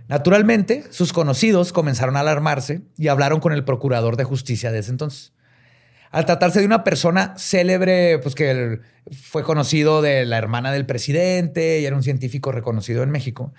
Naturalmente, 0.07 0.85
sus 0.91 1.13
conocidos 1.13 1.73
comenzaron 1.73 2.17
a 2.17 2.21
alarmarse 2.21 2.83
y 2.99 3.09
hablaron 3.09 3.41
con 3.41 3.53
el 3.53 3.65
procurador 3.65 4.17
de 4.17 4.25
justicia 4.25 4.71
de 4.71 4.81
ese 4.81 4.91
entonces. 4.91 5.33
Al 6.15 6.25
tratarse 6.27 6.61
de 6.61 6.67
una 6.67 6.85
persona 6.85 7.35
célebre, 7.37 8.21
pues 8.21 8.37
que 8.37 8.79
fue 9.11 9.43
conocido 9.43 10.01
de 10.01 10.25
la 10.25 10.39
hermana 10.39 10.71
del 10.71 10.87
presidente 10.87 11.81
y 11.81 11.87
era 11.87 11.97
un 11.97 12.05
científico 12.05 12.53
reconocido 12.53 13.03
en 13.03 13.11
México, 13.11 13.53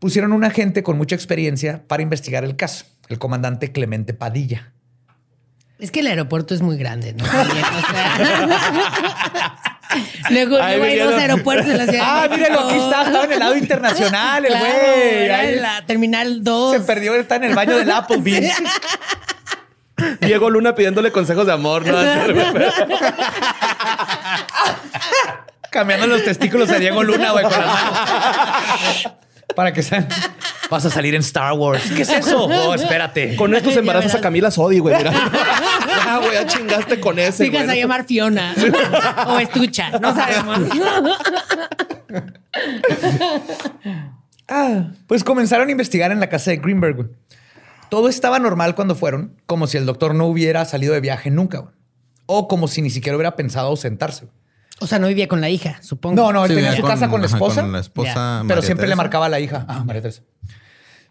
pusieron 0.00 0.34
un 0.34 0.44
agente 0.44 0.82
con 0.82 0.98
mucha 0.98 1.14
experiencia 1.14 1.82
para 1.88 2.02
investigar 2.02 2.44
el 2.44 2.56
caso, 2.56 2.84
el 3.08 3.18
comandante 3.18 3.72
Clemente 3.72 4.12
Padilla. 4.12 4.74
Es 5.78 5.90
que 5.90 6.00
el 6.00 6.08
aeropuerto 6.08 6.54
es 6.54 6.60
muy 6.60 6.76
grande, 6.76 7.14
¿no? 7.14 7.24
Luego, 10.30 10.58
hay 10.60 10.98
dos 10.98 11.14
aeropuertos 11.14 11.70
en 11.70 11.78
la 11.78 11.86
ciudad. 11.86 12.04
Ah, 12.04 12.28
mírenlo, 12.30 12.68
aquí 12.68 12.76
está, 12.76 13.04
estaba 13.04 13.24
en 13.24 13.32
el 13.32 13.38
lado 13.38 13.56
internacional, 13.56 14.44
el 14.44 14.50
Claro, 14.52 14.66
güey. 14.66 15.24
era 15.24 15.38
Ahí 15.38 15.54
en 15.54 15.62
la 15.62 15.86
terminal 15.86 16.44
2. 16.44 16.72
Se 16.74 16.80
perdió, 16.80 17.14
está 17.14 17.36
en 17.36 17.44
el 17.44 17.54
baño 17.54 17.78
del 17.78 17.90
Applebee's. 17.90 18.52
Diego 20.20 20.50
Luna 20.50 20.74
pidiéndole 20.74 21.12
consejos 21.12 21.46
de 21.46 21.52
amor, 21.52 21.86
¿no? 21.86 21.96
Cambiando 25.70 26.06
los 26.06 26.24
testículos 26.24 26.70
a 26.70 26.78
Diego 26.78 27.02
Luna, 27.02 27.32
güey, 27.32 27.44
con 27.44 27.52
las 27.52 27.66
manos. 27.66 29.08
Para 29.56 29.72
que 29.72 29.82
sean. 29.82 30.08
Vas 30.70 30.84
a 30.84 30.90
salir 30.90 31.14
en 31.14 31.20
Star 31.20 31.52
Wars. 31.52 31.82
¿Qué 31.94 32.02
es 32.02 32.08
eso? 32.08 32.44
Oh, 32.46 32.74
espérate. 32.74 33.36
Con 33.36 33.54
estos 33.54 33.76
embarazos 33.76 34.14
a. 34.14 34.20
Camila 34.20 34.50
Sodi, 34.50 34.78
güey. 34.78 34.96
Mira. 34.96 35.12
Ah, 36.06 36.18
güey, 36.20 36.32
ya 36.34 36.46
chingaste 36.46 37.00
con 37.00 37.18
ese. 37.18 37.44
Fijas 37.46 37.62
a 37.62 37.66
güey. 37.66 37.80
llamar 37.80 38.04
Fiona 38.04 38.54
o 39.26 39.38
Estucha, 39.38 39.90
no 40.00 40.14
sabemos. 40.14 40.60
Ah, 44.48 44.88
pues 45.06 45.24
comenzaron 45.24 45.68
a 45.68 45.70
investigar 45.70 46.12
en 46.12 46.20
la 46.20 46.28
casa 46.28 46.50
de 46.50 46.58
Greenberg. 46.58 47.08
Todo 47.90 48.08
estaba 48.08 48.38
normal 48.38 48.74
cuando 48.74 48.94
fueron, 48.94 49.40
como 49.46 49.66
si 49.66 49.76
el 49.76 49.86
doctor 49.86 50.14
no 50.14 50.26
hubiera 50.26 50.64
salido 50.64 50.94
de 50.94 51.00
viaje 51.00 51.30
nunca. 51.30 51.58
güey. 51.58 51.74
O 52.26 52.48
como 52.48 52.68
si 52.68 52.82
ni 52.82 52.90
siquiera 52.90 53.16
hubiera 53.16 53.36
pensado 53.36 53.68
ausentarse. 53.68 54.26
güey. 54.26 54.36
O 54.80 54.86
sea, 54.86 54.98
no 54.98 55.06
vivía 55.06 55.28
con 55.28 55.40
la 55.40 55.50
hija, 55.50 55.78
supongo. 55.82 56.16
No, 56.16 56.32
no, 56.32 56.44
él 56.44 56.50
Sí, 56.50 56.56
tenía 56.56 56.74
su 56.74 56.82
casa 56.82 57.08
con 57.08 57.20
la 57.20 57.26
esposa. 57.28 57.60
Con 57.62 57.72
la 57.72 57.78
esposa. 57.80 58.38
Pero 58.42 58.56
María 58.56 58.62
siempre 58.62 58.88
le 58.88 58.96
marcaba 58.96 59.26
a 59.26 59.28
la 59.28 59.38
hija. 59.38 59.64
Ah, 59.68 59.84
María 59.84 60.02
Teresa. 60.02 60.22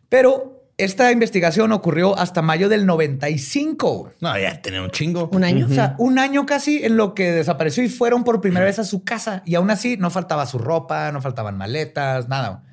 Pero 0.10 0.66
esta 0.78 1.12
investigación 1.12 1.72
ocurrió 1.72 2.18
hasta 2.18 2.42
mayo 2.42 2.68
del 2.68 2.86
95. 2.86 3.94
güey. 3.98 4.14
No, 4.20 4.38
ya 4.38 4.62
tenía 4.62 4.82
un 4.82 4.92
chingo. 4.92 5.30
Un 5.32 5.44
año. 5.44 5.68
O 5.68 5.70
sea, 5.70 5.96
un 5.98 6.20
año 6.20 6.46
casi 6.46 6.84
en 6.84 6.98
lo 6.98 7.14
que 7.14 7.32
desapareció 7.32 7.84
y 7.84 7.90
fueron 7.90 8.24
por 8.24 8.42
primera 8.42 8.66
vez 8.66 8.80
a 8.80 8.84
su 8.84 9.04
casa. 9.04 9.44
Y 9.46 9.56
aún 9.56 9.70
así 9.70 9.96
no 9.98 10.10
faltaba 10.10 10.46
su 10.46 10.58
ropa, 10.58 11.12
no 11.12 11.22
faltaban 11.22 11.58
maletas, 11.58 12.28
nada. 12.28 12.64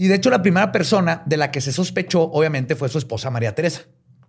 Y 0.00 0.06
de 0.06 0.14
hecho, 0.14 0.30
la 0.30 0.40
primera 0.40 0.70
persona 0.70 1.22
de 1.26 1.36
la 1.36 1.50
que 1.50 1.60
se 1.60 1.72
sospechó, 1.72 2.22
obviamente, 2.22 2.76
fue 2.76 2.88
su 2.88 2.98
esposa 2.98 3.30
María 3.32 3.52
Teresa. 3.56 3.80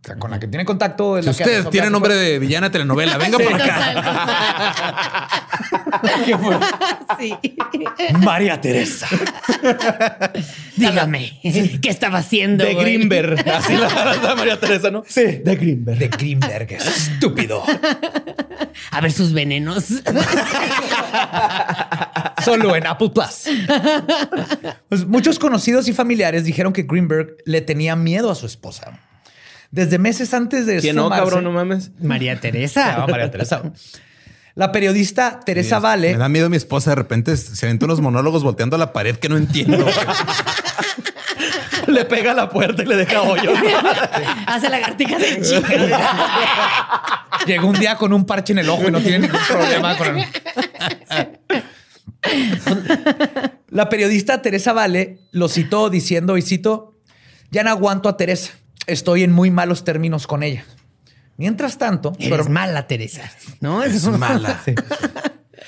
O 0.02 0.08
sea, 0.08 0.16
con 0.16 0.32
la 0.32 0.40
que 0.40 0.48
tiene 0.48 0.66
contacto. 0.66 1.16
es 1.18 1.26
Si 1.26 1.28
la 1.28 1.32
usted 1.32 1.66
tiene 1.68 1.92
nombre 1.92 2.16
de 2.16 2.40
villana 2.40 2.72
telenovela, 2.72 3.18
venga 3.20 3.38
por 3.38 3.54
acá. 3.54 5.30
Sí. 7.20 7.36
María 8.20 8.62
Teresa. 8.62 9.08
Dígame, 10.78 11.40
¿qué 11.42 11.90
estaba 11.90 12.20
haciendo? 12.20 12.64
De 12.64 12.74
güey? 12.74 12.86
Greenberg. 12.86 13.50
Así 13.50 13.76
la, 13.76 14.16
la 14.16 14.36
María 14.36 14.60
Teresa, 14.60 14.90
¿no? 14.90 15.04
Sí, 15.06 15.42
de 15.44 15.56
Greenberg. 15.56 15.98
De 16.00 16.08
Greenberg, 16.08 16.72
estúpido. 16.74 17.64
A 18.92 19.02
ver 19.02 19.12
sus 19.12 19.34
venenos. 19.34 19.86
Solo 22.44 22.76
en 22.76 22.88
Apple 22.88 23.10
Plus. 23.14 23.56
Pues 24.90 25.06
muchos 25.06 25.40
conocidos 25.40 25.88
y 25.88 25.94
familiares 25.94 26.44
dijeron 26.44 26.74
que 26.74 26.84
Greenberg 26.84 27.38
le 27.46 27.62
tenía 27.62 27.96
miedo 27.96 28.32
a 28.32 28.36
su 28.36 28.46
esposa. 28.46 29.00
Desde 29.72 29.98
meses 30.00 30.34
antes 30.34 30.66
de 30.66 30.80
¿Quién 30.80 30.96
no, 30.96 31.10
cabrón? 31.10 31.44
No 31.44 31.52
mames. 31.52 31.92
María 32.02 32.40
Teresa. 32.40 33.06
María 33.08 33.30
Teresa. 33.30 33.62
La 34.56 34.72
periodista 34.72 35.40
Teresa 35.46 35.78
Me 35.78 35.84
Vale 35.84 36.18
da 36.18 36.28
miedo 36.28 36.50
mi 36.50 36.58
esposa. 36.58 36.90
De 36.92 36.96
repente 36.96 37.38
se 37.38 37.66
avienta 37.66 37.86
unos 37.86 38.02
monólogos 38.02 38.44
volteando 38.44 38.76
a 38.76 38.80
la 38.80 38.92
pared 38.94 39.16
que 39.18 39.30
no 39.30 39.38
entiendo. 39.38 39.86
Le 41.88 42.06
pega 42.06 42.32
a 42.32 42.34
la 42.36 42.50
puerta 42.50 42.84
y 42.84 42.86
le 42.86 42.96
deja 42.96 43.22
hoyo. 43.24 43.52
Hace 44.46 44.70
lagartijas 44.70 45.24
en 45.24 45.42
chica. 45.42 45.68
llegó 47.48 47.68
un 47.68 47.80
día 47.80 47.96
con 47.96 48.14
un 48.14 48.26
parche 48.26 48.54
en 48.54 48.60
el 48.60 48.70
ojo 48.70 48.88
y 48.88 48.92
no 48.92 49.00
tiene 49.00 49.20
ningún 49.20 49.40
problema 49.48 49.98
con 49.98 50.20
el- 50.20 50.26
La 53.70 53.90
periodista 53.90 54.42
Teresa 54.42 54.74
Vale 54.74 55.20
lo 55.32 55.48
citó 55.50 55.90
diciendo, 55.90 56.38
y 56.38 56.42
cito, 56.42 56.96
ya 57.52 57.64
no 57.64 57.70
aguanto 57.70 58.10
a 58.10 58.18
Teresa. 58.18 58.54
Estoy 58.88 59.24
en 59.24 59.32
muy 59.32 59.52
malos 59.52 59.84
términos 59.84 60.26
con 60.28 60.42
ella. 60.44 60.66
Mientras 61.38 61.78
tanto, 61.78 62.14
Eres 62.20 62.48
herma- 62.48 62.50
mala, 62.50 62.88
Teresa. 62.88 63.32
No, 63.62 63.84
Es 63.84 64.06
mala. 64.08 64.62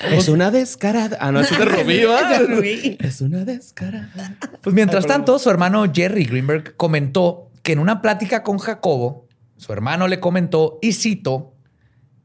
Es 0.10 0.30
una 0.30 0.50
descarada. 0.50 1.18
Ah, 1.22 1.32
no, 1.32 1.42
es 1.42 1.50
de 1.56 1.64
Rubí, 1.64 2.04
¿va? 2.06 2.22
Es 2.34 2.39
de 2.39 2.48
Rubí. 2.48 2.98
Es 3.00 3.22
una 3.22 3.46
descarada. 3.46 4.36
Pues 4.62 4.74
mientras 4.74 5.06
tanto, 5.06 5.38
su 5.38 5.50
hermano 5.50 5.86
Jerry 5.94 6.26
Greenberg 6.26 6.76
comentó 6.76 7.52
que 7.62 7.74
en 7.74 7.80
una 7.80 8.02
plática 8.02 8.42
con 8.42 8.58
Jacobo, 8.58 9.28
su 9.58 9.72
hermano 9.74 10.08
le 10.08 10.20
comentó, 10.20 10.80
y 10.82 10.94
cito, 10.94 11.54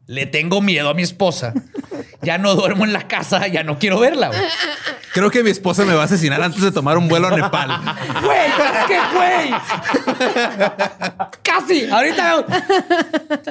le 0.06 0.24
tengo 0.24 0.62
miedo 0.62 0.88
a 0.88 0.94
mi 0.94 1.02
esposa. 1.02 1.52
Ya 2.26 2.38
no 2.38 2.54
duermo 2.56 2.84
en 2.84 2.92
la 2.92 3.06
casa, 3.06 3.46
ya 3.46 3.62
no 3.62 3.78
quiero 3.78 4.00
verla. 4.00 4.28
güey". 4.28 4.40
Creo 5.14 5.30
que 5.30 5.42
mi 5.42 5.48
esposa 5.50 5.84
me 5.86 5.94
va 5.94 6.02
a 6.02 6.04
asesinar 6.04 6.42
antes 6.42 6.60
de 6.60 6.70
tomar 6.72 6.98
un 6.98 7.08
vuelo 7.08 7.28
a 7.28 7.30
Nepal. 7.30 7.70
Güey, 8.22 8.50
qué 8.86 8.98
güey. 9.16 9.50
Casi. 11.42 11.88
Ahorita. 11.88 12.44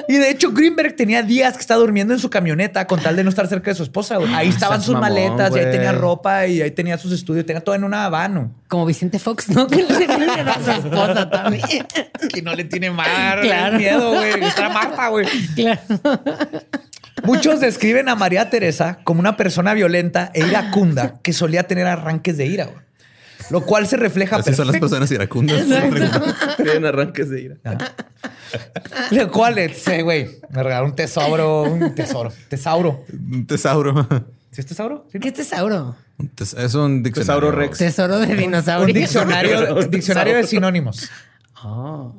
Y 0.08 0.16
de 0.16 0.30
hecho, 0.30 0.52
Greenberg 0.52 0.94
tenía 0.94 1.22
días 1.22 1.54
que 1.54 1.60
estaba 1.60 1.80
durmiendo 1.80 2.14
en 2.14 2.20
su 2.20 2.30
camioneta 2.30 2.86
con 2.86 3.00
tal 3.00 3.16
de 3.16 3.24
no 3.24 3.30
estar 3.30 3.46
cerca 3.48 3.70
de 3.70 3.74
su 3.74 3.82
esposa. 3.82 4.16
güey. 4.16 4.32
Ahí 4.34 4.48
estaban 4.48 4.80
sus 4.80 4.94
mamón, 4.94 5.08
maletas, 5.10 5.56
y 5.56 5.58
ahí 5.58 5.70
tenía 5.72 5.92
ropa, 5.92 6.46
y 6.46 6.62
ahí 6.62 6.70
tenía 6.70 6.98
sus 6.98 7.10
estudios, 7.12 7.44
tenía 7.46 7.62
todo 7.62 7.74
en 7.74 7.82
una 7.84 8.04
habano. 8.04 8.52
Como 8.68 8.86
Vicente 8.86 9.18
Fox, 9.18 9.48
¿no? 9.48 9.66
Que 9.66 9.82
le 9.82 10.06
a 10.50 10.62
su 10.64 10.70
esposa 10.70 11.28
también. 11.30 11.64
Que 12.32 12.42
no 12.42 12.54
le 12.54 12.64
tiene 12.64 12.90
mar, 12.90 13.40
Claro. 13.40 13.78
miedo, 13.78 14.12
güey. 14.12 14.44
Está 14.44 14.68
Marta, 14.68 15.08
güey. 15.08 15.26
Claro. 15.54 15.80
Muchos 17.24 17.60
describen 17.60 18.08
a 18.08 18.14
María 18.14 18.50
Teresa 18.50 18.98
como 19.04 19.20
una 19.20 19.36
persona 19.36 19.74
violenta 19.74 20.30
e 20.34 20.46
iracunda 20.46 21.20
que 21.22 21.32
solía 21.32 21.64
tener 21.64 21.86
arranques 21.86 22.36
de 22.36 22.46
ira, 22.46 22.66
güey. 22.66 22.84
Lo 23.50 23.62
cual 23.64 23.86
se 23.86 23.96
refleja 23.96 24.36
Así 24.36 24.52
son 24.54 24.66
las 24.66 24.74
perfecto- 24.74 24.86
personas 24.88 25.10
iracundas. 25.12 25.64
Tienen 26.56 26.84
arranques 26.84 27.30
de 27.30 27.40
ira. 27.42 27.56
Lo 29.12 29.30
cual, 29.30 29.58
eh, 29.58 29.72
güey, 30.02 30.40
me 30.50 30.62
regaló 30.62 30.86
un 30.86 30.96
tesoro, 30.96 31.62
un 31.62 31.94
tesoro, 31.94 32.32
tesauro. 32.48 33.04
Un 33.12 33.46
tesauro. 33.46 34.06
¿Sí 34.50 34.60
es 34.62 34.66
tesauro? 34.66 35.06
¿Sí? 35.12 35.18
¿Qué 35.20 35.28
es 35.28 35.34
tesauro? 35.34 35.96
Un 36.18 36.28
tes- 36.30 36.54
Es 36.54 36.74
un 36.74 37.02
diccionario. 37.02 37.40
Tesauro 37.40 37.52
Rex. 37.52 37.78
Tesoro 37.78 38.18
de 38.18 38.32
Un 38.32 38.36
dinosaurio. 38.38 38.94
diccionario, 38.94 39.74
diccionario 39.90 40.34
de 40.36 40.44
sinónimos. 40.46 41.08
Oh. 41.62 42.14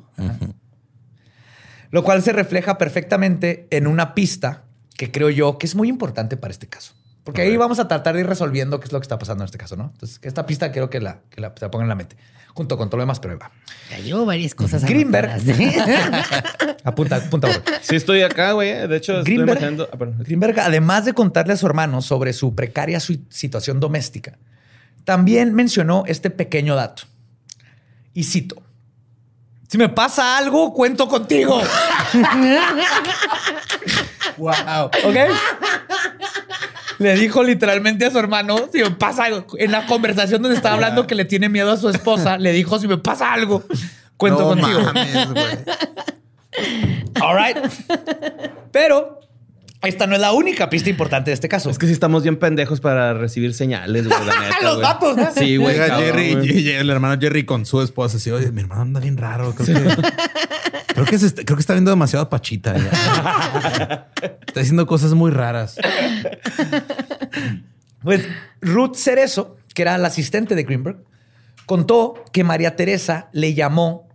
Lo 1.92 2.04
cual 2.04 2.22
se 2.22 2.32
refleja 2.34 2.78
perfectamente 2.78 3.68
en 3.72 3.88
una 3.88 4.14
pista 4.14 4.64
que 4.98 5.12
creo 5.12 5.30
yo 5.30 5.58
que 5.58 5.66
es 5.68 5.76
muy 5.76 5.88
importante 5.90 6.36
para 6.38 6.52
este 6.52 6.68
caso. 6.68 6.94
Porque 7.24 7.42
ahí 7.42 7.58
vamos 7.58 7.78
a 7.80 7.88
tratar 7.90 8.16
de 8.16 8.22
ir 8.22 8.28
resolviendo 8.28 8.80
qué 8.80 8.86
es 8.86 8.92
lo 8.94 9.00
que 9.00 9.04
está 9.04 9.20
pasando 9.20 9.44
en 9.44 9.46
este 9.46 9.58
caso, 9.58 9.76
¿no? 9.76 9.92
Entonces, 9.94 10.20
esta 10.22 10.46
pista 10.46 10.72
quiero 10.72 10.90
que 10.90 11.00
la, 11.02 11.20
que 11.30 11.42
la, 11.42 11.54
se 11.58 11.66
la 11.66 11.70
pongan 11.70 11.84
en 11.86 11.90
la 11.90 11.96
mente, 11.96 12.16
junto 12.54 12.78
con 12.78 12.88
todo 12.90 12.98
lo 12.98 13.04
demás, 13.04 13.20
pero 13.20 13.34
ahí 13.34 13.40
va. 13.40 13.52
Ya 13.92 14.00
llevo 14.00 14.26
varias 14.26 14.56
cosas 14.56 14.86
Greenberg. 14.86 15.30
¿eh? 15.46 15.76
Apunta, 16.86 17.18
apunta. 17.18 17.50
bro. 17.50 17.60
Sí, 17.82 17.98
estoy 17.98 18.22
acá, 18.22 18.54
güey. 18.54 18.88
De 18.88 18.96
hecho, 18.96 19.18
estoy 19.20 19.34
Greenberg, 19.36 19.60
imaginando. 19.60 19.90
ah. 19.92 19.98
Greenberg, 20.20 20.58
además 20.62 21.04
de 21.04 21.12
contarle 21.14 21.52
a 21.54 21.58
su 21.58 21.66
hermano 21.66 22.02
sobre 22.02 22.32
su 22.32 22.56
precaria 22.56 23.02
su- 23.02 23.20
situación 23.30 23.82
doméstica, 23.82 24.38
también 25.04 25.54
mencionó 25.54 26.04
este 26.08 26.30
pequeño 26.30 26.76
dato. 26.76 27.04
Y 28.14 28.24
cito. 28.24 28.64
Si 29.68 29.78
me 29.78 29.90
pasa 29.90 30.38
algo, 30.38 30.74
cuento 30.74 31.10
contigo. 31.10 31.62
Wow. 34.38 34.86
¿Ok? 35.06 35.16
Le 37.00 37.16
dijo 37.16 37.44
literalmente 37.44 38.06
a 38.06 38.12
su 38.12 38.18
hermano, 38.18 38.70
si 38.72 38.80
me 38.82 38.92
pasa 38.92 39.26
algo, 39.26 39.46
en 39.58 39.72
la 39.72 39.86
conversación 39.86 40.42
donde 40.42 40.58
estaba 40.58 40.76
hablando 40.76 41.06
que 41.06 41.16
le 41.16 41.26
tiene 41.26 41.48
miedo 41.48 41.72
a 41.72 41.78
su 41.78 41.90
esposa, 41.90 42.38
le 42.38 42.52
dijo, 42.52 42.80
si 42.80 42.88
me 42.88 42.98
pasa 42.98 43.34
algo, 43.34 43.64
cuento 44.18 44.56
no 44.56 44.62
contigo. 44.62 44.82
mames. 44.82 45.16
All 47.22 47.38
right. 47.38 47.58
Pero 48.72 49.20
esta 49.84 50.08
no 50.08 50.16
es 50.16 50.22
la 50.22 50.32
única 50.32 50.70
pista 50.70 50.90
importante 50.90 51.30
de 51.30 51.36
este 51.36 51.48
caso. 51.48 51.70
Es 51.70 51.78
que 51.78 51.86
sí 51.86 51.94
estamos 51.94 52.24
bien 52.24 52.38
pendejos 52.38 52.82
para 52.82 53.14
recibir 53.14 53.54
señales, 53.54 54.08
güey, 54.08 54.20
neta, 54.26 54.58
Los 54.64 54.82
datos, 54.82 55.16
¿no? 55.16 55.32
Sí, 55.36 55.58
güey. 55.58 55.76
Jerry, 55.76 56.72
el 56.72 56.90
hermano 56.90 57.20
Jerry 57.22 57.46
con 57.46 57.66
su 57.66 57.82
esposa. 57.82 58.18
Así, 58.18 58.32
oye, 58.32 58.52
mi 58.52 58.62
hermano 58.62 58.82
anda 58.82 59.00
bien 59.00 59.18
raro. 59.18 59.54
Creo 59.54 59.68
que, 59.68 59.74
creo 60.98 61.06
que, 61.06 61.20
se 61.20 61.28
está, 61.28 61.44
creo 61.44 61.56
que 61.56 61.62
está 61.62 61.74
viendo 61.74 61.92
demasiado 61.92 62.28
pachita. 62.28 62.76
ya. 62.76 64.10
Está 64.48 64.62
diciendo 64.62 64.88
cosas 64.88 65.14
muy 65.14 65.30
raras. 65.30 65.78
Pues 68.02 68.28
Ruth 68.62 68.96
Cerezo, 68.96 69.58
que 69.76 69.84
era 69.84 69.96
la 70.00 70.08
asistente 70.08 70.56
de 70.56 70.64
Greenberg, 70.64 71.04
contó 71.68 72.24
que 72.32 72.44
María 72.44 72.76
Teresa 72.76 73.30
le 73.34 73.54
llamó 73.54 74.08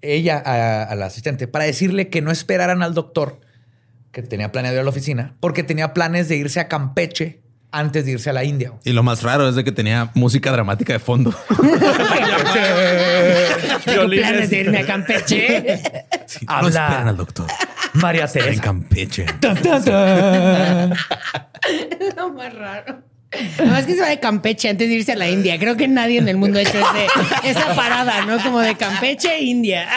ella 0.00 0.42
a, 0.44 0.84
a 0.84 0.94
la 0.94 1.06
asistente 1.06 1.46
para 1.46 1.66
decirle 1.66 2.08
que 2.08 2.22
no 2.22 2.30
esperaran 2.30 2.82
al 2.82 2.94
doctor 2.94 3.40
que 4.12 4.22
tenía 4.22 4.50
planeado 4.52 4.76
ir 4.76 4.80
a 4.80 4.84
la 4.84 4.90
oficina 4.90 5.34
porque 5.40 5.62
tenía 5.62 5.92
planes 5.92 6.28
de 6.28 6.36
irse 6.36 6.60
a 6.60 6.68
Campeche 6.68 7.42
antes 7.74 8.06
de 8.06 8.12
irse 8.12 8.30
a 8.30 8.32
la 8.32 8.44
India. 8.44 8.72
Y 8.84 8.92
lo 8.92 9.02
más 9.02 9.22
raro 9.22 9.48
es 9.48 9.56
de 9.56 9.64
que 9.64 9.72
tenía 9.72 10.10
música 10.14 10.52
dramática 10.52 10.92
de 10.92 11.00
fondo. 11.00 11.34
Tengo 13.84 14.08
planes 14.08 14.50
de 14.50 14.60
irme 14.60 14.78
a 14.78 14.86
Campeche. 14.86 15.80
Sí, 16.26 16.44
Habla. 16.48 16.62
No 16.80 16.86
esperan 16.86 17.08
al 17.08 17.16
doctor. 17.16 17.46
María 17.94 18.24
Está 18.24 18.38
en 18.40 18.44
Teresa. 18.44 18.62
Campeche. 18.62 19.24
Tan, 19.40 19.56
tan, 19.62 19.84
tan. 19.84 20.90
Lo 22.16 22.32
más 22.32 22.54
raro. 22.54 23.02
Además 23.58 23.84
que 23.84 23.94
se 23.94 24.00
va 24.00 24.08
de 24.08 24.20
Campeche 24.20 24.68
antes 24.68 24.88
de 24.88 24.94
irse 24.94 25.10
a 25.12 25.16
la 25.16 25.28
India. 25.28 25.58
Creo 25.58 25.76
que 25.76 25.88
nadie 25.88 26.18
en 26.18 26.28
el 26.28 26.36
mundo 26.36 26.58
ha 26.60 26.62
hecho 26.62 26.78
ese- 26.78 27.50
esa 27.50 27.74
parada, 27.74 28.24
¿no? 28.26 28.40
Como 28.40 28.60
de 28.60 28.76
Campeche, 28.76 29.40
India. 29.40 29.88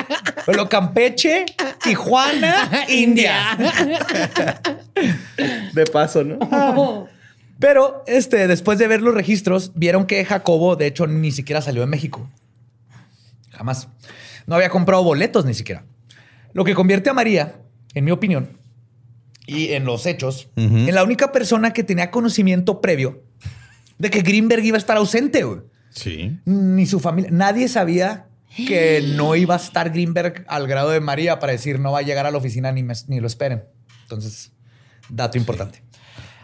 Pero 0.46 0.68
Campeche, 0.68 1.46
Tijuana, 1.84 2.68
India. 2.90 3.56
De 5.74 5.86
paso, 5.86 6.24
¿no? 6.24 7.08
Pero 7.60 8.04
este, 8.08 8.48
después 8.48 8.80
de 8.80 8.88
ver 8.88 9.02
los 9.02 9.14
registros, 9.14 9.72
vieron 9.76 10.06
que 10.08 10.24
Jacobo, 10.26 10.76
de 10.76 10.88
hecho, 10.88 11.06
ni 11.08 11.32
siquiera 11.32 11.62
salió 11.62 11.82
de 11.82 11.88
México. 11.88 12.28
Jamás. 13.58 13.90
No 14.46 14.56
había 14.56 14.70
comprado 14.70 15.04
boletos 15.04 15.46
ni 15.46 15.54
siquiera. 15.54 15.86
Lo 16.54 16.64
que 16.64 16.74
convierte 16.74 17.10
a 17.10 17.14
María, 17.14 17.62
en 17.94 18.06
mi 18.06 18.12
opinión, 18.12 18.58
y 19.46 19.70
en 19.74 19.86
los 19.86 20.06
hechos, 20.06 20.50
en 20.56 20.94
la 20.94 21.04
única 21.04 21.32
persona 21.32 21.72
que 21.74 21.84
tenía 21.84 22.12
conocimiento 22.12 22.82
previo 22.82 23.24
de 23.98 24.10
que 24.10 24.22
Greenberg 24.22 24.64
iba 24.66 24.76
a 24.76 24.80
estar 24.80 24.98
ausente. 24.98 25.44
Sí. 25.90 26.38
Ni 26.46 26.86
su 26.86 27.00
familia. 27.00 27.32
Nadie 27.32 27.68
sabía 27.68 28.28
que 28.56 29.02
no 29.16 29.36
iba 29.36 29.54
a 29.56 29.58
estar 29.58 29.90
Greenberg 29.92 30.44
al 30.48 30.68
grado 30.68 30.90
de 30.92 31.00
María 31.00 31.40
para 31.40 31.52
decir 31.54 31.80
no 31.80 31.92
va 31.92 32.00
a 32.00 32.02
llegar 32.04 32.26
a 32.26 32.32
la 32.32 32.38
oficina 32.38 32.72
ni, 32.72 32.84
me- 32.84 32.94
ni 33.08 33.20
lo 33.20 33.28
esperen. 33.28 33.64
Entonces, 34.04 34.52
dato 35.10 35.38
importante. 35.38 35.82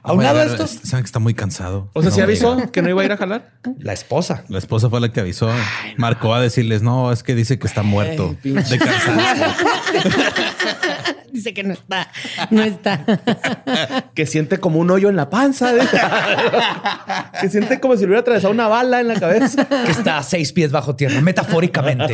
Aunado 0.04 0.40
a 0.40 0.44
esto, 0.44 0.68
Saben 0.68 1.04
que 1.04 1.08
está 1.08 1.20
muy 1.20 1.34
cansado. 1.34 1.90
O 1.94 2.02
sea, 2.02 2.10
No 2.10 2.16
¿sí 2.16 2.20
va 2.20 2.24
a 2.24 2.28
avisó 2.28 2.56
llegar. 2.56 2.72
que 2.72 2.82
no 2.82 2.90
iba 2.90 3.02
a 3.02 3.06
ir 3.06 3.12
a 3.14 3.18
jalar? 3.18 3.52
la 3.80 3.94
esposa. 3.94 4.44
La 4.50 4.58
esposa 4.58 4.90
fue 4.90 5.00
la 5.00 5.12
que 5.12 5.22
avisó. 5.22 5.50
Marcó 5.98 6.34
a 6.36 6.42
decirles, 6.42 6.82
no, 6.82 7.12
es 7.12 7.24
que 7.24 7.36
dice 7.36 7.58
que 7.58 7.68
está 7.68 7.84
muerto 7.84 8.36
de 8.44 8.78
cansancio. 8.78 9.46
Dice 11.34 11.52
que 11.54 11.64
no 11.64 11.74
está. 11.74 12.10
No 12.52 12.62
está. 12.62 13.04
Que 14.14 14.28
siente 14.28 14.60
como 14.60 14.78
un 14.80 14.92
hoyo 14.92 15.10
en 15.10 15.16
la 15.16 15.32
panza. 15.32 15.74
¿eh? 15.76 15.80
que 17.42 17.50
siente 17.50 17.80
como 17.80 17.96
si 17.96 18.02
le 18.02 18.08
hubiera 18.08 18.22
atravesado 18.22 18.54
una 18.54 18.68
bala 18.68 19.00
en 19.02 19.08
la 19.08 19.20
cabeza. 19.20 19.66
que 19.68 19.92
está 19.92 20.20
a 20.20 20.24
seis 20.24 20.54
pies 20.54 20.72
bajo 20.72 20.96
tierra, 20.96 21.20
metafóricamente. 21.22 22.14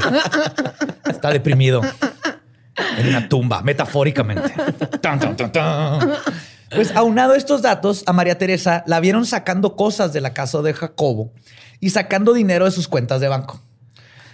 Está 1.06 1.32
deprimido 1.32 1.82
en 2.98 3.08
una 3.10 3.28
tumba, 3.28 3.62
metafóricamente. 3.62 4.54
Tan, 5.02 5.20
tan, 5.20 5.36
tan, 5.36 5.52
tan. 5.52 6.10
Pues 6.74 6.96
aunado 6.96 7.34
a 7.34 7.38
estos 7.38 7.62
datos, 7.62 8.04
a 8.06 8.14
María 8.14 8.38
Teresa 8.38 8.84
la 8.86 9.00
vieron 9.00 9.26
sacando 9.26 9.76
cosas 9.76 10.14
de 10.14 10.22
la 10.22 10.34
casa 10.34 10.62
de 10.62 10.74
Jacobo 10.74 11.34
y 11.80 11.90
sacando 11.90 12.34
dinero 12.34 12.66
de 12.66 12.72
sus 12.72 12.88
cuentas 12.88 13.22
de 13.22 13.28
banco. 13.28 13.62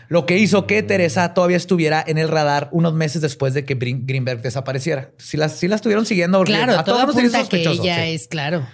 Lo 0.07 0.25
que 0.25 0.37
hizo 0.37 0.67
que 0.67 0.83
Teresa 0.83 1.33
todavía 1.33 1.57
estuviera 1.57 2.03
en 2.05 2.17
el 2.17 2.29
radar 2.29 2.69
unos 2.71 2.93
meses 2.93 3.21
después 3.21 3.53
de 3.53 3.65
que 3.65 3.73
Greenberg 3.75 4.41
desapareciera. 4.41 5.11
Si 5.17 5.35
la, 5.35 5.49
sí 5.49 5.67
la 5.67 5.75
estuvieron 5.75 6.05
siguiendo. 6.05 6.43
Claro, 6.43 6.77
a 6.77 6.83
todo 6.83 6.97
todos 6.97 7.15
nos 7.15 7.23
hizo 7.23 7.37
apunta 7.37 7.49
que 7.49 7.61
ella 7.63 8.03
sí. 8.03 8.11
es, 8.11 8.27
claro. 8.27 8.67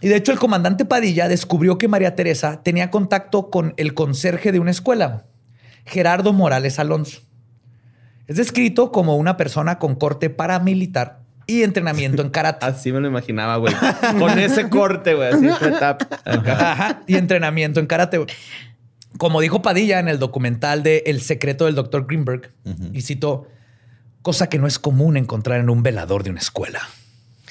Y 0.00 0.08
de 0.08 0.16
hecho, 0.16 0.32
el 0.32 0.38
comandante 0.38 0.84
Padilla 0.84 1.28
descubrió 1.28 1.78
que 1.78 1.86
María 1.86 2.16
Teresa 2.16 2.62
tenía 2.62 2.90
contacto 2.90 3.50
con 3.50 3.74
el 3.76 3.94
conserje 3.94 4.50
de 4.50 4.58
una 4.58 4.72
escuela, 4.72 5.26
Gerardo 5.84 6.32
Morales 6.32 6.78
Alonso. 6.78 7.20
Es 8.26 8.36
descrito 8.36 8.90
como 8.90 9.16
una 9.16 9.36
persona 9.36 9.78
con 9.78 9.94
corte 9.94 10.28
paramilitar 10.28 11.20
y 11.48 11.64
entrenamiento 11.64 12.22
en 12.22 12.30
karate. 12.30 12.64
Así 12.66 12.92
me 12.92 13.00
lo 13.00 13.08
imaginaba, 13.08 13.56
güey. 13.56 13.74
Con 14.18 14.38
ese 14.38 14.68
corte, 14.68 15.14
güey. 15.14 15.32
Así. 15.32 15.48
Ajá, 15.48 17.02
y 17.08 17.16
entrenamiento 17.16 17.80
en 17.80 17.86
karate. 17.86 18.24
Como 19.16 19.40
dijo 19.40 19.62
Padilla 19.62 19.98
en 19.98 20.06
el 20.06 20.20
documental 20.20 20.84
de 20.84 21.02
El 21.06 21.20
secreto 21.22 21.64
del 21.64 21.74
doctor 21.74 22.06
Greenberg, 22.06 22.52
y 22.92 23.00
cito, 23.00 23.48
cosa 24.22 24.48
que 24.48 24.58
no 24.58 24.66
es 24.66 24.78
común 24.78 25.16
encontrar 25.16 25.58
en 25.58 25.70
un 25.70 25.82
velador 25.82 26.22
de 26.22 26.30
una 26.30 26.40
escuela. 26.40 26.86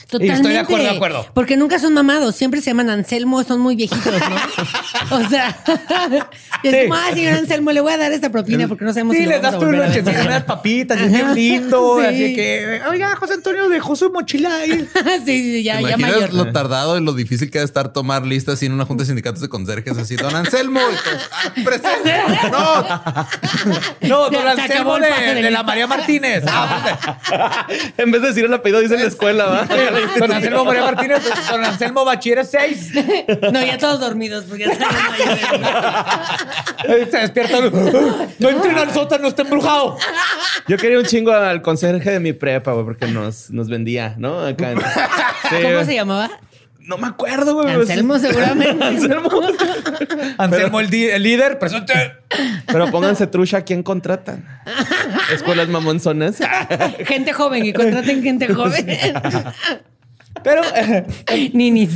Totalmente. 0.07 0.35
estoy 0.41 0.53
de 0.53 0.59
acuerdo, 0.59 0.83
de 0.85 0.89
acuerdo. 0.95 1.25
Porque 1.33 1.57
nunca 1.57 1.79
son 1.79 1.93
mamados, 1.93 2.35
siempre 2.35 2.61
se 2.61 2.67
llaman 2.69 2.89
Anselmo, 2.89 3.43
son 3.43 3.59
muy 3.59 3.75
viejitos, 3.75 4.13
¿no? 4.29 5.15
o 5.17 5.29
sea, 5.29 5.49
es 6.63 6.71
Sí. 6.71 6.77
como, 6.83 6.95
ah, 6.95 7.07
señor 7.13 7.33
Anselmo, 7.33 7.71
le 7.73 7.81
voy 7.81 7.91
a 7.91 7.97
dar 7.97 8.11
esta 8.13 8.31
propina 8.31 8.67
porque 8.67 8.85
no 8.85 8.93
sabemos 8.93 9.15
Sí, 9.15 9.19
si 9.23 9.25
lo 9.25 9.31
les 9.33 9.41
vamos 9.41 9.61
das 9.61 9.71
ver. 10.05 10.27
unas 10.27 10.43
papitas, 10.43 10.97
y 10.99 11.03
es 11.03 11.11
bien 11.11 11.33
lindo. 11.35 11.99
Sí. 12.01 12.05
Así 12.07 12.35
que, 12.35 12.81
oiga, 12.89 13.15
José 13.17 13.33
Antonio 13.33 13.67
dejó 13.69 13.95
su 13.95 14.09
mochila 14.11 14.55
ahí. 14.57 14.87
sí, 15.25 15.25
sí, 15.25 15.63
ya, 15.63 15.77
¿Te 15.77 15.89
ya 15.89 15.97
mayor. 15.97 16.33
lo 16.33 16.51
tardado 16.51 16.97
y 16.97 17.03
lo 17.03 17.13
difícil 17.13 17.51
que 17.51 17.57
ha 17.57 17.61
de 17.61 17.65
estar 17.65 17.91
tomar 17.91 18.25
listas 18.25 18.55
así 18.55 18.65
en 18.67 18.71
una 18.73 18.85
junta 18.85 19.03
de 19.03 19.07
sindicatos 19.07 19.41
de 19.41 19.49
conserjes 19.49 19.97
así? 19.97 20.15
Don 20.15 20.35
Anselmo, 20.35 20.79
y 20.79 20.95
todos, 21.03 21.29
"Ah, 21.31 21.51
presente. 21.63 22.15
No, 22.51 24.07
No, 24.07 24.29
don 24.29 24.41
se 24.55 24.61
Anselmo 24.61 24.95
de, 24.99 25.09
pase 25.09 25.21
de 25.35 25.41
de 25.41 25.51
la. 25.51 25.63
María 25.63 25.87
Martínez. 25.87 26.43
Ah, 26.47 27.67
En 27.97 28.11
vez 28.11 28.21
de 28.21 28.27
decir 28.29 28.45
el 28.45 28.53
apellido, 28.53 28.79
dice 28.79 28.95
en 28.95 29.01
la 29.01 29.07
escuela, 29.07 29.45
¿va? 29.45 29.67
don 30.19 30.31
Anselmo 30.31 30.65
María 30.65 30.81
Martínez, 30.83 31.23
don 31.51 31.63
Anselmo 31.63 32.05
Bachiller 32.05 32.45
6. 32.45 32.91
No, 33.51 33.63
ya 33.65 33.77
todos 33.77 33.99
dormidos 33.99 34.45
porque 34.47 34.65
ya 34.65 34.71
están. 34.71 34.89
Se 37.11 37.17
despierta. 37.17 37.57
No 38.39 38.49
entren 38.49 38.77
al 38.77 38.93
sótano, 38.93 39.27
está 39.27 39.41
embrujado. 39.41 39.97
Yo 40.67 40.77
quería 40.77 40.99
un 40.99 41.05
chingo 41.05 41.31
al 41.33 41.61
conserje 41.61 42.11
de 42.11 42.19
mi 42.19 42.33
prepa, 42.33 42.73
güey, 42.73 42.85
porque 42.85 43.07
nos, 43.07 43.49
nos 43.49 43.67
vendía, 43.69 44.15
¿no? 44.17 44.39
Acá. 44.45 44.71
en- 44.71 44.79
Sí, 44.79 45.55
¿Cómo 45.63 45.83
se 45.85 45.95
llamaba? 45.95 46.29
No 46.87 46.97
me 46.97 47.07
acuerdo, 47.07 47.53
güey. 47.55 47.69
Anselmo, 47.69 48.17
sí. 48.17 48.27
seguramente. 48.27 48.83
Anselmo. 48.83 49.29
Anselmo, 50.37 50.79
el, 50.79 50.89
líder, 50.89 51.59
presente. 51.59 51.93
Pero 52.65 52.89
pónganse 52.89 53.27
trucha 53.27 53.57
a 53.57 53.61
quién 53.61 53.83
contratan. 53.83 54.45
Escuelas 55.33 55.67
mamonzonas. 55.67 56.37
Gente 57.05 57.33
joven 57.33 57.65
y 57.65 57.73
contraten 57.73 58.23
gente 58.23 58.47
joven. 58.53 58.87
Pero 60.43 60.61
eh, 60.75 61.05
Ninis. 61.53 61.89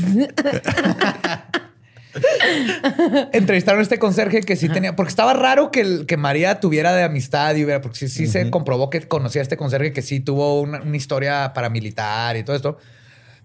entrevistaron 3.32 3.80
a 3.80 3.84
este 3.84 3.98
conserje 3.98 4.42
que 4.42 4.58
sí 4.58 4.68
tenía, 4.68 4.96
porque 4.98 5.10
estaba 5.10 5.34
raro 5.34 5.72
que, 5.72 5.82
el- 5.82 6.06
que 6.06 6.18
María 6.18 6.60
tuviera 6.60 6.94
de 6.94 7.04
amistad 7.04 7.56
y 7.56 7.64
hubiera, 7.64 7.80
porque 7.80 7.98
sí, 7.98 8.10
sí 8.10 8.28
se 8.28 8.50
comprobó 8.50 8.90
que 8.90 9.08
conocía 9.08 9.42
a 9.42 9.44
este 9.44 9.56
conserje 9.56 9.94
que 9.94 10.02
sí 10.02 10.20
tuvo 10.20 10.60
una, 10.60 10.82
una 10.82 10.98
historia 10.98 11.54
paramilitar 11.54 12.36
y 12.36 12.44
todo 12.44 12.58
esto. 12.58 12.78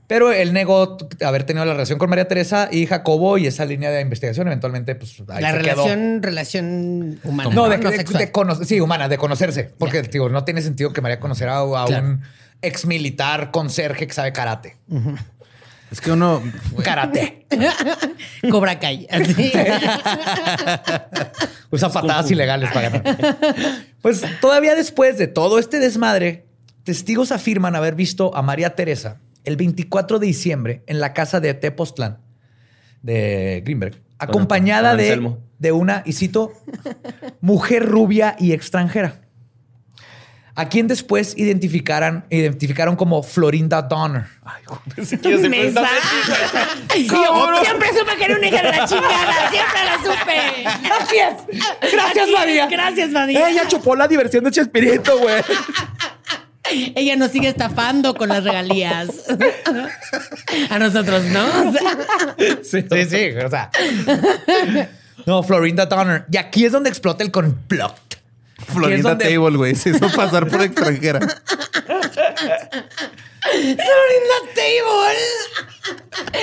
Pero 0.09 0.30
él 0.30 0.52
negó 0.52 0.98
haber 1.24 1.42
tenido 1.44 1.64
la 1.64 1.72
relación 1.72 1.98
con 1.98 2.09
María 2.09 2.28
Teresa 2.28 2.68
y 2.70 2.86
Jacobo 2.86 3.38
y 3.38 3.48
esa 3.48 3.64
línea 3.64 3.90
de 3.90 4.00
investigación 4.00 4.46
eventualmente, 4.46 4.94
pues 4.94 5.20
ahí 5.28 5.42
La 5.42 5.50
se 5.50 5.59
quedó. 5.59 5.74
relación, 5.84 6.22
relación 6.22 7.20
humana. 7.24 7.50
No, 7.52 7.68
de, 7.68 7.78
de- 7.78 7.96
sexual. 7.96 8.18
de 8.24 8.30
cono- 8.30 8.64
sí, 8.64 8.80
humana, 8.80 9.09
de 9.09 9.18
conocerse. 9.18 9.64
Porque, 9.78 10.02
digo, 10.02 10.28
no 10.28 10.44
tiene 10.44 10.62
sentido 10.62 10.92
que 10.92 11.00
María 11.00 11.18
conociera 11.18 11.57
a, 11.59 11.82
a 11.82 11.86
Claro. 11.86 12.07
un 12.07 12.22
ex 12.62 12.86
militar 12.86 13.50
conserje 13.50 14.07
que 14.07 14.14
sabe 14.14 14.32
karate. 14.32 14.76
es 15.90 16.00
que 16.00 16.12
uno... 16.12 16.40
Karate. 16.84 17.44
Cobra 18.50 18.78
así. 18.80 19.09
Usa 21.70 21.90
patadas 21.90 22.30
ilegales 22.30 22.70
para 22.72 22.90
ganar. 22.90 23.16
Pues 24.02 24.22
todavía 24.40 24.74
después 24.76 25.18
de 25.18 25.26
todo 25.26 25.59
este 25.59 25.78
desmadre, 25.80 26.46
testigos 26.84 27.32
afirman 27.32 27.74
haber 27.74 27.96
visto 27.96 28.34
a 28.36 28.42
María 28.42 28.76
Teresa 28.76 29.18
el 29.47 29.57
24 29.57 30.18
de 30.18 30.26
diciembre 30.26 30.82
en 30.86 31.01
la 31.01 31.14
casa 31.14 31.40
de 31.40 31.55
Tepoztlán 31.55 32.18
de 33.03 33.62
Greenberg, 33.64 33.97
acompañada 34.18 34.90
con 34.90 34.99
de, 34.99 35.36
de 35.59 35.72
una, 35.72 36.03
y 36.05 36.12
cito, 36.12 36.53
mujer 37.40 37.86
rubia 37.86 38.36
y 38.38 38.53
extranjera, 38.53 39.22
a 40.57 40.68
quien 40.68 40.88
después 40.88 41.34
identificaran, 41.36 42.26
identificaron 42.30 42.97
como 42.97 43.22
Florinda 43.22 43.82
Donner. 43.82 44.24
Ay, 44.42 44.62
Pensé 44.97 45.20
que 45.20 45.30
yo 45.30 45.38
siempre 45.38 45.61
supe 47.92 48.16
que 48.18 48.24
era 48.24 48.36
una 48.36 48.47
hija 48.49 48.62
de 48.62 48.70
la 48.70 48.86
chingada. 48.86 49.51
Siempre 49.51 49.84
la 49.84 49.97
supe. 49.99 50.64
Gracias, 51.92 52.26
es. 52.26 52.32
María. 52.32 52.66
Gracias, 52.68 53.11
María. 53.11 53.51
Ella 53.51 53.68
chupó 53.68 53.94
la 53.94 54.09
diversión 54.09 54.44
de 54.44 54.51
Chespirito, 54.51 55.18
güey. 55.18 55.42
Ella 56.94 57.16
nos 57.16 57.30
sigue 57.30 57.48
estafando 57.48 58.14
con 58.14 58.28
las 58.28 58.44
regalías. 58.44 59.08
A 60.70 60.78
nosotros, 60.78 61.22
¿no? 61.24 61.44
O 61.68 61.72
sea, 61.72 61.96
Sí, 62.62 62.84
sí, 62.90 63.04
sí. 63.08 63.30
O 63.44 63.50
sea. 63.50 63.70
No, 65.26 65.42
Florinda 65.42 65.86
Donner. 65.86 66.24
Y 66.30 66.36
aquí 66.36 66.64
es 66.64 66.72
donde 66.72 66.88
explota 66.90 67.22
el 67.24 67.30
complot. 67.30 67.94
Florinda 68.72 69.10
donde- 69.10 69.24
Table, 69.34 69.56
güey. 69.56 69.74
Se 69.74 69.90
hizo 69.90 70.08
pasar 70.12 70.48
por 70.48 70.62
extranjera. 70.62 71.20
Florinda 73.42 74.38
Table. 74.54 75.18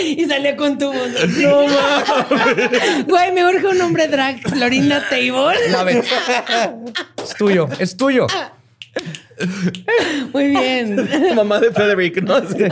Y 0.01 0.26
salía 0.26 0.55
con 0.55 0.78
tu 0.78 0.91
voz. 0.93 1.09
No, 1.38 1.67
mames. 1.67 3.05
Güey, 3.05 3.32
me 3.34 3.45
urge 3.45 3.67
un 3.67 3.78
nombre 3.78 4.07
drag. 4.07 4.39
Florinda 4.49 5.01
Table. 5.09 5.57
La. 5.69 5.89
Es 5.91 7.36
tuyo, 7.38 7.67
es 7.80 7.97
tuyo. 7.97 8.28
Muy 10.34 10.49
bien. 10.49 11.09
Mamá 11.36 11.59
de 11.59 11.71
Frederick, 11.71 12.21
¿no? 12.23 12.39
Sí. 12.49 12.65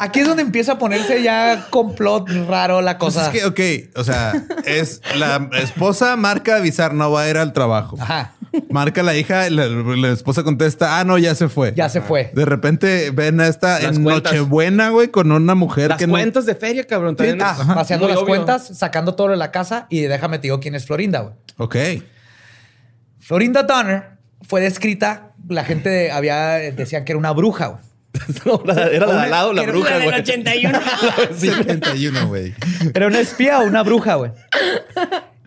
Aquí 0.00 0.20
es 0.20 0.28
donde 0.28 0.42
empieza 0.42 0.72
a 0.72 0.78
ponerse 0.78 1.22
ya 1.22 1.66
complot 1.70 2.28
raro 2.48 2.80
la 2.80 2.98
Pues 2.98 3.14
cosa. 3.14 3.32
es 3.32 3.40
que, 3.42 3.44
ok, 3.46 3.98
o 3.98 4.04
sea, 4.04 4.32
es 4.64 5.00
la 5.16 5.50
esposa 5.60 6.14
marca 6.16 6.56
avisar, 6.56 6.94
no 6.94 7.10
va 7.10 7.22
a 7.22 7.28
ir 7.30 7.36
al 7.36 7.52
trabajo. 7.52 7.96
Ajá. 8.00 8.32
Marca 8.70 9.02
la 9.02 9.16
hija, 9.16 9.50
la, 9.50 9.66
la 9.66 10.08
esposa 10.10 10.42
contesta, 10.44 10.98
ah, 11.00 11.04
no, 11.04 11.18
ya 11.18 11.34
se 11.34 11.48
fue. 11.48 11.74
Ya 11.76 11.88
se 11.88 12.00
fue. 12.00 12.30
De 12.32 12.44
repente 12.44 13.10
ven 13.10 13.40
a 13.40 13.48
esta 13.48 13.80
Las 13.80 13.96
en 13.96 14.04
cuentas. 14.04 14.32
Nochebuena, 14.32 14.90
güey, 14.90 15.08
con 15.08 15.30
una 15.32 15.54
mujer 15.56 15.90
Las 15.90 15.98
que 15.98 16.06
cuentas 16.06 16.46
de 16.46 16.54
feria, 16.54 16.84
cabrón. 16.86 17.16
También 17.16 17.40
Ah, 17.42 17.56
es 17.60 17.66
vaciando 17.66 18.06
muy 18.06 18.14
las 18.14 18.22
obvio. 18.22 18.34
cuentas, 18.34 18.70
sacando 18.78 19.14
todo 19.16 19.28
de 19.28 19.36
la 19.36 19.50
casa 19.50 19.86
y 19.90 20.00
déjame 20.02 20.38
te 20.38 20.42
digo 20.44 20.60
quién 20.60 20.76
es 20.76 20.86
Florinda, 20.86 21.20
güey. 21.20 21.34
no. 21.58 21.64
Ok. 21.64 21.76
Florinda 23.28 23.62
Donner 23.62 24.04
fue 24.40 24.62
descrita, 24.62 25.32
la 25.50 25.62
gente 25.62 26.10
había, 26.10 26.54
decían 26.72 27.04
que 27.04 27.12
era 27.12 27.18
una 27.18 27.32
bruja, 27.32 27.66
güey. 27.66 27.82
No, 28.46 28.62
la- 28.64 28.86
era 28.86 29.06
la 29.06 29.12
de 29.16 29.20
al 29.24 29.30
lado, 29.30 29.52
la 29.52 29.62
Era 29.64 29.72
bruja, 29.72 29.90
La 29.90 29.96
del 29.98 30.04
güey. 30.08 30.20
81. 30.20 30.80
71, 31.34 32.26
güey. 32.28 32.54
Era 32.94 33.06
una 33.06 33.20
espía 33.20 33.58
o 33.60 33.64
una 33.66 33.82
bruja, 33.82 34.14
güey. 34.14 34.32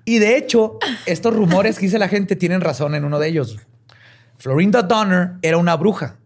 Y 0.05 0.19
de 0.19 0.37
hecho, 0.37 0.77
estos 1.07 1.33
rumores 1.35 1.79
que 1.79 1.87
dice 1.87 1.97
la 1.97 2.07
gente 2.07 2.35
tienen 2.35 2.61
razón 2.61 2.93
en 2.93 3.03
uno 3.03 3.17
de 3.17 3.29
ellos. 3.29 3.57
Florinda 4.37 4.83
Donner 4.83 5.31
era 5.41 5.57
una 5.57 5.75
bruja, 5.75 6.17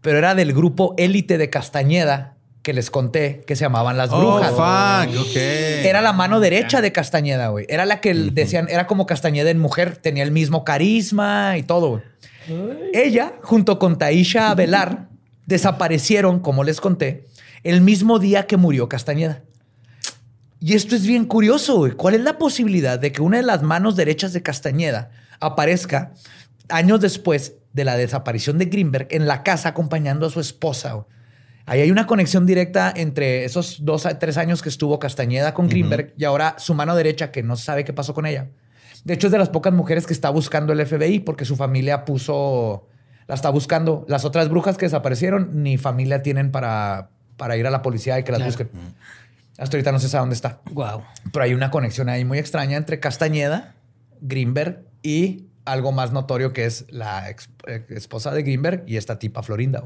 pero 0.00 0.16
era 0.16 0.34
del 0.34 0.54
grupo 0.54 0.94
élite 0.96 1.36
de 1.36 1.50
Castañeda 1.50 2.33
que 2.64 2.72
les 2.72 2.90
conté 2.90 3.44
que 3.46 3.56
se 3.56 3.60
llamaban 3.60 3.98
las 3.98 4.08
brujas. 4.08 4.52
Oh, 4.52 4.56
fuck, 4.56 5.20
ok. 5.20 5.36
Era 5.36 6.00
la 6.00 6.14
mano 6.14 6.40
derecha 6.40 6.80
de 6.80 6.92
Castañeda, 6.92 7.48
güey. 7.48 7.66
Era 7.68 7.84
la 7.84 8.00
que 8.00 8.14
decían, 8.14 8.68
era 8.70 8.86
como 8.86 9.04
Castañeda 9.04 9.50
en 9.50 9.58
mujer, 9.58 9.98
tenía 9.98 10.22
el 10.22 10.30
mismo 10.30 10.64
carisma 10.64 11.58
y 11.58 11.62
todo, 11.62 11.90
güey. 11.90 12.02
Ella, 12.94 13.34
junto 13.42 13.78
con 13.78 13.98
Taisha 13.98 14.54
Velar, 14.54 15.08
desaparecieron, 15.46 16.40
como 16.40 16.64
les 16.64 16.80
conté, 16.80 17.26
el 17.64 17.82
mismo 17.82 18.18
día 18.18 18.46
que 18.46 18.56
murió 18.56 18.88
Castañeda. 18.88 19.42
Y 20.58 20.72
esto 20.72 20.96
es 20.96 21.06
bien 21.06 21.26
curioso, 21.26 21.76
güey. 21.76 21.92
¿Cuál 21.92 22.14
es 22.14 22.22
la 22.22 22.38
posibilidad 22.38 22.98
de 22.98 23.12
que 23.12 23.20
una 23.20 23.36
de 23.36 23.42
las 23.42 23.62
manos 23.62 23.94
derechas 23.94 24.32
de 24.32 24.42
Castañeda 24.42 25.10
aparezca 25.38 26.14
años 26.70 26.98
después 27.02 27.56
de 27.74 27.84
la 27.84 27.98
desaparición 27.98 28.56
de 28.56 28.64
Greenberg 28.64 29.08
en 29.10 29.26
la 29.26 29.42
casa 29.42 29.68
acompañando 29.68 30.26
a 30.26 30.30
su 30.30 30.40
esposa? 30.40 30.94
güey? 30.94 31.14
Ahí 31.66 31.80
hay 31.80 31.90
una 31.90 32.06
conexión 32.06 32.44
directa 32.44 32.92
entre 32.94 33.44
esos 33.44 33.84
dos 33.84 34.04
a 34.06 34.18
tres 34.18 34.36
años 34.36 34.60
que 34.60 34.68
estuvo 34.68 34.98
Castañeda 34.98 35.54
con 35.54 35.68
Greenberg 35.68 36.12
y 36.18 36.24
ahora 36.24 36.56
su 36.58 36.74
mano 36.74 36.94
derecha 36.94 37.30
que 37.32 37.42
no 37.42 37.56
sabe 37.56 37.84
qué 37.84 37.92
pasó 37.94 38.12
con 38.12 38.26
ella. 38.26 38.48
De 39.04 39.14
hecho, 39.14 39.28
es 39.28 39.32
de 39.32 39.38
las 39.38 39.48
pocas 39.48 39.72
mujeres 39.72 40.06
que 40.06 40.12
está 40.12 40.28
buscando 40.30 40.72
el 40.72 40.86
FBI 40.86 41.20
porque 41.20 41.44
su 41.46 41.56
familia 41.56 42.04
puso, 42.04 42.86
la 43.26 43.34
está 43.34 43.48
buscando. 43.50 44.04
Las 44.08 44.24
otras 44.26 44.48
brujas 44.50 44.76
que 44.76 44.86
desaparecieron 44.86 45.62
ni 45.62 45.78
familia 45.78 46.22
tienen 46.22 46.50
para, 46.50 47.08
para 47.38 47.56
ir 47.56 47.66
a 47.66 47.70
la 47.70 47.80
policía 47.82 48.18
y 48.18 48.24
que 48.24 48.32
las 48.32 48.40
Claro. 48.40 48.50
busquen. 48.50 48.68
Hasta 49.56 49.76
ahorita 49.76 49.92
no 49.92 50.00
se 50.00 50.08
sabe 50.08 50.20
dónde 50.20 50.34
está. 50.34 50.60
Wow. 50.72 51.02
Pero 51.32 51.44
hay 51.44 51.54
una 51.54 51.70
conexión 51.70 52.08
ahí 52.08 52.24
muy 52.24 52.38
extraña 52.38 52.76
entre 52.76 52.98
Castañeda, 53.00 53.74
Greenberg 54.20 54.82
y 55.02 55.46
algo 55.64 55.92
más 55.92 56.12
notorio 56.12 56.52
que 56.52 56.66
es 56.66 56.84
la 56.90 57.30
ex- 57.30 57.48
eh, 57.66 57.84
esposa 57.90 58.32
de 58.32 58.42
Greenberg 58.42 58.84
y 58.86 58.96
esta 58.96 59.18
tipa 59.18 59.42
Florinda. 59.42 59.84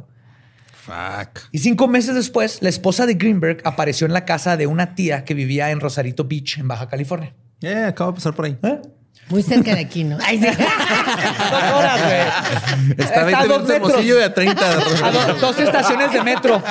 Fuck. 0.88 1.40
Y 1.52 1.58
cinco 1.58 1.86
meses 1.86 2.14
después, 2.14 2.58
la 2.62 2.70
esposa 2.70 3.04
de 3.06 3.14
Greenberg 3.14 3.60
apareció 3.64 4.06
en 4.06 4.12
la 4.14 4.24
casa 4.24 4.56
de 4.56 4.66
una 4.66 4.94
tía 4.94 5.24
que 5.24 5.34
vivía 5.34 5.70
en 5.70 5.80
Rosarito 5.80 6.24
Beach, 6.24 6.58
en 6.58 6.66
Baja 6.68 6.88
California. 6.88 7.34
Eh, 7.60 7.84
acabo 7.86 8.12
de 8.12 8.14
pasar 8.16 8.34
por 8.34 8.46
ahí. 8.46 8.56
¿Eh? 8.62 8.80
Muy 9.28 9.42
cerca 9.42 9.74
de 9.74 9.80
aquí, 9.82 10.04
¿no? 10.04 10.16
Ay, 10.24 10.38
sí. 10.38 10.46
Dos 10.46 11.72
horas, 11.74 12.00
güey. 12.02 12.96
Está 12.96 13.20
a 13.20 13.22
a 13.22 13.24
20 13.26 13.48
dos 13.48 13.48
minutos 13.48 13.68
de 13.68 13.74
metros. 13.74 13.90
Hermosillo 13.90 14.18
y 14.18 14.22
a 14.22 14.34
30. 14.34 14.70
A 15.06 15.10
do- 15.10 15.34
dos 15.34 15.58
estaciones 15.58 16.12
de 16.12 16.22
metro. 16.22 16.62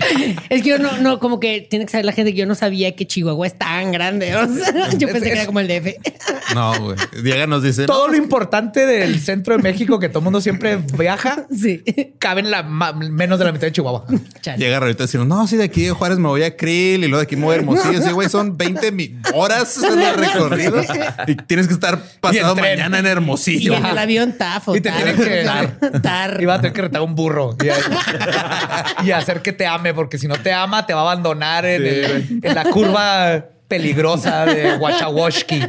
Es 0.50 0.62
que 0.62 0.68
yo 0.68 0.78
no, 0.78 0.98
no, 0.98 1.18
como 1.20 1.38
que 1.40 1.66
tiene 1.68 1.84
que 1.86 1.90
saber 1.92 2.04
la 2.04 2.12
gente 2.12 2.32
que 2.32 2.38
yo 2.38 2.46
no 2.46 2.54
sabía 2.54 2.94
que 2.96 3.06
Chihuahua 3.06 3.46
es 3.46 3.56
tan 3.56 3.92
grande. 3.92 4.34
o 4.34 4.46
sea, 4.52 4.90
yo 4.98 5.08
pensé 5.08 5.26
que 5.30 5.32
era 5.36 5.46
como 5.46 5.60
el 5.60 5.68
DF. 5.68 5.94
No, 6.54 6.72
güey. 6.80 6.96
Diego 7.22 7.46
nos 7.46 7.62
dice. 7.62 7.86
Todo 7.86 8.08
no, 8.08 8.12
lo 8.14 8.18
importante 8.18 8.84
del 8.84 9.20
centro 9.20 9.56
de 9.56 9.62
México 9.62 10.00
que 10.00 10.08
todo 10.08 10.18
el 10.18 10.24
mundo 10.24 10.40
siempre 10.40 10.78
viaja, 10.98 11.46
Sí. 11.54 11.84
cabe 12.18 12.40
en 12.40 12.50
la 12.50 12.64
menos 12.64 13.38
de 13.38 13.44
la 13.44 13.52
mitad 13.52 13.68
de 13.68 13.72
Chihuahua. 13.72 14.04
Chale. 14.40 14.58
Llega 14.58 14.78
ahorita 14.78 15.04
decimos, 15.04 15.28
no, 15.28 15.46
sí, 15.46 15.56
de 15.56 15.62
aquí 15.64 15.82
de 15.84 15.90
Juárez 15.92 16.18
me 16.18 16.26
voy 16.26 16.42
a 16.42 16.56
Krill 16.56 17.04
y 17.04 17.06
luego 17.06 17.18
de 17.18 17.22
aquí 17.22 17.36
me 17.36 17.44
voy 17.44 17.52
a 17.54 17.58
Hermosillo. 17.58 18.02
Sí, 18.02 18.10
güey, 18.10 18.28
son 18.28 18.56
20 18.56 18.90
mi- 18.90 19.14
horas 19.32 19.80
en 19.80 20.00
el 20.00 20.14
recorrido 20.14 20.82
y 21.28 21.36
tienes 21.36 21.68
que 21.68 21.74
estar 21.74 22.02
pasado 22.20 22.56
mañana 22.56 22.98
en 22.98 23.06
Y 23.06 23.08
Hermosillo. 23.08 23.74
en 23.74 23.86
el 23.86 23.98
avión 23.98 24.32
tafo. 24.36 24.74
Y 24.74 24.80
te 24.80 24.90
tienen 24.90 25.16
que 25.16 25.44
dar. 25.44 25.78
tar. 26.02 26.38
Y 26.42 26.46
va 26.46 26.54
a 26.54 26.60
tener 26.60 26.72
que 26.72 26.82
retar 26.82 27.02
un 27.02 27.14
burro 27.14 27.56
y, 27.62 29.06
y 29.06 29.10
hacer 29.12 29.40
que 29.40 29.52
te 29.52 29.66
ame, 29.66 29.89
porque 29.94 30.18
si 30.18 30.26
no 30.28 30.36
te 30.36 30.52
ama, 30.52 30.86
te 30.86 30.94
va 30.94 31.00
a 31.00 31.02
abandonar 31.02 31.64
en, 31.66 31.86
el- 31.86 32.40
en 32.42 32.54
la 32.54 32.64
curva 32.64 33.44
peligrosa 33.68 34.46
de 34.46 34.76
Wachawoshki. 34.76 35.60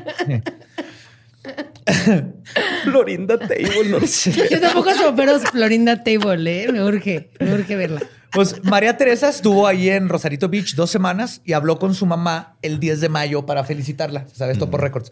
Florinda 2.83 3.37
Table, 3.37 3.89
no 3.89 3.99
sé. 4.07 4.47
Yo 4.49 4.59
tampoco 4.59 4.93
soy 4.93 5.13
pero 5.15 5.39
Florinda 5.39 6.03
Table, 6.03 6.63
¿eh? 6.63 6.71
Me 6.71 6.83
urge, 6.83 7.29
me 7.39 7.53
urge 7.53 7.75
verla. 7.75 8.01
Pues 8.31 8.63
María 8.63 8.95
Teresa 8.97 9.29
estuvo 9.29 9.67
ahí 9.67 9.89
en 9.89 10.07
Rosarito 10.07 10.47
Beach 10.47 10.75
dos 10.75 10.89
semanas 10.89 11.41
y 11.43 11.53
habló 11.53 11.79
con 11.79 11.93
su 11.93 12.05
mamá 12.05 12.55
el 12.61 12.79
10 12.79 13.01
de 13.01 13.09
mayo 13.09 13.45
para 13.45 13.63
felicitarla. 13.65 14.25
Se 14.29 14.35
sabe 14.35 14.53
esto 14.53 14.69
por 14.69 14.81
récords. 14.81 15.11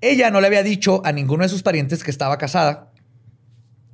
Ella 0.00 0.30
no 0.30 0.40
le 0.40 0.46
había 0.46 0.62
dicho 0.62 1.02
a 1.04 1.12
ninguno 1.12 1.42
de 1.42 1.48
sus 1.48 1.62
parientes 1.62 2.02
que 2.04 2.10
estaba 2.10 2.38
casada 2.38 2.92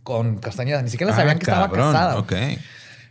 con 0.03 0.37
Castañeda. 0.39 0.83
Ni 0.83 0.91
siquiera 0.91 1.15
sabían 1.17 1.37
Ah, 1.37 1.39
que 1.39 1.45
estaba 1.51 1.71
casada. 1.73 2.19
Ok. 2.19 2.33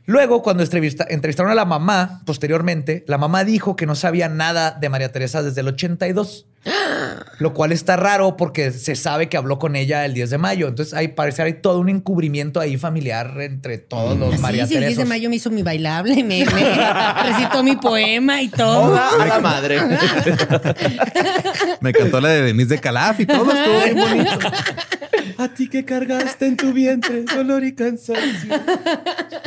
Luego, 0.06 0.42
cuando 0.42 0.64
entrevista- 0.64 1.06
entrevistaron 1.10 1.52
a 1.52 1.56
la 1.56 1.66
mamá, 1.66 2.22
posteriormente, 2.26 3.06
la 3.08 3.18
mamá 3.18 3.44
dijo 3.46 3.76
que 3.76 3.86
no 3.86 3.96
sabía 3.96 4.28
nada 4.30 4.72
de 4.72 4.90
María 4.90 5.12
Teresa 5.12 5.42
desde 5.44 5.62
el 5.62 5.68
82. 5.70 6.46
Lo 7.40 7.54
cual 7.54 7.72
está 7.72 7.96
raro 7.98 8.38
porque 8.38 8.72
se 8.72 8.96
sabe 8.96 9.28
que 9.28 9.36
habló 9.38 9.60
con 9.60 9.76
ella 9.76 10.06
el 10.06 10.14
10 10.14 10.30
de 10.30 10.38
mayo. 10.38 10.68
Entonces, 10.68 10.94
hay 10.94 11.10
parece 11.10 11.42
hay 11.42 11.54
todo 11.54 11.80
un 11.80 11.90
encubrimiento 11.90 12.60
ahí 12.60 12.78
familiar 12.78 13.34
entre 13.42 13.78
todos 13.80 14.18
los 14.18 14.40
María 14.40 14.66
Sí, 14.66 14.74
sí, 14.74 14.78
el 14.78 14.86
10 14.86 14.98
de 15.00 15.06
mayo 15.06 15.30
me 15.30 15.38
hizo 15.38 15.50
mi 15.50 15.62
bailable, 15.64 16.16
me, 16.24 16.46
me 16.46 16.46
recitó 17.32 17.64
mi 17.64 17.76
poema 17.76 18.42
y 18.42 18.50
todo. 18.50 18.90
Toda 18.90 19.10
a 19.22 19.26
la 19.26 19.40
madre. 19.40 19.80
Me 21.82 21.92
cantó 21.94 22.22
la 22.22 22.30
de 22.30 22.42
Denise 22.44 22.70
de 22.76 22.80
Calaf 22.80 23.20
y 23.20 23.26
todo 23.26 23.52
estuvo 23.52 23.84
bien 23.84 23.96
bonito. 23.98 24.32
A 25.38 25.48
ti 25.48 25.68
que 25.68 25.84
cargaste 25.86 26.46
en 26.46 26.58
tu 26.58 26.74
vientre 26.74 27.24
dolor 27.24 27.64
y 27.64 27.74
cansancio. 27.74 28.56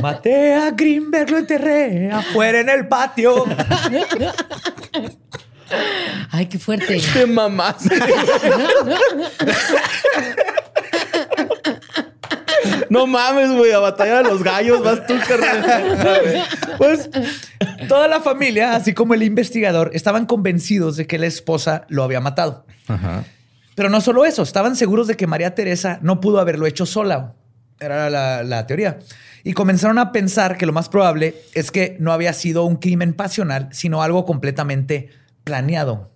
Maté 0.02 0.54
a 0.54 0.70
Greenberg, 0.70 1.30
lo 1.30 1.38
enterré 1.38 2.10
afuera 2.10 2.60
en 2.60 2.68
el 2.68 2.88
patio. 2.88 3.44
Ay, 6.30 6.46
qué 6.46 6.58
fuerte. 6.58 7.00
Te 7.12 7.26
mamás. 7.26 7.88
No 12.88 13.06
mames, 13.06 13.50
güey, 13.52 13.72
a 13.72 13.78
batalla 13.78 14.18
de 14.18 14.24
los 14.24 14.42
gallos 14.42 14.82
vas 14.82 15.06
tú, 15.06 15.14
carnal. 15.28 16.44
Pues 16.78 17.10
toda 17.88 18.08
la 18.08 18.20
familia, 18.20 18.74
así 18.74 18.94
como 18.94 19.14
el 19.14 19.22
investigador, 19.22 19.90
estaban 19.94 20.26
convencidos 20.26 20.96
de 20.96 21.06
que 21.06 21.18
la 21.18 21.26
esposa 21.26 21.84
lo 21.88 22.04
había 22.04 22.20
matado. 22.20 22.64
Ajá. 22.88 23.24
Pero 23.76 23.90
no 23.90 24.00
solo 24.00 24.24
eso, 24.24 24.42
estaban 24.42 24.74
seguros 24.74 25.06
de 25.06 25.16
que 25.16 25.26
María 25.26 25.54
Teresa 25.54 25.98
no 26.00 26.18
pudo 26.18 26.40
haberlo 26.40 26.66
hecho 26.66 26.86
sola. 26.86 27.34
Era 27.78 28.08
la, 28.08 28.66
teoría. 28.66 28.98
Y 29.44 29.52
comenzaron 29.52 29.98
a 29.98 30.12
pensar 30.12 30.56
que 30.56 30.64
lo 30.64 30.72
más 30.72 30.88
probable 30.88 31.34
es 31.52 31.70
que 31.70 31.94
no 32.00 32.12
había 32.12 32.32
sido 32.32 32.64
un 32.64 32.76
crimen 32.76 33.12
pasional, 33.12 33.68
sino 33.72 34.02
algo 34.02 34.24
completamente 34.24 35.10
planeado. 35.44 36.10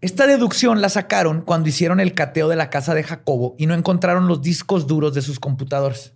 Esta 0.00 0.26
deducción 0.26 0.80
la 0.80 0.88
sacaron 0.88 1.42
cuando 1.42 1.68
hicieron 1.68 2.00
el 2.00 2.14
cateo 2.14 2.48
de 2.48 2.56
la 2.56 2.70
casa 2.70 2.94
de 2.94 3.04
Jacobo 3.04 3.54
y 3.58 3.66
no 3.66 3.74
encontraron 3.74 4.26
los 4.26 4.40
discos 4.40 4.86
duros 4.86 5.12
de 5.12 5.20
sus 5.20 5.38
computadores. 5.38 6.14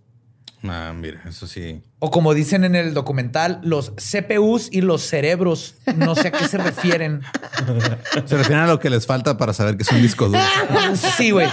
Ah, 0.63 0.91
mira, 0.95 1.21
eso 1.27 1.45
sí. 1.47 1.81
O 1.99 2.09
como 2.11 2.33
dicen 2.33 2.63
en 2.63 2.75
el 2.75 2.93
documental, 2.93 3.59
los 3.63 3.91
CPUs 3.95 4.69
y 4.71 4.81
los 4.81 5.01
cerebros. 5.03 5.75
No 5.95 6.15
sé 6.15 6.29
a 6.29 6.31
qué 6.31 6.47
se 6.47 6.57
refieren. 6.57 7.21
Se 8.25 8.37
refieren 8.37 8.63
a 8.63 8.67
lo 8.67 8.79
que 8.79 8.89
les 8.89 9.05
falta 9.05 9.37
para 9.37 9.53
saber 9.53 9.77
que 9.77 9.83
es 9.83 9.91
un 9.91 10.01
disco 10.01 10.27
duro. 10.27 10.39
Sí, 11.17 11.31
güey. 11.31 11.47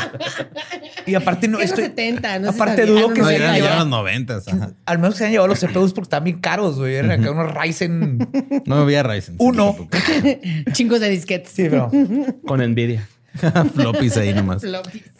Y 1.06 1.14
aparte 1.14 1.48
no 1.48 1.58
Es 1.60 1.66
estoy... 1.70 1.84
los 1.84 1.90
70, 1.90 2.38
no 2.40 2.50
se 2.52 2.56
aparte 2.56 2.86
dudo 2.86 3.12
que 3.12 3.20
No, 3.20 3.28
se 3.28 3.36
hayan 3.36 3.54
ya 3.54 3.58
los 3.58 3.68
llevado- 3.70 3.84
noventas. 3.88 4.48
ajá. 4.48 4.70
Al 4.86 4.98
menos 4.98 5.16
se 5.16 5.26
han 5.26 5.30
llevado 5.32 5.48
los 5.48 5.60
CPUs 5.60 5.92
porque 5.92 6.06
están 6.06 6.24
bien 6.24 6.40
caros, 6.40 6.76
güey. 6.78 6.94
Eran 6.94 7.10
acá 7.20 7.30
unos 7.30 7.54
Ryzen 7.54 8.18
No 8.66 8.76
había 8.76 9.02
Ryzen. 9.02 9.36
Uno. 9.38 9.76
Chingos 10.72 11.00
de 11.00 11.10
disquetes. 11.10 11.52
Sí, 11.52 11.66
pero... 11.70 11.90
Con 12.46 12.60
envidia. 12.62 13.06
Floppies 13.74 14.16
ahí 14.16 14.32
nomás. 14.32 14.62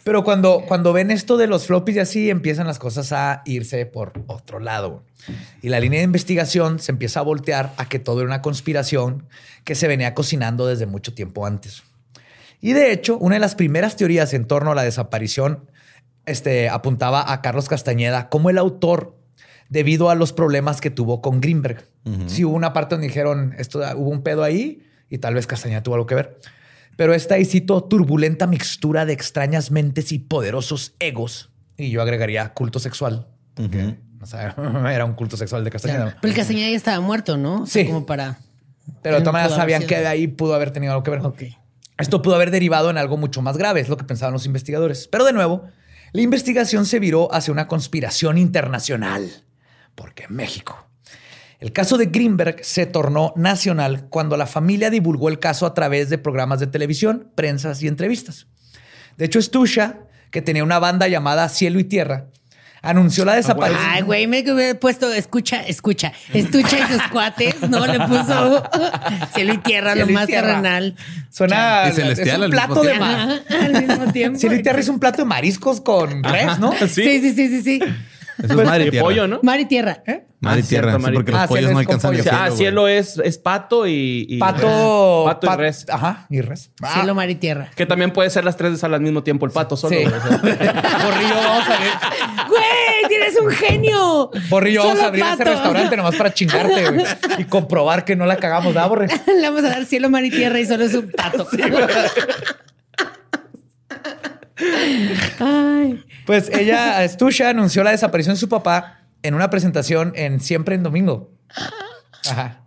Pero 0.03 0.23
cuando, 0.23 0.63
cuando 0.67 0.93
ven 0.93 1.11
esto 1.11 1.37
de 1.37 1.47
los 1.47 1.65
floppies 1.67 1.97
y 1.97 1.99
así, 1.99 2.29
empiezan 2.29 2.67
las 2.67 2.79
cosas 2.79 3.11
a 3.11 3.41
irse 3.45 3.85
por 3.85 4.13
otro 4.27 4.59
lado. 4.59 5.03
Y 5.61 5.69
la 5.69 5.79
línea 5.79 5.99
de 5.99 6.05
investigación 6.05 6.79
se 6.79 6.91
empieza 6.91 7.19
a 7.19 7.23
voltear 7.23 7.73
a 7.77 7.89
que 7.89 7.99
todo 7.99 8.19
era 8.21 8.27
una 8.27 8.41
conspiración 8.41 9.27
que 9.63 9.75
se 9.75 9.87
venía 9.87 10.13
cocinando 10.13 10.67
desde 10.67 10.85
mucho 10.85 11.13
tiempo 11.13 11.45
antes. 11.45 11.83
Y 12.61 12.73
de 12.73 12.91
hecho, 12.91 13.17
una 13.17 13.35
de 13.35 13.39
las 13.39 13.55
primeras 13.55 13.95
teorías 13.95 14.33
en 14.33 14.45
torno 14.45 14.71
a 14.71 14.75
la 14.75 14.83
desaparición 14.83 15.69
este, 16.25 16.69
apuntaba 16.69 17.31
a 17.31 17.41
Carlos 17.41 17.67
Castañeda 17.67 18.29
como 18.29 18.49
el 18.49 18.57
autor 18.57 19.15
debido 19.69 20.09
a 20.09 20.15
los 20.15 20.31
problemas 20.33 20.81
que 20.81 20.89
tuvo 20.89 21.21
con 21.21 21.41
Greenberg. 21.41 21.85
Sí 22.27 22.45
hubo 22.45 22.55
una 22.55 22.71
parte 22.71 22.93
donde 22.93 23.07
dijeron, 23.07 23.55
esto, 23.57 23.79
hubo 23.95 24.09
un 24.09 24.21
pedo 24.21 24.43
ahí 24.43 24.83
y 25.09 25.17
tal 25.17 25.33
vez 25.33 25.47
Castañeda 25.47 25.81
tuvo 25.81 25.95
algo 25.95 26.05
que 26.05 26.15
ver. 26.15 26.39
Pero 26.95 27.13
esta, 27.13 27.37
y 27.39 27.45
cito, 27.45 27.83
turbulenta 27.83 28.47
mixtura 28.47 29.05
de 29.05 29.13
extrañas 29.13 29.71
mentes 29.71 30.11
y 30.11 30.19
poderosos 30.19 30.95
egos, 30.99 31.49
y 31.77 31.89
yo 31.89 32.01
agregaría 32.01 32.53
culto 32.53 32.79
sexual, 32.79 33.27
que, 33.55 33.97
o 34.21 34.25
sea, 34.25 34.55
era 34.93 35.05
un 35.05 35.13
culto 35.13 35.37
sexual 35.37 35.63
de 35.63 35.71
Castañeda. 35.71 36.17
Pero 36.21 36.31
el 36.31 36.37
Castañeda 36.37 36.69
ya 36.69 36.75
estaba 36.77 36.99
muerto, 37.01 37.37
¿no? 37.37 37.63
O 37.63 37.65
sea, 37.65 37.83
Sí. 37.83 37.87
Como 37.87 38.05
para. 38.05 38.39
Pero 39.01 39.15
de 39.15 39.21
todas 39.21 39.33
maneras 39.33 39.55
sabían 39.55 39.81
sido. 39.81 39.89
que 39.89 39.99
de 39.99 40.07
ahí 40.07 40.27
pudo 40.27 40.53
haber 40.53 40.71
tenido 40.71 40.93
algo 40.93 41.03
que 41.03 41.11
ver. 41.11 41.21
Ok. 41.25 41.43
Esto 41.97 42.21
pudo 42.21 42.35
haber 42.35 42.51
derivado 42.51 42.89
en 42.89 42.97
algo 42.97 43.17
mucho 43.17 43.41
más 43.41 43.57
grave, 43.57 43.79
es 43.81 43.89
lo 43.89 43.97
que 43.97 44.03
pensaban 44.03 44.33
los 44.33 44.45
investigadores. 44.45 45.07
Pero 45.07 45.25
de 45.25 45.33
nuevo, 45.33 45.63
la 46.11 46.21
investigación 46.21 46.85
se 46.85 46.99
viró 46.99 47.33
hacia 47.33 47.51
una 47.51 47.67
conspiración 47.67 48.37
internacional, 48.37 49.29
porque 49.95 50.27
México. 50.27 50.87
El 51.59 51.71
caso 51.71 51.97
de 51.97 52.07
Greenberg 52.07 52.57
se 52.63 52.85
tornó 52.85 53.33
nacional 53.35 54.07
cuando 54.09 54.35
la 54.37 54.45
familia 54.45 54.89
divulgó 54.89 55.29
el 55.29 55.39
caso 55.39 55.65
a 55.65 55.73
través 55.73 56.09
de 56.09 56.17
programas 56.17 56.59
de 56.59 56.67
televisión, 56.67 57.31
prensas 57.35 57.81
y 57.81 57.87
entrevistas. 57.87 58.47
De 59.17 59.25
hecho, 59.25 59.41
Stusha, 59.41 59.99
que 60.31 60.41
tenía 60.41 60.63
una 60.63 60.79
banda 60.79 61.07
llamada 61.07 61.47
Cielo 61.47 61.79
y 61.79 61.85
Tierra, 61.85 62.25
anunció 62.81 63.23
la 63.25 63.33
desaparición. 63.35 63.83
Ay, 63.89 64.01
güey, 64.03 64.27
me 64.27 64.41
hubiera 64.41 64.77
puesto, 64.79 65.11
escucha, 65.11 65.61
escucha, 65.65 66.11
estucha 66.33 66.77
y 66.77 66.93
sus 66.93 67.01
cuates, 67.11 67.55
¿no? 67.69 67.87
Le 67.87 67.99
puso 68.01 68.63
cielo 69.33 69.53
y 69.53 69.57
tierra, 69.59 69.93
Cielo 69.93 70.07
lo 70.07 70.13
más 70.13 70.27
tierra. 70.27 70.47
terrenal. 70.49 70.95
Suena 71.31 71.85
Y 71.89 71.93
celestial 71.93 72.27
es 72.27 72.33
al 72.35 72.41
un 72.43 72.49
mismo 72.51 72.65
plato 72.67 72.81
de 72.83 72.89
tiempo. 72.89 73.05
ma- 73.05 73.23
Ajá, 73.23 73.65
al 73.65 73.87
mismo 73.87 74.11
tiempo. 74.11 74.39
Cielo 74.39 74.55
y 74.55 74.61
Tierra 74.61 74.79
es 74.81 74.89
un 74.89 74.99
plato 74.99 75.17
de 75.19 75.25
mariscos 75.25 75.81
con 75.81 76.21
res, 76.23 76.59
¿no? 76.59 76.73
Sí. 76.73 76.87
Sí, 76.87 77.21
sí, 77.21 77.33
sí, 77.33 77.47
sí, 77.47 77.61
sí. 77.63 77.79
Eso 78.43 78.59
es 78.61 78.67
mar 78.67 78.81
y 78.81 78.89
tierra. 78.89 79.05
pollo, 79.05 79.27
¿no? 79.27 79.39
Mar 79.43 79.59
y 79.59 79.65
tierra. 79.65 80.03
Mar 80.41 80.57
y 80.57 80.61
Ah, 80.61 80.65
tierra. 80.67 80.89
cierto, 80.91 80.97
sí, 80.97 81.01
mar 81.03 81.13
y- 81.13 81.15
porque 81.15 81.31
los 81.31 81.41
Ah, 81.41 81.47
pollos 81.47 81.59
cielo 81.59 81.69
no 81.69 81.73
con 81.73 81.79
alcanzan 81.95 82.11
pollo. 82.11 82.23
a 82.23 82.33
ah, 82.35 82.45
cielo, 82.51 82.57
cielo 82.57 82.87
es, 82.89 83.17
es 83.23 83.37
pato 83.37 83.87
y, 83.87 84.25
y- 84.29 84.37
Pato, 84.37 85.23
pato 85.25 85.47
y 85.53 85.55
res. 85.57 85.85
Ajá, 85.89 86.25
y 86.29 86.41
res. 86.41 86.71
Ah, 86.81 86.93
Cielo, 86.95 87.15
mar 87.15 87.29
y 87.29 87.35
tierra. 87.35 87.71
Que 87.75 87.85
también 87.85 88.11
puede 88.11 88.29
ser 88.29 88.43
las 88.43 88.57
tres 88.57 88.71
veces 88.71 88.83
al 88.83 88.99
mismo 89.01 89.23
tiempo 89.23 89.45
el 89.45 89.51
pato 89.51 89.77
solo. 89.77 89.95
sí. 89.97 90.03
Borrillo, 90.03 90.13
vamos 91.35 91.69
a 91.69 91.75
abrir. 91.75 91.91
¡Güey! 92.49 93.07
¡Tienes 93.07 93.37
un 93.41 93.49
genio! 93.51 94.31
Borrillo, 94.49 94.83
vamos 94.85 94.99
a 95.01 95.07
abrir 95.07 95.23
ese 95.23 95.37
pato. 95.37 95.49
restaurante 95.51 95.97
nomás 95.97 96.15
para 96.15 96.33
chingarte 96.33 96.91
güey, 96.91 97.05
y 97.37 97.45
comprobar 97.45 98.03
que 98.05 98.15
no 98.15 98.25
la 98.25 98.35
cagamos, 98.37 98.73
¿verdad, 98.73 98.89
Borre? 98.89 99.07
Le 99.27 99.49
vamos 99.49 99.63
a 99.63 99.69
dar 99.69 99.85
cielo, 99.85 100.09
mar 100.09 100.23
y 100.25 100.29
tierra 100.31 100.59
y 100.59 100.65
solo 100.65 100.83
es 100.83 100.93
un 100.93 101.09
pato. 101.11 101.47
Ay. 105.39 106.03
Pues 106.25 106.49
ella, 106.49 107.07
Stusha, 107.07 107.49
anunció 107.49 107.83
la 107.83 107.91
desaparición 107.91 108.35
de 108.35 108.39
su 108.39 108.49
papá 108.49 109.01
en 109.23 109.33
una 109.33 109.49
presentación 109.49 110.13
en 110.15 110.39
Siempre 110.39 110.75
en 110.75 110.83
Domingo. 110.83 111.31
Ajá. 112.29 112.61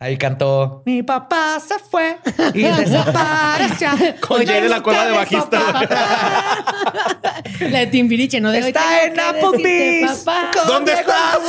Ahí 0.00 0.16
cantó 0.16 0.84
Mi 0.86 1.02
papá 1.02 1.58
se 1.58 1.76
fue 1.80 2.18
y 2.54 2.62
desapareció. 2.62 3.88
Con 4.20 4.44
de 4.44 4.68
la 4.68 4.80
cueva 4.80 5.06
de 5.06 5.12
bajista. 5.12 5.60
La 7.60 7.78
de 7.80 7.86
Timbiriche, 7.88 8.40
¿no? 8.40 8.52
De 8.52 8.60
Está 8.60 9.02
en 9.04 9.18
Applebee's. 9.18 10.24
¿Dónde 10.68 10.92
estás? 10.92 11.40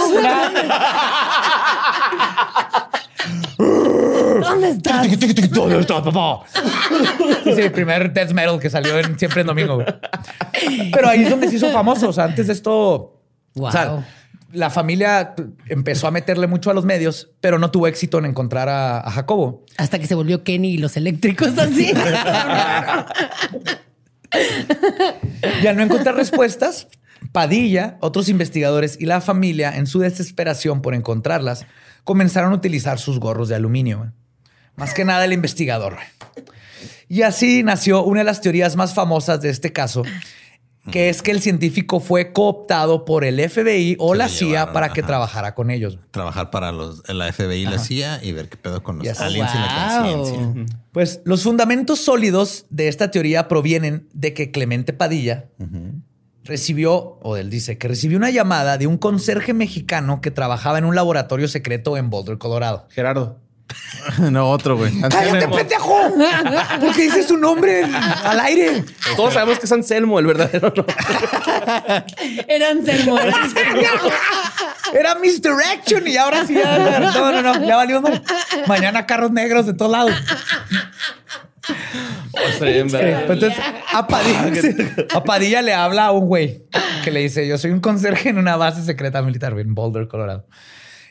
¿Dónde 4.42 4.70
estás? 4.70 5.08
¿Dónde 5.52 5.80
estás, 5.80 6.02
papá? 6.02 6.42
Sí, 7.44 7.54
sí, 7.56 7.62
el 7.62 7.72
primer 7.72 8.12
death 8.14 8.32
metal 8.32 8.60
que 8.60 8.70
salió 8.70 8.98
en 9.00 9.18
Siempre 9.18 9.42
en 9.42 9.48
Domingo. 9.48 9.76
güey. 9.76 9.88
Pero 10.92 11.08
ahí 11.10 11.24
es 11.24 11.30
donde 11.30 11.48
se 11.48 11.56
hizo 11.56 11.70
famoso. 11.72 12.10
O 12.10 12.14
sea, 12.14 12.26
antes 12.26 12.48
de 12.48 12.54
esto... 12.54 13.22
O 13.56 13.72
sea, 13.72 13.90
Wow. 13.90 14.04
la 14.54 14.70
familia 14.70 15.34
empezó 15.68 16.08
a 16.08 16.12
meterle 16.12 16.48
mucho 16.48 16.70
a 16.72 16.74
los 16.74 16.86
medios, 16.86 17.32
pero 17.42 17.58
no 17.60 17.72
tuvo 17.72 17.88
éxito 17.88 18.20
en 18.20 18.26
encontrar 18.26 18.70
a, 18.70 19.00
a 19.00 19.12
Jacobo. 19.12 19.66
Hasta 19.78 19.98
que 20.00 20.08
se 20.08 20.16
volvió 20.16 20.44
Kenny 20.44 20.70
y 20.72 20.78
los 20.78 20.96
eléctricos 20.98 21.58
así. 21.58 21.92
Y 25.64 25.68
al 25.68 25.76
no 25.78 25.84
encontrar 25.84 26.16
respuestas, 26.16 26.88
Padilla, 27.32 27.98
otros 28.02 28.30
investigadores 28.30 28.98
y 29.00 29.06
la 29.06 29.22
familia, 29.22 29.76
en 29.76 29.88
su 29.88 30.00
desesperación 30.00 30.82
por 30.82 30.94
encontrarlas, 30.94 31.66
comenzaron 32.04 32.52
a 32.54 32.56
utilizar 32.56 33.00
sus 33.00 33.20
gorros 33.20 33.50
de 33.50 33.56
aluminio. 33.56 34.14
Más 34.80 34.94
que 34.94 35.06
nada 35.06 35.26
el 35.26 35.34
investigador. 35.34 35.98
Y 37.08 37.24
así 37.24 37.64
nació 37.64 38.04
una 38.04 38.22
de 38.22 38.26
las 38.26 38.42
teorías 38.42 38.76
más 38.76 38.94
famosas 38.94 39.42
de 39.42 39.50
este 39.50 39.74
caso, 39.74 40.04
que 40.92 41.10
es 41.10 41.22
que 41.22 41.32
el 41.32 41.42
científico 41.42 42.00
fue 42.00 42.32
cooptado 42.32 43.04
por 43.06 43.24
el 43.24 43.40
FBI 43.50 43.96
o 44.00 44.14
Se 44.14 44.18
la 44.18 44.28
CIA 44.30 44.48
llevaron, 44.48 44.74
para 44.74 44.90
que 44.90 45.02
ajá. 45.02 45.08
trabajara 45.08 45.56
con 45.56 45.70
ellos. 45.72 46.00
Trabajar 46.12 46.50
para 46.52 46.72
los, 46.72 47.04
la 47.10 47.32
FBI 47.32 47.62
y 47.62 47.66
la 47.66 47.78
CIA 47.80 48.24
y 48.24 48.32
ver 48.32 48.48
qué 48.50 48.58
pedo 48.58 48.82
con 48.82 48.98
los 49.00 49.08
Yes. 49.08 49.20
aliens 49.20 49.52
y 49.54 49.58
la 49.58 50.02
Wow. 50.04 50.14
conciencia. 50.24 50.78
Pues 50.92 51.22
los 51.26 51.44
fundamentos 51.44 52.00
sólidos 52.00 52.66
de 52.70 52.88
esta 52.88 53.12
teoría 53.12 53.48
provienen 53.48 54.08
de 54.14 54.34
que 54.34 54.52
Clemente 54.52 54.94
Padilla 54.94 55.46
recibió, 56.44 57.20
o 57.22 57.38
él 57.38 57.50
dice, 57.50 57.78
que 57.78 57.88
recibió 57.88 58.18
una 58.18 58.30
llamada 58.32 58.78
de 58.78 58.88
un 58.88 58.98
conserje 58.98 59.54
mexicano 59.54 60.22
que 60.22 60.32
trabajaba 60.32 60.78
en 60.80 60.86
un 60.86 60.96
laboratorio 60.96 61.48
secreto 61.48 61.98
en 61.98 62.10
Boulder, 62.10 62.38
Colorado. 62.38 62.88
Gerardo. 62.90 63.38
no, 64.32 64.50
otro, 64.50 64.78
güey. 64.78 65.00
¡Cállate, 65.02 65.48
pendejo! 65.48 66.14
¿Por 66.80 66.96
qué 66.96 67.04
dices 67.04 67.28
su 67.28 67.38
nombre 67.38 67.84
al 67.84 68.40
aire? 68.40 68.84
Todos 69.16 69.34
sabemos 69.34 69.60
que 69.60 69.66
es 69.66 69.72
Anselmo, 69.72 70.20
el 70.20 70.28
verdadero. 70.28 70.74
Era 72.48 72.70
Anselmo. 72.70 73.20
era. 73.20 73.36
Era 74.94 75.16
Misdirection 75.16 76.08
y 76.08 76.18
ahora 76.18 76.46
sí. 76.46 76.56
Ya, 76.56 77.00
no, 77.00 77.32
no, 77.32 77.42
no, 77.42 77.68
ya 77.68 77.76
valió. 77.76 78.02
mal. 78.02 78.24
Mañana 78.68 79.06
carros 79.06 79.32
negros 79.32 79.66
de 79.66 79.74
todos 79.74 79.92
lados. 79.92 80.14
Estaría 82.52 82.76
bien 82.76 82.88
verga. 82.88 83.20
Pero 83.28 83.34
Entonces, 83.34 83.60
a 83.92 84.08
Padilla, 84.08 85.08
a 85.14 85.24
Padilla 85.24 85.62
le 85.62 85.74
habla 85.74 86.06
a 86.06 86.12
un 86.12 86.28
güey 86.28 86.64
que 87.04 87.12
le 87.12 87.20
dice: 87.20 87.48
Yo 87.48 87.58
soy 87.58 87.72
un 87.72 87.80
conserje 87.82 88.30
en 88.30 88.38
una 88.38 88.56
base 88.56 88.84
secreta 88.84 89.22
militar 89.22 89.54
en 89.60 89.76
Boulder, 89.76 90.08
Colorado. 90.08 90.48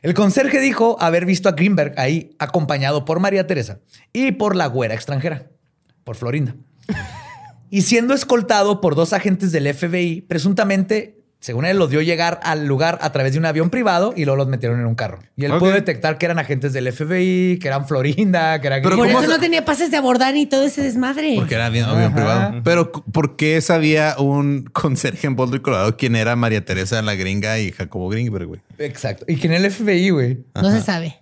El 0.03 0.15
conserje 0.15 0.61
dijo 0.61 0.97
haber 1.01 1.27
visto 1.27 1.49
a 1.49 1.53
Greenberg 1.53 1.95
ahí, 1.97 2.31
acompañado 2.39 3.05
por 3.05 3.21
María 3.21 3.47
Teresa 3.47 3.81
y 4.13 4.33
por 4.33 4.55
la 4.55 4.67
güera 4.67 4.95
extranjera, 4.95 5.51
por 6.05 6.17
Florinda. 6.17 6.55
Y 7.71 7.83
siendo 7.83 8.15
escoltado 8.15 8.81
por 8.81 8.95
dos 8.95 9.13
agentes 9.13 9.53
del 9.53 9.75
FBI, 9.75 10.23
presuntamente, 10.23 11.18
según 11.41 11.65
él, 11.65 11.79
los 11.79 11.89
dio 11.89 12.03
llegar 12.03 12.41
al 12.43 12.67
lugar 12.67 12.99
a 13.01 13.13
través 13.13 13.33
de 13.33 13.39
un 13.39 13.47
avión 13.47 13.71
privado 13.71 14.13
y 14.17 14.25
luego 14.25 14.37
los 14.39 14.49
metieron 14.49 14.81
en 14.81 14.87
un 14.87 14.95
carro. 14.97 15.21
Y 15.37 15.45
él 15.45 15.53
pudo 15.59 15.71
detectar 15.71 16.19
que 16.19 16.27
eran 16.27 16.39
agentes 16.41 16.73
del 16.73 16.93
FBI, 16.93 17.59
que 17.61 17.69
eran 17.69 17.87
Florinda, 17.87 18.61
que 18.61 18.67
eran 18.67 18.83
Pero 18.83 18.97
Por 18.97 19.07
¿cómo 19.07 19.19
eso 19.21 19.29
se- 19.31 19.37
no 19.37 19.41
tenía 19.41 19.65
pases 19.65 19.91
de 19.93 19.97
abordar 19.99 20.35
ni 20.35 20.47
todo 20.47 20.65
ese 20.65 20.83
desmadre. 20.83 21.35
Porque 21.37 21.55
era 21.55 21.69
bien 21.69 21.85
avión 21.85 22.07
Ajá. 22.07 22.15
privado. 22.15 22.61
Pero 22.65 22.91
¿por 22.91 23.37
qué 23.37 23.61
sabía 23.61 24.17
un 24.19 24.69
conserje 24.73 25.29
en 25.29 25.37
Boulder, 25.37 25.63
Colorado, 25.63 25.97
quién 25.97 26.17
era 26.17 26.35
María 26.35 26.65
Teresa 26.65 27.01
la 27.03 27.15
gringa 27.15 27.59
y 27.61 27.71
Jacobo 27.71 28.09
Greenberg, 28.09 28.47
güey? 28.47 28.61
Exacto. 28.79 29.25
Y 29.29 29.37
que 29.37 29.47
en 29.47 29.53
el 29.53 29.71
FBI, 29.71 30.11
güey. 30.11 30.39
No 30.55 30.71
se 30.71 30.83
sabe. 30.83 31.19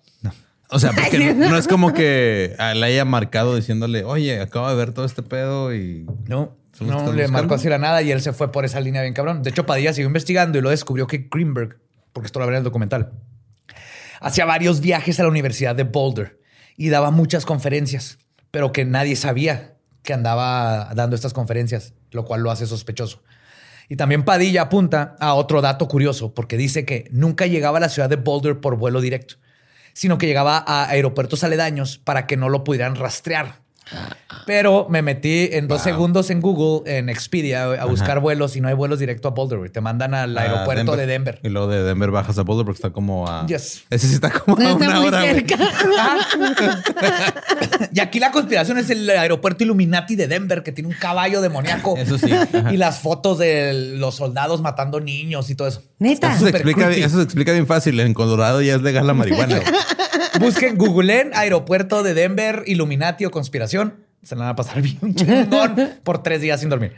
O 0.69 0.81
sea, 0.81 0.91
porque 0.93 1.35
no, 1.35 1.51
no 1.51 1.57
es 1.59 1.69
como 1.69 1.93
que 1.95 2.57
le 2.75 2.87
haya 2.87 3.05
marcado 3.05 3.55
diciéndole, 3.55 4.03
oye, 4.03 4.41
acabo 4.41 4.69
de 4.69 4.75
ver 4.75 4.93
todo 4.93 5.05
este 5.05 5.23
pedo 5.23 5.75
y 5.75 6.07
No, 6.27 6.27
¿Son 6.27 6.47
los 6.47 6.55
que 6.57 6.66
no 6.81 7.13
le 7.13 7.29
marcó 7.29 7.55
así 7.55 7.69
la 7.69 7.79
nada 7.79 8.03
y 8.03 8.11
él 8.11 8.21
se 8.21 8.33
fue 8.33 8.53
por 8.53 8.65
esa 8.65 8.81
línea 8.81 9.03
bien 9.03 9.15
cabrón. 9.15 9.43
De 9.43 9.51
hecho, 9.51 9.67
Padilla 9.67 9.93
siguió 9.93 10.07
investigando 10.07 10.59
y 10.59 10.63
lo 10.63 10.71
descubrió 10.71 11.07
que 11.07 11.29
Greenberg, 11.31 11.79
porque 12.13 12.27
esto 12.27 12.39
lo 12.39 12.47
veré 12.47 12.57
en 12.57 12.61
el 12.61 12.65
documental, 12.65 13.13
hacía 14.21 14.45
varios 14.45 14.81
viajes 14.81 15.21
a 15.21 15.23
la 15.23 15.29
Universidad 15.29 15.75
de 15.75 15.85
Boulder 15.85 16.41
y 16.77 16.89
daba 16.89 17.11
muchas 17.11 17.47
conferencias, 17.47 18.19
pero 18.51 18.73
que 18.73 18.85
nadie 18.85 19.17
sabía 19.17 19.77
que 20.03 20.13
andaba 20.13 20.93
dando 20.95 21.17
estas 21.17 21.33
conferencias, 21.33 21.95
lo 22.11 22.25
cual 22.25 22.41
lo 22.43 22.51
hace 22.51 22.67
sospechoso. 22.67 23.23
Y 23.89 23.97
también 23.97 24.25
Padilla 24.25 24.63
apunta 24.63 25.17
a 25.21 25.35
otro 25.35 25.63
dato 25.63 25.89
curioso, 25.89 26.35
porque 26.35 26.57
dice 26.57 26.85
que 26.85 27.09
nunca 27.11 27.47
llegaba 27.47 27.79
a 27.79 27.81
la 27.81 27.89
ciudad 27.89 28.09
de 28.09 28.17
Boulder 28.17 28.61
por 28.61 28.77
vuelo 28.77 29.01
directo, 29.01 29.37
sino 29.93 30.19
que 30.19 30.27
llegaba 30.27 30.63
a 30.67 30.89
aeropuertos 30.89 31.45
aledaños 31.45 31.99
para 31.99 32.27
que 32.27 32.37
no 32.37 32.49
lo 32.49 32.65
pudieran 32.65 32.97
rastrear. 32.97 33.66
Pero 34.47 34.87
me 34.89 35.03
metí 35.03 35.49
en 35.53 35.69
dos 35.69 35.79
Wow. 35.79 35.85
segundos 35.93 36.31
en 36.31 36.41
Google, 36.41 36.99
en 36.99 37.09
Expedia, 37.09 37.65
a 37.65 37.85
buscar 37.87 38.21
vuelos 38.21 38.57
y 38.57 38.61
no 38.61 38.69
hay 38.69 38.75
vuelos 38.75 38.99
directo 38.99 39.29
a 39.29 39.31
Boulder. 39.33 39.59
güey. 39.59 39.71
Te 39.71 39.81
mandan 39.81 40.15
al 40.15 40.37
a 40.37 40.43
aeropuerto 40.43 40.97
de 40.97 41.07
Denver. 41.07 41.41
Y 41.43 41.49
luego 41.49 41.69
de 41.69 41.83
Denver 41.83 42.11
bajas 42.11 42.39
a 42.39 42.43
Boulder 42.43 42.65
porque 42.65 42.79
está 42.79 42.91
como 42.91 43.29
a... 43.29 43.47
Yes. 43.47 43.85
Ese 43.91 44.09
sí 44.09 44.15
está 44.15 44.31
como 44.31 44.57
a 44.59 44.63
Está 44.71 44.75
una 44.77 45.01
muy 45.01 45.09
hora, 45.09 45.21
cerca. 45.23 45.57
Y 47.93 48.01
aquí 48.01 48.21
la 48.21 48.31
conspiración 48.31 48.79
es 48.79 48.91
el 48.91 49.09
aeropuerto 49.09 49.65
Illuminati 49.65 50.17
de 50.17 50.29
Denver, 50.29 50.63
que 50.63 50.73
tiene 50.73 50.89
un 50.89 50.95
caballo 50.97 51.41
demoníaco. 51.41 51.97
Eso 51.97 52.19
sí, 52.19 52.31
ajá. 52.33 52.73
Y 52.73 52.77
las 52.77 52.99
fotos 52.99 53.39
de 53.39 53.73
los 53.97 54.17
soldados 54.17 54.61
matando 54.61 55.01
niños 55.01 55.49
y 55.51 55.55
todo 55.55 55.69
eso. 55.69 55.83
Neta. 55.99 56.35
Eso 56.35 56.45
se, 56.45 56.51
explica, 56.51 56.87
creepy. 56.87 57.03
eso 57.03 57.17
se 57.17 57.23
explica 57.23 57.53
bien 57.53 57.67
fácil. 57.67 57.99
En 58.01 58.13
Colorado 58.13 58.61
ya 58.61 58.75
es 58.75 58.83
legal 58.83 59.07
la 59.07 59.15
marihuana. 59.15 59.61
Busquen, 60.41 60.77
googleen 60.77 61.31
aeropuerto 61.35 62.03
de 62.03 62.15
Denver, 62.15 62.63
Illuminati 62.67 63.25
o 63.25 63.31
conspiración. 63.31 64.05
Se 64.23 64.35
la 64.35 64.43
van 64.43 64.51
a 64.51 64.57
pasar 64.57 64.83
bien 64.83 65.15
chingón 65.15 65.77
por 66.03 66.23
tres 66.23 66.41
días 66.41 66.61
sin 66.61 66.69
dormir. 66.69 66.95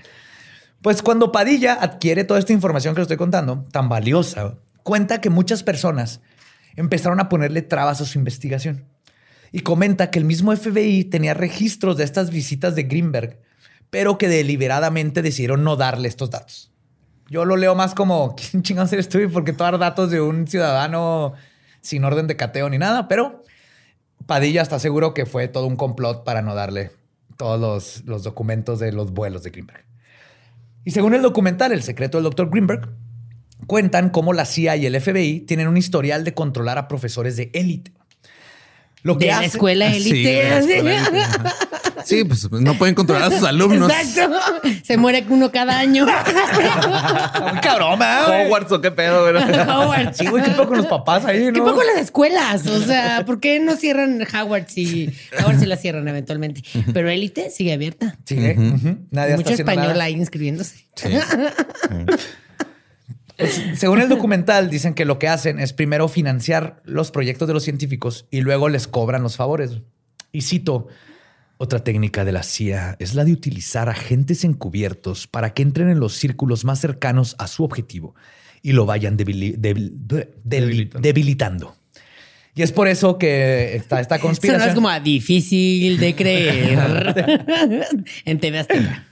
Pues 0.83 1.03
cuando 1.03 1.33
Padilla 1.33 1.75
adquiere 1.75 2.25
toda 2.25 2.41
esta 2.41 2.53
información 2.53 2.95
que 2.95 3.01
le 3.01 3.03
estoy 3.03 3.17
contando, 3.17 3.65
tan 3.73 3.89
valiosa, 3.89 4.57
cuenta 4.83 5.21
que 5.21 5.31
muchas 5.31 5.63
personas 5.63 6.21
empezaron 6.77 7.21
a 7.21 7.29
ponerle 7.29 7.63
trabas 7.63 8.01
a 8.01 8.05
su 8.05 8.19
investigación. 8.19 8.85
y 9.51 9.61
comenta 9.61 10.11
que 10.11 10.19
el 10.19 10.27
mismo 10.27 10.55
FBI 10.55 11.05
tenía 11.05 11.33
registros 11.33 11.97
de 11.97 12.05
estas 12.05 12.31
visitas 12.31 12.75
de 12.75 12.83
Greenberg, 12.83 13.41
pero 13.89 14.19
que 14.19 14.29
deliberadamente 14.29 15.23
decidieron 15.23 15.65
no 15.65 15.77
darle 15.77 16.07
estos 16.09 16.31
datos. 16.31 16.71
Yo 17.29 17.45
lo 17.45 17.57
leo 17.57 17.75
más 17.75 17.95
como, 17.95 18.35
¿quién 18.51 18.63
chingados 18.63 18.93
eres 18.93 19.09
tú? 19.09 19.19
Porque 19.33 19.53
dar 19.53 19.79
datos 19.79 20.11
de 20.11 20.21
un 20.21 20.47
ciudadano 20.47 21.35
sin 21.81 22.05
orden 22.05 22.27
de 22.27 22.37
cateo 22.37 22.69
ni 22.69 22.79
nada, 22.79 23.09
pero 23.09 23.45
Padilla 24.27 24.63
está 24.63 24.79
seguro 24.79 25.15
que 25.15 25.27
fue 25.27 25.49
todo 25.49 25.67
un 25.67 25.77
complot 25.77 26.25
para 26.25 26.43
no 26.43 26.55
darle 26.55 26.91
todos 27.37 27.61
los, 27.61 28.05
los 28.05 28.25
documentos 28.25 28.79
de 28.81 28.93
los 28.93 29.13
vuelos 29.13 29.43
de 29.43 29.51
Greenberg. 29.51 29.85
Y 30.85 30.91
según 30.91 31.15
el 31.15 31.23
documental 31.23 31.73
El 31.73 31.83
secreto 31.83 32.19
del 32.19 32.25
Dr. 32.25 32.51
Greenberg, 32.51 32.89
cuentan 33.67 34.11
cómo 34.11 34.33
la 34.33 34.45
CIA 34.45 34.77
y 34.77 34.87
el 34.87 35.01
FBI 35.01 35.41
tienen 35.41 35.69
un 35.69 35.77
historial 35.77 36.25
de 36.25 36.35
controlar 36.35 36.79
a 36.79 36.89
profesores 36.89 37.37
de 37.37 37.51
élite. 37.53 37.93
Lo 39.03 39.19
que 39.19 39.27
de 39.27 39.33
la 39.33 39.45
escuela 39.45 39.87
élite. 39.95 40.49
Sí, 42.09 42.19
sí, 42.21 42.25
pues 42.49 42.51
no 42.51 42.75
pueden 42.75 42.95
controlar 42.95 43.31
a 43.33 43.37
sus 43.37 43.47
alumnos. 43.47 43.91
Exacto. 43.91 44.39
Se 44.83 44.97
muere 44.97 45.25
uno 45.29 45.53
cada 45.53 45.79
año. 45.79 46.07
Cabrón, 47.63 48.01
Hogwarts 48.01 48.73
o 48.73 48.81
qué 48.81 48.91
pedo, 48.91 49.31
güey. 49.31 49.37
Hogwarts. 49.37 50.17
Sí, 50.17 50.27
güey, 50.27 50.43
qué 50.43 50.51
poco 50.53 50.69
con 50.69 50.79
los 50.79 50.87
papás 50.87 51.25
ahí, 51.27 51.47
¿no? 51.47 51.53
¿Qué 51.53 51.61
poco 51.61 51.83
las 51.83 52.03
escuelas? 52.03 52.67
O 52.67 52.81
sea, 52.81 53.25
¿por 53.27 53.41
qué 53.41 53.61
no 53.61 53.77
cierran 53.77 54.23
Hogwarts 54.23 54.79
y 54.79 55.13
Hogwarts 55.39 55.61
sí 55.61 55.67
la 55.67 55.77
cierran 55.77 56.09
eventualmente? 56.09 56.63
Pero 56.93 57.11
élite 57.11 57.51
sigue 57.51 57.75
abierta. 57.75 58.17
Sigue. 58.25 58.57
Nadie 59.11 59.37
Mucho 59.37 59.53
español 59.53 60.01
ahí 60.01 60.15
inscribiéndose. 60.15 60.87
Sí. 60.95 61.09
Según 63.77 64.01
el 64.01 64.09
documental, 64.09 64.69
dicen 64.69 64.95
que 64.95 65.05
lo 65.05 65.21
que 65.21 65.29
hacen 65.29 65.61
es 65.61 65.73
primero 65.73 66.09
financiar 66.09 66.83
los 66.85 67.13
proyectos 67.13 67.47
de 67.47 67.55
los 67.55 67.63
científicos 67.63 68.27
y 68.31 68.41
luego 68.41 68.69
les 68.69 68.89
cobran 68.89 69.23
los 69.23 69.37
favores. 69.37 69.79
Y 70.33 70.43
cito, 70.43 70.89
otra 71.59 71.85
técnica 71.85 72.25
de 72.25 72.33
la 72.33 72.45
CIA 72.45 72.97
es 73.01 73.15
la 73.15 73.25
de 73.25 73.33
utilizar 73.33 73.89
agentes 73.89 74.45
encubiertos 74.45 75.27
para 75.27 75.53
que 75.53 75.63
entren 75.63 75.89
en 75.91 75.99
los 76.01 76.15
círculos 76.15 76.65
más 76.65 76.79
cercanos 76.79 77.35
a 77.39 77.49
su 77.49 77.65
objetivo 77.65 78.15
y 78.63 78.73
lo 78.73 78.87
vayan 78.87 79.17
debilitando. 79.17 81.75
Y 82.55 82.63
es 82.63 82.73
por 82.73 82.89
eso 82.89 83.19
que 83.19 83.77
está 83.77 84.01
esta 84.01 84.19
conspiración. 84.19 84.63
Eso 84.63 84.71
es 84.71 84.75
como 84.75 84.89
difícil 85.01 85.99
de 85.99 86.15
creer 86.15 86.79
en 88.25 88.41
TV 88.41 88.59
Azteca. 88.59 89.07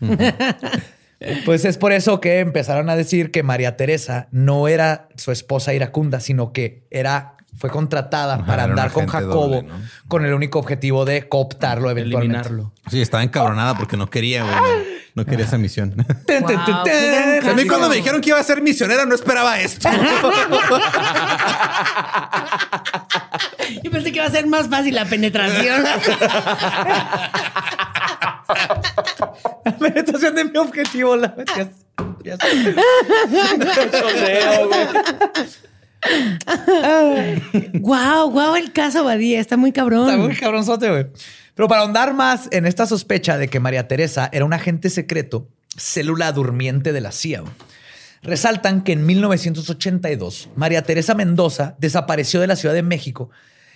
Pues 1.44 1.64
es 1.64 1.78
por 1.78 1.92
eso 1.92 2.20
que 2.20 2.40
empezaron 2.40 2.90
a 2.90 2.97
decir 2.97 3.30
que 3.30 3.42
María 3.42 3.76
Teresa 3.76 4.28
no 4.32 4.68
era 4.68 5.09
su 5.16 5.32
esposa 5.32 5.72
iracunda, 5.74 6.20
sino 6.20 6.53
que 6.53 6.82
era 6.90 7.36
fue 7.57 7.71
contratada 7.71 8.45
para 8.45 8.65
andar 8.65 8.93
con 8.93 9.07
Jacobo 9.07 9.65
con 10.09 10.25
el 10.25 10.35
único 10.35 10.59
objetivo 10.59 11.05
de 11.05 11.29
cooptarlo 11.29 11.91
eventualmente. 11.91 12.49
Eliminarlo. 12.49 12.73
Sí, 12.91 13.01
estaba 13.01 13.23
encabronada 13.23 13.77
porque 13.77 13.97
no 13.97 14.09
quería, 14.09 14.45
güey. 14.45 14.97
No, 15.17 15.25
quería 15.25 15.47
esa 15.47 15.57
misión. 15.57 15.95
a 16.29 17.55
mí 17.55 17.67
cuando 17.67 17.89
me 17.89 17.97
dijeron 17.97 18.21
que 18.21 18.29
iba 18.29 18.39
a 18.39 18.45
ser 18.45 18.61
misionera 18.61 19.07
no 19.07 19.15
esperaba 19.15 19.59
esto. 19.59 19.89
Yo 23.83 23.91
pensé 23.91 24.13
que 24.13 24.19
iba 24.19 24.27
a 24.27 24.31
ser 24.31 24.47
más 24.47 24.69
fácil 24.69 24.95
la 24.95 25.07
penetración. 25.07 25.83
la 29.65 29.77
penetración 29.79 30.35
de 30.35 30.45
mi 30.45 30.59
objetivo. 30.59 31.17
La... 31.17 31.35
wow, 37.81 38.31
wow, 38.31 38.57
el 38.57 38.73
caso 38.73 39.05
Badía 39.05 39.41
está 39.41 39.57
muy 39.57 39.73
cabrón. 39.73 40.09
Está 40.09 40.23
muy 40.23 40.35
cabronzote, 40.35 40.91
güey. 40.91 41.07
Pero 41.55 41.69
para 41.69 41.83
ahondar 41.83 42.15
más 42.15 42.49
en 42.53 42.67
esta 42.67 42.87
sospecha 42.87 43.39
de 43.39 43.49
que 43.49 43.61
María 43.61 43.89
Teresa 43.89 44.29
era 44.33 44.45
un 44.45 44.53
agente 44.53 44.91
secreto, 44.91 45.49
célula 45.77 46.33
durmiente 46.33 46.93
de 46.93 47.01
la 47.01 47.13
CIA, 47.13 47.45
resaltan 48.23 48.83
que 48.83 48.93
en 48.93 49.07
1982 49.07 50.51
María 50.57 50.83
Teresa 50.83 51.15
Mendoza 51.15 51.77
desapareció 51.79 52.41
de 52.41 52.47
la 52.47 52.57
Ciudad 52.57 52.75
de 52.75 52.83
México 52.83 53.31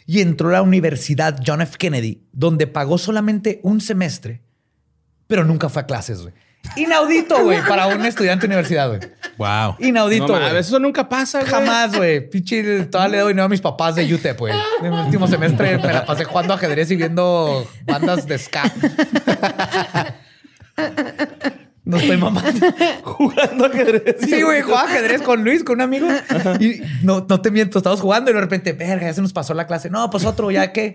y 0.06 0.20
entró 0.20 0.48
a 0.48 0.52
la 0.52 0.62
Universidad 0.62 1.40
John 1.46 1.62
F. 1.62 1.78
Kennedy, 1.78 2.22
donde 2.32 2.66
pagó 2.66 2.98
solamente 2.98 3.60
un 3.62 3.80
semestre, 3.80 4.42
pero 5.26 5.44
nunca 5.44 5.68
fue 5.68 5.82
a 5.82 5.86
clases, 5.86 6.22
güey. 6.22 6.34
Inaudito, 6.76 7.42
güey, 7.42 7.60
para 7.66 7.88
un 7.88 8.04
estudiante 8.06 8.42
de 8.42 8.54
universidad, 8.54 8.88
güey. 8.88 9.00
Wow. 9.38 9.76
Inaudito, 9.80 10.38
no, 10.38 10.46
Eso 10.56 10.78
nunca 10.78 11.08
pasa, 11.08 11.40
güey. 11.40 11.50
Jamás, 11.50 11.96
güey. 11.96 12.28
Pichi, 12.28 12.62
todavía 12.90 13.16
le 13.16 13.18
doy 13.22 13.32
dinero 13.32 13.46
a 13.46 13.48
mis 13.48 13.60
papás 13.60 13.96
de 13.96 14.14
UTEP, 14.14 14.38
güey. 14.38 14.54
En 14.80 14.86
el 14.86 15.04
último 15.06 15.26
semestre 15.26 15.78
me 15.78 15.92
la 15.92 16.04
pasé 16.06 16.24
jugando 16.24 16.54
ajedrez 16.54 16.90
y 16.90 16.96
viendo 16.96 17.66
bandas 17.84 18.26
de 18.26 18.38
ska. 18.38 18.70
No 21.84 21.96
estoy 21.96 22.18
mamando. 22.18 22.50
jugando 23.02 23.66
ajedrez. 23.66 24.16
Sí, 24.20 24.42
güey, 24.42 24.60
jugaba 24.60 24.84
ajedrez 24.84 25.22
con 25.22 25.42
Luis, 25.42 25.64
con 25.64 25.76
un 25.76 25.80
amigo. 25.80 26.06
Y 26.60 26.82
no, 27.02 27.26
no 27.26 27.40
te 27.40 27.50
miento, 27.50 27.78
estábamos 27.78 28.02
jugando 28.02 28.30
y 28.30 28.34
de 28.34 28.40
repente, 28.40 28.72
verga, 28.74 29.06
ya 29.06 29.14
se 29.14 29.22
nos 29.22 29.32
pasó 29.32 29.54
la 29.54 29.66
clase. 29.66 29.88
No, 29.88 30.10
pues 30.10 30.24
otro, 30.24 30.50
ya 30.50 30.72
que. 30.72 30.94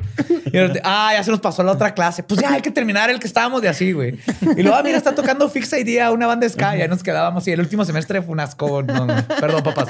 ah, 0.84 1.12
ya 1.14 1.24
se 1.24 1.32
nos 1.32 1.40
pasó 1.40 1.64
la 1.64 1.72
otra 1.72 1.94
clase. 1.94 2.22
Pues 2.24 2.40
ya 2.40 2.54
hay 2.54 2.62
que 2.62 2.72
terminar 2.72 3.10
el 3.10 3.20
que 3.20 3.28
estábamos 3.28 3.62
de 3.62 3.70
así, 3.70 3.94
güey. 3.94 4.20
Y 4.56 4.62
luego, 4.62 4.78
ah, 4.78 4.84
mira, 4.84 4.98
está 4.98 5.16
tocando 5.16 5.50
Fixa 5.50 5.80
Idea, 5.80 6.12
una 6.12 6.28
banda 6.28 6.48
Sky. 6.48 6.78
Ya 6.78 6.88
nos 6.88 7.02
quedábamos 7.02 7.48
y 7.48 7.52
el 7.52 7.60
último 7.60 7.84
semestre 7.84 8.22
fue 8.22 8.34
un 8.34 8.40
asco. 8.40 8.84
No, 8.84 9.08
perdón, 9.40 9.64
papás. 9.64 9.90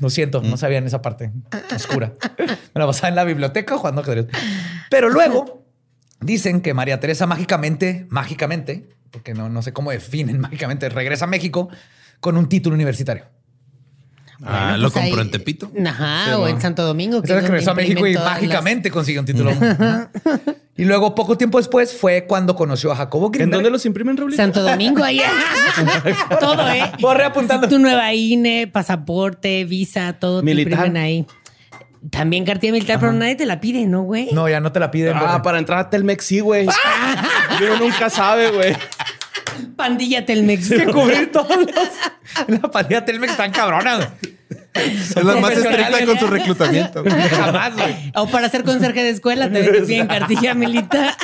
Lo 0.00 0.08
siento, 0.08 0.40
no 0.40 0.56
sabían 0.56 0.86
esa 0.86 1.02
parte 1.02 1.32
oscura. 1.74 2.12
Me 2.74 2.78
la 2.80 2.86
pasaba 2.86 3.08
en 3.08 3.16
la 3.16 3.24
biblioteca 3.24 3.76
jugando 3.76 4.02
ajedrez. 4.02 4.26
Pero 4.88 5.10
luego 5.10 5.59
dicen 6.20 6.60
que 6.60 6.74
María 6.74 7.00
Teresa 7.00 7.26
mágicamente, 7.26 8.06
mágicamente, 8.10 8.88
porque 9.10 9.34
no, 9.34 9.48
no 9.48 9.62
sé 9.62 9.72
cómo 9.72 9.90
definen 9.90 10.38
mágicamente, 10.40 10.88
regresa 10.88 11.24
a 11.24 11.28
México 11.28 11.68
con 12.20 12.36
un 12.36 12.48
título 12.48 12.74
universitario. 12.74 13.24
Ah, 14.42 14.76
lo 14.78 14.90
pues 14.90 15.04
compró 15.04 15.20
en 15.20 15.30
Tepito. 15.30 15.70
Ajá, 15.86 16.38
o 16.38 16.48
en 16.48 16.60
Santo 16.60 16.82
Domingo. 16.82 17.20
Que 17.20 17.38
regresó 17.38 17.72
a 17.72 17.74
México 17.74 18.06
y 18.06 18.14
mágicamente 18.14 18.90
consiguió 18.90 19.20
un 19.20 19.26
título. 19.26 19.52
y 20.76 20.84
luego, 20.84 21.14
poco 21.14 21.36
tiempo 21.36 21.58
después, 21.58 21.94
fue 21.94 22.24
cuando 22.26 22.56
conoció 22.56 22.90
a 22.90 22.96
Jacobo 22.96 23.30
Greenberg. 23.30 23.48
¿En 23.48 23.50
dónde 23.50 23.70
los 23.70 23.84
imprimen, 23.84 24.16
Raúl? 24.16 24.34
Santo 24.34 24.62
Domingo, 24.62 25.04
ahí. 25.04 25.20
todo, 26.40 26.66
¿eh? 26.70 26.90
Voy 27.00 27.16
reapuntando. 27.16 27.68
Tu 27.68 27.78
nueva 27.78 28.14
INE, 28.14 28.66
pasaporte, 28.66 29.64
visa, 29.66 30.14
todo 30.14 30.42
militar. 30.42 30.70
te 30.70 30.76
imprimen 30.86 31.02
ahí. 31.02 31.26
También 32.08 32.46
cartilla 32.46 32.72
militar, 32.72 32.98
pero 32.98 33.12
nadie 33.12 33.34
te 33.36 33.44
la 33.44 33.60
pide, 33.60 33.86
¿no, 33.86 34.02
güey? 34.02 34.30
No, 34.32 34.48
ya 34.48 34.60
no 34.60 34.72
te 34.72 34.80
la 34.80 34.90
piden. 34.90 35.16
Ah, 35.16 35.42
para 35.42 35.58
entrar 35.58 35.78
a 35.78 35.90
Telmex 35.90 36.24
sí, 36.24 36.40
güey. 36.40 36.66
Uno 37.62 37.78
nunca 37.78 38.08
sabe, 38.08 38.50
güey. 38.50 38.74
Pandilla 39.76 40.24
Telmex. 40.24 40.68
Que 40.68 40.86
cubrir 40.86 41.30
todos 41.32 41.56
los... 41.56 41.68
La 42.60 42.70
pandilla 42.70 43.04
Telmex 43.04 43.32
están 43.32 43.50
cabronas. 43.50 44.08
Es 44.72 45.16
la 45.16 45.36
más 45.36 45.52
estricta 45.52 46.06
con 46.06 46.18
su 46.18 46.26
reclutamiento. 46.26 47.04
Jamás, 47.04 47.74
güey. 47.74 48.12
O 48.14 48.26
para 48.28 48.48
ser 48.48 48.64
conserje 48.64 49.02
de 49.02 49.10
escuela 49.10 49.50
te 49.50 49.62
piden 49.82 50.06
cartilla 50.06 50.54
militar. 50.54 51.14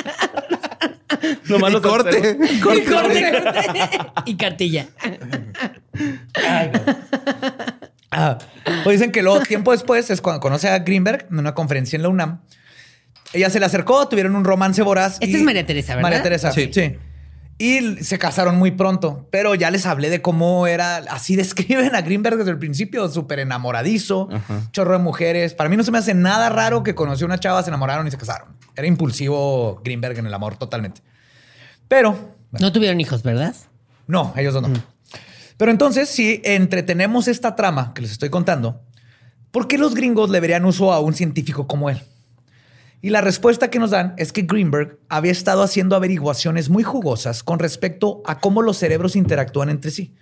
No 1.45 1.57
malo 1.57 1.81
corte. 1.81 2.37
Corte, 2.61 2.85
corte, 2.85 3.31
corte. 3.31 3.99
Y 4.25 4.35
cartilla. 4.35 4.87
Ay, 6.35 6.71
Ah, 8.11 8.37
pues 8.83 8.99
dicen 8.99 9.11
que 9.11 9.21
luego, 9.21 9.41
tiempo 9.41 9.71
después, 9.71 10.09
es 10.09 10.21
cuando 10.21 10.39
conoce 10.39 10.69
a 10.69 10.79
Greenberg 10.79 11.27
en 11.29 11.39
una 11.39 11.53
conferencia 11.53 11.97
en 11.97 12.03
la 12.03 12.09
UNAM. 12.09 12.41
Ella 13.33 13.49
se 13.49 13.59
le 13.59 13.65
acercó, 13.65 14.07
tuvieron 14.07 14.35
un 14.35 14.45
romance 14.45 14.81
voraz. 14.81 15.17
Esta 15.19 15.37
es 15.37 15.43
María 15.43 15.65
Teresa, 15.65 15.95
¿verdad? 15.95 16.09
María 16.09 16.23
Teresa, 16.23 16.51
sí. 16.51 16.69
sí. 16.73 16.95
Y 17.59 18.03
se 18.03 18.19
casaron 18.19 18.55
muy 18.57 18.71
pronto, 18.71 19.27
pero 19.31 19.55
ya 19.55 19.71
les 19.71 19.87
hablé 19.87 20.11
de 20.11 20.21
cómo 20.21 20.67
era, 20.67 20.97
así 21.09 21.35
describen 21.37 21.95
a 21.95 22.01
Greenberg 22.01 22.37
desde 22.37 22.51
el 22.51 22.59
principio, 22.59 23.09
súper 23.09 23.39
enamoradizo, 23.39 24.29
chorro 24.71 24.93
de 24.93 24.99
mujeres. 24.99 25.53
Para 25.53 25.69
mí 25.69 25.75
no 25.75 25.83
se 25.83 25.91
me 25.91 25.97
hace 25.97 26.13
nada 26.13 26.49
raro 26.49 26.83
que 26.83 26.95
conoció 26.95 27.25
una 27.25 27.39
chava, 27.39 27.63
se 27.63 27.69
enamoraron 27.69 28.07
y 28.07 28.11
se 28.11 28.17
casaron. 28.17 28.49
Era 28.75 28.87
impulsivo 28.87 29.81
Greenberg 29.83 30.19
en 30.19 30.27
el 30.27 30.33
amor 30.33 30.55
totalmente. 30.55 31.01
Pero... 31.87 32.35
no 32.51 32.71
tuvieron 32.71 33.01
hijos, 33.01 33.23
¿verdad? 33.23 33.55
No, 34.05 34.33
ellos 34.37 34.53
dos 34.53 34.61
no. 34.61 34.69
Mm. 34.69 34.83
Pero 35.57 35.71
entonces, 35.71 36.07
si 36.07 36.41
entretenemos 36.43 37.27
esta 37.27 37.55
trama 37.55 37.93
que 37.93 38.03
les 38.03 38.11
estoy 38.11 38.29
contando, 38.29 38.81
¿por 39.51 39.67
qué 39.67 39.77
los 39.77 39.95
gringos 39.95 40.29
le 40.29 40.39
verían 40.39 40.65
uso 40.65 40.93
a 40.93 40.99
un 40.99 41.15
científico 41.15 41.67
como 41.67 41.89
él? 41.89 42.01
Y 43.01 43.09
la 43.09 43.21
respuesta 43.21 43.69
que 43.69 43.79
nos 43.79 43.91
dan 43.91 44.13
es 44.17 44.31
que 44.31 44.43
Greenberg 44.43 44.99
había 45.09 45.31
estado 45.31 45.61
haciendo 45.63 45.95
averiguaciones 45.95 46.69
muy 46.69 46.83
jugosas 46.83 47.43
con 47.43 47.59
respecto 47.59 48.21
a 48.25 48.39
cómo 48.39 48.61
los 48.61 48.77
cerebros 48.77 49.15
interactúan 49.15 49.69
entre 49.69 49.91
sí. 49.91 50.15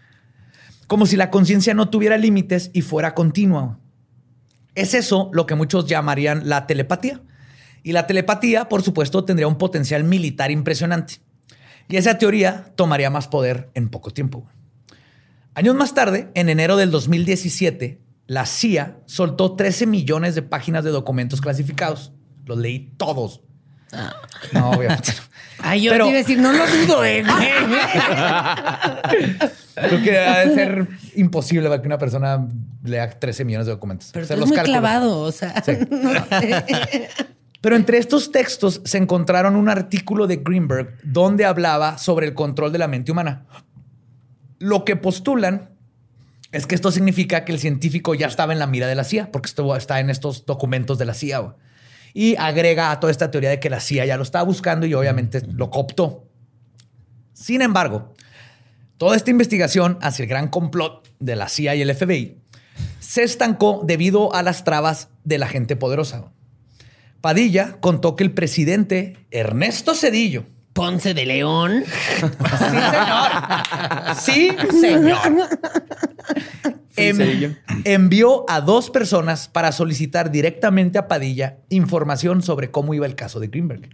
Como 0.88 1.06
si 1.06 1.16
la 1.18 1.32
conciencia 1.32 1.74
no 1.74 1.90
tuviera 1.90 2.18
límites 2.18 2.72
y 2.74 2.82
fuera 2.82 3.14
continua. 3.14 3.80
Es 4.76 4.94
eso 4.94 5.30
lo 5.34 5.46
que 5.46 5.56
muchos 5.56 5.86
llamarían 5.88 6.48
la 6.50 6.68
telepatía. 6.68 7.22
Y 7.82 7.94
la 7.94 8.08
telepatía, 8.08 8.68
por 8.68 8.84
supuesto, 8.84 9.24
tendría 9.24 9.48
un 9.48 9.58
potencial 9.58 10.04
militar 10.04 10.52
impresionante. 10.52 11.16
Y 11.88 11.98
esa 11.98 12.18
teoría 12.18 12.72
tomaría 12.76 13.10
más 13.10 13.28
poder 13.28 13.70
en 13.74 13.90
poco 13.90 14.12
tiempo. 14.12 14.48
Años 15.56 15.76
más 15.76 15.94
tarde, 15.94 16.30
en 16.36 16.50
enero 16.50 16.78
del 16.78 16.92
2017, 16.92 18.00
la 18.28 18.46
CIA 18.46 18.98
soltó 19.06 19.56
13 19.56 19.86
millones 19.88 20.36
de 20.36 20.42
páginas 20.42 20.84
de 20.84 20.92
documentos 20.92 21.42
clasificados. 21.42 22.12
Los 22.46 22.58
leí 22.58 22.92
todos. 22.98 23.42
No, 24.52 24.72
obviamente. 24.72 25.14
Ay, 25.60 25.84
yo 25.84 25.92
Pero- 25.92 26.06
te 26.06 26.10
iba 26.12 26.20
a 26.20 26.22
decir, 26.22 26.40
no 26.40 26.52
lo 26.52 26.66
dudo, 26.68 27.06
eh. 27.06 27.24
Creo 29.76 30.04
que 30.04 30.18
ha 30.20 30.46
de 30.46 30.56
ser 30.56 30.88
imposible 31.16 31.70
que 31.82 31.88
una 31.88 31.98
persona 31.98 32.48
lea 32.84 33.10
13 33.10 33.46
millones 33.46 33.68
de 33.68 33.74
documentos. 33.74 34.10
Pero 34.14 34.28
tú 34.28 34.36
los 34.38 34.48
muy 34.48 34.56
cálculos. 34.58 34.80
clavado, 34.80 35.20
o 35.22 35.32
sea, 35.32 35.54
no 35.90 36.40
sé. 36.40 37.10
Pero 37.62 37.76
entre 37.76 37.98
estos 37.98 38.32
textos 38.32 38.82
se 38.86 38.98
encontraron 38.98 39.56
un 39.56 39.70
artículo 39.70 40.28
de 40.28 40.38
Greenberg 40.38 40.98
donde 41.04 41.46
hablaba 41.46 41.98
sobre 41.98 42.28
el 42.28 42.34
control 42.34 42.72
de 42.72 42.78
la 42.80 42.88
mente 42.88 43.12
humana. 43.12 43.46
Lo 44.66 44.84
que 44.84 44.96
postulan 44.96 45.70
es 46.52 46.66
que 46.66 46.74
esto 46.74 46.92
significa 46.92 47.46
que 47.46 47.52
el 47.52 47.60
científico 47.60 48.16
ya 48.16 48.26
estaba 48.26 48.52
en 48.52 48.58
la 48.58 48.66
mira 48.66 48.88
de 48.88 48.96
la 48.96 49.04
CIA, 49.04 49.32
porque 49.32 49.46
esto 49.46 49.76
está 49.76 50.00
en 50.00 50.10
estos 50.10 50.48
documentos 50.48 50.98
de 50.98 51.06
la 51.06 51.14
CIA. 51.14 51.56
Y 52.16 52.36
agrega 52.38 52.90
a 52.90 53.00
toda 53.00 53.12
esta 53.12 53.30
teoría 53.30 53.52
de 53.52 53.60
que 53.60 53.70
la 53.70 53.80
CIA 53.80 54.08
ya 54.08 54.18
lo 54.18 54.24
estaba 54.24 54.44
buscando 54.44 54.88
y 54.88 54.96
obviamente 54.96 55.44
lo 55.48 55.70
cooptó. 55.70 56.28
Sin 57.34 57.62
embargo, 57.62 58.16
toda 58.98 59.16
esta 59.16 59.30
investigación 59.30 60.00
hacia 60.02 60.24
el 60.24 60.30
gran 60.30 60.48
complot 60.48 61.08
de 61.20 61.36
la 61.36 61.48
CIA 61.48 61.76
y 61.76 61.84
el 61.84 61.94
FBI 61.94 62.42
se 63.00 63.22
estancó 63.22 63.84
debido 63.86 64.34
a 64.34 64.42
las 64.42 64.64
trabas 64.64 65.10
de 65.24 65.38
la 65.38 65.48
gente 65.48 65.76
poderosa. 65.76 66.32
Padilla 67.22 67.78
contó 67.82 68.16
que 68.16 68.24
el 68.24 68.34
presidente 68.34 69.28
Ernesto 69.30 69.94
Cedillo. 69.94 70.55
Ponce 70.76 71.14
de 71.14 71.26
León. 71.26 71.86
Sí, 74.20 74.50
señor. 74.82 75.18
Sí, 76.90 77.14
señor. 77.14 77.52
Em- 77.52 77.56
envió 77.86 78.44
a 78.50 78.60
dos 78.60 78.90
personas 78.90 79.48
para 79.48 79.72
solicitar 79.72 80.32
directamente 80.32 80.98
a 80.98 81.08
Padilla 81.08 81.60
información 81.70 82.42
sobre 82.42 82.72
cómo 82.72 82.94
iba 82.94 83.06
el 83.06 83.16
caso 83.16 83.40
de 83.40 83.48
Greenberg. 83.48 83.90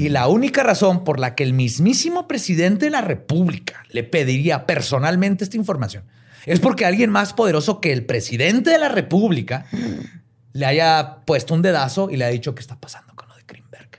Y 0.00 0.08
la 0.08 0.26
única 0.26 0.64
razón 0.64 1.04
por 1.04 1.20
la 1.20 1.36
que 1.36 1.44
el 1.44 1.52
mismísimo 1.52 2.26
presidente 2.26 2.86
de 2.86 2.90
la 2.90 3.00
República 3.00 3.84
le 3.90 4.02
pediría 4.02 4.66
personalmente 4.66 5.44
esta 5.44 5.56
información 5.56 6.02
es 6.44 6.58
porque 6.58 6.86
alguien 6.86 7.10
más 7.10 7.34
poderoso 7.34 7.80
que 7.80 7.92
el 7.92 8.04
presidente 8.04 8.70
de 8.70 8.78
la 8.78 8.88
República 8.88 9.66
le 10.54 10.66
haya 10.66 11.18
puesto 11.24 11.54
un 11.54 11.62
dedazo 11.62 12.10
y 12.10 12.16
le 12.16 12.24
ha 12.24 12.28
dicho 12.30 12.56
qué 12.56 12.62
está 12.62 12.80
pasando 12.80 13.14
con 13.14 13.28
lo 13.28 13.36
de 13.36 13.44
Greenberg. 13.46 13.90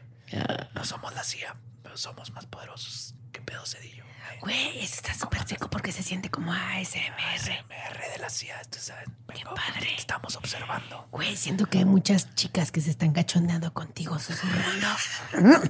No 0.76 0.84
somos 0.84 1.14
la 1.16 1.24
CIA, 1.24 1.56
somos 2.00 2.32
más 2.32 2.46
poderosos. 2.46 3.14
¿Qué 3.32 3.42
pedo 3.42 3.66
Cedillo? 3.66 4.06
Güey, 4.42 4.80
eso 4.80 4.96
está 4.96 5.14
súper 5.14 5.46
rico 5.48 5.70
porque 5.70 5.92
se 5.92 6.02
siente 6.02 6.30
como 6.30 6.54
ASMR. 6.54 7.66
MR 7.68 8.12
de 8.14 8.20
la 8.20 8.30
CIA, 8.30 8.58
ustedes 8.62 8.86
saben. 8.86 9.14
Qué 9.34 9.44
padre. 9.44 9.96
Estamos 9.98 10.36
observando. 10.38 11.08
Güey, 11.12 11.36
siento 11.36 11.66
que 11.66 11.80
hay 11.80 11.86
muchas 11.86 12.34
chicas 12.36 12.72
que 12.72 12.80
se 12.80 12.92
están 12.92 13.12
cachondeando 13.12 13.74
contigo 13.74 14.18
susurrando. 14.18 14.88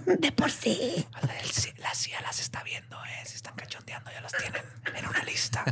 De 0.19 0.31
por 0.31 0.51
sí. 0.51 1.07
La 1.77 1.95
CIA 1.95 2.21
las 2.21 2.39
está 2.39 2.61
viendo, 2.63 2.95
¿eh? 3.05 3.25
Se 3.25 3.35
están 3.35 3.55
cachondeando, 3.55 4.11
ya 4.11 4.21
las 4.21 4.33
tienen 4.33 4.61
en 4.95 5.07
una 5.07 5.23
lista. 5.23 5.63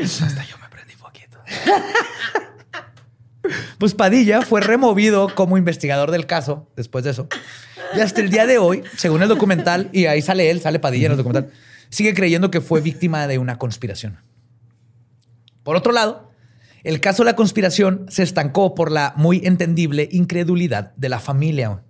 Hasta 0.00 0.44
yo 0.44 0.58
me 0.58 0.68
prendí 0.68 0.94
poquito. 0.94 1.42
Pues 3.78 3.94
Padilla 3.94 4.42
fue 4.42 4.60
removido 4.60 5.34
como 5.34 5.58
investigador 5.58 6.12
del 6.12 6.26
caso 6.26 6.70
después 6.76 7.02
de 7.02 7.10
eso. 7.10 7.26
Y 7.94 8.00
hasta 8.00 8.20
el 8.20 8.30
día 8.30 8.46
de 8.46 8.58
hoy, 8.58 8.82
según 8.96 9.22
el 9.22 9.28
documental, 9.28 9.88
y 9.92 10.06
ahí 10.06 10.22
sale 10.22 10.50
él, 10.50 10.60
sale 10.60 10.78
Padilla 10.78 11.06
en 11.06 11.12
el 11.12 11.18
documental, 11.18 11.50
sigue 11.90 12.14
creyendo 12.14 12.50
que 12.50 12.60
fue 12.60 12.80
víctima 12.80 13.26
de 13.26 13.38
una 13.38 13.58
conspiración. 13.58 14.18
Por 15.62 15.76
otro 15.76 15.92
lado, 15.92 16.30
el 16.84 17.00
caso 17.00 17.22
de 17.22 17.30
la 17.30 17.36
conspiración 17.36 18.06
se 18.08 18.22
estancó 18.22 18.74
por 18.74 18.90
la 18.90 19.12
muy 19.16 19.42
entendible 19.44 20.08
incredulidad 20.10 20.92
de 20.96 21.08
la 21.08 21.20
familia. 21.20 21.82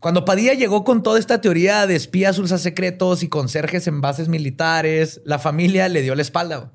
Cuando 0.00 0.24
Padilla 0.24 0.54
llegó 0.54 0.84
con 0.84 1.02
toda 1.02 1.18
esta 1.18 1.40
teoría 1.40 1.86
de 1.86 1.96
espías 1.96 2.38
ultra 2.38 2.58
secretos 2.58 3.22
y 3.22 3.28
conserjes 3.28 3.86
en 3.88 4.00
bases 4.00 4.28
militares, 4.28 5.20
la 5.24 5.38
familia 5.38 5.88
le 5.88 6.02
dio 6.02 6.14
la 6.14 6.22
espalda. 6.22 6.70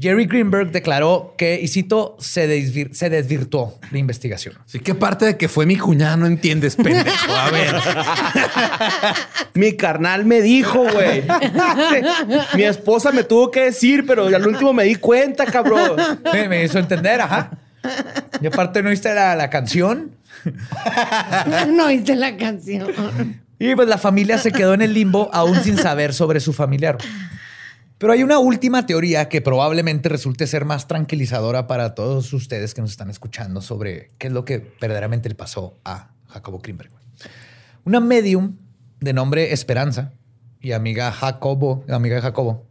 Jerry 0.00 0.26
Greenberg 0.26 0.70
declaró 0.70 1.34
que, 1.36 1.60
y 1.60 1.66
cito, 1.68 2.16
se, 2.20 2.48
desvir- 2.48 2.92
se 2.92 3.10
desvirtuó 3.10 3.78
la 3.90 3.98
investigación. 3.98 4.54
Sí, 4.66 4.78
¿qué 4.78 4.94
parte 4.94 5.24
de 5.26 5.36
que 5.36 5.48
fue 5.48 5.66
mi 5.66 5.76
cuñada 5.76 6.16
no 6.16 6.26
entiendes, 6.26 6.76
pendejo? 6.76 7.32
A 7.34 7.50
ver. 7.50 7.74
Mi 9.54 9.76
carnal 9.76 10.24
me 10.24 10.40
dijo, 10.40 10.84
güey. 10.92 11.24
Mi 12.54 12.62
esposa 12.62 13.10
me 13.10 13.24
tuvo 13.24 13.50
que 13.50 13.62
decir, 13.64 14.04
pero 14.06 14.26
al 14.26 14.46
último 14.46 14.72
me 14.72 14.84
di 14.84 14.94
cuenta, 14.94 15.44
cabrón. 15.46 15.96
Me, 16.32 16.48
me 16.48 16.64
hizo 16.64 16.78
entender, 16.78 17.20
ajá. 17.20 17.50
Y 18.40 18.46
aparte 18.46 18.82
no 18.82 18.90
viste 18.90 19.12
la, 19.14 19.34
la 19.36 19.50
canción. 19.50 20.12
No 21.68 21.86
oíste 21.86 22.14
la 22.14 22.36
canción. 22.36 22.92
Y 23.58 23.74
pues 23.74 23.88
la 23.88 23.98
familia 23.98 24.38
se 24.38 24.52
quedó 24.52 24.74
en 24.74 24.82
el 24.82 24.94
limbo 24.94 25.28
aún 25.32 25.56
sin 25.62 25.76
saber 25.76 26.14
sobre 26.14 26.38
su 26.38 26.52
familiar. 26.52 26.96
Pero 27.98 28.12
hay 28.12 28.22
una 28.22 28.38
última 28.38 28.86
teoría 28.86 29.28
que 29.28 29.40
probablemente 29.40 30.08
resulte 30.08 30.46
ser 30.46 30.64
más 30.64 30.86
tranquilizadora 30.86 31.66
para 31.66 31.94
todos 31.96 32.32
ustedes 32.32 32.72
que 32.72 32.80
nos 32.80 32.92
están 32.92 33.10
escuchando 33.10 33.60
sobre 33.60 34.10
qué 34.18 34.28
es 34.28 34.32
lo 34.32 34.44
que 34.44 34.72
verdaderamente 34.80 35.28
le 35.28 35.34
pasó 35.34 35.74
a 35.84 36.10
Jacobo 36.28 36.60
Greenberg. 36.60 36.90
Una 37.84 37.98
medium 38.00 38.56
de 39.00 39.12
nombre 39.12 39.52
Esperanza 39.52 40.12
y 40.60 40.72
amiga 40.72 41.10
Jacobo, 41.10 41.84
amiga 41.88 42.16
de 42.16 42.22
Jacobo, 42.22 42.66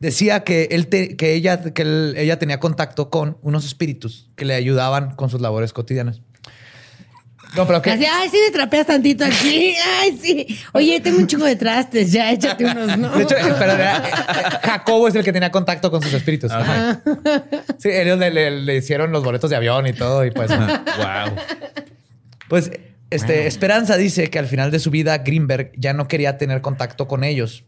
decía 0.00 0.42
que, 0.42 0.64
él 0.72 0.88
te- 0.88 1.16
que, 1.16 1.34
ella, 1.34 1.62
que 1.72 1.82
él- 1.82 2.14
ella 2.16 2.38
tenía 2.38 2.58
contacto 2.58 3.10
con 3.10 3.38
unos 3.42 3.64
espíritus 3.64 4.30
que 4.34 4.44
le 4.44 4.54
ayudaban 4.54 5.14
con 5.14 5.30
sus 5.30 5.40
labores 5.40 5.72
cotidianas. 5.72 6.22
No, 7.56 7.66
pero 7.66 7.80
que... 7.80 7.90
Así, 7.90 8.04
ay, 8.04 8.28
sí 8.30 8.38
me 8.44 8.50
trapeas 8.52 8.86
tantito 8.86 9.24
aquí. 9.24 9.74
Ay, 10.00 10.18
sí. 10.20 10.58
Oye, 10.72 11.00
tengo 11.00 11.18
un 11.18 11.26
chingo 11.26 11.44
de 11.44 11.54
trastes. 11.56 12.10
Ya, 12.10 12.32
échate 12.32 12.64
unos, 12.64 12.98
¿no? 12.98 13.10
De 13.10 13.22
hecho, 13.22 13.36
eh, 13.36 13.54
pero 13.58 13.72
era- 13.72 13.96
eh, 13.98 14.58
Jacobo 14.62 15.06
es 15.08 15.14
el 15.14 15.22
que 15.24 15.32
tenía 15.32 15.50
contacto 15.50 15.90
con 15.90 16.02
sus 16.02 16.12
espíritus. 16.14 16.50
Ajá. 16.50 17.00
Sí, 17.78 17.90
ellos 17.90 18.18
le, 18.18 18.30
le- 18.30 18.50
le 18.62 18.76
hicieron 18.76 19.12
los 19.12 19.22
boletos 19.22 19.50
de 19.50 19.56
avión 19.56 19.86
y 19.86 19.92
todo. 19.92 20.24
Y 20.24 20.30
pues, 20.32 20.50
wow. 20.50 21.36
pues 22.48 22.70
este, 23.10 23.46
Esperanza 23.46 23.96
dice 23.96 24.30
que 24.30 24.38
al 24.40 24.46
final 24.46 24.70
de 24.72 24.80
su 24.80 24.90
vida 24.90 25.18
Greenberg 25.18 25.70
ya 25.76 25.92
no 25.92 26.08
quería 26.08 26.36
tener 26.38 26.60
contacto 26.60 27.06
con 27.06 27.22
ellos. 27.22 27.64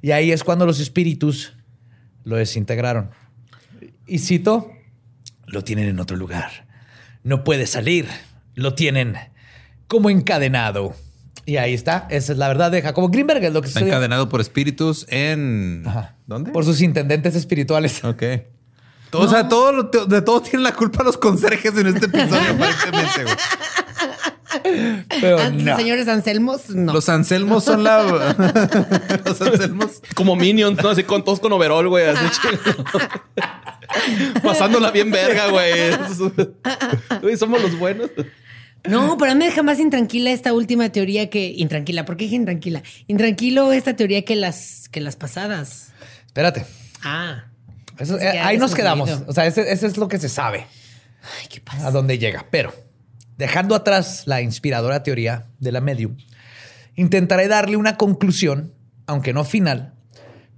Y 0.00 0.12
ahí 0.12 0.30
es 0.32 0.44
cuando 0.44 0.66
los 0.66 0.78
espíritus 0.80 1.54
lo 2.24 2.36
desintegraron. 2.36 3.10
Y 4.06 4.18
cito, 4.18 4.70
lo 5.46 5.64
tienen 5.64 5.88
en 5.88 5.98
otro 5.98 6.16
lugar. 6.16 6.66
No 7.22 7.42
puede 7.42 7.66
salir. 7.66 8.06
Lo 8.54 8.74
tienen 8.74 9.16
como 9.88 10.10
encadenado. 10.10 10.94
Y 11.46 11.56
ahí 11.58 11.74
está. 11.74 12.06
Esa 12.10 12.32
es 12.32 12.38
la 12.38 12.48
verdad 12.48 12.70
de 12.70 12.80
Jacobo 12.80 13.08
Greenberg. 13.10 13.44
Es 13.44 13.52
lo 13.52 13.60
que 13.60 13.68
Está 13.68 13.80
sucedió. 13.80 13.92
encadenado 13.94 14.28
por 14.28 14.40
espíritus 14.40 15.04
en. 15.10 15.82
Ajá. 15.86 16.16
¿Dónde? 16.26 16.52
Por 16.52 16.64
sus 16.64 16.80
intendentes 16.80 17.34
espirituales. 17.34 18.02
Ok. 18.04 18.22
O 19.12 19.28
sea, 19.28 19.48
todo 19.48 19.70
lo- 19.72 19.82
de 19.84 20.22
todo 20.22 20.40
tienen 20.42 20.62
la 20.64 20.72
culpa 20.74 21.04
los 21.04 21.16
conserjes 21.18 21.76
en 21.76 21.86
este 21.86 22.06
episodio, 22.06 22.40
aparentemente. 22.50 23.32
Pero 25.20 25.38
Antes, 25.38 25.64
no. 25.64 25.76
Señores 25.76 26.08
Anselmos, 26.08 26.70
no. 26.70 26.92
Los 26.92 27.08
Anselmos 27.08 27.64
son 27.64 27.84
la. 27.84 28.02
los 29.24 29.40
Anselmos. 29.40 30.00
Como 30.14 30.34
Minions, 30.36 30.82
¿no? 30.82 30.88
Así 30.90 31.04
con 31.04 31.24
todos 31.24 31.40
con 31.40 31.52
overall, 31.52 31.86
güey. 31.88 32.06
Así 32.06 32.24
chido. 32.40 32.58
Pasándola 34.42 34.90
bien 34.90 35.10
verga. 35.10 35.48
Güey, 37.20 37.36
somos 37.36 37.60
los 37.62 37.78
buenos. 37.78 38.10
No, 38.88 39.16
pero 39.16 39.32
a 39.32 39.34
mí 39.34 39.38
me 39.38 39.44
deja 39.46 39.62
más 39.62 39.78
intranquila 39.80 40.30
esta 40.30 40.52
última 40.52 40.90
teoría 40.90 41.30
que. 41.30 41.46
Intranquila, 41.56 42.04
¿por 42.04 42.16
qué 42.16 42.24
dije 42.24 42.36
intranquila? 42.36 42.82
Intranquilo 43.06 43.72
esta 43.72 43.96
teoría 43.96 44.24
que 44.24 44.36
las, 44.36 44.88
que 44.90 45.00
las 45.00 45.16
pasadas. 45.16 45.92
Espérate. 46.26 46.66
Ah. 47.02 47.44
Eso- 47.98 48.16
eh, 48.18 48.32
que 48.32 48.38
ahí 48.40 48.58
nos 48.58 48.74
quedamos. 48.74 49.10
O 49.26 49.32
sea, 49.32 49.46
ese, 49.46 49.72
ese 49.72 49.86
es 49.86 49.96
lo 49.96 50.08
que 50.08 50.18
se 50.18 50.28
sabe 50.28 50.66
Ay, 51.40 51.46
qué 51.48 51.60
pasa. 51.60 51.86
a 51.86 51.90
dónde 51.90 52.18
llega. 52.18 52.46
Pero 52.50 52.74
dejando 53.38 53.74
atrás 53.74 54.24
la 54.26 54.42
inspiradora 54.42 55.02
teoría 55.02 55.46
de 55.60 55.72
la 55.72 55.80
medium, 55.80 56.16
intentaré 56.96 57.48
darle 57.48 57.76
una 57.76 57.96
conclusión, 57.96 58.74
aunque 59.06 59.32
no 59.32 59.44
final, 59.44 59.94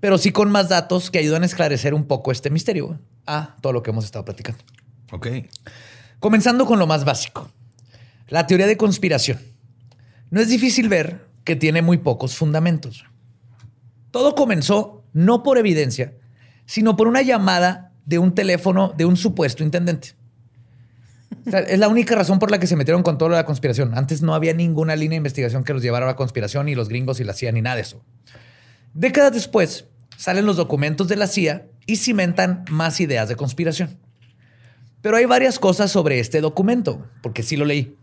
pero 0.00 0.18
sí 0.18 0.32
con 0.32 0.50
más 0.50 0.68
datos 0.68 1.10
que 1.10 1.18
ayudan 1.18 1.42
a 1.42 1.46
esclarecer 1.46 1.94
un 1.94 2.06
poco 2.06 2.32
este 2.32 2.50
misterio 2.50 2.98
a 3.26 3.56
todo 3.60 3.72
lo 3.72 3.82
que 3.82 3.90
hemos 3.90 4.04
estado 4.04 4.24
platicando. 4.24 4.62
Ok. 5.12 5.28
Comenzando 6.20 6.66
con 6.66 6.78
lo 6.78 6.86
más 6.86 7.04
básico, 7.04 7.50
la 8.28 8.46
teoría 8.46 8.66
de 8.66 8.76
conspiración. 8.76 9.38
No 10.30 10.40
es 10.40 10.48
difícil 10.48 10.88
ver 10.88 11.26
que 11.44 11.56
tiene 11.56 11.82
muy 11.82 11.98
pocos 11.98 12.36
fundamentos. 12.36 13.04
Todo 14.10 14.34
comenzó 14.34 15.04
no 15.12 15.42
por 15.42 15.58
evidencia, 15.58 16.14
sino 16.66 16.96
por 16.96 17.06
una 17.06 17.22
llamada 17.22 17.92
de 18.04 18.18
un 18.18 18.34
teléfono 18.34 18.92
de 18.96 19.04
un 19.04 19.16
supuesto 19.16 19.62
intendente. 19.62 20.14
Es 21.44 21.78
la 21.78 21.88
única 21.88 22.14
razón 22.14 22.38
por 22.38 22.50
la 22.50 22.58
que 22.58 22.66
se 22.66 22.76
metieron 22.76 23.02
con 23.02 23.18
toda 23.18 23.30
la 23.30 23.46
conspiración. 23.46 23.96
Antes 23.96 24.22
no 24.22 24.34
había 24.34 24.52
ninguna 24.52 24.96
línea 24.96 25.10
de 25.12 25.18
investigación 25.18 25.64
que 25.64 25.72
los 25.72 25.82
llevara 25.82 26.06
a 26.06 26.08
la 26.08 26.16
conspiración, 26.16 26.66
ni 26.66 26.74
los 26.74 26.88
gringos 26.88 27.20
y 27.20 27.24
la 27.24 27.34
CIA, 27.34 27.52
ni 27.52 27.62
nada 27.62 27.76
de 27.76 27.82
eso. 27.82 28.02
Décadas 28.94 29.32
después, 29.32 29.86
salen 30.16 30.46
los 30.46 30.56
documentos 30.56 31.06
de 31.08 31.16
la 31.16 31.26
CIA 31.26 31.66
y 31.86 31.96
cimentan 31.96 32.64
más 32.70 33.00
ideas 33.00 33.28
de 33.28 33.36
conspiración. 33.36 33.98
Pero 35.02 35.16
hay 35.16 35.24
varias 35.24 35.58
cosas 35.58 35.92
sobre 35.92 36.18
este 36.18 36.40
documento, 36.40 37.06
porque 37.22 37.42
sí 37.44 37.56
lo 37.56 37.64
leí. 37.64 37.96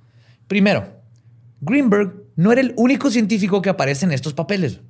Primero, 0.48 1.02
Greenberg 1.61 2.24
no 2.36 2.52
era 2.52 2.61
el 2.61 2.74
único 2.78 3.10
científico 3.10 3.61
que 3.61 3.70
aparece 3.70 4.06
en 4.06 4.11
estos 4.11 4.34
papeles. 4.34 4.82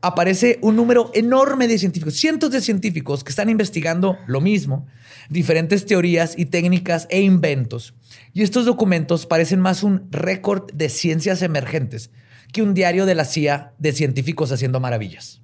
Aparece 0.00 0.58
un 0.62 0.76
número 0.76 1.10
enorme 1.12 1.66
de 1.66 1.78
científicos, 1.78 2.14
cientos 2.14 2.52
de 2.52 2.60
científicos 2.60 3.24
que 3.24 3.30
están 3.30 3.50
investigando 3.50 4.16
lo 4.26 4.40
mismo, 4.40 4.86
diferentes 5.28 5.86
teorías 5.86 6.38
y 6.38 6.46
técnicas 6.46 7.08
e 7.10 7.20
inventos. 7.20 7.94
Y 8.32 8.42
estos 8.42 8.64
documentos 8.64 9.26
parecen 9.26 9.60
más 9.60 9.82
un 9.82 10.06
récord 10.10 10.70
de 10.72 10.88
ciencias 10.88 11.42
emergentes 11.42 12.10
que 12.52 12.62
un 12.62 12.74
diario 12.74 13.06
de 13.06 13.14
la 13.14 13.24
CIA 13.24 13.72
de 13.78 13.92
científicos 13.92 14.52
haciendo 14.52 14.78
maravillas. 14.78 15.42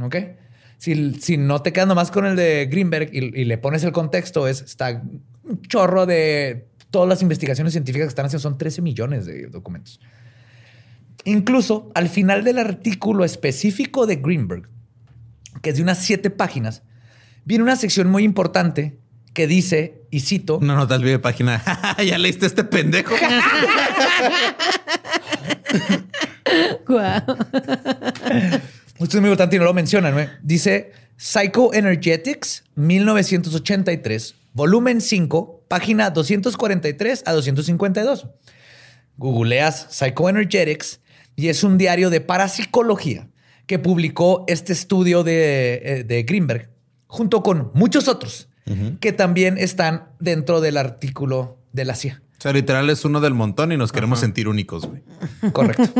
¿Ok? 0.00 0.16
Si, 0.76 1.14
si 1.14 1.36
no 1.36 1.60
te 1.62 1.72
quedas 1.72 1.88
nomás 1.88 2.10
con 2.10 2.24
el 2.24 2.36
de 2.36 2.66
Greenberg 2.70 3.10
y, 3.12 3.40
y 3.40 3.44
le 3.44 3.58
pones 3.58 3.82
el 3.82 3.92
contexto, 3.92 4.46
es, 4.46 4.60
está 4.60 5.02
un 5.42 5.62
chorro 5.62 6.06
de 6.06 6.69
todas 6.90 7.08
las 7.08 7.22
investigaciones 7.22 7.72
científicas 7.72 8.06
que 8.06 8.10
están 8.10 8.26
haciendo. 8.26 8.42
Son 8.42 8.58
13 8.58 8.82
millones 8.82 9.26
de 9.26 9.46
documentos. 9.46 10.00
Incluso 11.24 11.90
al 11.94 12.08
final 12.08 12.44
del 12.44 12.58
artículo 12.58 13.24
específico 13.24 14.06
de 14.06 14.16
Greenberg, 14.16 14.68
que 15.62 15.70
es 15.70 15.76
de 15.76 15.82
unas 15.82 15.98
siete 15.98 16.30
páginas, 16.30 16.82
viene 17.44 17.64
una 17.64 17.76
sección 17.76 18.08
muy 18.08 18.24
importante 18.24 18.98
que 19.32 19.46
dice, 19.46 20.02
y 20.10 20.20
cito, 20.20 20.58
No, 20.60 20.74
no 20.76 20.88
te 20.88 20.94
olvides 20.94 21.12
de 21.12 21.18
página. 21.18 21.62
ya 22.06 22.18
leíste 22.18 22.46
este 22.46 22.64
pendejo. 22.64 23.14
Guau. 26.86 27.22
Esto 28.98 29.16
es 29.16 29.20
muy 29.20 29.30
importante 29.30 29.56
y 29.56 29.58
no 29.58 29.64
lo 29.64 29.74
mencionan, 29.74 30.14
¿no? 30.14 30.20
Dice 30.42 30.92
Psychoenergetics 31.16 32.64
1983, 32.74 34.34
volumen 34.52 35.00
5, 35.00 35.59
página 35.70 36.10
243 36.10 37.22
a 37.26 37.32
252. 37.32 38.26
Googleas 39.16 39.86
Psychoenergetics 39.90 41.00
y 41.36 41.48
es 41.48 41.62
un 41.62 41.78
diario 41.78 42.10
de 42.10 42.20
parapsicología 42.20 43.28
que 43.66 43.78
publicó 43.78 44.44
este 44.48 44.72
estudio 44.72 45.22
de, 45.22 45.74
eh, 45.84 46.04
de 46.04 46.24
Greenberg 46.24 46.70
junto 47.06 47.44
con 47.44 47.70
muchos 47.72 48.08
otros 48.08 48.48
que 49.00 49.12
también 49.12 49.58
están 49.58 50.10
dentro 50.20 50.60
del 50.60 50.76
artículo 50.76 51.58
de 51.72 51.84
la 51.84 51.96
CIA. 51.96 52.22
O 52.40 52.42
sea, 52.42 52.54
literal 52.54 52.88
es 52.88 53.04
uno 53.04 53.20
del 53.20 53.34
montón 53.34 53.70
y 53.70 53.76
nos 53.76 53.92
queremos 53.92 54.18
sentir 54.18 54.48
únicos, 54.48 54.86
güey. 54.86 55.02
Correcto. 55.52 55.92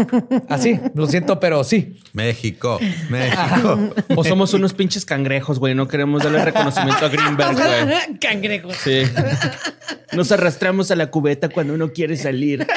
Así, 0.49 0.81
lo 0.95 1.07
siento, 1.07 1.39
pero 1.39 1.63
sí. 1.65 2.01
México, 2.15 2.81
México. 3.11 3.93
O 4.17 4.25
somos 4.25 4.55
unos 4.55 4.73
pinches 4.73 5.05
cangrejos, 5.05 5.59
güey. 5.59 5.75
No 5.75 5.87
queremos 5.87 6.23
darle 6.23 6.43
reconocimiento 6.43 7.05
a 7.05 7.11
Greenberg, 7.11 7.57
güey. 7.57 8.19
Cangrejo. 8.23 8.71
Sí. 8.73 9.03
Nos 10.13 10.33
arrastramos 10.33 10.91
a 10.91 10.97
la 10.97 11.11
cubeta 11.11 11.51
cuando 11.51 11.75
uno 11.75 11.93
quiere 11.93 12.17
salir. 12.17 12.67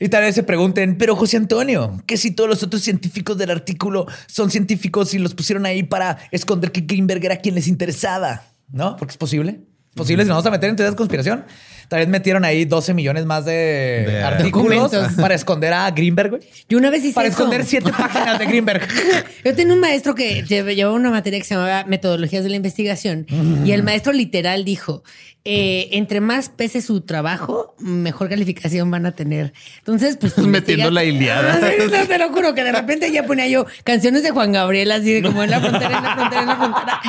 Y 0.00 0.08
tal 0.08 0.22
vez 0.22 0.34
se 0.34 0.42
pregunten, 0.44 0.96
pero 0.96 1.16
José 1.16 1.36
Antonio, 1.38 2.00
que 2.06 2.16
si 2.16 2.30
todos 2.30 2.48
los 2.48 2.62
otros 2.62 2.82
científicos 2.82 3.36
del 3.36 3.50
artículo 3.50 4.06
son 4.26 4.50
científicos 4.50 5.12
y 5.14 5.18
los 5.18 5.34
pusieron 5.34 5.66
ahí 5.66 5.82
para 5.82 6.18
esconder 6.30 6.70
que 6.70 6.82
Greenberg 6.82 7.24
era 7.24 7.36
quien 7.38 7.54
les 7.56 7.66
interesaba, 7.68 8.42
¿no? 8.70 8.96
Porque 8.96 9.12
es 9.12 9.18
posible. 9.18 9.60
Es 9.90 9.94
posible 9.96 10.22
si 10.22 10.28
nos 10.28 10.36
vamos 10.36 10.46
a 10.46 10.50
meter 10.52 10.70
en 10.70 10.76
teorías 10.76 10.92
de 10.92 10.96
conspiración. 10.96 11.44
Tal 11.88 12.00
vez 12.00 12.08
metieron 12.08 12.44
ahí 12.44 12.64
12 12.66 12.94
millones 12.94 13.24
más 13.24 13.44
de, 13.46 14.04
De 14.06 14.22
artículos 14.22 14.92
documentos. 14.92 15.20
para 15.20 15.34
esconder 15.34 15.72
a 15.72 15.90
Greenberg, 15.90 16.30
güey. 16.30 16.42
Yo 16.68 16.78
una 16.78 16.90
vez 16.90 17.02
hice 17.02 17.14
Para 17.14 17.26
eso. 17.28 17.38
esconder 17.38 17.64
siete 17.64 17.90
páginas 17.96 18.38
de 18.38 18.46
Greenberg. 18.46 18.86
Yo 19.44 19.54
tenía 19.56 19.72
un 19.74 19.80
maestro 19.80 20.14
que 20.14 20.44
lle- 20.44 20.74
llevaba 20.74 20.94
una 20.94 21.10
materia 21.10 21.40
que 21.40 21.44
se 21.46 21.54
llamaba 21.54 21.84
Metodologías 21.86 22.44
de 22.44 22.50
la 22.50 22.56
Investigación 22.56 23.26
y 23.64 23.72
el 23.72 23.82
maestro 23.82 24.12
literal 24.12 24.64
dijo, 24.64 25.02
eh, 25.50 25.88
entre 25.92 26.20
más 26.20 26.50
pese 26.50 26.82
su 26.82 27.00
trabajo, 27.00 27.74
mejor 27.78 28.28
calificación 28.28 28.90
van 28.90 29.06
a 29.06 29.12
tener. 29.12 29.54
Entonces, 29.78 30.18
pues... 30.20 30.36
Metiendo 30.38 30.88
investigas- 30.88 30.92
la 30.92 31.04
Iliada. 31.04 31.58
No, 31.98 32.06
te 32.06 32.18
lo 32.18 32.28
juro 32.28 32.54
que 32.54 32.62
de 32.64 32.72
repente 32.72 33.10
ya 33.10 33.24
ponía 33.24 33.48
yo 33.48 33.64
canciones 33.82 34.22
de 34.22 34.30
Juan 34.30 34.52
Gabriel 34.52 34.92
así 34.92 35.10
de 35.10 35.22
como 35.22 35.42
en 35.42 35.50
la 35.50 35.60
frontera, 35.60 35.96
en 35.96 36.04
la 36.04 36.14
frontera, 36.14 36.42
en 36.42 36.48
la 36.48 36.56
frontera. 36.56 37.00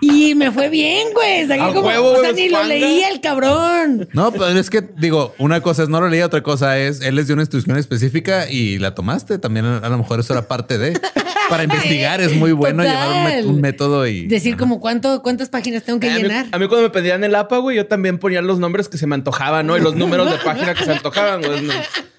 Y 0.00 0.34
me 0.34 0.50
fue 0.50 0.70
bien, 0.70 1.08
güey. 1.14 1.46
Saqué 1.46 1.60
A 1.60 1.72
como, 1.72 1.86
huevo, 1.86 2.12
o 2.12 2.20
sea, 2.20 2.32
ni 2.32 2.48
lo 2.48 2.64
leía 2.64 3.10
el 3.10 3.20
cabrón. 3.20 4.08
No, 4.12 4.32
pero 4.32 4.48
es 4.48 4.70
que 4.70 4.82
digo, 4.96 5.34
una 5.38 5.60
cosa 5.60 5.82
es 5.82 5.88
no 5.88 6.00
lo 6.00 6.08
leí, 6.08 6.22
otra 6.22 6.42
cosa 6.42 6.78
es 6.78 7.00
él 7.02 7.18
es 7.18 7.26
de 7.26 7.34
una 7.34 7.42
institución 7.42 7.76
específica 7.78 8.48
y 8.50 8.78
la 8.78 8.94
tomaste. 8.94 9.38
También 9.38 9.66
a 9.66 9.88
lo 9.88 9.98
mejor 9.98 10.20
eso 10.20 10.32
era 10.32 10.48
parte 10.48 10.78
de. 10.78 10.98
Para 11.48 11.64
investigar 11.64 12.20
es 12.20 12.34
muy 12.34 12.52
bueno 12.52 12.82
Total. 12.82 13.26
llevar 13.26 13.46
un, 13.46 13.60
método 13.60 14.06
y. 14.06 14.26
Decir 14.26 14.56
como 14.56 14.80
cuánto, 14.80 15.22
cuántas 15.22 15.48
páginas 15.48 15.82
tengo 15.82 16.00
que 16.00 16.10
A 16.10 16.16
mí, 16.16 16.22
llenar. 16.22 16.46
a 16.50 16.58
mí 16.58 16.68
cuando 16.68 16.88
me 16.88 16.90
pedían 16.90 17.22
el 17.24 17.34
APA, 17.34 17.58
güey, 17.58 17.73
yo 17.74 17.86
también 17.86 18.18
ponía 18.18 18.40
los 18.42 18.58
nombres 18.58 18.88
que 18.88 18.96
se 18.98 19.06
me 19.06 19.14
antojaban, 19.14 19.66
¿no? 19.66 19.76
Y 19.76 19.80
los 19.80 19.94
números 19.94 20.30
de 20.30 20.38
página 20.38 20.74
que 20.74 20.84
se 20.84 20.92
antojaban, 20.92 21.42
güey. 21.42 21.62
No. 21.62 21.72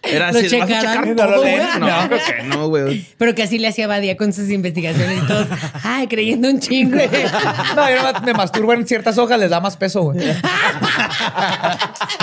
Era 0.04 0.32
Lo 0.32 0.38
así, 0.38 0.56
¿vas 0.60 0.70
a 0.70 0.80
checar 0.82 1.08
No 1.08 1.16
todo, 1.16 1.32
lo 1.32 1.42
güey? 1.42 1.56
leen. 1.56 1.80
No, 1.80 2.08
creo 2.08 2.20
que 2.24 2.44
no, 2.44 2.68
güey. 2.68 3.08
Pero 3.18 3.34
que 3.34 3.42
así 3.42 3.58
le 3.58 3.68
hacía 3.70 3.88
Badía 3.88 4.16
con 4.18 4.34
sus 4.34 4.50
investigaciones 4.52 5.24
y 5.24 5.28
todos, 5.28 5.48
ay, 5.84 6.08
creyendo 6.08 6.48
un 6.48 6.60
chingo. 6.60 6.98
No, 7.76 7.90
yo 7.90 8.22
me 8.24 8.34
masturbo 8.34 8.74
en 8.74 8.86
ciertas 8.88 9.18
hojas, 9.18 9.40
les 9.40 9.50
da 9.50 9.60
más 9.60 9.76
peso, 9.78 10.04
güey. 10.04 10.20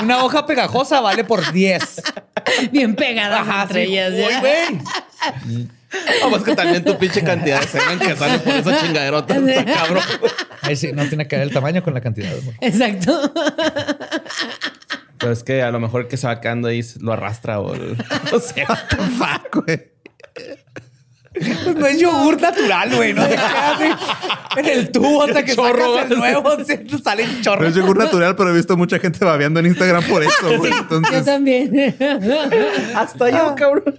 Una 0.02 0.24
hoja 0.24 0.46
pegajosa 0.46 1.00
vale 1.00 1.24
por 1.24 1.50
10. 1.52 2.02
Bien 2.70 2.94
pegadas 2.94 3.40
Ajá, 3.48 3.62
entre 3.62 3.84
ellas. 3.84 4.12
Uy, 4.12 4.20
¿ya? 4.20 4.42
Güey. 5.93 6.20
No, 6.23 6.31
pues 6.31 6.43
que 6.43 6.55
también 6.55 6.85
tu 6.85 6.97
pinche 6.98 7.23
cantidad 7.23 7.60
de 7.60 7.66
semen 7.66 7.98
que 7.98 8.16
sale 8.16 8.39
por 8.39 8.52
esa 8.55 8.81
chingaderota, 8.81 9.36
está 9.36 9.64
cabrón. 9.64 10.02
Ahí 10.62 10.77
sí, 10.77 10.93
no 10.93 11.05
tiene 11.06 11.27
que 11.28 11.36
ver 11.36 11.48
el 11.48 11.52
tamaño 11.52 11.82
con 11.82 11.94
la 11.94 12.01
cantidad. 12.01 12.32
güey. 12.43 12.56
Exacto. 12.60 13.32
Pero 15.19 15.32
es 15.32 15.44
que 15.44 15.62
a 15.62 15.70
lo 15.70 15.78
mejor 15.78 16.02
el 16.02 16.09
que 16.09 16.16
se 16.16 16.27
va 16.27 16.40
quedando 16.40 16.69
ahí 16.69 16.82
lo 17.01 17.12
arrastra 17.12 17.60
o 17.60 17.74
no 18.32 18.40
sé. 18.40 18.66
Fuck, 18.66 19.64
güey. 19.64 19.91
Pues 21.34 21.76
no 21.76 21.86
es 21.86 21.98
yogur 21.98 22.40
natural, 22.40 22.94
güey. 22.94 23.14
No 23.14 23.22
se 23.22 23.30
queda 23.30 23.70
así 23.72 23.84
en 24.56 24.66
el 24.66 24.90
tubo 24.90 25.22
hasta 25.22 25.44
que 25.44 25.54
Chorro, 25.54 25.94
sacas 25.96 26.10
el 26.10 26.18
nuevo. 26.18 26.42
No 27.02 27.42
chorros. 27.42 27.68
es 27.68 27.74
yogur 27.74 27.96
natural, 27.96 28.36
pero 28.36 28.50
he 28.50 28.52
visto 28.54 28.76
mucha 28.76 28.98
gente 28.98 29.24
babeando 29.24 29.60
en 29.60 29.66
Instagram 29.66 30.04
por 30.04 30.22
eso, 30.22 30.59
güey. 30.59 30.70
Yo 30.70 30.78
Entonces, 30.78 31.24
también. 31.24 31.96
Hasta 32.94 33.30
yo, 33.30 33.54
cabrón. 33.54 33.98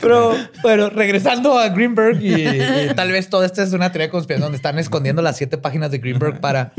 Pero 0.00 0.34
bueno, 0.62 0.90
regresando 0.90 1.58
a 1.58 1.68
Greenberg 1.68 2.22
y, 2.22 2.34
y 2.34 2.94
tal 2.94 3.12
vez 3.12 3.28
toda 3.28 3.46
esta 3.46 3.62
es 3.62 3.72
una 3.72 3.90
teoría 3.92 4.06
de 4.06 4.10
conspiración 4.10 4.42
donde 4.46 4.56
están 4.56 4.78
escondiendo 4.78 5.22
las 5.22 5.36
siete 5.36 5.58
páginas 5.58 5.90
de 5.90 5.98
Greenberg 5.98 6.40
para... 6.40 6.72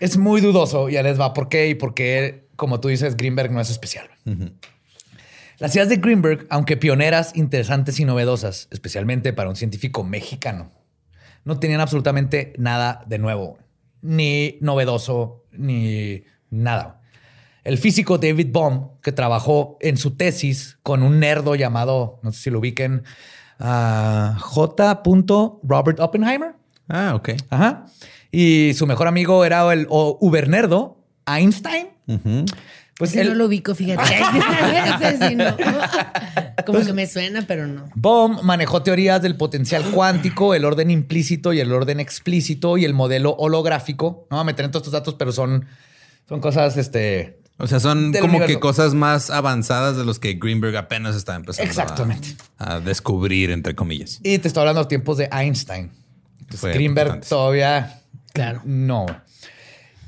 Es 0.00 0.16
muy 0.16 0.40
dudoso, 0.40 0.88
ya 0.88 1.02
les 1.02 1.18
va 1.20 1.34
por 1.34 1.48
qué 1.48 1.68
y 1.68 1.74
por 1.74 1.92
qué, 1.94 2.44
como 2.56 2.78
tú 2.80 2.88
dices, 2.88 3.16
Greenberg 3.16 3.50
no 3.50 3.60
es 3.60 3.70
especial. 3.70 4.08
Las 5.58 5.74
ideas 5.74 5.88
de 5.88 5.96
Greenberg, 5.96 6.46
aunque 6.50 6.76
pioneras, 6.76 7.32
interesantes 7.34 7.98
y 7.98 8.04
novedosas, 8.04 8.68
especialmente 8.70 9.32
para 9.32 9.48
un 9.48 9.56
científico 9.56 10.04
mexicano, 10.04 10.70
no 11.44 11.58
tenían 11.58 11.80
absolutamente 11.80 12.52
nada 12.58 13.04
de 13.06 13.18
nuevo, 13.18 13.58
ni 14.00 14.58
novedoso, 14.60 15.44
ni 15.50 16.22
nada. 16.50 17.00
El 17.64 17.76
físico 17.76 18.18
David 18.18 18.48
Bohm, 18.52 19.00
que 19.02 19.10
trabajó 19.10 19.78
en 19.80 19.96
su 19.96 20.16
tesis 20.16 20.78
con 20.84 21.02
un 21.02 21.18
nerdo 21.18 21.56
llamado, 21.56 22.20
no 22.22 22.30
sé 22.30 22.42
si 22.42 22.50
lo 22.50 22.60
ubiquen, 22.60 23.02
ah, 23.58 24.36
J. 24.38 25.02
Robert 25.64 25.98
Oppenheimer. 25.98 26.54
ah, 26.88 27.14
ok. 27.16 27.30
Ajá. 27.50 27.86
Y 28.30 28.74
su 28.74 28.86
mejor 28.86 29.08
amigo 29.08 29.44
era 29.44 29.72
el 29.72 29.88
ubernerdo 29.90 31.04
Einstein. 31.26 31.88
Ujú. 32.06 32.44
Pues 32.98 33.10
Ese 33.12 33.20
él- 33.20 33.28
no 33.28 33.34
lo 33.36 33.46
ubico, 33.46 33.74
fíjate. 33.74 34.02
Ese 35.06 35.28
sí 35.28 35.34
no. 35.36 35.56
Como 36.66 36.80
que 36.84 36.92
me 36.92 37.06
suena, 37.06 37.44
pero 37.46 37.66
no. 37.66 37.88
Bohm 37.94 38.40
manejó 38.42 38.82
teorías 38.82 39.22
del 39.22 39.36
potencial 39.36 39.84
cuántico, 39.92 40.52
el 40.54 40.64
orden 40.64 40.90
implícito 40.90 41.52
y 41.52 41.60
el 41.60 41.72
orden 41.72 42.00
explícito 42.00 42.76
y 42.76 42.84
el 42.84 42.94
modelo 42.94 43.34
holográfico. 43.38 44.26
No 44.30 44.36
voy 44.36 44.40
a 44.40 44.44
meter 44.44 44.64
en 44.64 44.72
todos 44.72 44.82
estos 44.82 44.92
datos, 44.92 45.14
pero 45.14 45.30
son, 45.32 45.66
son 46.28 46.40
cosas, 46.40 46.76
este... 46.76 47.38
O 47.60 47.66
sea, 47.66 47.80
son 47.80 48.12
como 48.12 48.26
universo. 48.34 48.46
que 48.54 48.60
cosas 48.60 48.94
más 48.94 49.30
avanzadas 49.30 49.96
de 49.96 50.04
los 50.04 50.18
que 50.20 50.34
Greenberg 50.34 50.76
apenas 50.76 51.16
está 51.16 51.34
empezando 51.34 51.66
a- 51.68 51.70
Exactamente. 51.70 52.36
A, 52.56 52.78
descubrir, 52.80 53.50
entre 53.50 53.74
comillas. 53.74 54.20
Y 54.22 54.38
te 54.38 54.46
estoy 54.48 54.60
hablando 54.60 54.78
de 54.78 54.82
los 54.84 54.88
tiempos 54.88 55.18
de 55.18 55.28
Einstein. 55.32 55.90
Entonces, 56.40 56.72
Greenberg 56.74 57.20
todavía 57.26 58.00
Claro. 58.32 58.62
no. 58.64 59.06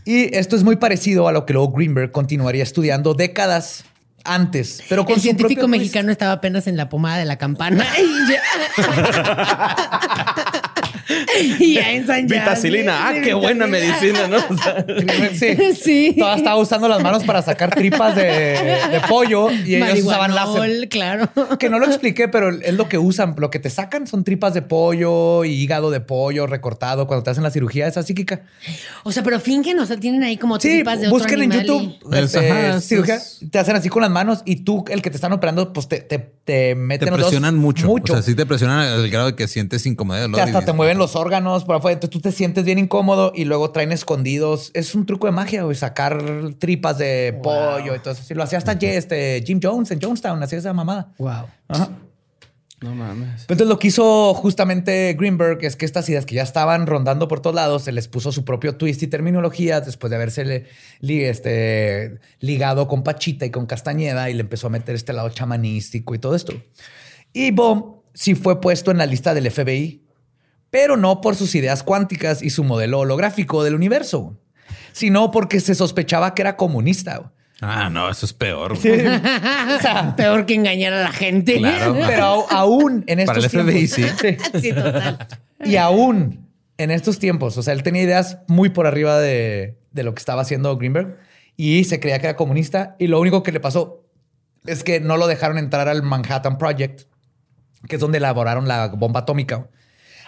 Y 0.05 0.35
esto 0.37 0.57
es 0.57 0.65
muy 0.65 0.77
parecido 0.77 1.29
a 1.29 1.33
lo 1.33 1.47
que 1.47 1.53
luego 1.53 1.73
Greenberg 1.73 2.13
continuaría 2.13 2.63
estudiando 2.63 3.15
décadas 3.15 3.85
antes, 4.25 4.83
pero 4.89 5.05
con 5.05 5.15
El 5.15 5.21
científico 5.21 5.69
mexicano 5.69 6.13
estaba 6.13 6.33
apenas 6.33 6.67
en 6.67 6.77
la 6.77 6.89
pomada 6.89 7.19
de 7.19 7.25
la 7.25 7.39
campana. 7.39 7.87
Y 11.59 11.74
ya- 11.74 11.93
ensayando. 11.93 12.35
Vitacilina. 12.35 13.09
Ah, 13.09 13.12
qué 13.23 13.35
buena 13.35 13.66
medicina, 13.66 14.27
¿no? 14.28 14.37
O 14.39 14.57
sea, 14.62 14.85
Sí. 15.35 15.57
Sí. 15.74 16.16
Toda 16.19 16.37
estaba 16.37 16.57
usando 16.57 16.89
las 16.89 17.03
manos 17.03 17.24
para 17.24 17.43
sacar 17.43 17.74
tripas 17.74 18.15
de, 18.16 18.23
de 18.24 19.01
pollo 19.09 19.51
y 19.51 19.77
ellos 19.77 20.01
usaban 20.05 20.35
láser. 20.35 20.89
Claro. 20.89 21.28
Que 21.59 21.69
no 21.70 21.78
lo 21.78 21.87
expliqué, 21.87 22.28
pero 22.28 22.51
es 22.51 22.74
lo 22.74 22.89
que 22.89 22.99
usan. 22.99 23.35
Lo 23.39 23.51
que 23.51 23.59
te 23.59 23.70
sacan 23.70 24.07
son 24.07 24.24
tripas 24.24 24.55
de 24.55 24.62
pollo 24.62 25.45
y 25.45 25.53
hígado 25.53 25.91
de 25.91 26.01
pollo 26.01 26.47
recortado 26.47 27.07
cuando 27.07 27.23
te 27.24 27.31
hacen 27.31 27.43
la 27.43 27.51
cirugía 27.51 27.87
esa 27.87 28.03
psíquica. 28.03 28.43
O 29.05 29.12
sea, 29.12 29.23
pero 29.23 29.41
fingen, 29.41 29.78
o 29.78 29.87
sea, 29.87 29.97
tienen 29.97 30.23
ahí 30.23 30.37
como 30.37 30.59
Sí, 30.61 30.69
tripas 30.69 31.01
de 31.01 31.07
otro 31.09 31.19
busquen 31.19 31.43
en 31.43 31.51
YouTube. 31.53 31.97
y- 32.12 32.16
Es- 32.16 32.35
este, 32.35 32.51
ajá, 32.51 32.81
cirugía, 32.81 33.15
es- 33.16 33.41
te 33.51 33.59
hacen 33.59 33.77
así 33.77 33.89
con 33.89 34.03
las 34.03 34.11
manos 34.11 34.43
y 34.45 34.57
tú, 34.57 34.85
el 34.89 35.03
que 35.03 35.11
te 35.11 35.16
están 35.16 35.32
operando, 35.32 35.73
pues 35.73 35.89
te, 35.89 36.01
te, 36.01 36.19
te 36.45 36.74
meten 36.74 37.07
Te 37.07 37.11
los 37.12 37.20
presionan 37.20 37.57
mucho. 37.57 37.87
Mucho. 37.87 38.12
O 38.12 38.16
sea, 38.16 38.23
sí 38.23 38.35
te 38.35 38.47
presionan 38.47 38.81
al 38.81 39.09
grado 39.11 39.27
de 39.27 39.35
que 39.37 39.49
sientes 39.49 39.87
incomodidad. 39.87 40.28
hasta 40.39 40.65
te 40.65 40.73
mueven 40.73 40.99
los 41.01 41.17
órganos 41.17 41.65
por 41.65 41.75
afuera. 41.77 41.95
Entonces 41.95 42.11
tú 42.13 42.21
te 42.21 42.31
sientes 42.31 42.65
bien 42.65 42.79
incómodo 42.79 43.33
y 43.35 43.45
luego 43.47 43.71
traen 43.73 43.91
escondidos. 43.91 44.71
Es 44.75 44.95
un 44.95 45.07
truco 45.07 45.27
de 45.27 45.33
magia, 45.33 45.65
güey, 45.65 45.75
sacar 45.77 46.23
tripas 46.59 46.99
de 46.99 47.37
pollo 47.43 47.97
y 47.97 47.99
todo 47.99 48.13
eso. 48.15 48.23
Sí, 48.23 48.35
lo 48.35 48.45
hacía 48.45 48.59
hasta 48.59 48.73
este, 48.73 49.43
Jim 49.45 49.59
Jones 49.61 49.91
en 49.91 50.01
Jonestown, 50.01 50.41
hacía 50.43 50.59
esa 50.59 50.73
mamada. 50.73 51.13
Wow. 51.19 51.47
Ajá. 51.69 51.91
no 52.83 52.95
mames. 52.95 53.43
Entonces 53.43 53.67
lo 53.67 53.79
que 53.79 53.89
hizo 53.89 54.33
justamente 54.33 55.13
Greenberg 55.19 55.59
es 55.65 55.77
que 55.77 55.85
estas 55.85 56.09
ideas 56.09 56.25
que 56.25 56.35
ya 56.37 56.43
estaban 56.43 56.87
rondando 56.87 57.29
por 57.29 57.41
todos 57.41 57.55
lados, 57.57 57.83
se 57.83 57.93
les 57.93 58.09
puso 58.09 58.33
su 58.33 58.45
propio 58.47 58.77
twist 58.77 59.03
y 59.03 59.07
terminología 59.07 59.81
después 59.83 60.09
de 60.11 60.17
haberse 60.17 60.45
le- 60.47 60.65
li- 61.01 61.25
este, 61.25 62.21
ligado 62.39 62.89
con 62.89 63.03
Pachita 63.03 63.45
y 63.45 63.51
con 63.51 63.67
Castañeda 63.67 64.31
y 64.31 64.35
le 64.35 64.41
empezó 64.41 64.69
a 64.69 64.71
meter 64.71 64.95
este 64.95 65.13
lado 65.13 65.29
chamanístico 65.29 66.15
y 66.15 66.19
todo 66.19 66.35
esto. 66.35 66.55
Y 67.35 67.51
Bohm 67.51 67.97
sí 68.15 68.35
fue 68.35 68.61
puesto 68.63 68.91
en 68.91 68.97
la 68.99 69.07
lista 69.07 69.35
del 69.35 69.51
FBI, 69.51 70.03
pero 70.71 70.97
no 70.97 71.21
por 71.21 71.37
sus 71.37 71.55
ideas 71.55 71.83
cuánticas 71.83 72.43
y 72.43 72.51
su 72.51 72.65
modelo 72.65 73.01
holográfico 73.01 73.63
del 73.65 73.75
universo, 73.75 74.37
sino 74.93 75.31
porque 75.31 75.61
se 75.61 75.75
sospechaba 75.75 76.35
que 76.35 76.43
era 76.43 76.57
comunista. 76.57 77.33
Ah, 77.61 77.91
no, 77.91 78.09
eso 78.09 78.25
es 78.25 78.33
peor. 78.33 78.73
O 78.73 78.77
sea, 78.77 80.15
Peor 80.17 80.47
que 80.47 80.55
engañar 80.55 80.93
a 80.95 81.03
la 81.03 81.13
gente. 81.13 81.59
Claro. 81.59 81.95
pero 82.07 82.47
aún 82.51 83.05
en 83.07 83.21
estos 83.21 83.47
Para 83.49 83.63
el 83.63 83.67
FBI, 83.69 83.87
tiempos- 83.89 84.21
sí. 84.53 84.61
sí, 84.61 84.73
total. 84.73 85.27
Y 85.65 85.77
aún 85.77 86.49
en 86.79 86.91
estos 86.91 87.19
tiempos, 87.19 87.59
o 87.59 87.63
sea, 87.63 87.75
él 87.75 87.83
tenía 87.83 88.03
ideas 88.03 88.39
muy 88.49 88.71
por 88.71 88.87
arriba 88.87 89.19
de, 89.19 89.77
de 89.93 90.03
lo 90.03 90.15
que 90.15 90.21
estaba 90.21 90.41
haciendo 90.43 90.75
Greenberg 90.79 91.19
y 91.57 91.85
se 91.85 92.01
creía 92.01 92.19
que 92.19 92.29
era 92.29 92.37
comunista. 92.37 92.97
Y 92.99 93.09
lo 93.09 93.21
único 93.21 93.43
que 93.43 93.53
le 93.53 93.61
pasó 93.61 94.07
es 94.65 94.83
que 94.83 95.01
no 95.01 95.19
lo 95.19 95.27
dejaron 95.27 95.59
entrar 95.59 95.89
al 95.89 96.03
Manhattan 96.03 96.57
Project, 96.57 97.03
que 97.87 97.97
es 97.97 98.01
donde 98.01 98.19
elaboraron 98.19 98.67
la 98.69 98.89
bomba 98.89 99.21
atómica, 99.21 99.69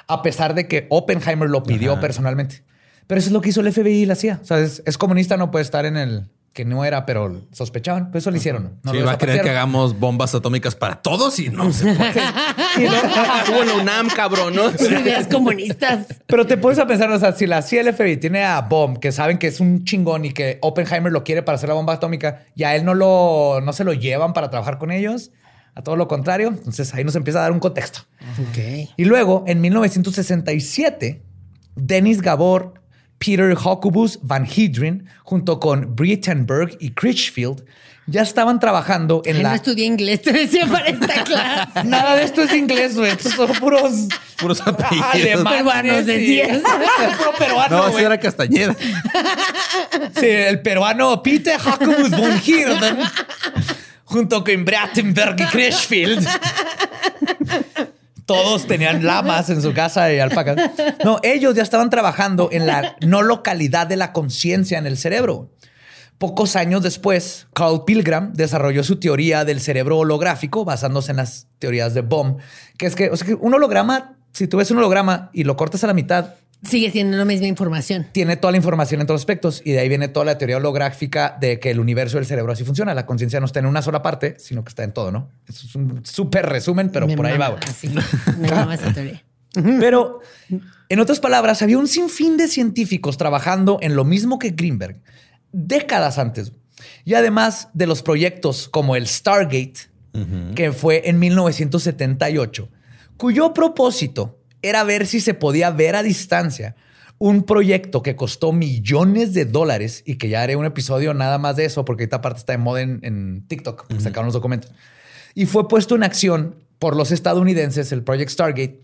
a 0.09 0.23
pesar 0.23 0.55
de 0.55 0.69
que 0.69 0.87
Oppenheimer 0.91 1.49
lo 1.49 1.63
pidió 1.63 1.93
Ajá. 1.93 2.01
personalmente. 2.01 2.65
Pero 3.07 3.19
eso 3.19 3.29
es 3.29 3.33
lo 3.33 3.41
que 3.41 3.51
hizo 3.51 3.61
el 3.61 3.73
FBI 3.73 4.03
y 4.03 4.07
la 4.07 4.15
CIA. 4.15 4.39
O 4.43 4.45
sea, 4.45 4.59
es, 4.59 4.83
es 4.87 4.97
comunista, 4.99 5.37
no 5.37 5.51
puede 5.51 5.65
estar 5.65 5.85
en 5.87 5.97
el 5.97 6.31
que 6.53 6.65
no 6.65 6.85
era, 6.85 7.07
pero 7.07 7.43
sospechaban. 7.53 8.11
Pues 8.11 8.25
eso 8.25 8.31
lo 8.31 8.37
hicieron. 8.37 8.79
No 8.83 8.93
sí, 8.93 8.99
lo 8.99 9.07
va 9.07 9.13
a 9.13 9.19
querer 9.19 9.41
que 9.41 9.51
hagamos 9.51 9.99
bombas 9.99 10.35
atómicas 10.35 10.75
para 10.75 10.97
todos 10.97 11.39
y 11.39 11.49
no 11.49 11.73
se 11.73 11.95
puede. 11.95 12.13
No- 13.51 13.65
la 13.65 13.75
UNAM, 13.75 14.09
cabrón, 14.09 14.55
¿no? 14.55 14.71
Sus 14.71 14.91
ideas 14.91 15.27
comunistas. 15.29 16.07
Pero 16.27 16.47
te 16.47 16.57
puedes 16.57 16.79
a 16.79 16.87
pensar, 16.87 17.11
o 17.11 17.19
sea, 17.19 17.33
si 17.33 17.47
la 17.47 17.63
CIA 17.63 17.83
y 17.83 17.87
el 17.89 17.95
FBI 17.95 18.17
tiene 18.19 18.45
a 18.45 18.61
Bomb, 18.63 18.99
que 18.99 19.13
saben 19.13 19.39
que 19.39 19.47
es 19.47 19.61
un 19.61 19.85
chingón 19.85 20.25
y 20.25 20.33
que 20.33 20.59
Oppenheimer 20.63 21.13
lo 21.13 21.25
quiere 21.25 21.43
para 21.43 21.57
hacer 21.57 21.69
la 21.69 21.75
bomba 21.75 21.95
atómica, 21.95 22.45
y 22.55 22.65
a 22.65 22.75
él 22.77 22.85
no, 22.85 22.95
lo, 22.95 23.61
no 23.63 23.73
se 23.73 23.85
lo 23.85 23.93
llevan 23.93 24.33
para 24.33 24.51
trabajar 24.51 24.79
con 24.79 24.91
ellos, 24.91 25.31
a 25.75 25.83
todo 25.83 25.97
lo 25.97 26.09
contrario. 26.09 26.49
Entonces 26.49 26.93
ahí 26.95 27.05
nos 27.05 27.17
empieza 27.17 27.39
a 27.39 27.43
dar 27.43 27.53
un 27.53 27.61
contexto. 27.61 28.01
Ok. 28.39 28.91
Y 28.97 29.05
luego, 29.05 29.45
en 29.47 29.61
1967, 29.61 31.23
Dennis 31.77 32.21
Gabor, 32.23 32.75
Peter 33.19 33.55
Hocubus 33.63 34.19
Van 34.23 34.47
Hedren, 34.47 35.07
junto 35.23 35.61
con 35.61 35.95
Brittenberg 35.95 36.77
y 36.81 36.91
Critchfield, 36.91 37.65
ya 38.09 38.23
estaban 38.23 38.59
trabajando 38.59 39.23
en 39.25 39.37
Ay, 39.37 39.43
No 39.45 39.49
la... 39.51 39.55
estudié 39.55 39.85
inglés, 39.87 40.23
te 40.23 40.33
decía 40.33 40.67
para 40.67 40.87
esta 40.87 41.23
clase. 41.23 41.85
Nada 41.85 42.17
de 42.17 42.25
esto 42.25 42.43
es 42.43 42.53
inglés, 42.53 42.97
güey. 42.97 43.13
Estos 43.13 43.33
son 43.33 43.53
puros 43.55 44.09
Puros 44.39 44.61
apellidos. 44.67 45.07
alemanes. 45.13 45.53
Peruanos, 45.59 46.07
decías. 46.07 46.59
Puro 47.19 47.33
peruano, 47.39 47.77
No, 47.77 47.89
ese 47.89 48.03
era 48.05 48.19
Castañeda. 48.19 48.75
Sí, 50.19 50.27
el 50.27 50.61
peruano 50.63 51.23
Peter 51.23 51.59
Jacobus 51.61 52.11
von 52.11 52.41
Hirden, 52.45 52.99
junto 54.05 54.43
con 54.43 54.65
Brattenberg 54.65 55.41
y 55.41 55.45
Crashfield. 55.45 56.27
Todos 58.33 58.67
tenían 58.67 59.05
lamas 59.05 59.51
en 59.51 59.63
su 59.63 59.73
casa 59.73 60.13
y 60.13 60.19
alpacas. 60.19 60.57
No, 61.05 61.19
ellos 61.23 61.55
ya 61.55 61.63
estaban 61.63 61.91
trabajando 61.91 62.49
en 62.53 62.67
la 62.67 62.97
no 63.01 63.23
localidad 63.23 63.87
de 63.87 63.97
la 63.97 64.13
conciencia 64.13 64.79
en 64.79 64.87
el 64.87 64.97
cerebro. 64.97 65.51
Pocos 66.19 66.55
años 66.55 66.83
después, 66.83 67.49
Carl 67.53 67.85
Pilgram 67.85 68.33
desarrolló 68.33 68.85
su 68.85 69.01
teoría 69.01 69.45
del 69.45 69.61
cerebro 69.61 69.99
holográfico 69.99 70.65
basándose 70.65 71.11
en 71.11 71.17
las 71.17 71.49
teorías 71.59 71.95
de 71.95 72.03
Bohm, 72.03 72.37
que 72.79 72.87
es 72.87 72.95
que, 72.95 73.11
que 73.11 73.35
un 73.35 73.55
holograma, 73.55 74.17
si 74.33 74.47
tú 74.47 74.59
ves 74.59 74.71
un 74.71 74.79
holograma 74.79 75.31
y 75.33 75.43
lo 75.45 75.57
cortas 75.57 75.83
a 75.83 75.89
la 75.89 75.95
mitad, 75.95 76.35
Sigue 76.63 76.91
siendo 76.91 77.17
la 77.17 77.25
misma 77.25 77.47
información. 77.49 78.07
tiene 78.13 78.37
toda 78.37 78.53
la 78.53 78.57
información 78.57 79.01
en 79.01 79.07
todos 79.07 79.17
los 79.17 79.23
aspectos 79.23 79.63
y 79.65 79.73
de 79.73 79.81
ahí 79.81 79.89
viene 79.89 80.09
toda 80.09 80.25
la 80.25 80.39
teoría 80.39 80.59
holográfica 80.59 81.37
de 81.41 81.59
que 81.59 81.71
el 81.71 81.81
universo 81.81 82.19
del 82.19 82.27
cerebro 82.27 82.53
así 82.53 82.65
funciona. 82.65 82.95
La 82.95 83.05
conciencia 83.05 83.41
no 83.41 83.47
está 83.47 83.59
en 83.59 83.67
una 83.67 83.83
sola 83.83 84.01
parte, 84.03 84.37
sino 84.39 84.63
que 84.63 84.69
está 84.69 84.85
en 84.85 84.93
todo, 84.93 85.11
¿no? 85.11 85.29
Eso 85.49 85.67
es 85.67 85.75
un 85.75 86.05
súper 86.07 86.47
resumen, 86.49 86.91
pero 86.91 87.07
Me 87.07 87.17
por 87.17 87.27
ahí 87.27 87.37
va. 87.37 87.59
así. 87.69 87.89
Me 88.39 88.49
mama 88.51 88.75
esa 88.75 88.93
teoría. 88.93 89.23
Pero, 89.55 90.21
en 90.89 91.01
otras 91.01 91.21
palabras, 91.21 91.61
había 91.61 91.77
un 91.77 91.87
sinfín 91.87 92.39
de 92.39 92.49
científicos 92.49 93.19
trabajando 93.19 93.79
en 93.83 93.95
lo 93.95 94.05
mismo 94.05 94.39
que 94.39 94.51
Greenberg 94.51 95.03
décadas 95.53 96.17
antes. 96.19 96.53
Y 97.05 97.15
además 97.15 97.69
de 97.75 97.87
los 97.87 98.03
proyectos 98.03 98.69
como 98.71 98.97
el 98.97 99.07
Stargate, 99.07 99.75
que 100.55 100.73
fue 100.73 101.03
en 101.09 101.19
1978, 101.19 102.69
cuyo 103.19 103.53
propósito 103.53 104.39
era 104.63 104.85
ver 104.85 105.07
si 105.07 105.21
se 105.21 105.35
podía 105.35 105.71
ver 105.71 105.97
a 105.97 106.03
distancia 106.03 106.77
un 107.19 107.45
proyecto 107.45 108.03
que 108.03 108.17
costó 108.17 108.53
millones 108.53 109.33
de 109.33 109.45
dólares 109.45 110.03
y 110.05 110.17
que 110.17 110.29
ya 110.29 110.43
haré 110.43 110.57
un 110.57 110.65
episodio 110.65 111.15
nada 111.15 111.39
más 111.39 111.55
de 111.55 111.65
eso, 111.65 111.85
porque 111.85 112.03
esta 112.03 112.21
parte 112.21 112.41
está 112.41 112.53
de 112.53 112.59
moda 112.59 112.81
en, 112.81 112.99
en 113.03 113.47
TikTok, 113.47 113.87
porque 113.87 114.03
sacaron 114.03 114.27
los 114.27 114.35
documentos. 114.35 114.73
Y 115.35 115.47
fue 115.47 115.69
puesto 115.69 115.95
en 115.95 116.03
acción 116.03 116.57
por 116.81 116.97
los 116.97 117.13
estadounidenses, 117.13 117.93
el 117.93 118.03
Project 118.03 118.31
Stargate, 118.31 118.83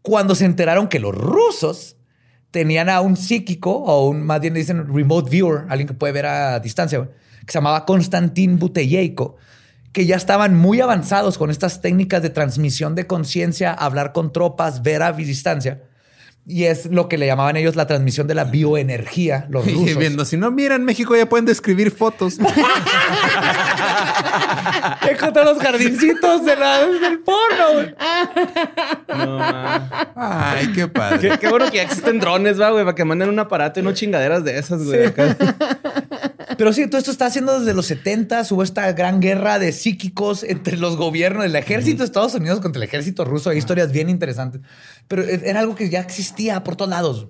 cuando 0.00 0.34
se 0.34 0.46
enteraron 0.46 0.88
que 0.88 0.98
los 0.98 1.14
rusos 1.14 1.96
tenían 2.50 2.88
a 2.88 3.02
un 3.02 3.18
psíquico, 3.18 3.72
o 3.72 4.08
un, 4.08 4.22
más 4.22 4.40
bien 4.40 4.54
dicen 4.54 4.86
remote 4.86 5.28
viewer, 5.28 5.64
alguien 5.68 5.86
que 5.88 5.92
puede 5.92 6.14
ver 6.14 6.24
a 6.24 6.60
distancia, 6.60 7.00
que 7.44 7.52
se 7.52 7.58
llamaba 7.58 7.84
Konstantin 7.84 8.58
Buteyko, 8.58 9.36
que 9.94 10.04
ya 10.04 10.16
estaban 10.16 10.54
muy 10.56 10.82
avanzados 10.82 11.38
con 11.38 11.50
estas 11.50 11.80
técnicas 11.80 12.20
de 12.20 12.28
transmisión 12.28 12.94
de 12.94 13.06
conciencia, 13.06 13.72
hablar 13.72 14.12
con 14.12 14.32
tropas, 14.32 14.82
ver 14.82 15.02
a 15.02 15.12
distancia. 15.12 15.80
Y 16.46 16.64
es 16.64 16.84
lo 16.86 17.08
que 17.08 17.16
le 17.16 17.24
llamaban 17.26 17.56
ellos 17.56 17.74
la 17.74 17.86
transmisión 17.86 18.26
de 18.26 18.34
la 18.34 18.44
bioenergía, 18.44 19.46
los 19.48 19.66
Y 19.66 19.72
rusos. 19.72 19.96
viendo, 19.96 20.26
si 20.26 20.36
no 20.36 20.50
miran 20.50 20.84
México 20.84 21.16
ya 21.16 21.26
pueden 21.26 21.46
describir 21.46 21.90
fotos. 21.90 22.36
Encontré 25.08 25.44
los 25.44 25.58
jardincitos 25.58 26.44
de 26.44 26.56
la- 26.56 26.84
del 26.86 27.20
porno. 27.20 27.92
No, 29.08 29.38
mames. 29.38 29.90
Ay, 30.16 30.72
qué 30.74 30.86
padre. 30.88 31.30
Qué, 31.30 31.38
qué 31.38 31.48
bueno 31.48 31.70
que 31.70 31.76
ya 31.78 31.82
existen 31.84 32.18
drones, 32.20 32.60
va, 32.60 32.70
güey, 32.70 32.84
para 32.84 32.94
que 32.94 33.04
manden 33.04 33.28
un 33.30 33.38
aparato 33.38 33.80
y 33.80 33.82
no 33.82 33.92
chingaderas 33.92 34.44
de 34.44 34.58
esas, 34.58 34.82
güey. 34.84 35.12
Pero 36.56 36.72
sí, 36.72 36.86
todo 36.86 36.98
esto 36.98 37.10
está 37.10 37.26
haciendo 37.26 37.58
desde 37.58 37.74
los 37.74 37.86
70. 37.86 38.42
Hubo 38.50 38.62
esta 38.62 38.90
gran 38.92 39.20
guerra 39.20 39.58
de 39.58 39.72
psíquicos 39.72 40.42
entre 40.44 40.76
los 40.76 40.96
gobiernos, 40.96 41.44
el 41.44 41.56
ejército 41.56 41.98
de 41.98 42.04
Estados 42.04 42.34
Unidos 42.34 42.60
contra 42.60 42.82
el 42.82 42.88
ejército 42.88 43.24
ruso. 43.24 43.50
Hay 43.50 43.58
historias 43.58 43.92
bien 43.92 44.08
interesantes. 44.08 44.60
Pero 45.08 45.22
e- 45.22 45.42
era 45.44 45.60
algo 45.60 45.74
que 45.74 45.90
ya 45.90 46.00
existía 46.00 46.62
por 46.64 46.76
todos 46.76 46.90
lados. 46.90 47.28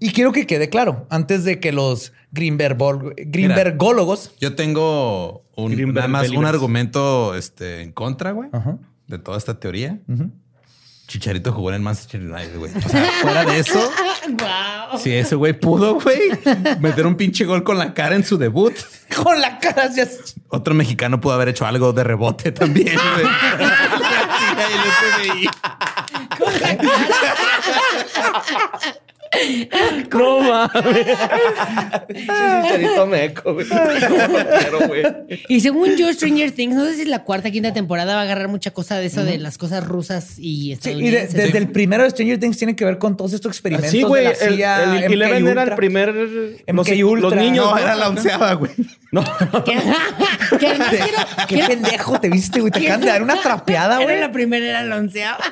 Y 0.00 0.12
quiero 0.12 0.32
que 0.32 0.46
quede 0.46 0.68
claro, 0.68 1.06
antes 1.10 1.44
de 1.44 1.58
que 1.58 1.72
los 1.72 2.12
Greenberg, 2.30 2.76
Greenbergólogos... 3.16 4.32
Yo 4.40 4.54
tengo 4.54 5.44
un, 5.56 5.72
Greenberg 5.72 6.08
nada 6.08 6.08
más 6.08 6.30
un 6.30 6.44
argumento 6.44 7.34
este, 7.34 7.82
en 7.82 7.92
contra, 7.92 8.30
güey, 8.30 8.48
de 9.08 9.18
toda 9.18 9.38
esta 9.38 9.58
teoría. 9.58 10.00
Chicharito 11.08 11.52
jugó 11.52 11.70
en 11.70 11.76
el 11.76 11.80
Manchester 11.80 12.20
United, 12.20 12.58
güey. 12.58 12.70
O 12.76 12.80
sea, 12.88 13.04
fuera 13.22 13.44
de 13.46 13.58
eso, 13.60 13.90
Wow. 14.28 14.98
si 15.00 15.14
ese 15.14 15.36
güey 15.36 15.54
pudo, 15.58 15.94
güey, 15.94 16.20
meter 16.80 17.06
un 17.06 17.16
pinche 17.16 17.46
gol 17.46 17.64
con 17.64 17.78
la 17.78 17.94
cara 17.94 18.14
en 18.14 18.24
su 18.24 18.36
debut, 18.36 18.74
Con 19.24 19.40
la 19.40 19.58
cara 19.58 19.84
hacia... 19.84 20.06
otro 20.48 20.74
mexicano 20.74 21.18
pudo 21.18 21.32
haber 21.32 21.48
hecho 21.48 21.64
algo 21.66 21.94
de 21.94 22.04
rebote 22.04 22.52
también, 22.52 22.98
güey. 23.14 23.26
No 30.12 30.40
mames. 30.40 31.06
Chicharito 32.08 33.06
meco, 33.06 33.54
güey. 34.88 35.02
Y 35.48 35.60
según 35.60 35.96
yo, 35.96 36.12
Stranger 36.12 36.50
Things, 36.52 36.74
no 36.74 36.84
sé 36.86 36.94
si 36.96 37.04
la 37.04 37.24
cuarta, 37.24 37.50
quinta 37.50 37.72
temporada 37.72 38.14
va 38.14 38.20
a 38.20 38.24
agarrar 38.24 38.48
mucha 38.48 38.70
cosa 38.70 38.96
de 38.98 39.06
eso 39.06 39.24
de 39.24 39.38
las 39.38 39.58
cosas 39.58 39.84
rusas 39.86 40.34
y 40.38 40.76
Sí, 40.80 40.90
y 40.90 41.10
de- 41.10 41.26
desde 41.28 41.58
el 41.58 41.70
primero 41.70 42.02
de 42.04 42.10
Stranger 42.10 42.38
Things 42.38 42.56
tiene 42.58 42.74
que 42.76 42.84
ver 42.84 42.98
con 42.98 43.16
todos 43.16 43.32
estos 43.32 43.50
experimentos 43.52 43.90
Sí, 43.90 44.02
güey. 44.02 44.24
de 44.24 44.30
la 44.30 44.36
El, 44.46 44.54
CIA, 44.56 44.82
el 44.84 45.04
MK 45.04 45.12
Eleven 45.12 45.46
era 45.46 45.52
el 45.52 45.58
Ultra. 45.68 45.76
primer. 45.76 46.14
Los, 46.14 46.30
MK 46.66 46.88
los 47.00 47.10
Ultra. 47.24 47.40
niños. 47.42 47.64
No, 47.66 47.70
¿no? 47.72 47.78
era 47.78 47.94
la 47.94 48.08
onceava, 48.08 48.52
güey. 48.54 48.70
No, 49.12 49.22
que, 49.64 49.78
que 50.58 50.66
además 50.66 50.88
quiero, 50.90 51.18
Qué 51.48 51.54
quiero- 51.54 51.68
pendejo 51.68 52.20
te 52.20 52.28
viste, 52.30 52.60
güey. 52.60 52.70
Te 52.72 52.80
acaban 52.80 53.00
de 53.02 53.06
dar 53.06 53.22
una 53.22 53.40
trapeada, 53.40 53.96
Era 53.96 54.04
güey. 54.04 54.20
la 54.20 54.32
primera, 54.32 54.66
era 54.66 54.82
la 54.82 54.96
onceava. 54.96 55.44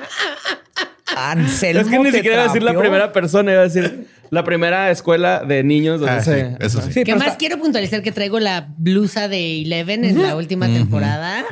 Anselmo 1.15 1.81
es 1.83 1.89
que 1.89 1.99
ni 1.99 2.11
siquiera 2.13 2.35
iba 2.37 2.43
a 2.45 2.47
decir 2.47 2.63
la 2.63 2.79
primera 2.79 3.13
persona, 3.13 3.53
iba 3.53 3.61
a 3.61 3.65
decir 3.65 4.07
la 4.31 4.43
primera 4.45 4.91
escuela 4.91 5.45
de 5.45 5.63
niños 5.63 6.01
donde 6.01 6.17
Ah, 6.17 6.21
sí, 6.23 6.31
se. 6.31 6.57
eso 6.61 6.83
sí. 6.83 6.93
Sí, 6.93 7.05
que 7.05 7.15
más 7.15 7.27
está- 7.27 7.37
quiero 7.39 7.59
puntualizar 7.59 8.03
que 8.03 8.11
traigo 8.13 8.41
la 8.41 8.69
blusa 8.77 9.29
de 9.29 9.63
Eleven 9.63 10.05
en 10.05 10.21
la 10.23 10.35
última 10.35 10.67
temporada. 10.67 11.45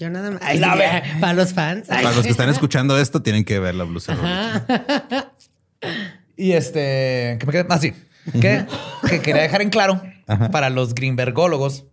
Yo 0.00 0.10
nada 0.10 0.30
más. 0.32 0.40
Ay, 0.42 0.58
La 0.58 0.74
ve- 0.74 1.02
para 1.20 1.34
los 1.34 1.52
fans. 1.52 1.88
Ay. 1.90 2.02
Para 2.02 2.16
los 2.16 2.24
que 2.24 2.30
están 2.32 2.48
escuchando 2.48 2.98
esto, 2.98 3.22
tienen 3.22 3.44
que 3.44 3.58
ver 3.58 3.74
la 3.74 3.84
blusa. 3.84 4.16
Y 6.36 6.52
este, 6.52 7.36
que 7.38 7.46
me 7.46 7.52
quedé, 7.52 7.66
ah, 7.68 7.78
sí, 7.78 7.92
que, 8.40 8.64
que 9.08 9.20
quería 9.20 9.42
dejar 9.42 9.62
en 9.62 9.70
claro 9.70 10.02
para 10.50 10.70
los 10.70 10.94
Greenbergólogos, 10.94 11.84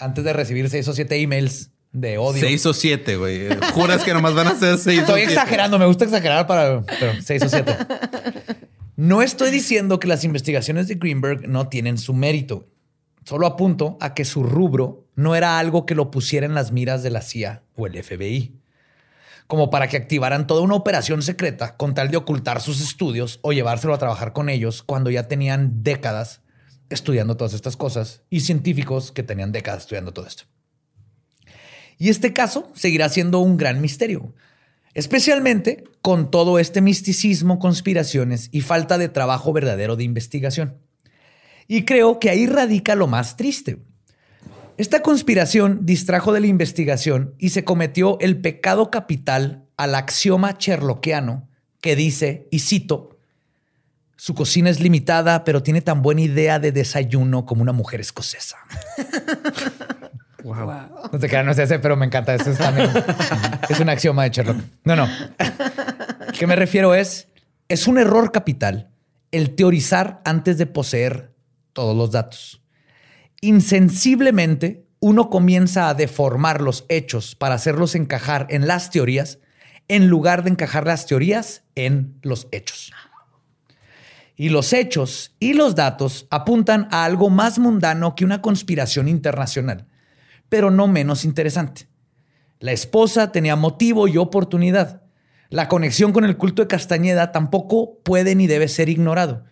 antes 0.00 0.24
de 0.24 0.32
recibir 0.32 0.68
seis 0.70 0.88
o 0.88 0.92
siete 0.94 1.16
emails 1.20 1.70
de 1.92 2.18
odio. 2.18 2.40
Seis 2.40 2.64
o 2.66 2.74
siete, 2.74 3.16
güey. 3.16 3.48
Juras 3.72 4.04
que 4.04 4.12
nomás 4.12 4.34
van 4.34 4.48
a 4.48 4.54
ser 4.56 4.78
seis 4.78 4.98
o 4.98 5.02
Estoy 5.02 5.20
siete. 5.20 5.32
exagerando, 5.34 5.78
me 5.78 5.86
gusta 5.86 6.04
exagerar 6.04 6.46
para 6.46 6.82
pero 7.00 7.12
seis 7.22 7.42
o 7.42 7.48
siete. 7.48 7.74
No 8.96 9.22
estoy 9.22 9.50
diciendo 9.50 10.00
que 10.00 10.08
las 10.08 10.24
investigaciones 10.24 10.88
de 10.88 10.96
Greenberg 10.96 11.48
no 11.48 11.68
tienen 11.68 11.98
su 11.98 12.14
mérito. 12.14 12.66
Solo 13.24 13.46
apunto 13.46 13.96
a 14.00 14.14
que 14.14 14.24
su 14.24 14.42
rubro 14.42 15.06
no 15.14 15.34
era 15.36 15.58
algo 15.58 15.86
que 15.86 15.94
lo 15.94 16.10
pusiera 16.10 16.46
en 16.46 16.54
las 16.54 16.72
miras 16.72 17.02
de 17.02 17.10
la 17.10 17.22
CIA 17.22 17.62
o 17.76 17.86
el 17.86 18.02
FBI. 18.02 18.54
Como 19.46 19.70
para 19.70 19.88
que 19.88 19.96
activaran 19.96 20.46
toda 20.46 20.62
una 20.62 20.74
operación 20.74 21.22
secreta 21.22 21.76
con 21.76 21.94
tal 21.94 22.10
de 22.10 22.16
ocultar 22.16 22.60
sus 22.60 22.80
estudios 22.80 23.38
o 23.42 23.52
llevárselo 23.52 23.94
a 23.94 23.98
trabajar 23.98 24.32
con 24.32 24.48
ellos 24.48 24.82
cuando 24.82 25.10
ya 25.10 25.28
tenían 25.28 25.82
décadas 25.82 26.40
estudiando 26.90 27.36
todas 27.36 27.54
estas 27.54 27.76
cosas 27.76 28.22
y 28.30 28.40
científicos 28.40 29.12
que 29.12 29.22
tenían 29.22 29.52
décadas 29.52 29.82
estudiando 29.82 30.12
todo 30.12 30.26
esto. 30.26 30.44
Y 31.98 32.08
este 32.10 32.32
caso 32.32 32.70
seguirá 32.74 33.08
siendo 33.08 33.40
un 33.40 33.56
gran 33.56 33.80
misterio, 33.80 34.32
especialmente 34.94 35.84
con 36.00 36.30
todo 36.30 36.58
este 36.58 36.80
misticismo, 36.80 37.58
conspiraciones 37.58 38.48
y 38.52 38.60
falta 38.60 38.98
de 38.98 39.08
trabajo 39.08 39.52
verdadero 39.52 39.96
de 39.96 40.04
investigación. 40.04 40.78
Y 41.66 41.84
creo 41.84 42.20
que 42.20 42.30
ahí 42.30 42.46
radica 42.46 42.94
lo 42.94 43.08
más 43.08 43.36
triste. 43.36 43.78
Esta 44.78 45.02
conspiración 45.02 45.80
distrajo 45.82 46.32
de 46.32 46.40
la 46.40 46.46
investigación 46.46 47.34
y 47.36 47.50
se 47.50 47.64
cometió 47.64 48.16
el 48.20 48.40
pecado 48.40 48.90
capital 48.90 49.66
al 49.76 49.96
axioma 49.96 50.56
cherloquiano 50.56 51.48
que 51.80 51.96
dice, 51.96 52.46
y 52.52 52.60
cito, 52.60 53.18
su 54.16 54.34
cocina 54.34 54.70
es 54.70 54.80
limitada, 54.80 55.44
pero 55.44 55.62
tiene 55.62 55.80
tan 55.80 56.02
buena 56.02 56.22
idea 56.22 56.58
de 56.58 56.72
desayuno 56.72 57.44
como 57.44 57.62
una 57.62 57.72
mujer 57.72 58.00
escocesa. 58.00 58.56
No 60.54 61.18
sé 61.18 61.28
qué, 61.28 61.42
no 61.42 61.54
sé 61.54 61.64
ese, 61.64 61.78
pero 61.78 61.96
me 61.96 62.06
encanta. 62.06 62.34
Eso 62.34 62.50
es 62.50 62.58
también. 62.58 62.90
es 63.68 63.80
un 63.80 63.88
axioma 63.88 64.24
de 64.24 64.30
Sherlock. 64.30 64.56
No, 64.84 64.96
no. 64.96 65.08
¿Qué 66.38 66.46
me 66.46 66.56
refiero 66.56 66.94
es? 66.94 67.28
Es 67.68 67.86
un 67.86 67.98
error 67.98 68.32
capital 68.32 68.90
el 69.30 69.54
teorizar 69.54 70.20
antes 70.24 70.58
de 70.58 70.66
poseer 70.66 71.34
todos 71.72 71.96
los 71.96 72.10
datos. 72.10 72.62
Insensiblemente, 73.40 74.86
uno 75.00 75.30
comienza 75.30 75.88
a 75.88 75.94
deformar 75.94 76.60
los 76.60 76.84
hechos 76.88 77.34
para 77.34 77.54
hacerlos 77.54 77.94
encajar 77.94 78.46
en 78.50 78.66
las 78.66 78.90
teorías 78.90 79.38
en 79.88 80.08
lugar 80.08 80.44
de 80.44 80.50
encajar 80.50 80.86
las 80.86 81.06
teorías 81.06 81.62
en 81.74 82.18
los 82.22 82.46
hechos. 82.52 82.92
Y 84.36 84.50
los 84.50 84.72
hechos 84.72 85.34
y 85.40 85.54
los 85.54 85.74
datos 85.74 86.26
apuntan 86.30 86.88
a 86.90 87.04
algo 87.04 87.30
más 87.30 87.58
mundano 87.58 88.14
que 88.14 88.24
una 88.24 88.40
conspiración 88.40 89.08
internacional, 89.08 89.86
pero 90.48 90.70
no 90.70 90.86
menos 90.88 91.24
interesante. 91.24 91.88
La 92.60 92.72
esposa 92.72 93.32
tenía 93.32 93.56
motivo 93.56 94.08
y 94.08 94.16
oportunidad. 94.16 95.02
La 95.50 95.68
conexión 95.68 96.12
con 96.12 96.24
el 96.24 96.36
culto 96.36 96.62
de 96.62 96.68
Castañeda 96.68 97.32
tampoco 97.32 97.98
puede 98.02 98.34
ni 98.34 98.46
debe 98.46 98.68
ser 98.68 98.88
ignorado. 98.88 99.44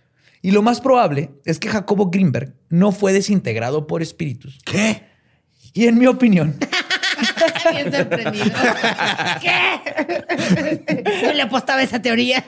Y 0.43 0.51
lo 0.51 0.63
más 0.63 0.81
probable 0.81 1.31
es 1.45 1.59
que 1.59 1.69
Jacobo 1.69 2.11
Greenberg 2.11 2.55
no 2.69 2.93
fue 2.93 3.13
desintegrado 3.13 3.87
por 3.87 4.03
espíritus. 4.03 4.59
¿Qué? 4.65 5.05
Y 5.73 5.87
en 5.87 5.99
mi 5.99 6.07
opinión, 6.07 6.57
Bien 7.71 7.93
sorprendido. 7.93 8.47
¿Qué? 9.41 9.81
Yo 11.23 11.33
le 11.33 11.43
apostaba 11.43 11.81
a 11.81 11.83
esa 11.83 12.01
teoría. 12.01 12.45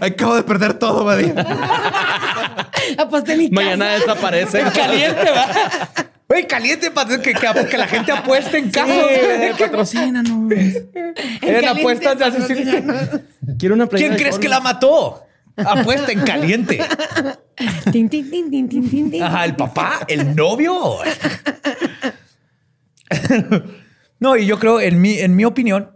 Acabo 0.00 0.36
de 0.36 0.42
perder 0.42 0.74
todo, 0.74 1.04
Badía. 1.04 1.34
Aposté 2.98 3.36
mi 3.36 3.50
casa. 3.50 3.62
Mañana 3.62 3.88
desaparece. 3.92 4.62
caliente, 4.74 5.30
va. 5.30 6.10
Güey, 6.28 6.46
caliente 6.46 6.90
para 6.90 7.20
que, 7.20 7.32
que- 7.34 7.66
que 7.68 7.78
la 7.78 7.86
gente 7.86 8.10
apueste 8.12 8.58
en 8.58 8.70
patrocínanos. 9.58 10.50
En 10.52 10.88
Eran 11.42 11.42
caliente, 11.42 11.68
apuestas 11.68 12.18
de 12.18 12.24
asesinato. 12.24 12.86
patrocínanos. 12.86 13.20
Quiero 13.58 13.74
una 13.74 13.86
¿Quién 13.88 14.16
crees 14.16 14.38
que 14.38 14.48
la 14.48 14.60
mató? 14.60 15.22
Apuesta 15.56 16.10
en 16.12 16.20
caliente. 16.22 16.80
Tin, 17.92 18.08
tin, 18.08 18.28
tin, 18.30 18.50
tin, 18.50 18.68
tin, 18.68 18.90
tin, 18.90 19.10
tin. 19.10 19.22
Ajá, 19.22 19.44
el 19.44 19.54
papá, 19.54 20.00
el 20.08 20.34
novio. 20.34 20.74
no, 24.18 24.36
y 24.36 24.46
yo 24.46 24.58
creo, 24.58 24.80
en 24.80 25.00
mi, 25.00 25.18
en 25.18 25.36
mi 25.36 25.44
opinión, 25.44 25.90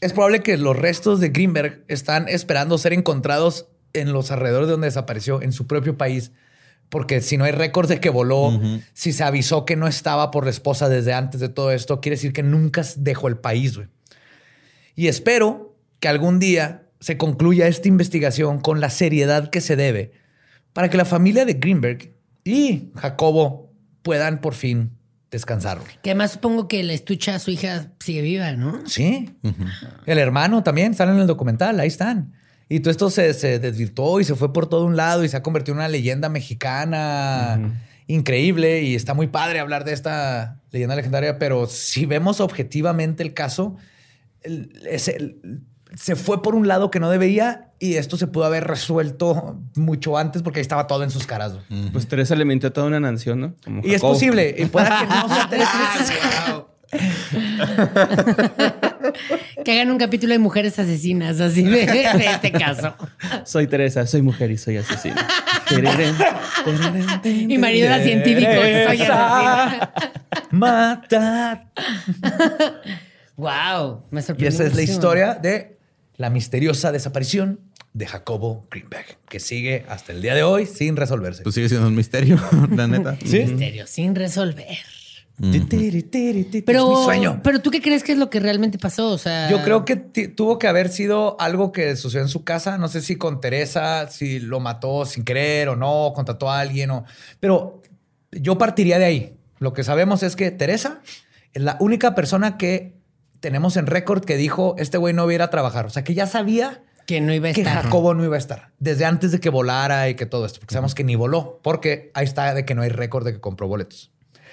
es 0.00 0.12
probable 0.12 0.42
que 0.42 0.56
los 0.56 0.76
restos 0.76 1.20
de 1.20 1.28
Greenberg 1.30 1.84
están 1.88 2.28
esperando 2.28 2.78
ser 2.78 2.92
encontrados 2.92 3.66
en 3.92 4.12
los 4.12 4.30
alrededores 4.30 4.68
de 4.68 4.72
donde 4.72 4.86
desapareció, 4.86 5.42
en 5.42 5.52
su 5.52 5.66
propio 5.66 5.96
país. 5.98 6.32
Porque 6.92 7.22
si 7.22 7.38
no 7.38 7.44
hay 7.44 7.52
récords 7.52 7.88
de 7.88 8.00
que 8.00 8.10
voló, 8.10 8.60
si 8.92 9.14
se 9.14 9.24
avisó 9.24 9.64
que 9.64 9.76
no 9.76 9.88
estaba 9.88 10.30
por 10.30 10.44
la 10.44 10.50
esposa 10.50 10.90
desde 10.90 11.14
antes 11.14 11.40
de 11.40 11.48
todo 11.48 11.72
esto, 11.72 12.02
quiere 12.02 12.16
decir 12.16 12.34
que 12.34 12.42
nunca 12.42 12.82
dejó 12.98 13.28
el 13.28 13.38
país, 13.38 13.76
güey. 13.76 13.88
Y 14.94 15.06
espero 15.06 15.74
que 16.00 16.08
algún 16.08 16.38
día 16.38 16.82
se 17.00 17.16
concluya 17.16 17.66
esta 17.66 17.88
investigación 17.88 18.60
con 18.60 18.82
la 18.82 18.90
seriedad 18.90 19.48
que 19.48 19.62
se 19.62 19.74
debe 19.74 20.12
para 20.74 20.90
que 20.90 20.98
la 20.98 21.06
familia 21.06 21.46
de 21.46 21.54
Greenberg 21.54 22.12
y 22.44 22.90
Jacobo 22.94 23.72
puedan 24.02 24.42
por 24.42 24.52
fin 24.52 24.90
descansar. 25.30 25.78
Que 26.02 26.10
además 26.10 26.32
supongo 26.32 26.68
que 26.68 26.82
la 26.82 26.92
estucha 26.92 27.36
a 27.36 27.38
su 27.38 27.52
hija 27.52 27.90
sigue 28.00 28.20
viva, 28.20 28.52
¿no? 28.52 28.86
Sí. 28.86 29.30
El 30.04 30.18
hermano 30.18 30.62
también 30.62 30.92
sale 30.92 31.12
en 31.12 31.20
el 31.20 31.26
documental, 31.26 31.80
ahí 31.80 31.88
están. 31.88 32.34
Y 32.72 32.80
todo 32.80 32.90
esto 32.90 33.10
se, 33.10 33.34
se 33.34 33.58
desvirtuó 33.58 34.20
y 34.20 34.24
se 34.24 34.34
fue 34.34 34.52
por 34.52 34.66
todo 34.66 34.84
un 34.86 34.96
lado 34.96 35.24
y 35.24 35.28
se 35.28 35.36
ha 35.36 35.42
convertido 35.42 35.74
en 35.74 35.78
una 35.80 35.88
leyenda 35.88 36.28
mexicana 36.28 37.58
increíble 38.06 38.82
y 38.82 38.94
está 38.94 39.14
muy 39.14 39.26
padre 39.26 39.60
hablar 39.60 39.84
de 39.84 39.92
esta 39.92 40.60
leyenda 40.70 40.96
legendaria, 40.96 41.38
pero 41.38 41.66
si 41.66 42.06
vemos 42.06 42.40
objetivamente 42.40 43.22
el 43.22 43.32
caso, 43.34 43.76
el- 44.42 44.70
ese- 44.90 45.16
el- 45.16 45.60
se 45.94 46.16
fue 46.16 46.42
por 46.42 46.54
un 46.54 46.66
lado 46.66 46.90
que 46.90 46.98
no 47.00 47.10
debería 47.10 47.70
y 47.78 47.94
esto 47.94 48.16
se 48.16 48.26
pudo 48.26 48.44
haber 48.46 48.64
resuelto 48.64 49.60
mucho 49.76 50.16
antes 50.16 50.40
porque 50.42 50.60
ahí 50.60 50.62
estaba 50.62 50.86
todo 50.86 51.02
en 51.04 51.10
sus 51.10 51.26
caras. 51.26 51.52
Pues 51.92 52.08
Teresa 52.08 52.34
le 52.34 52.46
mintió 52.46 52.70
a 52.70 52.72
toda 52.72 52.86
una 52.86 52.98
nación, 53.00 53.40
¿no? 53.40 53.54
Como 53.62 53.82
Y 53.84 53.92
es 53.92 54.00
posible, 54.00 54.54
y 54.58 54.64
pueda 54.66 55.00
que 55.00 55.06
no 55.06 55.28
sea 55.28 55.48
Teresa. 55.50 56.64
Que 59.64 59.72
hagan 59.72 59.90
un 59.90 59.98
capítulo 59.98 60.32
de 60.32 60.38
mujeres 60.38 60.78
asesinas, 60.78 61.40
así 61.40 61.62
de, 61.62 61.86
de 61.86 62.26
este 62.26 62.52
caso. 62.52 62.94
Soy 63.44 63.66
Teresa, 63.66 64.06
soy 64.06 64.22
mujer 64.22 64.50
y 64.50 64.58
soy 64.58 64.76
asesina. 64.76 65.26
Mi 67.24 67.58
marido 67.58 67.86
era 67.86 68.02
científico 68.02 68.50
y 68.50 68.54
soy 68.86 69.02
asesina. 69.02 69.92
Matar. 70.50 71.66
Wow, 73.36 74.04
me 74.10 74.20
Y 74.20 74.22
sorprendió. 74.22 74.48
esa 74.48 74.64
es 74.66 74.74
la 74.74 74.82
historia 74.82 75.34
de 75.34 75.78
la 76.16 76.30
misteriosa 76.30 76.92
desaparición 76.92 77.60
de 77.94 78.06
Jacobo 78.06 78.66
Greenberg, 78.70 79.18
que 79.28 79.40
sigue 79.40 79.84
hasta 79.88 80.12
el 80.12 80.22
día 80.22 80.34
de 80.34 80.42
hoy 80.42 80.66
sin 80.66 80.96
resolverse. 80.96 81.42
Pues 81.42 81.54
sigue 81.54 81.68
siendo 81.68 81.88
un 81.88 81.94
misterio, 81.94 82.38
la 82.76 82.86
neta. 82.86 83.16
Misterio 83.22 83.86
sin 83.86 84.14
resolver. 84.14 84.78
Pero, 85.40 86.92
es 86.92 86.98
mi 86.98 87.04
sueño. 87.04 87.40
pero 87.42 87.60
tú 87.60 87.70
qué 87.70 87.80
crees 87.80 88.04
que 88.04 88.12
es 88.12 88.18
lo 88.18 88.30
que 88.30 88.38
realmente 88.38 88.78
pasó? 88.78 89.10
O 89.10 89.18
sea, 89.18 89.50
Yo 89.50 89.62
creo 89.62 89.84
que 89.84 89.96
tuvo 89.96 90.58
que 90.58 90.68
haber 90.68 90.88
sido 90.88 91.36
algo 91.40 91.72
que 91.72 91.96
sucedió 91.96 92.22
en 92.22 92.28
su 92.28 92.44
casa. 92.44 92.78
No 92.78 92.88
sé 92.88 93.00
si 93.00 93.16
con 93.16 93.40
Teresa, 93.40 94.08
si 94.08 94.38
lo 94.40 94.60
mató 94.60 95.04
sin 95.04 95.24
querer 95.24 95.68
o 95.68 95.76
no, 95.76 96.12
contrató 96.14 96.50
a 96.50 96.60
alguien 96.60 96.90
o. 96.90 97.04
Pero 97.40 97.82
yo 98.30 98.58
partiría 98.58 98.98
de 98.98 99.04
ahí. 99.04 99.36
Lo 99.58 99.72
que 99.72 99.84
sabemos 99.84 100.22
es 100.22 100.36
que 100.36 100.50
Teresa 100.50 101.00
es 101.52 101.62
la 101.62 101.76
única 101.80 102.14
persona 102.14 102.56
que 102.56 102.94
tenemos 103.40 103.76
en 103.76 103.86
récord 103.86 104.24
que 104.24 104.36
dijo 104.36 104.74
este 104.78 104.98
güey 104.98 105.14
no 105.14 105.26
viera 105.26 105.46
a 105.46 105.50
trabajar. 105.50 105.86
O 105.86 105.90
sea 105.90 106.04
que 106.04 106.14
ya 106.14 106.26
sabía 106.26 106.82
Que 107.06 107.20
no 107.20 107.34
iba 107.34 107.48
a 107.48 107.52
que 107.52 107.62
estar. 107.62 107.82
Jacobo 107.82 108.14
no 108.14 108.24
iba 108.24 108.36
a 108.36 108.38
estar. 108.38 108.70
Desde 108.78 109.04
antes 109.04 109.32
de 109.32 109.40
que 109.40 109.50
volara 109.50 110.08
y 110.08 110.14
que 110.14 110.26
todo 110.26 110.46
esto. 110.46 110.60
Porque 110.60 110.74
sabemos 110.74 110.94
que 110.94 111.04
ni 111.04 111.16
voló. 111.16 111.58
Porque 111.62 112.10
ahí 112.14 112.24
está 112.24 112.54
de 112.54 112.64
que 112.64 112.74
no 112.74 112.82
hay 112.82 112.90
récord 112.90 113.24
de 113.24 113.32
que 113.32 113.40
compró 113.40 113.66
boletos. 113.66 114.11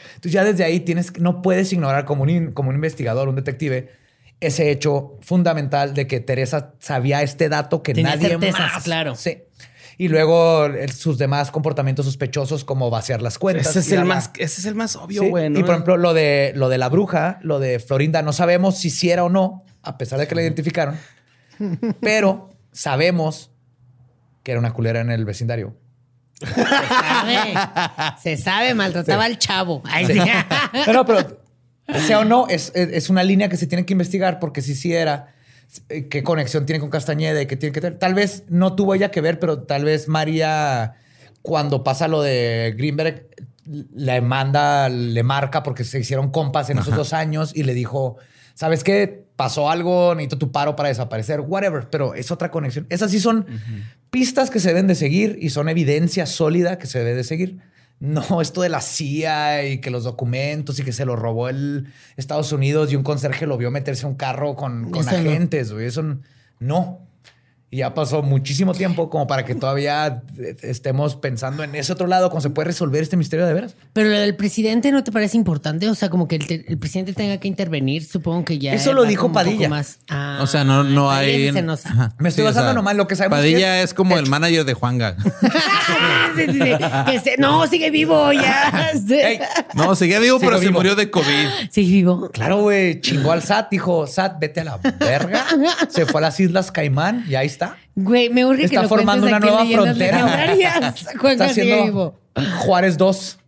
Entonces 0.09 0.31
ya 0.31 0.43
desde 0.43 0.63
ahí 0.63 0.79
tienes, 0.81 1.19
no 1.19 1.41
puedes 1.41 1.71
ignorar 1.73 2.05
como 2.05 2.23
un, 2.23 2.51
como 2.51 2.69
un 2.69 2.75
investigador, 2.75 3.27
un 3.29 3.35
detective, 3.35 3.91
ese 4.39 4.71
hecho 4.71 5.17
fundamental 5.21 5.93
de 5.93 6.07
que 6.07 6.19
Teresa 6.19 6.73
sabía 6.79 7.21
este 7.21 7.49
dato 7.49 7.83
que 7.83 7.93
Tenía 7.93 8.15
nadie 8.15 8.29
certezas, 8.29 8.59
más. 8.73 8.83
claro. 8.83 9.15
Sí. 9.15 9.39
Y 9.97 10.07
luego 10.07 10.65
el- 10.65 10.91
sus 10.93 11.17
demás 11.17 11.51
comportamientos 11.51 12.05
sospechosos 12.05 12.63
como 12.63 12.89
vaciar 12.89 13.21
las 13.21 13.37
cuentas. 13.37 13.67
Ese 13.67 13.79
es 13.79 13.91
el 13.91 13.99
la- 13.99 14.05
más, 14.05 14.31
ese 14.37 14.61
es 14.61 14.65
el 14.65 14.75
más 14.75 14.95
obvio, 14.95 15.23
Sí, 15.23 15.29
güey. 15.29 15.49
¿no? 15.49 15.59
Y 15.59 15.63
por 15.63 15.71
ejemplo, 15.71 15.97
lo 15.97 16.13
de, 16.13 16.53
lo 16.55 16.69
de 16.69 16.77
la 16.77 16.87
bruja, 16.87 17.39
lo 17.41 17.59
de 17.59 17.79
Florinda, 17.79 18.21
no 18.21 18.31
sabemos 18.31 18.77
si 18.77 18.89
sí 18.89 19.09
era 19.11 19.25
o 19.25 19.29
no, 19.29 19.65
a 19.83 19.97
pesar 19.97 20.17
de 20.19 20.27
que 20.27 20.35
la 20.35 20.41
identificaron, 20.41 20.95
pero 21.99 22.49
sabemos 22.71 23.51
que 24.43 24.51
era 24.51 24.59
una 24.59 24.73
culera 24.73 25.01
en 25.01 25.11
el 25.11 25.25
vecindario. 25.25 25.75
Se 26.39 26.63
sabe. 26.63 28.17
Se 28.21 28.37
sabe, 28.37 28.73
maltrataba 28.73 29.25
al 29.25 29.37
chavo. 29.37 29.81
Ay, 29.85 30.05
sí. 30.05 30.19
No, 30.87 30.93
no, 30.93 31.05
pero 31.05 31.41
sea 32.05 32.19
o 32.19 32.25
no, 32.25 32.47
es, 32.47 32.71
es- 32.75 33.09
una 33.09 33.23
línea 33.23 33.49
que 33.49 33.57
se 33.57 33.67
tiene 33.67 33.85
que 33.85 33.93
investigar 33.93 34.39
porque 34.39 34.61
si 34.61 34.75
sí 34.75 34.93
era, 34.93 35.33
eh, 35.89 36.07
qué 36.07 36.23
conexión 36.23 36.65
tiene 36.65 36.79
con 36.79 36.89
Castañeda 36.89 37.41
y 37.41 37.45
qué 37.47 37.55
tiene 37.57 37.73
que 37.73 37.81
tener. 37.81 37.99
Tal 37.99 38.13
vez 38.13 38.43
no 38.49 38.75
tuvo 38.75 38.95
ella 38.95 39.11
que 39.11 39.21
ver, 39.21 39.39
pero 39.39 39.63
tal 39.63 39.85
vez 39.85 40.07
María, 40.07 40.93
cuando 41.41 41.83
pasa 41.83 42.07
lo 42.07 42.21
de 42.21 42.73
Greenberg, 42.77 43.27
le 43.65 44.21
manda, 44.21 44.89
le 44.89 45.21
marca 45.23 45.61
porque 45.63 45.83
se 45.83 45.99
hicieron 45.99 46.31
compas 46.31 46.69
en 46.69 46.79
esos 46.79 46.95
dos 46.95 47.13
años 47.13 47.51
y 47.55 47.63
le 47.63 47.73
dijo, 47.73 48.17
¿sabes 48.55 48.83
qué? 48.83 49.25
Pasó 49.35 49.69
algo, 49.69 50.15
necesito 50.15 50.37
tu 50.39 50.51
paro 50.51 50.75
para 50.75 50.89
desaparecer, 50.89 51.39
whatever, 51.41 51.89
pero 51.89 52.13
es 52.15 52.29
otra 52.31 52.49
conexión. 52.51 52.87
Esas 52.89 53.11
sí 53.11 53.19
son 53.19 53.45
pistas 54.09 54.49
que 54.49 54.59
se 54.59 54.69
deben 54.69 54.87
de 54.87 54.95
seguir 54.95 55.37
y 55.41 55.49
son 55.49 55.69
evidencia 55.69 56.25
sólida 56.25 56.77
que 56.77 56.87
se 56.87 56.99
debe 56.99 57.15
de 57.15 57.23
seguir. 57.23 57.59
No, 57.99 58.41
esto 58.41 58.61
de 58.61 58.69
la 58.69 58.79
CIA 58.79 59.65
y 59.65 59.77
que 59.79 59.91
los 59.91 60.05
documentos 60.05 60.79
y 60.79 60.83
que 60.83 60.93
se 60.93 61.03
lo 61.03 61.17
robó 61.17 61.49
el 61.49 61.87
Estados 62.15 62.53
Unidos 62.53 62.91
y 62.91 62.95
un 62.95 63.03
conserje 63.03 63.45
lo 63.45 63.57
vio 63.57 63.71
meterse 63.71 64.05
a 64.05 64.09
un 64.09 64.15
carro 64.15 64.55
con, 64.55 64.89
con 64.89 65.07
agentes, 65.07 65.73
güey. 65.73 65.85
Eso 65.85 66.17
no. 66.59 67.08
Y 67.71 67.77
ya 67.77 67.93
pasó 67.93 68.23
muchísimo 68.23 68.73
tiempo 68.73 69.11
como 69.11 69.27
para 69.27 69.45
que 69.45 69.53
todavía 69.53 70.23
eh, 70.39 70.55
estemos 70.63 71.15
pensando 71.15 71.63
en 71.63 71.75
ese 71.75 71.93
otro 71.93 72.07
lado, 72.07 72.29
cómo 72.29 72.41
se 72.41 72.49
puede 72.49 72.65
resolver 72.67 73.03
este 73.03 73.15
misterio 73.15 73.45
de 73.45 73.53
veras. 73.53 73.75
Pero 73.93 74.09
lo 74.09 74.17
del 74.17 74.35
presidente 74.35 74.91
no 74.91 75.03
te 75.03 75.11
parece 75.11 75.37
importante, 75.37 75.87
o 75.87 75.93
sea, 75.93 76.09
como 76.09 76.27
que 76.27 76.37
el, 76.37 76.47
te- 76.47 76.65
el 76.67 76.79
presidente 76.79 77.13
tenga 77.13 77.37
que 77.37 77.47
intervenir, 77.47 78.03
supongo 78.05 78.43
que 78.43 78.57
ya. 78.57 78.73
Eso 78.73 78.93
lo 78.93 79.03
dijo 79.03 79.31
Padilla. 79.31 79.69
más. 79.69 79.99
Ah, 80.09 80.39
O 80.41 80.47
sea, 80.47 80.63
no, 80.63 80.83
no 80.83 81.11
hay. 81.11 81.51
Me 82.17 82.29
estoy 82.29 82.43
basando 82.43 82.73
nomás 82.73 82.93
en 82.93 82.97
lo 82.97 83.07
que 83.07 83.15
sabemos 83.15 83.37
que 83.37 83.43
Padilla 83.43 83.77
es 83.83 83.89
es, 83.89 83.93
como 83.93 84.17
el 84.17 84.27
manager 84.27 84.65
de 84.65 84.73
Juanga. 84.73 85.15
Sí, 86.35 86.45
sí, 86.45 86.53
sí. 86.53 86.71
Que 87.07 87.19
se- 87.19 87.37
no, 87.37 87.65
sigue 87.67 87.89
vivo 87.91 88.31
ya. 88.31 88.91
No, 89.73 89.95
seguía 89.95 90.19
vivo, 90.19 90.39
Sigo 90.39 90.51
pero 90.51 90.61
se 90.61 90.69
murió 90.71 90.95
de 90.95 91.09
COVID. 91.09 91.25
Sigue 91.71 91.91
vivo. 91.91 92.29
Claro, 92.31 92.61
güey, 92.61 93.01
chingó 93.01 93.31
al 93.31 93.41
SAT, 93.43 93.69
dijo, 93.71 94.07
SAT, 94.07 94.39
vete 94.39 94.61
a 94.61 94.63
la 94.63 94.77
verga. 94.77 95.45
Se 95.89 96.05
fue 96.05 96.19
a 96.19 96.23
las 96.23 96.39
Islas 96.39 96.71
Caimán 96.71 97.25
y 97.27 97.35
ahí 97.35 97.47
está. 97.47 97.58
Güey, 97.95 98.29
me 98.29 98.45
urge 98.45 98.59
que 98.61 98.65
Está 98.67 98.83
lo 98.83 98.89
formando 98.89 99.27
una 99.27 99.39
nueva 99.39 99.65
frontera. 99.65 100.53
Está 100.53 101.45
haciendo. 101.45 102.19
Juárez 102.59 102.97
2, 102.97 103.39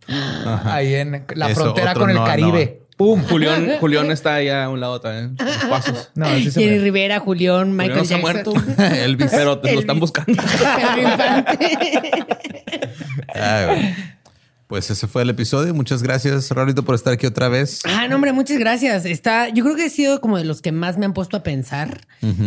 ahí 0.64 0.94
en 0.94 1.24
la 1.34 1.50
Eso, 1.50 1.60
frontera 1.62 1.94
con 1.94 2.10
el 2.10 2.16
no, 2.16 2.24
Caribe. 2.24 2.80
Pum. 2.96 3.22
Julián, 3.24 3.78
Julián 3.80 4.10
está 4.10 4.34
allá 4.34 4.64
a 4.64 4.68
un 4.68 4.78
lado 4.80 5.00
también. 5.00 5.36
sus 5.38 5.64
pasos. 5.64 6.10
No, 6.14 6.26
sí 6.36 6.50
se. 6.50 6.78
Rivera, 6.78 7.18
Julián, 7.20 7.74
Michael 7.74 8.00
Julián 8.00 8.02
no 8.02 8.04
se 8.04 8.14
ha 8.14 8.18
Jackson. 8.20 8.54
muerto. 8.54 8.94
Elvis. 8.94 9.30
Pero 9.30 9.58
te 9.58 9.68
lo 9.68 9.70
Elvis. 9.70 9.80
están 9.80 9.98
buscando. 10.00 10.42
Ay, 13.34 13.64
güey. 13.66 13.94
Pues 14.72 14.88
ese 14.88 15.06
fue 15.06 15.20
el 15.20 15.28
episodio. 15.28 15.74
Muchas 15.74 16.02
gracias, 16.02 16.48
Raulito, 16.48 16.82
por 16.82 16.94
estar 16.94 17.12
aquí 17.12 17.26
otra 17.26 17.50
vez. 17.50 17.80
Ah, 17.84 18.08
no, 18.08 18.14
hombre, 18.14 18.32
muchas 18.32 18.56
gracias. 18.56 19.04
Está, 19.04 19.50
yo 19.50 19.64
creo 19.64 19.76
que 19.76 19.84
ha 19.84 19.90
sido 19.90 20.22
como 20.22 20.38
de 20.38 20.44
los 20.44 20.62
que 20.62 20.72
más 20.72 20.96
me 20.96 21.04
han 21.04 21.12
puesto 21.12 21.36
a 21.36 21.42
pensar, 21.42 22.06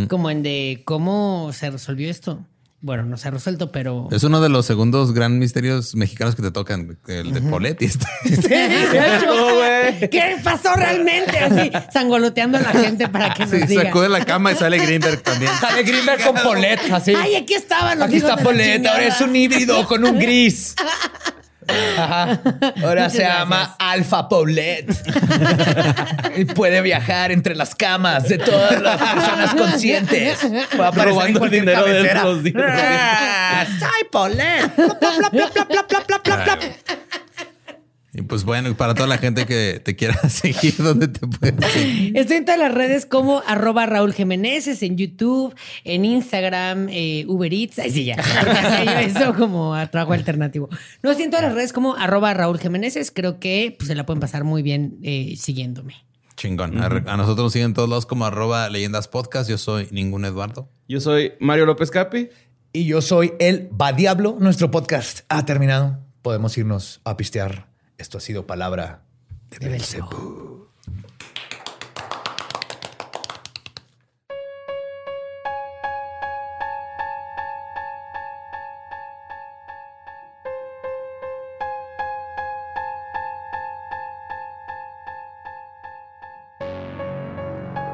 como 0.09 0.31
en 0.31 0.41
de 0.41 0.81
cómo 0.85 1.51
se 1.53 1.69
resolvió 1.69 2.09
esto. 2.09 2.43
Bueno, 2.81 3.03
no 3.03 3.17
se 3.17 3.27
ha 3.27 3.31
resuelto, 3.31 3.71
pero. 3.71 4.07
Es 4.11 4.23
uno 4.23 4.41
de 4.41 4.49
los 4.49 4.65
segundos 4.65 5.13
gran 5.13 5.37
misterios 5.37 5.93
mexicanos 5.93 6.35
que 6.35 6.41
te 6.41 6.49
tocan, 6.49 6.97
el 7.07 7.31
de 7.31 7.41
Poletti. 7.41 7.85
Este. 7.85 8.07
Sí, 8.23 8.47
de 8.49 9.17
hecho, 9.99 10.09
¿Qué 10.09 10.37
pasó 10.43 10.73
realmente? 10.73 11.37
Así, 11.37 11.71
sangoloteando 11.93 12.57
a 12.57 12.61
la 12.61 12.71
gente 12.71 13.07
para 13.07 13.35
que 13.35 13.45
nos 13.45 13.51
Sí, 13.51 13.67
diga. 13.67 13.83
sacó 13.83 14.01
de 14.01 14.09
la 14.09 14.25
cama 14.25 14.51
y 14.51 14.55
sale 14.55 14.79
Greenberg 14.79 15.21
también. 15.21 15.51
Sale 15.61 15.83
Greenberg 15.83 16.23
con 16.23 16.41
Polet, 16.41 16.79
así. 16.91 17.13
Ay, 17.15 17.35
aquí 17.35 17.53
estaban 17.53 17.99
los 17.99 18.07
Aquí 18.07 18.17
está 18.17 18.35
Polet, 18.37 18.83
ahora 18.87 19.05
es 19.05 19.21
un 19.21 19.35
híbrido 19.35 19.85
con 19.85 20.03
un 20.03 20.17
gris. 20.17 20.73
Ajá. 21.67 22.41
Ahora 22.83 23.09
se 23.09 23.23
llama. 23.23 23.75
Alfa 23.79 24.27
Paulet. 24.29 24.85
y 26.37 26.45
puede 26.45 26.81
viajar 26.81 27.31
entre 27.31 27.55
las 27.55 27.75
camas 27.75 28.27
de 28.27 28.37
todas 28.37 28.81
las 28.81 28.97
personas 28.97 29.55
conscientes. 29.55 30.39
Robando 30.77 31.45
el 31.45 31.51
dinero 31.51 31.85
de 31.85 32.13
los. 32.13 32.39
Ah, 32.57 33.65
¡Soy 33.79 34.09
Paulet! 34.11 34.71
Y 38.17 38.21
pues 38.21 38.45
bueno, 38.45 38.73
para 38.77 38.93
toda 38.93 39.07
la 39.07 39.17
gente 39.17 39.45
que 39.45 39.81
te 39.83 39.97
quiera 39.97 40.15
seguir, 40.29 40.75
¿dónde 40.77 41.09
te 41.09 41.27
puedes 41.27 41.71
seguir? 41.73 42.17
Estoy 42.17 42.37
en 42.37 42.45
todas 42.45 42.59
las 42.59 42.73
redes 42.73 43.05
como 43.05 43.43
arroba 43.45 43.85
Raúl 43.85 44.13
Jiménez, 44.13 44.81
en 44.81 44.95
YouTube, 44.95 45.53
en 45.83 46.05
Instagram, 46.05 46.87
eh, 46.89 47.25
Uber 47.27 47.53
Eats. 47.53 47.77
Ay, 47.79 47.91
sí, 47.91 48.05
ya. 48.05 48.15
Eso 49.01 49.33
como 49.35 49.75
a 49.75 49.87
trabajo 49.87 50.13
alternativo. 50.13 50.69
No, 51.03 51.11
estoy 51.11 51.25
en 51.25 51.31
todas 51.31 51.43
las 51.43 51.55
redes 51.55 51.73
como 51.73 51.95
arroba 51.95 52.33
Raúl 52.33 52.57
Jiménez. 52.57 53.11
Creo 53.13 53.37
que 53.41 53.75
pues, 53.77 53.89
se 53.89 53.95
la 53.95 54.05
pueden 54.05 54.21
pasar 54.21 54.45
muy 54.45 54.61
bien 54.61 54.97
eh, 55.03 55.35
siguiéndome. 55.37 55.95
Chingón. 56.37 56.81
A, 56.81 56.85
a 56.85 57.17
nosotros 57.17 57.45
nos 57.45 57.53
siguen 57.53 57.73
todos 57.73 57.89
lados 57.89 58.05
como 58.05 58.25
arroba 58.25 58.69
leyendas 58.69 59.09
podcast. 59.09 59.49
Yo 59.49 59.57
soy 59.57 59.89
ningún 59.91 60.23
Eduardo. 60.23 60.69
Yo 60.87 61.01
soy 61.01 61.33
Mario 61.41 61.65
López 61.65 61.91
Capi. 61.91 62.29
Y 62.71 62.85
yo 62.85 63.01
soy 63.01 63.33
el 63.39 63.69
Va 63.69 63.91
Diablo. 63.91 64.37
Nuestro 64.39 64.71
podcast 64.71 65.21
ha 65.27 65.45
terminado. 65.45 65.99
Podemos 66.21 66.57
irnos 66.57 67.01
a 67.03 67.17
pistear. 67.17 67.74
Esto 67.97 68.17
ha 68.17 68.21
sido 68.21 68.45
palabra 68.45 69.03
de 69.49 69.69
Belcebú. 69.69 70.67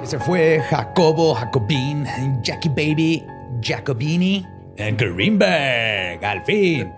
Ese 0.04 0.20
fue 0.20 0.62
Jacobo, 0.70 1.36
Jacobin, 1.36 2.06
Jackie 2.42 2.70
Baby, 2.70 3.26
Jacobini 3.62 4.46
en 4.76 4.98
Greenberg. 4.98 6.26
Al 6.26 6.44
fin. 6.44 6.92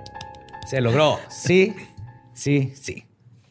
Se 0.65 0.79
logró. 0.79 1.19
Sí, 1.27 1.75
sí, 2.33 2.73
sí. 2.79 3.05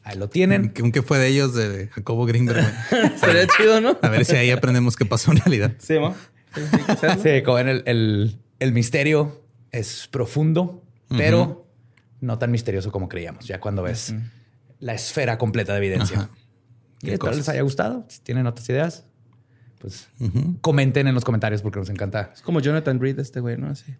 Ahí 0.05 0.19
lo 0.19 0.29
tienen. 0.29 0.71
¿Qué, 0.71 0.91
qué 0.91 1.03
fue 1.03 1.19
de 1.19 1.29
ellos 1.29 1.55
de 1.55 1.89
Jacobo 1.89 2.27
Greenberg? 2.27 2.65
güey? 2.91 3.11
Sería 3.19 3.47
chido, 3.57 3.81
¿no? 3.81 3.99
A 4.03 4.09
ver 4.09 4.25
si 4.25 4.35
ahí 4.37 4.51
aprendemos 4.51 4.97
qué 4.97 5.05
pasó 5.07 5.31
en 5.31 5.39
realidad. 5.39 5.73
Sí, 5.79 5.95
¿no? 5.95 6.15
Sí, 6.55 7.07
sí, 7.23 7.43
como 7.43 7.57
ven, 7.57 7.69
el, 7.69 7.83
el- 7.87 8.39
el 8.59 8.73
misterio 8.73 9.45
es 9.71 10.07
profundo, 10.09 10.85
pero 11.09 11.67
no 12.21 12.39
tan 12.39 12.51
misterioso 12.53 12.93
como 12.93 13.09
creíamos. 13.09 13.47
Ya 13.47 13.61
cuando 13.61 13.83
ves 13.83 14.15
la 14.79 14.95
esfera 14.95 15.39
completa 15.39 15.73
de 15.73 15.79
evidencia. 15.79 16.19
Ajá. 16.19 16.31
Y 17.03 17.07
Qué 17.07 17.13
espero 17.15 17.35
les 17.35 17.49
haya 17.49 17.63
gustado. 17.63 18.05
Si 18.09 18.21
tienen 18.21 18.47
otras 18.47 18.69
ideas, 18.69 19.05
pues 19.81 20.09
comenten 20.61 21.09
en 21.09 21.15
los 21.15 21.25
comentarios 21.25 21.63
porque 21.63 21.79
nos 21.81 21.91
encanta. 21.91 22.31
Es 22.35 22.43
como 22.43 22.61
Jonathan 22.61 23.01
Reed, 23.01 23.19
este 23.19 23.41
güey, 23.41 23.57
¿no? 23.57 23.69
Así. 23.69 23.95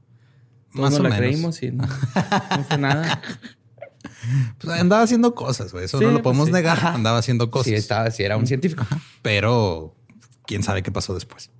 Todos 0.73 0.81
Más 0.83 0.91
nos 0.93 1.01
o 1.01 1.03
la 1.03 1.09
menos. 1.11 1.19
creímos 1.27 1.63
y 1.63 1.71
no, 1.73 1.85
no 1.85 2.65
fue 2.65 2.79
nada. 2.79 3.21
Pues 4.59 4.81
andaba 4.81 5.03
haciendo 5.03 5.35
cosas, 5.35 5.73
güey. 5.73 5.85
Eso 5.87 5.99
Sí, 5.99 6.05
no 6.05 6.11
lo 6.11 6.17
pues 6.19 6.25
podemos 6.25 6.47
sí. 6.49 6.53
negar. 6.53 6.79
Ajá. 6.79 6.95
Andaba 6.95 7.19
haciendo 7.19 7.51
cosas. 7.51 7.69
Si, 7.69 7.75
estaba, 7.75 8.11
si 8.11 8.23
era 8.23 8.37
un 8.37 8.47
científico. 8.47 8.87
Pero 9.23 9.95
quién 10.47 10.63
sabe 10.63 10.83
qué 10.83 10.91
pasó 10.93 11.15
después. 11.15 11.51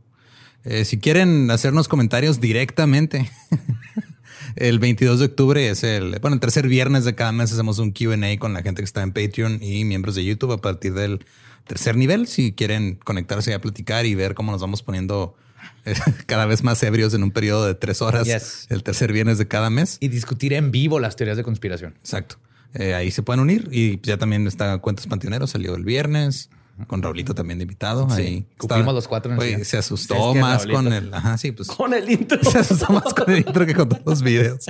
Eh, 0.65 0.85
si 0.85 0.99
quieren 0.99 1.51
hacernos 1.51 1.89
comentarios 1.89 2.41
directamente, 2.41 3.29
el 4.57 4.79
22 4.79 5.19
de 5.19 5.25
octubre 5.27 5.69
es 5.69 5.83
el, 5.83 6.19
bueno, 6.21 6.35
el 6.35 6.41
tercer 6.41 6.69
viernes 6.69 7.05
de 7.05 7.15
cada 7.15 7.33
mes 7.33 7.53
hacemos 7.53 7.79
un 7.79 7.93
QA 7.93 8.39
con 8.39 8.53
la 8.53 8.63
gente 8.63 8.83
que 8.83 8.87
está 8.87 9.03
en 9.03 9.13
Patreon 9.13 9.59
y 9.63 9.85
miembros 9.85 10.15
de 10.15 10.25
YouTube 10.25 10.53
a 10.53 10.59
partir 10.59 10.95
del 10.95 11.25
tercer 11.67 11.97
nivel. 11.97 12.27
Si 12.29 12.53
quieren 12.53 12.97
conectarse 12.97 13.55
a 13.55 13.61
platicar 13.61 14.07
y 14.07 14.15
ver 14.15 14.35
cómo 14.35 14.53
nos 14.53 14.61
vamos 14.61 14.83
poniendo 14.83 15.35
cada 16.27 16.47
vez 16.47 16.63
más 16.63 16.83
ebrios 16.83 17.15
en 17.15 17.23
un 17.23 17.31
periodo 17.31 17.67
de 17.67 17.75
tres 17.75 18.03
horas, 18.03 18.27
Yes. 18.27 18.67
el 18.71 18.83
tercer 18.83 19.13
viernes 19.13 19.39
de 19.39 19.49
cada 19.49 19.71
mes. 19.71 19.97
Y 20.01 20.09
discutir 20.09 20.53
en 20.53 20.71
vivo 20.71 21.01
las 21.01 21.17
teorías 21.17 21.37
de 21.37 21.43
conspiración. 21.43 21.95
Exacto. 21.99 22.37
Eh, 22.75 22.95
ahí 22.95 23.11
se 23.11 23.23
pueden 23.23 23.41
unir 23.41 23.69
y 23.71 24.01
ya 24.01 24.17
también 24.17 24.47
está 24.47 24.79
Cuentos 24.79 25.07
Panteoneros, 25.07 25.51
salió 25.51 25.75
el 25.75 25.85
viernes. 25.85 26.49
con 26.87 27.03
Raulito 27.03 27.35
también 27.35 27.59
de 27.59 27.65
invitado. 27.65 28.09
Sí, 28.11 28.23
Ahí 28.23 28.47
cumplimos 28.57 28.95
los 28.95 29.07
cuatro 29.07 29.31
en 29.31 29.37
el 29.37 29.43
siguiente. 29.43 29.65
se 29.67 29.77
asustó 29.79 30.35
más 30.35 30.63
Raulito- 30.65 30.73
con 30.77 30.93
el. 30.93 31.13
Ajá, 31.15 31.37
sí, 31.37 31.53
pues. 31.53 31.69
Con 31.69 31.93
el 31.93 32.09
intro. 32.11 32.39
Se 32.51 32.59
asustó 32.61 32.93
más 32.93 33.13
con 33.15 33.31
el 33.31 33.39
intro 33.47 33.67
que 33.67 33.75
con 33.75 33.89
todos 33.91 34.03
los 34.07 34.23
videos. 34.23 34.65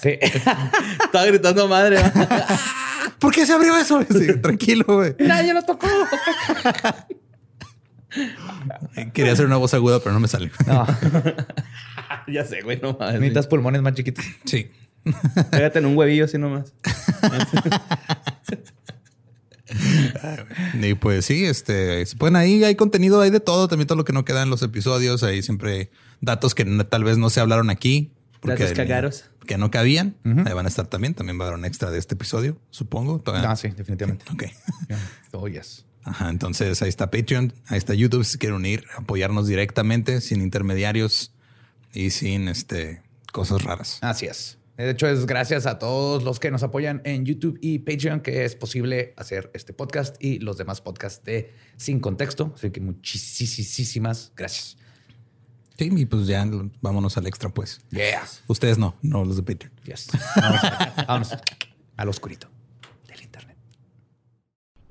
Sí. 0.00 0.10
Estaba 0.22 1.24
gritando 1.26 1.66
madre. 1.66 1.98
¿Por 3.18 3.34
qué 3.34 3.44
se 3.46 3.52
abrió 3.52 3.76
eso? 3.76 4.00
Sí, 4.08 4.38
tranquilo, 4.40 4.84
güey. 4.86 5.14
Nadie 5.18 5.52
lo 5.54 5.62
tocó. 5.64 5.88
Quería 9.12 9.32
hacer 9.32 9.46
una 9.46 9.56
voz 9.56 9.72
aguda, 9.74 9.98
pero 10.00 10.12
no 10.12 10.20
me 10.20 10.28
salió. 10.28 10.50
No, 10.66 10.86
ya 12.32 12.44
sé, 12.44 12.62
güey, 12.62 12.80
no 12.80 12.96
mames. 12.98 13.14
necesitas 13.14 13.46
pulmones 13.46 13.82
más 13.82 13.94
chiquitos. 13.94 14.24
Sí. 14.44 14.70
Pégate 15.50 15.78
en 15.80 15.86
un 15.86 15.96
huevillo 15.96 16.24
así 16.26 16.38
nomás. 16.38 16.72
Y 20.82 20.94
pues 20.94 21.24
sí, 21.24 21.44
este, 21.46 22.04
se 22.04 22.16
pueden 22.16 22.36
ahí, 22.36 22.62
hay 22.64 22.74
contenido, 22.74 23.20
hay 23.20 23.30
de 23.30 23.40
todo, 23.40 23.68
también 23.68 23.86
todo 23.86 23.96
lo 23.96 24.04
que 24.04 24.12
no 24.12 24.24
queda 24.24 24.42
en 24.42 24.50
los 24.50 24.62
episodios, 24.62 25.22
hay 25.22 25.42
siempre 25.42 25.90
datos 26.20 26.54
que 26.54 26.64
tal 26.64 27.04
vez 27.04 27.16
no 27.18 27.30
se 27.30 27.40
hablaron 27.40 27.70
aquí. 27.70 28.12
Datos 28.42 28.72
cagaros. 28.72 29.24
Que 29.46 29.56
no 29.56 29.70
cabían. 29.70 30.16
Ahí 30.24 30.52
van 30.52 30.66
a 30.66 30.68
estar 30.68 30.86
también. 30.88 31.14
También 31.14 31.38
va 31.40 31.44
a 31.44 31.48
haber 31.48 31.58
un 31.58 31.64
extra 31.64 31.90
de 31.90 31.98
este 31.98 32.14
episodio, 32.14 32.58
supongo. 32.70 33.20
Todavía- 33.20 33.50
Ah, 33.50 33.56
sí, 33.56 33.68
definitivamente. 33.68 34.24
Ok. 34.32 34.44
Oh, 35.32 35.48
yes. 35.48 35.86
Ajá, 36.04 36.30
entonces 36.30 36.82
ahí 36.82 36.88
está 36.88 37.10
Patreon, 37.10 37.52
ahí 37.66 37.78
está 37.78 37.94
YouTube 37.94 38.24
si 38.24 38.38
quieren 38.38 38.56
unir, 38.56 38.84
apoyarnos 38.96 39.46
directamente, 39.46 40.20
sin 40.20 40.40
intermediarios 40.40 41.32
y 41.92 42.10
sin 42.10 42.48
este 42.48 43.02
cosas 43.32 43.62
raras. 43.62 43.98
Así 44.02 44.26
es. 44.26 44.58
De 44.76 44.90
hecho, 44.90 45.06
es 45.06 45.26
gracias 45.26 45.66
a 45.66 45.78
todos 45.78 46.22
los 46.22 46.40
que 46.40 46.50
nos 46.50 46.62
apoyan 46.62 47.02
en 47.04 47.24
YouTube 47.24 47.58
y 47.60 47.80
Patreon 47.80 48.20
que 48.20 48.44
es 48.44 48.56
posible 48.56 49.14
hacer 49.16 49.50
este 49.54 49.72
podcast 49.72 50.16
y 50.22 50.38
los 50.38 50.56
demás 50.56 50.80
podcasts 50.80 51.22
de 51.24 51.52
Sin 51.76 52.00
Contexto. 52.00 52.52
Así 52.56 52.70
que 52.70 52.80
muchísimas 52.80 54.32
gracias. 54.34 54.78
Sí, 55.78 55.90
y 55.94 56.06
pues 56.06 56.26
ya 56.26 56.46
vámonos 56.80 57.16
al 57.16 57.26
extra, 57.26 57.50
pues. 57.50 57.80
Yeah. 57.90 58.24
Ustedes 58.46 58.78
no, 58.78 58.96
no 59.02 59.24
los 59.24 59.36
de 59.36 59.42
Patreon. 59.42 59.72
Yes. 59.84 60.08
Vamos, 60.36 60.60
vámonos 61.06 61.30
al 61.96 62.08
oscurito. 62.08 62.48